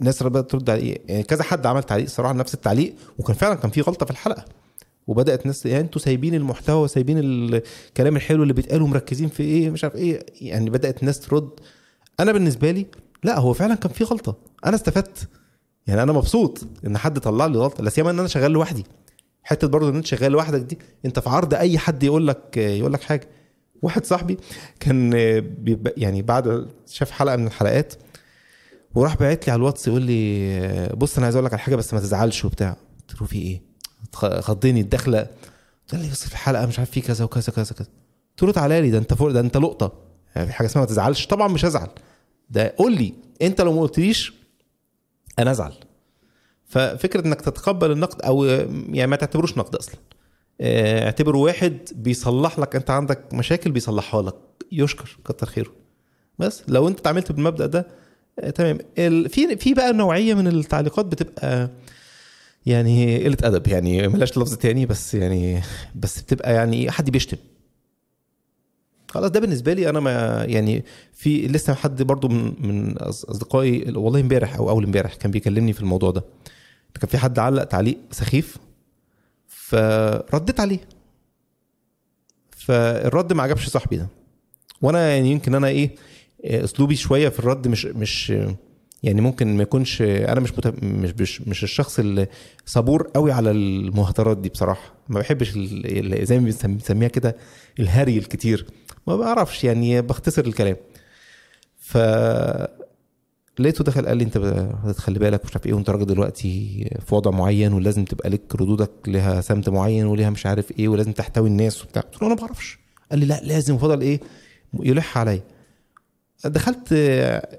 الناس 0.00 0.18
ترد 0.18 0.70
عليه 0.70 0.96
يعني 1.08 1.22
كذا 1.22 1.42
حد 1.42 1.66
عمل 1.66 1.82
تعليق 1.82 2.08
صراحة 2.08 2.32
نفس 2.34 2.54
التعليق 2.54 2.94
وكان 3.18 3.36
فعلا 3.36 3.54
كان 3.54 3.70
في 3.70 3.80
غلطة 3.80 4.04
في 4.06 4.10
الحلقة. 4.12 4.44
وبدأت 5.06 5.46
ناس 5.46 5.66
يعني 5.66 5.80
أنتوا 5.84 6.00
سايبين 6.00 6.34
المحتوى 6.34 6.82
وسايبين 6.82 7.18
الكلام 7.20 8.16
الحلو 8.16 8.42
اللي 8.42 8.54
بيتقال 8.54 8.82
ومركزين 8.82 9.28
في 9.28 9.42
إيه 9.42 9.70
مش 9.70 9.84
عارف 9.84 9.94
إيه 9.96 10.26
يعني 10.40 10.70
بدأت 10.70 11.02
ناس 11.02 11.20
ترد. 11.20 11.48
أنا 12.20 12.32
بالنسبة 12.32 12.70
لي 12.70 12.86
لا 13.24 13.38
هو 13.38 13.52
فعلا 13.52 13.74
كان 13.74 13.92
في 13.92 14.04
غلطة. 14.04 14.36
أنا 14.66 14.76
استفدت. 14.76 15.28
يعني 15.86 16.02
أنا 16.02 16.12
مبسوط 16.12 16.58
إن 16.86 16.98
حد 16.98 17.18
طلع 17.18 17.46
لي 17.46 17.58
غلطة 17.58 17.82
لا 17.84 17.90
سيما 17.90 18.10
إن 18.10 18.18
أنا 18.18 18.28
شغال 18.28 18.50
لوحدي. 18.50 18.84
حتة 19.46 19.68
برضه 19.68 19.88
إن 19.88 19.96
أنت 19.96 20.06
شغال 20.06 20.32
لوحدك 20.32 20.60
دي 20.60 20.78
أنت 21.04 21.18
في 21.18 21.28
عرض 21.28 21.54
أي 21.54 21.78
حد 21.78 22.02
يقول 22.02 22.26
لك 22.28 22.56
يقول 22.56 22.92
لك 22.92 23.02
حاجة. 23.02 23.28
واحد 23.82 24.04
صاحبي 24.04 24.38
كان 24.80 25.12
يعني 25.96 26.22
بعد 26.22 26.68
شاف 26.86 27.10
حلقة 27.10 27.36
من 27.36 27.46
الحلقات 27.46 27.94
وراح 28.94 29.16
باعت 29.16 29.46
لي 29.46 29.52
على 29.52 29.58
الواتس 29.58 29.88
يقول 29.88 30.02
لي 30.02 30.88
بص 30.96 31.16
أنا 31.16 31.26
عايز 31.26 31.36
أقول 31.36 31.46
لك 31.46 31.52
على 31.52 31.62
حاجة 31.62 31.76
بس 31.76 31.94
ما 31.94 32.00
تزعلش 32.00 32.44
وبتاع. 32.44 32.76
قلت 33.08 33.20
له 33.20 33.26
في 33.26 33.38
إيه؟ 33.38 33.62
خضني 34.40 34.80
الدخلة. 34.80 35.26
قال 35.92 36.00
لي 36.00 36.10
بس 36.10 36.24
في 36.26 36.32
الحلقة 36.32 36.66
مش 36.66 36.78
عارف 36.78 36.90
في 36.90 37.00
كذا 37.00 37.24
وكذا 37.24 37.52
كذا 37.52 37.74
كذا. 37.74 37.88
قلت 38.30 38.42
له 38.42 38.52
تعالى 38.52 38.80
لي 38.80 38.90
ده 38.90 38.98
أنت 38.98 39.14
فوق 39.14 39.30
ده 39.30 39.40
أنت 39.40 39.56
لقطة. 39.56 39.92
يعني 40.36 40.46
في 40.46 40.52
حاجة 40.52 40.66
اسمها 40.66 40.84
ما 40.84 40.88
تزعلش 40.88 41.26
طبعا 41.26 41.48
مش 41.48 41.64
هزعل. 41.64 41.88
ده 42.50 42.74
قول 42.78 42.96
لي 42.96 43.14
أنت 43.42 43.60
لو 43.60 43.72
ما 43.72 43.80
قلتليش 43.80 44.32
أنا 45.38 45.50
أزعل. 45.50 45.72
ففكرة 46.66 47.26
إنك 47.26 47.40
تتقبل 47.40 47.90
النقد 47.90 48.22
أو 48.22 48.44
يعني 48.44 49.06
ما 49.06 49.16
تعتبروش 49.16 49.58
نقد 49.58 49.76
أصلا. 49.76 49.94
آه، 50.60 51.04
اعتبره 51.04 51.38
واحد 51.38 51.78
بيصلح 51.94 52.58
لك 52.58 52.76
أنت 52.76 52.90
عندك 52.90 53.34
مشاكل 53.34 53.70
بيصلحها 53.70 54.22
لك 54.22 54.34
يشكر 54.72 55.18
كتر 55.24 55.46
خيره. 55.46 55.72
بس 56.38 56.62
لو 56.68 56.88
أنت 56.88 57.00
اتعاملت 57.00 57.32
بالمبدأ 57.32 57.66
ده 57.66 57.86
آه، 58.40 58.50
تمام. 58.50 58.78
في 59.28 59.56
في 59.56 59.74
بقى 59.74 59.92
نوعية 59.92 60.34
من 60.34 60.46
التعليقات 60.46 61.06
بتبقى 61.06 61.70
يعني 62.66 63.24
قلة 63.24 63.36
أدب 63.42 63.68
يعني 63.68 64.08
ملاش 64.08 64.38
لفظ 64.38 64.56
تاني 64.56 64.86
بس 64.86 65.14
يعني 65.14 65.62
بس 65.94 66.20
بتبقى 66.20 66.54
يعني 66.54 66.90
حد 66.90 67.10
بيشتم. 67.10 67.36
خلاص 69.08 69.30
ده 69.30 69.40
بالنسبة 69.40 69.72
لي 69.72 69.88
أنا 69.88 70.00
ما 70.00 70.44
يعني 70.48 70.84
في 71.12 71.46
لسه 71.46 71.74
حد 71.74 72.02
برضو 72.02 72.28
من 72.28 72.54
من 72.60 72.98
أصدقائي 72.98 73.92
والله 73.96 74.20
امبارح 74.20 74.56
أو 74.56 74.70
أول 74.70 74.84
امبارح 74.84 75.14
كان 75.14 75.30
بيكلمني 75.30 75.72
في 75.72 75.80
الموضوع 75.80 76.10
ده. 76.10 76.24
كان 76.98 77.08
في 77.08 77.18
حد 77.18 77.38
علق 77.38 77.64
تعليق 77.64 77.98
سخيف 78.10 78.56
فرديت 79.46 80.60
عليه. 80.60 80.78
فالرد 82.56 83.32
ما 83.32 83.42
عجبش 83.42 83.68
صاحبي 83.68 83.96
ده. 83.96 84.06
وأنا 84.82 85.08
يعني 85.10 85.30
يمكن 85.30 85.54
أنا 85.54 85.68
إيه 85.68 85.94
أسلوبي 86.44 86.96
شوية 86.96 87.28
في 87.28 87.38
الرد 87.38 87.68
مش 87.68 87.86
مش 87.86 88.30
يعني 89.02 89.20
ممكن 89.20 89.56
ما 89.56 89.62
يكونش 89.62 90.02
أنا 90.02 90.40
مش 90.40 90.52
مت... 90.52 90.66
مش 90.84 91.10
مش, 91.20 91.40
مش 91.40 91.64
الشخص 91.64 91.98
اللي 91.98 92.26
صبور 92.66 93.10
قوي 93.14 93.32
على 93.32 93.50
المهاترات 93.50 94.38
دي 94.38 94.48
بصراحة. 94.48 94.94
ما 95.08 95.20
بحبش 95.20 95.52
ال... 95.56 96.26
زي 96.26 96.38
ما 96.38 96.44
بنسم- 96.44 96.74
بنسميها 96.74 97.08
كده 97.08 97.36
الهري 97.80 98.18
الكتير. 98.18 98.66
ما 99.06 99.16
بعرفش 99.16 99.64
يعني 99.64 100.02
بختصر 100.02 100.44
الكلام. 100.44 100.76
ف 101.78 101.98
لقيته 103.58 103.84
دخل 103.84 104.06
قال 104.06 104.16
لي 104.16 104.24
انت 104.24 104.38
ب- 104.38 104.92
تخلي 104.96 105.18
بالك 105.18 105.44
مش 105.44 105.50
عارف 105.54 105.66
إيه 105.66 105.74
وانت 105.74 105.90
راجل 105.90 106.06
دلوقتي 106.06 106.84
في 107.06 107.14
وضع 107.14 107.30
معين 107.30 107.72
ولازم 107.72 108.04
تبقى 108.04 108.30
لك 108.30 108.56
ردودك 108.56 108.90
لها 109.06 109.40
سمت 109.40 109.68
معين 109.68 110.06
وليها 110.06 110.30
مش 110.30 110.46
عارف 110.46 110.70
إيه 110.78 110.88
ولازم 110.88 111.12
تحتوي 111.12 111.48
الناس 111.48 111.84
وبتاع. 111.84 112.02
قلت 112.02 112.22
له 112.22 112.26
أنا 112.28 112.34
ما 112.34 112.40
بعرفش. 112.40 112.78
قال 113.10 113.18
لي 113.20 113.26
لا 113.26 113.40
لازم. 113.44 113.74
وفضل 113.74 114.00
إيه 114.00 114.20
يلح 114.80 115.18
عليا. 115.18 115.40
دخلت 116.44 116.92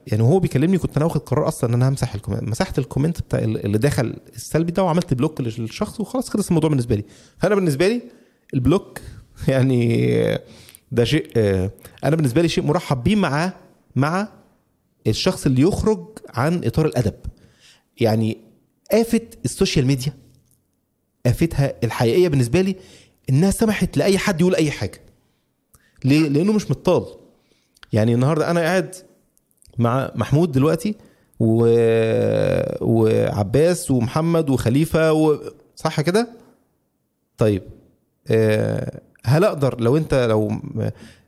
يعني 0.07 0.23
وهو 0.23 0.39
بيكلمني 0.39 0.77
كنت 0.77 0.97
أنا 0.97 1.05
واخد 1.05 1.21
قرار 1.21 1.47
أصلا 1.47 1.69
ان 1.69 1.73
أنا 1.73 1.89
همسح 1.89 2.15
ال 2.15 2.19
comment 2.19 2.43
مسحت 2.43 2.79
ال 2.79 2.85
comment 2.85 3.21
بتاع 3.21 3.39
اللي 3.39 3.77
دخل 3.77 4.13
السلبي 4.35 4.71
ده 4.71 4.83
وعملت 4.83 5.13
block 5.13 5.41
للشخص 5.41 5.99
وخلاص 5.99 6.29
خلص 6.29 6.47
الموضوع 6.47 6.69
بالنسبة 6.69 6.95
لي. 6.95 7.03
فأنا 7.37 7.55
بالنسبة 7.55 7.87
لي 7.87 8.01
ال 8.53 8.61
block 8.61 8.99
يعني 9.47 10.39
ده 10.91 11.03
شيء 11.03 11.27
أنا 12.03 12.15
بالنسبة 12.15 12.41
لي 12.41 12.49
شيء 12.49 12.63
مرحب 12.63 13.03
بيه 13.03 13.15
مع 13.15 13.51
مع 13.95 14.27
الشخص 15.07 15.45
اللي 15.45 15.61
يخرج 15.61 16.07
عن 16.29 16.61
إطار 16.63 16.85
الأدب 16.85 17.15
يعني 17.99 18.37
آفة 18.91 19.21
السوشيال 19.45 19.85
ميديا 19.85 20.13
آفتها 21.25 21.73
الحقيقية 21.83 22.27
بالنسبة 22.27 22.61
لي 22.61 22.75
إنها 23.29 23.51
سمحت 23.51 23.97
لأي 23.97 24.17
حد 24.17 24.41
يقول 24.41 24.55
أي 24.55 24.71
حاجة 24.71 25.01
ليه؟ 26.05 26.29
لأنه 26.29 26.53
مش 26.53 26.71
متطال 26.71 27.05
يعني 27.93 28.13
النهاردة 28.13 28.51
أنا 28.51 28.59
قاعد 28.59 28.95
مع 29.77 30.11
محمود 30.15 30.51
دلوقتي 30.51 30.95
و... 31.39 31.67
وعباس 32.81 33.91
ومحمد 33.91 34.49
وخليفة 34.49 35.13
و... 35.13 35.39
صح 35.75 36.01
كده؟ 36.01 36.29
طيب 37.37 37.63
آه، 38.27 39.01
هل 39.25 39.43
أقدر 39.43 39.81
لو 39.81 39.97
أنت 39.97 40.13
لو 40.13 40.51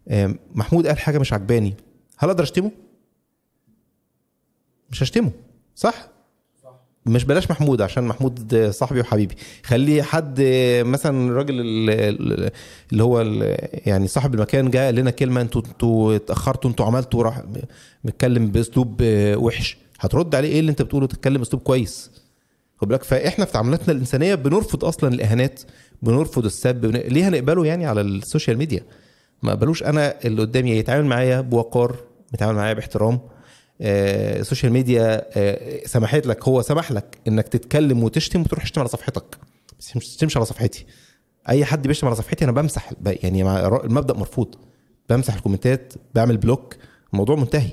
آه، 0.07 0.35
محمود 0.55 0.87
قال 0.87 0.99
حاجة 0.99 1.19
مش 1.19 1.33
عجباني 1.33 1.73
هل 2.17 2.29
أقدر 2.29 2.43
أشتمه؟ 2.43 2.71
مش 4.91 5.03
هشتمه. 5.03 5.31
صح؟ 5.75 6.07
مش 7.05 7.25
بلاش 7.25 7.51
محمود 7.51 7.81
عشان 7.81 8.03
محمود 8.03 8.69
صاحبي 8.69 8.99
وحبيبي. 8.99 9.35
خلي 9.63 10.03
حد 10.03 10.41
مثلا 10.85 11.29
الراجل 11.29 11.55
ال- 11.59 12.51
اللي 12.91 13.03
هو 13.03 13.21
يعني 13.85 14.07
صاحب 14.07 14.33
المكان 14.33 14.69
جاء 14.69 14.85
قال 14.85 14.95
لنا 14.95 15.11
كلمة 15.11 15.41
أنتوا 15.41 15.61
أنتوا 15.61 16.15
اتأخرتوا 16.15 16.69
أنتوا 16.69 16.85
عملتوا 16.85 17.23
راح 17.23 17.43
متكلم 18.03 18.47
بأسلوب 18.47 19.01
وحش. 19.35 19.77
هترد 19.99 20.35
عليه 20.35 20.49
إيه 20.49 20.59
اللي 20.59 20.71
انت 20.71 20.81
بتقوله؟ 20.81 21.07
تتكلم 21.07 21.41
اسلوب 21.41 21.61
كويس. 21.63 22.11
خد 22.81 22.87
بالك؟ 22.87 23.03
فإحنا 23.03 23.45
في 23.45 23.51
تعاملاتنا 23.51 23.91
الإنسانية 23.93 24.35
بنرفض 24.35 24.85
أصلا 24.85 25.13
الإهانات 25.13 25.61
بنرفض 26.01 26.45
السب. 26.45 26.85
ليه 26.85 27.27
هنقبله 27.27 27.65
يعني 27.65 27.85
على 27.85 28.01
السوشيال 28.01 28.57
ميديا؟ 28.57 28.83
ما 29.43 29.51
قبلوش 29.51 29.83
أنا 29.83 30.15
اللي 30.25 30.41
قدامي 30.41 30.71
يتعامل 30.71 31.05
معايا 31.05 31.41
بوقار 31.41 31.95
يتعامل 32.33 32.55
معايا 32.55 32.73
باحترام. 32.73 33.19
السوشيال 33.81 34.73
ميديا 34.73 35.25
آه، 35.37 35.85
سمحت 35.85 36.27
لك 36.27 36.47
هو 36.47 36.61
سمح 36.61 36.91
لك 36.91 37.17
إنك 37.27 37.47
تتكلم 37.47 38.03
وتشتم 38.03 38.41
وتروح 38.41 38.63
تشتم 38.63 38.81
على 38.81 38.89
صفحتك. 38.89 39.37
بس 39.79 39.95
مش 39.97 40.07
تشتمش 40.07 40.37
على 40.37 40.45
صفحتي. 40.45 40.85
أي 41.49 41.65
حد 41.65 41.87
بيشتم 41.87 42.07
على 42.07 42.15
صفحتي 42.15 42.45
أنا 42.45 42.51
بمسح 42.51 42.91
يعني 43.05 43.41
المبدأ 43.85 44.13
مرفوض. 44.13 44.55
بمسح 45.09 45.33
ال 45.35 45.41
comments 45.41 45.93
بعمل 46.15 46.37
block 46.37 46.75
الموضوع 47.13 47.35
منتهي. 47.35 47.71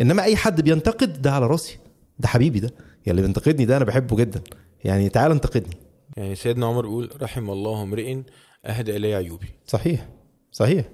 إنما 0.00 0.22
أي 0.22 0.36
حد 0.36 0.60
بينتقد 0.60 1.22
ده 1.22 1.32
على 1.32 1.46
راسي. 1.46 1.78
ده 2.18 2.28
حبيبي 2.28 2.60
ده. 2.60 2.70
يعني 2.78 3.10
اللي 3.10 3.22
بينتقدني 3.22 3.64
ده 3.64 3.76
أنا 3.76 3.84
بحبه 3.84 4.16
جدا. 4.16 4.40
يعني 4.84 5.08
تعال 5.08 5.30
انتقدني. 5.30 5.76
يعني 6.16 6.34
سيدنا 6.34 6.66
عمر 6.66 6.84
يقول 6.84 7.10
رحم 7.22 7.50
الله 7.50 7.82
امرئ 7.82 8.22
اهدى 8.64 8.96
الي 8.96 9.14
عيوبي. 9.14 9.46
صحيح. 9.66 10.08
صحيح. 10.52 10.84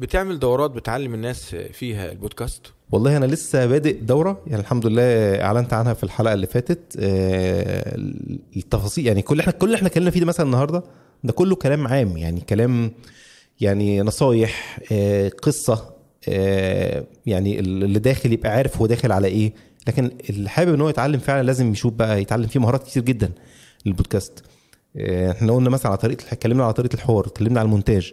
بتعمل 0.00 0.38
دورات 0.38 0.70
بتعلم 0.70 1.14
الناس 1.14 1.54
فيها 1.54 2.12
البودكاست؟ 2.12 2.62
والله 2.92 3.16
أنا 3.16 3.24
لسه 3.24 3.66
بادئ 3.66 4.00
دورة 4.00 4.42
يعني 4.46 4.62
الحمد 4.62 4.86
لله 4.86 5.42
أعلنت 5.42 5.72
عنها 5.72 5.94
في 5.94 6.04
الحلقة 6.04 6.34
اللي 6.34 6.46
فاتت. 6.46 6.96
آه، 6.98 7.94
التفاصيل 8.56 9.06
يعني 9.06 9.22
كل 9.22 9.40
إحنا 9.40 9.52
كل 9.52 9.66
اللي 9.66 9.76
إحنا 9.76 9.88
اتكلمنا 9.88 10.10
فيه 10.10 10.20
ده 10.20 10.26
مثلا 10.26 10.46
النهارده 10.46 10.82
ده 11.24 11.32
كله 11.32 11.56
كلام 11.56 11.86
عام 11.88 12.16
يعني 12.16 12.40
كلام 12.40 12.92
يعني 13.60 14.00
نصايح 14.02 14.78
آه، 14.92 15.28
قصة 15.28 15.94
آه، 16.28 17.04
يعني 17.26 17.60
اللي 17.60 17.98
داخل 17.98 18.32
يبقى 18.32 18.50
عارف 18.50 18.78
هو 18.78 18.86
داخل 18.86 19.12
على 19.12 19.26
إيه. 19.28 19.52
لكن 19.88 20.10
اللي 20.30 20.48
حابب 20.48 20.74
إن 20.74 20.80
هو 20.80 20.88
يتعلم 20.88 21.18
فعلا 21.18 21.46
لازم 21.46 21.72
يشوف 21.72 21.92
بقى 21.92 22.22
يتعلم 22.22 22.46
فيه 22.46 22.60
مهارات 22.60 22.82
كتير 22.82 23.02
جدا 23.02 23.30
للبودكاست. 23.86 24.42
إحنا 25.00 25.52
قلنا 25.52 25.70
مثلا 25.70 25.88
على 25.88 25.98
طريقة 25.98 26.24
اتكلمنا 26.32 26.64
على 26.64 26.72
طريقة 26.72 26.94
الحوار 26.94 27.26
اتكلمنا 27.26 27.60
على 27.60 27.66
المونتاج. 27.66 28.12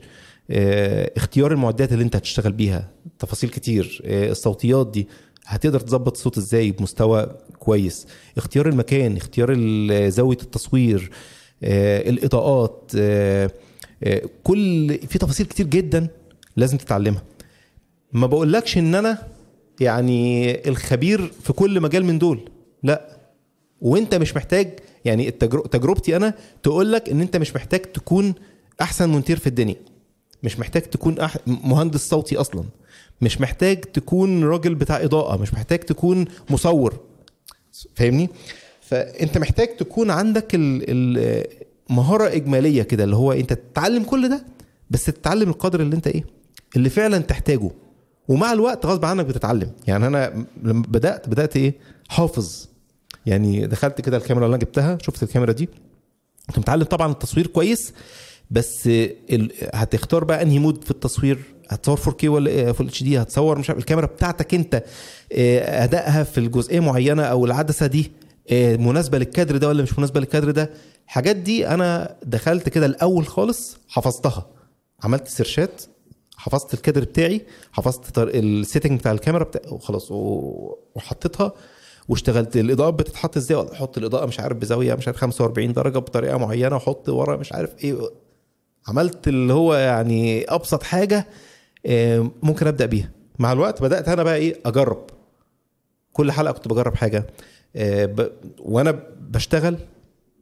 اختيار 0.49 1.51
المعدات 1.51 1.91
اللي 1.93 2.03
انت 2.03 2.15
هتشتغل 2.15 2.51
بيها 2.51 2.91
تفاصيل 3.19 3.49
كتير 3.49 4.01
آه، 4.05 4.31
الصوتيات 4.31 4.91
دي 4.91 5.07
هتقدر 5.45 5.79
تظبط 5.79 6.11
الصوت 6.11 6.37
إزاي 6.37 6.71
بمستوى 6.71 7.35
كويس؟ 7.59 8.07
اختيار 8.37 8.69
المكان 8.69 9.17
اختيار 9.17 9.55
زاوية 10.09 10.37
التصوير 10.41 11.11
آه، 11.63 12.09
الإضاءات 12.09 12.91
آه، 12.97 13.51
آه، 14.03 14.21
كل 14.43 14.97
في 15.07 15.19
تفاصيل 15.19 15.45
كتير 15.45 15.67
جدا 15.67 16.07
لازم 16.55 16.77
تتعلمها. 16.77 17.23
ما 18.13 18.27
بقولكش 18.27 18.77
ان 18.77 18.95
أنا 18.95 19.27
يعني 19.79 20.51
الخبير 20.69 21.31
في 21.43 21.53
كل 21.53 21.81
مجال 21.81 22.05
من 22.05 22.19
دول 22.19 22.49
لا. 22.83 23.17
وانت 23.81 24.15
مش 24.15 24.35
محتاج 24.35 24.79
يعني 25.05 25.31
تجربتي 25.71 26.15
أنا 26.15 26.33
تقول 26.63 26.91
لك 26.91 27.09
ان 27.09 27.21
انت 27.21 27.37
مش 27.37 27.55
محتاج 27.55 27.81
تكون 27.81 28.33
احسن 28.81 29.09
مونتير 29.09 29.39
في 29.39 29.47
الدنيا. 29.47 29.75
مش 30.47 30.59
محتاج 30.59 30.81
تكون 30.81 31.19
أح... 31.19 31.37
مهندس 31.47 32.09
صوتي 32.09 32.37
أصلا. 32.37 32.63
مش 33.21 33.41
محتاج 33.41 33.81
تكون 33.81 34.43
راجل 34.43 34.75
بتاع 34.75 35.03
إضاءة. 35.03 35.41
مش 35.41 35.53
محتاج 35.53 35.79
تكون 35.79 36.25
مصور. 36.49 36.99
فاهمني؟ 37.95 38.29
فأنت 38.81 39.37
محتاج 39.37 39.77
تكون 39.77 40.11
عندك 40.11 40.55
ال... 40.55 40.83
ال... 40.89 41.43
مهارة 41.89 42.27
إجمالية 42.27 42.83
كده 42.83 43.03
اللي 43.03 43.15
هو 43.15 43.31
أنت 43.31 43.53
تتعلم 43.53 44.03
كل 44.03 44.29
ده 44.29 44.45
بس 44.89 45.05
تتعلم 45.05 45.49
القدر 45.49 45.79
اللي 45.79 45.95
أنت 45.95 46.07
إيه؟ 46.07 46.23
اللي 46.75 46.89
فعلا 46.89 47.17
تحتاجه. 47.17 47.71
ومع 48.27 48.53
الوقت 48.53 48.85
غصب 48.85 49.05
عنك 49.05 49.25
بتتعلم. 49.25 49.71
يعني 49.87 50.07
أنا 50.07 50.45
لما 50.63 50.83
بدأت 50.87 51.29
بدأت 51.29 51.55
إيه؟ 51.55 51.73
حافظ. 52.09 52.67
يعني 53.25 53.67
دخلت 53.67 54.01
كده 54.01 54.17
الكاميرا 54.17 54.45
اللي 54.45 54.55
أنا 54.55 54.63
جبتها 54.63 54.97
شفت 55.01 55.23
الكاميرا 55.23 55.51
دي. 55.51 55.69
كنت 56.47 56.59
متعلم 56.59 56.83
طبعا 56.83 57.11
التصوير 57.11 57.47
كويس 57.47 57.93
بس. 58.51 58.89
هتختار 59.73 60.23
بقى 60.23 60.41
انهي 60.41 60.59
mode 60.59 60.83
في 60.83 60.91
التصوير؟ 60.91 61.39
هتصور 61.69 61.97
4K 61.97 62.23
ولا 62.25 62.73
full 62.73 62.87
HD؟ 62.87 63.21
هتصور 63.21 63.59
مش 63.59 63.69
عارف 63.69 63.79
الكاميرا 63.79 64.05
بتاعتك 64.05 64.53
انت 64.53 64.83
آه، 65.33 65.83
ادائها 65.83 66.23
في 66.23 66.37
الجزئية 66.37 66.79
معينة 66.79 67.23
أو 67.23 67.45
العدسة 67.45 67.87
دي 67.87 68.11
آه، 68.49 68.75
مناسبة 68.75 69.17
للكادر 69.17 69.57
ده 69.57 69.67
ولا 69.67 69.83
مش 69.83 69.97
مناسبة 69.99 70.19
للكادر 70.19 70.51
ده؟ 70.51 70.69
الحاجات 71.05 71.35
دي 71.35 71.67
أنا 71.67 72.15
دخلت 72.23 72.69
كده 72.69 72.85
الأول 72.85 73.27
خالص 73.27 73.77
حفظتها. 73.87 74.47
عملت 75.03 75.27
search 75.27 75.74
ات 75.74 75.81
حفظت 76.37 76.73
الكادر 76.73 77.01
بتاعي 77.01 77.41
حفظت 77.71 78.17
ال 78.17 78.28
setting 78.28 78.99
بتاع 78.99 79.11
الكاميرا 79.11 79.43
بتاع 79.43 79.61
وخلاص 79.71 80.07
وحطيتها. 80.11 81.51
واشتغلت 82.09 82.57
الإضاءة 82.57 82.89
بتتحط 82.89 83.37
إزاي؟ 83.37 83.67
أحط 83.73 83.97
الإضاءة 83.97 84.25
مش 84.25 84.39
عارف 84.39 84.57
بزاوية 84.57 84.93
مش 84.95 85.07
عارف 85.07 85.17
45 85.17 85.73
درجة 85.73 85.99
بطريقة 85.99 86.37
معينة 86.37 86.75
واحط 86.75 87.09
ورا 87.09 87.37
مش 87.37 87.53
عارف 87.53 87.69
إيه 87.83 87.97
عملت 88.87 89.27
اللي 89.27 89.53
هو 89.53 89.75
يعني 89.75 90.43
أبسط 90.43 90.83
حاجة 90.83 91.27
آه، 91.85 92.31
ممكن 92.43 92.67
أبدأ 92.67 92.85
بيها 92.85 93.11
مع 93.39 93.51
الوقت 93.51 93.81
بدأت 93.81 94.09
أنا 94.09 94.23
بقى 94.23 94.35
إيه 94.35 94.59
أجرب 94.65 95.05
كل 96.13 96.31
حلقة 96.31 96.51
كنت 96.51 96.67
بجرب 96.67 96.95
حاجة 96.95 97.27
آه،. 97.75 98.29
وأنا 98.59 98.99
بشتغل 99.19 99.77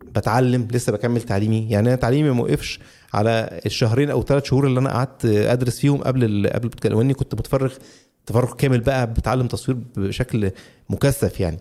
بتعلم 0.03 0.67
لسه 0.71 0.91
بكمل 0.91 1.21
تعليمي 1.21 1.69
يعني 1.69 1.87
أنا 1.87 1.95
تعليمي 1.95 2.29
ما 2.29 2.43
وقفش 2.43 2.79
على 3.13 3.59
الشهرين 3.65 4.09
أو 4.09 4.23
ثلاث 4.23 4.45
شهور 4.45 4.67
اللي 4.67 4.79
أنا 4.79 4.89
قعدت 4.89 5.25
أدرس 5.25 5.79
فيهم 5.79 6.03
قبل. 6.03 6.47
قبل 6.53 6.55
البودكاست 6.55 6.95
واني 6.95 7.13
كنت 7.13 7.35
متفرغ 7.35 7.73
تفرغ 8.25 8.53
كامل 8.53 8.79
بقى 8.79 9.13
بتعلم 9.13 9.47
تصوير 9.47 9.77
بشكل 9.97 10.51
مكثف 10.89 11.39
يعني 11.39 11.59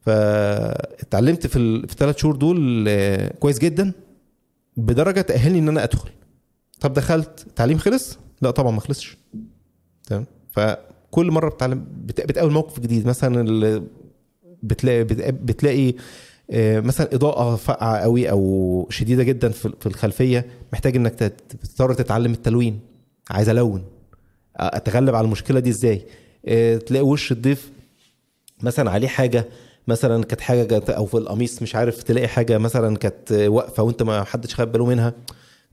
فاتعلمت. 0.00 1.46
في 1.46 1.58
الثلاث 1.58 2.18
شهور 2.18 2.36
دول 2.36 2.84
آه، 2.88 3.32
كويس 3.40 3.58
جدا 3.58 3.92
بدرجة 4.76 5.20
تأهلني 5.20 5.58
إن 5.58 5.68
أنا 5.68 5.84
أدخل. 5.84 6.10
طب 6.80 6.92
دخلت 6.92 7.46
تعليم 7.56 7.78
خلص؟ 7.78 8.18
لا 8.42 8.50
طبعا 8.50 8.70
ما 8.70 8.80
خلصش. 8.80 9.16
تمام؟ 10.06 10.26
فكل 10.50 11.30
مرة 11.30 11.48
بتعلم 11.50 11.86
بت... 12.04 12.20
بتقابل 12.20 12.52
موقف 12.52 12.80
جديد. 12.80 13.06
مثلا. 13.06 13.82
بتلاقي 14.62 15.04
بت- 15.04 15.34
بتلاقي 15.34 15.94
آه، 16.50 16.80
مثلا 16.80 17.14
إضاءة 17.14 17.56
فاقعة 17.56 17.98
قوي 17.98 18.30
أو 18.30 18.86
شديدة 18.90 19.22
جدا 19.22 19.48
في 19.48 19.72
في 19.80 19.86
الخلفية. 19.86 20.46
محتاج 20.72 20.96
إنك 20.96 21.14
تضطر 21.14 21.94
تتعلم 21.94 22.32
التلوين. 22.32 22.80
عايز 23.30 23.48
ألون. 23.48 23.84
أتغلب 24.56 25.14
على 25.14 25.24
المشكلة 25.24 25.60
دي 25.60 25.70
إزاي؟ 25.70 26.02
آه، 26.46 26.76
تلاقي 26.76 27.04
وش 27.04 27.32
الضيف 27.32 27.70
مثلا 28.62 28.90
عليه 28.90 29.08
حاجة. 29.08 29.44
مثلا 29.88 30.24
كانت 30.24 30.40
حاجة 30.40 30.62
جت 30.78 30.90
أو 30.90 31.06
في 31.06 31.14
القميص 31.14 31.62
مش 31.62 31.74
عارف 31.74 32.02
تلاقي 32.02 32.28
حاجة 32.28 32.58
مثلا 32.58 32.96
كانت 32.96 33.32
واقفة 33.32 33.82
وأنت 33.82 34.02
ما 34.02 34.24
حدش 34.24 34.54
خد 34.54 34.72
باله 34.72 34.86
منها 34.86 35.14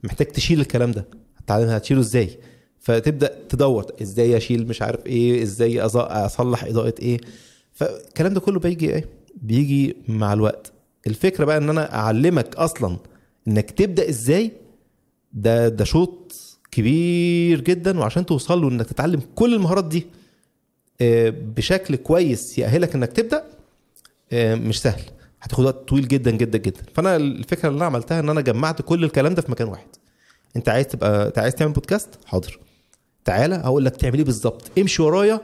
محتاج 0.02 0.26
تشيل 0.26 0.60
الكلام 0.60 0.92
ده. 0.92 1.06
هتعلمها 1.36 1.76
هتشيله 1.76 2.00
إزاي؟ 2.00 2.38
فتبدأ 2.80 3.38
تدور 3.48 3.86
إزاي 4.02 4.36
أشيل 4.36 4.66
مش 4.66 4.82
عارف 4.82 5.06
إيه 5.06 5.42
إزاي 5.42 5.80
أصلح 5.80 6.64
إضاءة 6.64 6.94
إيه. 7.02 7.18
فالكلام 7.72 8.34
ده 8.34 8.40
كله 8.40 8.60
بيجي 8.60 8.90
إيه؟ 8.94 9.04
بيجي 9.42 9.96
مع 10.08 10.32
الوقت. 10.32 10.72
الفكرة 11.06 11.44
بقى 11.44 11.56
إن 11.58 11.68
أنا 11.70 11.94
أعلمك 11.94 12.56
أصلا 12.56 12.96
إنك 13.48 13.70
تبدأ 13.70 14.08
إزاي 14.08 14.52
ده 15.32 15.68
ده 15.68 15.84
شوط 15.84 16.32
كبير 16.70 17.60
جدا 17.60 17.98
وعشان 17.98 18.26
توصل 18.26 18.62
له 18.62 18.68
إنك 18.68 18.86
تتعلم 18.86 19.20
كل 19.34 19.54
المهارات 19.54 19.84
دي 19.84 20.06
آه، 21.00 21.30
بشكل 21.56 21.96
كويس 21.96 22.58
يأهلك 22.58 22.94
إنك 22.94 23.12
تبدأ 23.12 23.44
مش 24.32 24.82
سهل. 24.82 25.02
هتاخد 25.42 25.64
وقت 25.64 25.88
طويل 25.88 26.08
جدا 26.08 26.30
جدا 26.30 26.58
جدا. 26.58 26.82
فأنا 26.94 27.16
الفكرة 27.16 27.68
اللي 27.68 27.76
أنا 27.76 27.86
عملتها 27.86 28.20
إن 28.20 28.28
أنا 28.28 28.40
جمعت 28.40 28.82
كل 28.82 29.04
الكلام 29.04 29.34
ده 29.34 29.42
في 29.42 29.50
مكان 29.50 29.68
واحد. 29.68 29.86
أنت 30.56 30.68
عايز 30.68 30.86
تبقى 30.86 31.26
أنت 31.26 31.38
عايز 31.38 31.54
تعمل 31.54 31.72
بودكاست؟ 31.72 32.08
حاضر. 32.26 32.58
تعالى 33.24 33.54
هقول 33.54 33.84
لك 33.84 33.96
تعمل 33.96 34.18
إيه 34.18 34.24
بالظبط. 34.24 34.70
امشي 34.78 35.02
ورايا 35.02 35.40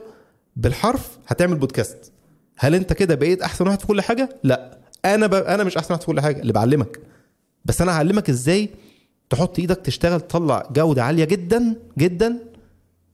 بالحرف 0.57 1.18
هتعمل 1.26 1.57
بودكاست. 1.57 2.12
هل 2.59 2.74
أنت 2.74 2.93
كده 2.93 3.14
بقيت 3.14 3.43
أحسن 3.43 3.66
واحد 3.66 3.80
في 3.80 3.87
كل 3.87 4.01
حاجة؟ 4.01 4.28
لا. 4.43 4.78
أنا 5.05 5.26
ب... 5.26 5.34
أنا 5.34 5.64
مش 5.64 5.76
أحسن 5.76 5.95
واحد 5.95 6.01
في 6.01 6.07
كل 6.07 6.20
حاجة. 6.20 6.41
اللي 6.41 6.53
بعلمك. 6.53 7.01
بس 7.64 7.80
أنا 7.82 7.93
هعلمك 7.93 8.28
إزاي 8.30 8.70
تحط 9.30 9.59
إيدك 9.59 9.76
تشتغل 9.76 10.20
تطلع 10.20 10.68
جودة 10.72 11.05
عالية 11.05 11.24
جدا 11.24 11.74
جدا 11.99 12.39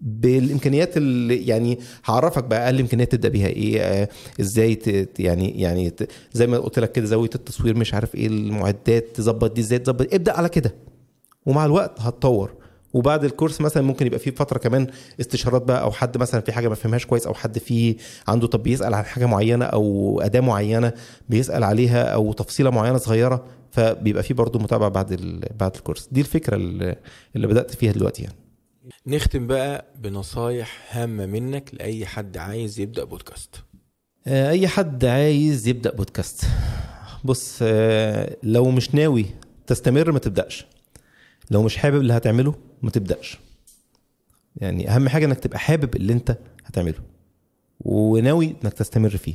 بالإمكانيات 0.02 0.96
اللي 0.96 1.46
يعني 1.46 1.78
هعرفك 2.04 2.44
بقى 2.44 2.64
أقل 2.66 2.80
إمكانيات 2.80 3.12
تبدأ 3.12 3.28
بيها 3.28 3.46
إيه 3.46 3.80
آه، 3.80 4.08
إزاي 4.40 4.78
يعني 5.18 5.60
يعني 5.60 5.92
زي 6.32 6.46
ما 6.46 6.58
قلت 6.58 6.78
لك 6.78 6.92
كده 6.92 7.06
زاوية 7.06 7.30
التصوير 7.34 7.76
مش 7.76 7.94
عارف 7.94 8.14
إيه 8.14 8.26
المعدات 8.26 9.06
تظبط 9.14 9.52
دي 9.52 9.60
إزاي 9.60 9.78
تظبط 9.78 10.14
ابدأ 10.14 10.32
على 10.36 10.48
كده. 10.48 10.74
ومع 11.46 11.64
الوقت 11.64 12.00
هتطور. 12.00 12.54
وبعد 12.92 13.24
الكورس 13.24 13.60
مثلا 13.60 13.82
ممكن 13.82 14.06
يبقى 14.06 14.18
فيه 14.18 14.30
فترة 14.30 14.58
كمان 14.58 14.86
استشارات 15.20 15.62
بقى 15.62 15.82
أو 15.82 15.90
حد 15.90 16.18
مثلا 16.18 16.40
في 16.40 16.52
حاجة 16.52 16.68
ما 16.68 16.74
فهمهاش 16.74 17.06
كويس 17.06 17.26
أو 17.26 17.34
حد 17.34 17.58
فيه 17.58 17.96
عنده 18.28 18.46
طب 18.46 18.62
بيسأل 18.62 18.94
عن 18.94 19.04
حاجة 19.04 19.26
معينة 19.26 19.64
أو 19.64 20.20
أداة 20.20 20.40
معينة 20.40 20.92
بيسأل 21.28 21.64
عليها 21.64 22.02
أو 22.02 22.32
تفصيلة 22.32 22.70
معينة 22.70 22.98
صغيرة 22.98 23.44
فبيبقى 23.70 24.22
فيه 24.22 24.34
برضه 24.34 24.58
متابعة 24.58 24.88
بعد 24.88 25.40
بعد 25.60 25.74
الكورس. 25.76 26.08
دي 26.12 26.20
الفكرة 26.20 26.56
اللي 26.56 27.46
بدأت 27.46 27.74
فيها 27.74 27.92
دلوقتي 27.92 28.22
يعني. 28.22 28.34
نختم 29.06 29.46
بقى 29.46 29.84
بنصايح 29.98 30.88
هامة 30.90 31.26
منك 31.26 31.70
لأي 31.74 32.06
حد 32.06 32.36
عايز 32.36 32.80
يبدأ 32.80 33.04
بودكاست. 33.04 33.56
آه، 34.26 34.50
أي 34.50 34.68
حد 34.68 35.04
عايز 35.04 35.68
يبدأ 35.68 35.94
بودكاست. 35.94 36.44
بص 37.24 37.58
آه، 37.62 38.36
لو 38.42 38.70
مش 38.70 38.94
ناوي 38.94 39.26
تستمر 39.66 40.12
ما 40.12 40.18
تبدأش. 40.18 40.66
لو 41.50 41.62
مش 41.62 41.76
حابب 41.76 42.00
اللي 42.00 42.12
هتعمله 42.12 42.54
ما 42.82 42.90
تبدأش. 42.90 43.38
يعني 44.56 44.90
أهم 44.90 45.08
حاجة 45.08 45.24
إنك 45.24 45.40
تبقى 45.40 45.58
حابب 45.58 45.96
اللي 45.96 46.12
أنت 46.12 46.38
هتعمله 46.64 46.98
وناوي 47.80 48.54
إنك 48.64 48.72
تستمر 48.72 49.10
فيه 49.16 49.34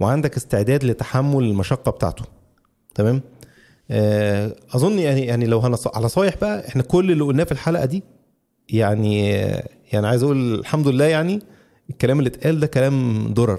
وعندك 0.00 0.36
استعداد 0.36 0.84
لتحمل 0.84 1.44
المشقة 1.44 1.90
بتاعته. 1.90 2.24
تمام؟ 2.94 3.20
آه، 3.90 4.56
أظن 4.74 4.98
يعني 4.98 5.26
يعني 5.26 5.46
لو 5.46 5.76
على 5.94 6.08
صايح 6.08 6.36
بقى 6.36 6.68
إحنا 6.68 6.82
كل 6.82 7.10
اللي 7.12 7.24
قلناه 7.24 7.44
في 7.44 7.52
الحلقة 7.52 7.84
دي 7.84 8.02
يعني 8.72 9.28
يعني 9.92 10.06
عايز 10.06 10.22
أقول 10.22 10.54
الحمد 10.54 10.88
لله 10.88 11.04
يعني 11.04 11.40
الكلام 11.90 12.18
اللي 12.18 12.28
اتقال 12.28 12.60
ده 12.60 12.66
كلام 12.66 13.26
درر. 13.34 13.58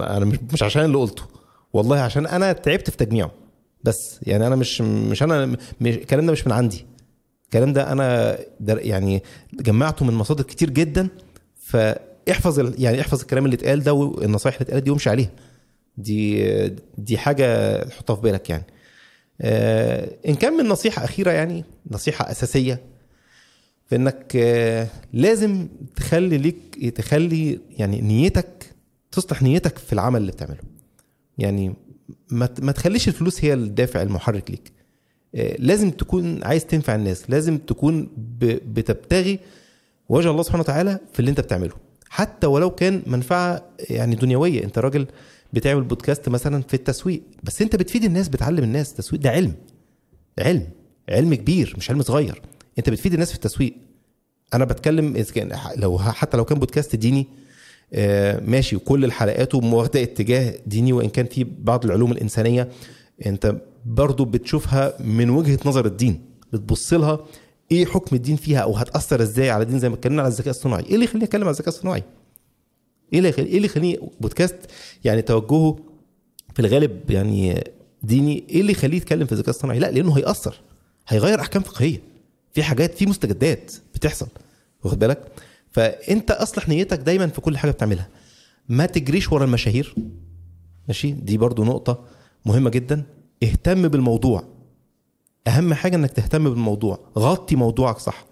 أنا 0.00 0.24
مش 0.24 0.38
مش 0.52 0.62
عشان 0.62 0.84
اللي 0.84 0.98
قلته. 0.98 1.22
والله 1.72 1.98
عشان 1.98 2.26
أنا 2.26 2.52
تعبت 2.52 2.90
في 2.90 2.96
تجميعه. 2.96 3.30
بس 3.84 4.20
يعني 4.22 4.46
أنا 4.46 4.56
مش 4.56 4.80
مش 4.80 5.22
أنا 5.22 5.46
مش 5.80 5.94
الكلام 5.94 6.26
ده 6.26 6.32
مش 6.32 6.46
من 6.46 6.52
عندي. 6.52 6.86
الكلام 7.44 7.72
ده 7.72 7.92
أنا 7.92 8.38
يعني 8.60 9.22
جمعته 9.52 10.04
من 10.04 10.14
مصادر 10.14 10.42
كتير 10.44 10.70
جدا. 10.70 11.08
فاحفظ 11.60 12.80
يعني 12.80 13.00
احفظ 13.00 13.20
الكلام 13.20 13.44
اللي 13.44 13.54
اتقال 13.54 13.82
ده 13.82 13.92
والنصايح 13.92 14.54
اللي 14.54 14.64
اتقالت 14.64 14.84
دي 14.84 14.90
وامشي 14.90 15.10
عليها. 15.10 15.30
دي 15.96 16.48
دي 16.98 17.18
حاجة 17.18 17.78
تحطها 17.84 18.16
في 18.16 18.22
بالك 18.22 18.50
يعني. 18.50 18.64
آه، 19.40 20.10
إن 20.28 20.34
كان 20.34 20.52
من 20.52 20.64
نصيحة 20.68 21.04
أخيرة 21.04 21.30
يعني 21.30 21.64
نصيحة 21.90 22.30
أساسية 22.30 22.80
في 23.88 23.96
إنك 23.96 24.32
آه، 24.36 24.88
لازم 25.12 25.68
تخلي 25.96 26.38
ليك 26.38 26.92
تخلي 26.96 27.60
يعني 27.70 28.00
نيتك 28.00 28.74
تصلح 29.12 29.42
نيتك 29.42 29.78
في 29.78 29.92
العمل 29.92 30.20
اللي 30.20 30.32
بتعمله. 30.32 30.60
يعني 31.38 31.74
ما 32.30 32.72
تخليش 32.72 33.08
الفلوس 33.08 33.44
هي 33.44 33.54
الدافع 33.54 34.02
المحرك 34.02 34.50
ليك. 34.50 34.72
آه، 35.34 35.56
لازم 35.58 35.90
تكون 35.90 36.44
عايز 36.44 36.66
تنفع 36.66 36.94
الناس. 36.94 37.30
لازم 37.30 37.58
تكون 37.58 38.08
بتبتغي 38.74 39.38
وجه 40.08 40.30
الله 40.30 40.42
سبحانه 40.42 40.62
وتعالى 40.62 40.98
في 41.12 41.20
اللي 41.20 41.30
أنت 41.30 41.40
بتعمله. 41.40 41.74
حتى 42.08 42.46
ولو 42.46 42.70
كان 42.70 43.02
منفعة 43.06 43.62
يعني 43.90 44.14
دنيوية. 44.16 44.64
أنت 44.64 44.78
راجل 44.78 45.06
بتعمل 45.52 45.82
بودكاست 45.82 46.28
مثلا 46.28 46.62
في 46.62 46.74
التسويق 46.74 47.22
بس 47.42 47.62
أنت 47.62 47.76
بتفيد 47.76 48.04
الناس 48.04 48.28
بتعلم 48.28 48.64
الناس. 48.64 48.90
التسويق 48.90 49.22
ده 49.22 49.30
علم. 49.30 49.54
علم. 50.38 50.66
علم 51.08 51.34
كبير 51.34 51.74
مش 51.78 51.90
علم 51.90 52.02
صغير. 52.02 52.42
انت 52.78 52.90
بتفيد 52.90 53.12
الناس 53.12 53.28
في 53.28 53.34
التسويق. 53.34 53.74
أنا 54.54 54.64
بتكلم 54.64 55.16
اذا 55.16 55.32
كان 55.32 55.52
لو 55.76 55.98
حتى 55.98 56.36
لو 56.36 56.44
كان 56.44 56.58
بودكاست 56.58 56.96
ديني 56.96 57.26
آه، 57.92 58.40
ماشي 58.40 58.76
وكل 58.76 59.04
الحلقات 59.04 59.54
واخده 59.54 60.02
اتجاه 60.02 60.54
ديني 60.66 60.92
وإن 60.92 61.08
كان 61.08 61.26
في 61.26 61.44
بعض 61.44 61.84
العلوم 61.84 62.12
الإنسانية 62.12 62.68
انت 63.26 63.56
برضو 63.86 64.24
بتشوفها 64.24 65.02
من 65.02 65.30
وجهة 65.30 65.58
نظر 65.66 65.86
الدين. 65.86 66.20
بتبص 66.52 66.92
لها 66.92 67.18
إيه 67.72 67.86
حكم 67.86 68.16
الدين 68.16 68.36
فيها؟ 68.36 68.58
أو 68.58 68.76
هتأثر 68.76 69.22
إزاي 69.22 69.50
على 69.50 69.62
الدين؟ 69.62 69.78
زي 69.78 69.88
ما 69.88 69.94
اتكلمنا 69.94 70.22
على 70.22 70.32
الذكاء 70.32 70.50
الصناعي. 70.50 70.84
إيه 70.84 70.94
اللي 70.94 71.04
يخليني 71.04 71.24
اتكلم 71.24 71.42
على 71.42 71.50
الذكاء 71.50 71.68
الصناعي؟ 71.68 72.02
إيه 73.12 73.18
اللي 73.18 73.28
يخلي 73.28 73.46
إيه 73.46 73.56
اللي 73.56 73.66
يخليني 73.66 74.00
بودكاست 74.20 74.56
يعني 75.04 75.22
توجهه 75.22 75.76
في 76.54 76.60
الغالب 76.60 77.10
يعني 77.10 77.64
ديني؟ 78.02 78.44
إيه 78.50 78.60
اللي 78.60 78.72
يخليه 78.72 78.96
يتكلم 78.96 79.26
في 79.26 79.32
الذكاء 79.32 79.50
الصناعي؟ 79.50 79.78
لا 79.78 79.90
لأنه 79.90 80.18
هيأثر. 80.18 80.60
هيغير 81.08 81.40
أحكام 81.40 81.62
فقهية. 81.62 82.00
في 82.52 82.62
حاجات 82.62 82.94
في 82.94 83.06
مستجدات 83.06 83.72
بتحصل 83.94 84.28
واخد 84.84 84.98
بالك؟ 84.98 85.32
فأنت 85.70 86.30
اصلح 86.30 86.68
نيتك 86.68 86.98
دايما 86.98 87.26
في 87.26 87.40
كل 87.40 87.58
حاجة 87.58 87.70
بتعملها. 87.70 88.08
ما 88.68 88.86
تجريش 88.86 89.32
ورا 89.32 89.44
المشاهير. 89.44 89.94
ماشي؟ 90.88 91.10
دي 91.10 91.38
برضو 91.38 91.64
نقطة 91.64 92.04
مهمة 92.46 92.70
جدا. 92.70 93.02
اهتم 93.42 93.88
بالموضوع. 93.88 94.44
أهم 95.46 95.74
حاجة 95.74 95.96
إنك 95.96 96.10
تهتم 96.10 96.50
بالموضوع. 96.50 96.98
غطي 97.18 97.56
موضوعك 97.56 97.98
صح. 97.98 98.26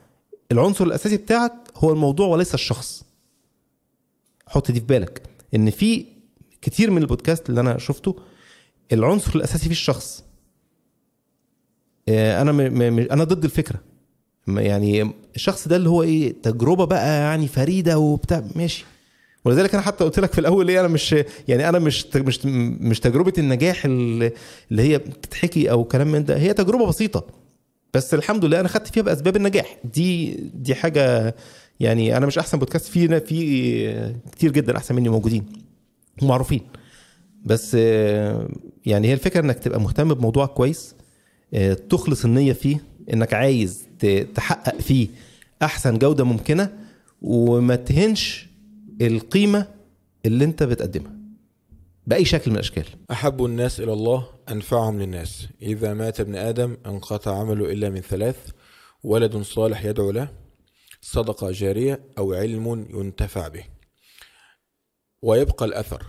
العنصر 0.53 0.85
الأساسي 0.85 1.17
بتاعك 1.17 1.53
هو 1.77 1.93
الموضوع 1.93 2.27
وليس 2.27 2.55
الشخص. 2.55 3.05
حط 4.47 4.71
دي 4.71 4.81
في 4.81 4.87
بالك. 4.87 5.23
إن 5.55 5.71
في 5.71 6.07
كتير 6.63 6.91
من 6.91 7.03
البودكاست 7.03 7.51
اللي 7.51 7.61
أنا 7.61 7.79
شفته 7.79 8.17
العنصر 8.93 9.33
الأساسي 9.37 9.65
فيه 9.65 9.71
الشخص. 9.71 10.25
آه، 12.09 12.43
أنا 12.43 12.53
م... 12.53 12.57
م... 12.57 12.99
أنا 12.99 13.25
ضد 13.25 13.45
الفكرة. 13.45 13.81
يعني 14.49 15.11
الشخص 15.37 15.69
ده 15.69 15.77
اللي 15.77 15.89
هو 15.89 16.03
إيه 16.03 16.35
تجربة 16.43 16.85
بقى 16.85 17.21
يعني 17.21 17.49
فريدة 17.49 17.99
وبتاع 17.99 18.45
ماشي. 18.57 18.85
ولذلك 19.45 19.75
أنا 19.75 19.83
حتى 19.83 20.05
قلت 20.05 20.21
لك 20.21 20.33
في 20.33 20.39
الأول 20.41 20.69
إيه 20.69 20.81
أنا 20.81 20.89
مش 20.89 21.15
يعني 21.49 21.69
أنا 21.69 21.79
مش 21.79 22.07
مش 22.17 22.47
مش 22.81 23.01
تجربة 23.01 23.33
النجاح 23.39 23.85
اللي 23.85 24.33
هي 24.71 24.99
بتتحكي 24.99 25.71
أو 25.71 25.85
كلام 25.85 26.13
من 26.13 26.25
ده 26.25 26.37
هي 26.39 26.53
تجربة 26.53 26.87
بسيطة. 26.87 27.25
بس 27.95 28.15
الحمد 28.15 28.45
لله 28.45 28.61
أنا 28.61 28.69
خدت 28.69 28.87
فيها 28.87 29.03
بأسباب 29.03 29.37
النجاح. 29.37 29.77
دي 29.95 30.35
دي 30.55 30.75
حاجة 30.75 31.35
يعني 31.81 32.17
أنا 32.17 32.27
مش 32.27 32.39
أحسن 32.39 32.59
بودكاست 32.59 32.87
في 32.87 33.21
في 33.21 34.15
كتير 34.33 34.53
جدا 34.53 34.77
أحسن 34.77 34.95
مني 34.95 35.09
موجودين 35.09 35.47
ومعروفين. 36.23 36.61
بس 37.45 37.75
يعني 38.87 39.09
هي 39.09 39.13
الفكرة 39.13 39.41
إنك 39.41 39.59
تبقى 39.59 39.81
مهتم 39.81 40.15
بموضوعك 40.15 40.49
كويس 40.51 40.95
آه، 41.55 41.75
تخلص 41.75 42.25
النية 42.25 42.53
فيه 42.53 42.81
إنك 43.13 43.35
عايز 43.35 43.89
تحقق 44.35 44.81
فيه 44.81 45.09
أحسن 45.63 45.99
جودة 45.99 46.25
ممكنة 46.25 46.79
وما 47.23 47.77
تهنش 47.77 48.47
القيمة 49.01 49.67
اللي 50.27 50.45
أنت 50.45 50.63
بتقدمها 50.63 51.17
بأي 52.07 52.25
شكل 52.25 52.51
من 52.51 52.57
الأشكال. 52.57 52.85
أحب 53.11 53.45
الناس 53.45 53.81
إلى 53.81 53.93
الله 53.93 54.27
أنفعهم 54.51 54.99
للناس. 54.99 55.49
إذا 55.63 55.95
مات 55.95 56.21
ابن 56.21 56.35
آدم 56.35 56.77
انقطع 56.87 57.39
عمله 57.41 57.73
إلا 57.73 57.91
من 57.91 58.01
ثلاث. 58.01 58.37
ولد 59.05 59.37
صالح 59.37 59.85
يدعو 59.85 60.11
له. 60.11 60.29
صدقة 61.01 61.51
جارية 61.51 62.01
أو 62.19 62.35
علم 62.35 62.87
ينتفع 62.91 63.49
به. 63.49 63.65
ويبقى 65.23 65.65
الأثر. 65.65 66.03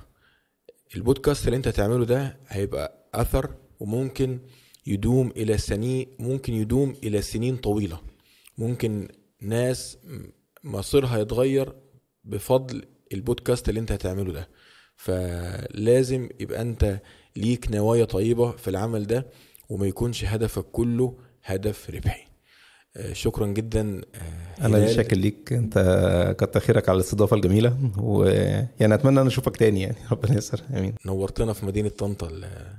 البودكاست 0.95 1.45
اللي 1.45 1.57
أنت 1.57 1.67
تعمله 1.67 2.05
ده 2.05 2.37
هيبقى 2.47 3.09
أثر 3.13 3.53
وممكن 3.79 4.39
يدوم 4.87 5.31
إلى 5.37 5.57
سنين 5.57 6.07
ممكن 6.19 6.53
يدوم 6.53 6.95
إلى 7.03 7.21
سنين 7.21 7.55
طويلة. 7.57 7.99
ممكن 8.57 9.07
ناس 9.41 9.97
مصيرها 10.63 11.17
يتغير 11.19 11.73
بفضل 12.23 12.85
البودكاست 13.13 13.69
اللي 13.69 13.79
انت 13.79 13.91
هتعمله 13.91 14.33
ده. 14.33 14.47
فلازم 14.95 16.29
يبقى 16.39 16.61
انت 16.61 16.99
ليك 17.35 17.71
نوايا 17.71 18.05
طيبة 18.05 18.51
في 18.51 18.67
العمل 18.69 19.07
ده 19.07 19.25
وما 19.69 19.87
يكونش 19.87 20.25
هدفك 20.25 20.63
كله 20.71 21.17
هدف 21.43 21.89
ربحي. 21.89 22.27
آه، 22.97 23.13
شكرا 23.13 23.47
جدا 23.47 24.01
آه، 24.15 24.65
أنا. 24.65 24.93
شاكر 24.93 25.17
ليك. 25.17 25.53
انت 25.53 26.35
كتر 26.39 26.59
خيرك 26.59 26.89
على 26.89 26.95
الاستضافة 26.95 27.35
الجميلة 27.35 27.91
ويعني 27.97 28.93
أتمنى 28.93 29.21
أن 29.21 29.27
أشوفك 29.27 29.57
تاني 29.57 29.81
يعني. 29.81 29.95
ربنا 30.11 30.33
ييسر. 30.35 30.61
آمين. 30.77 30.95
نورتنا 31.05 31.53
في 31.53 31.65
مدينة 31.65 31.89
طنطا 31.89 32.27
ال- 32.27 32.73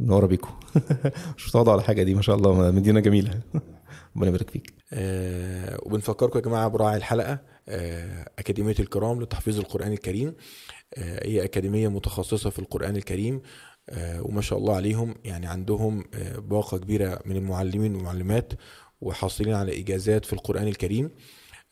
نورا 0.00 0.26
بيكم 0.26 0.50
مش 1.36 1.48
متواضع 1.48 1.72
على 1.72 1.82
حاجة 1.82 2.02
دي 2.02 2.14
ما 2.14 2.22
شاء 2.22 2.36
الله 2.36 2.70
مدينة 2.70 3.00
جميلة. 3.00 3.40
ربنا 4.16 4.28
يبارك 4.28 4.50
فيك. 4.50 4.74
آه، 4.92 5.78
وبنفكركم 5.82 6.38
يا 6.38 6.44
جماعة 6.44 6.68
براعي 6.68 6.96
الحلقة 6.96 7.38
آه، 7.68 8.30
أكاديمية 8.38 8.74
الكرام 8.80 9.22
لتحفيظ 9.22 9.58
القرآن 9.58 9.92
الكريم. 9.92 10.34
آه، 10.94 11.26
هي 11.26 11.44
أكاديمية 11.44 11.88
متخصصة 11.88 12.50
في 12.50 12.58
القرآن 12.58 12.96
الكريم 12.96 13.40
آه، 13.90 14.22
وما 14.22 14.40
شاء 14.40 14.58
الله 14.58 14.76
عليهم 14.76 15.14
يعني 15.24 15.46
عندهم 15.46 16.04
آه، 16.14 16.38
باقة 16.38 16.78
كبيرة 16.78 17.20
من 17.26 17.36
المعلمين 17.36 17.94
والمعلمات 17.94 18.52
وحاصلين 19.00 19.54
على 19.54 19.80
اجازات 19.80 20.24
في 20.24 20.32
القرآن 20.32 20.68
الكريم. 20.68 21.10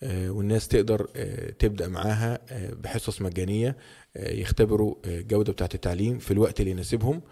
آه، 0.03 0.31
والناس 0.31 0.69
تقدر 0.69 1.09
آه، 1.17 1.51
تبدأ 1.51 1.89
معاها 1.89 2.39
آه، 2.51 2.75
بحصص 2.75 3.23
مجانية 3.23 3.77
يختبروا 4.17 4.95
الجوده 5.07 5.53
بتاعة 5.53 5.71
التعليم 5.75 6.19
في 6.19 6.31
الوقت 6.31 6.61
اللي 6.61 6.71
يناسبهم. 6.71 7.23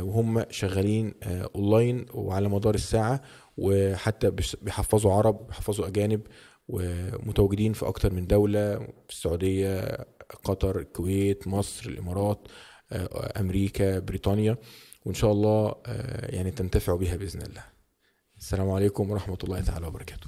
وهم 0.00 0.44
شغالين 0.50 1.14
آه، 1.22 1.50
اونلاين 1.54 2.06
وعلى 2.14 2.48
مدار 2.48 2.74
الساعة 2.74 3.22
وحتى 3.56 4.30
بيحفظوا 4.62 5.12
عرب 5.12 5.46
بيحفظوا 5.46 5.86
أجانب 5.86 6.20
ومتواجدين 6.68 7.72
في 7.72 7.86
أكتر 7.88 8.12
من 8.12 8.26
دولة 8.26 8.76
في 8.78 9.10
السعودية 9.10 9.98
قطر 10.44 10.78
الكويت 10.78 11.48
مصر 11.48 11.90
الإمارات 11.90 12.48
آه، 12.92 13.40
أمريكا 13.40 13.98
بريطانيا. 13.98 14.56
وإن 15.04 15.14
شاء 15.14 15.32
الله 15.32 15.74
آه، 15.86 16.34
يعني 16.34 16.50
تنتفعوا 16.50 16.98
بها 16.98 17.16
بإذن 17.16 17.42
الله. 17.42 17.64
السلام 18.38 18.70
عليكم 18.70 19.10
ورحمة 19.10 19.38
الله 19.44 19.60
تعالى 19.60 19.86
وبركاته. 19.86 20.26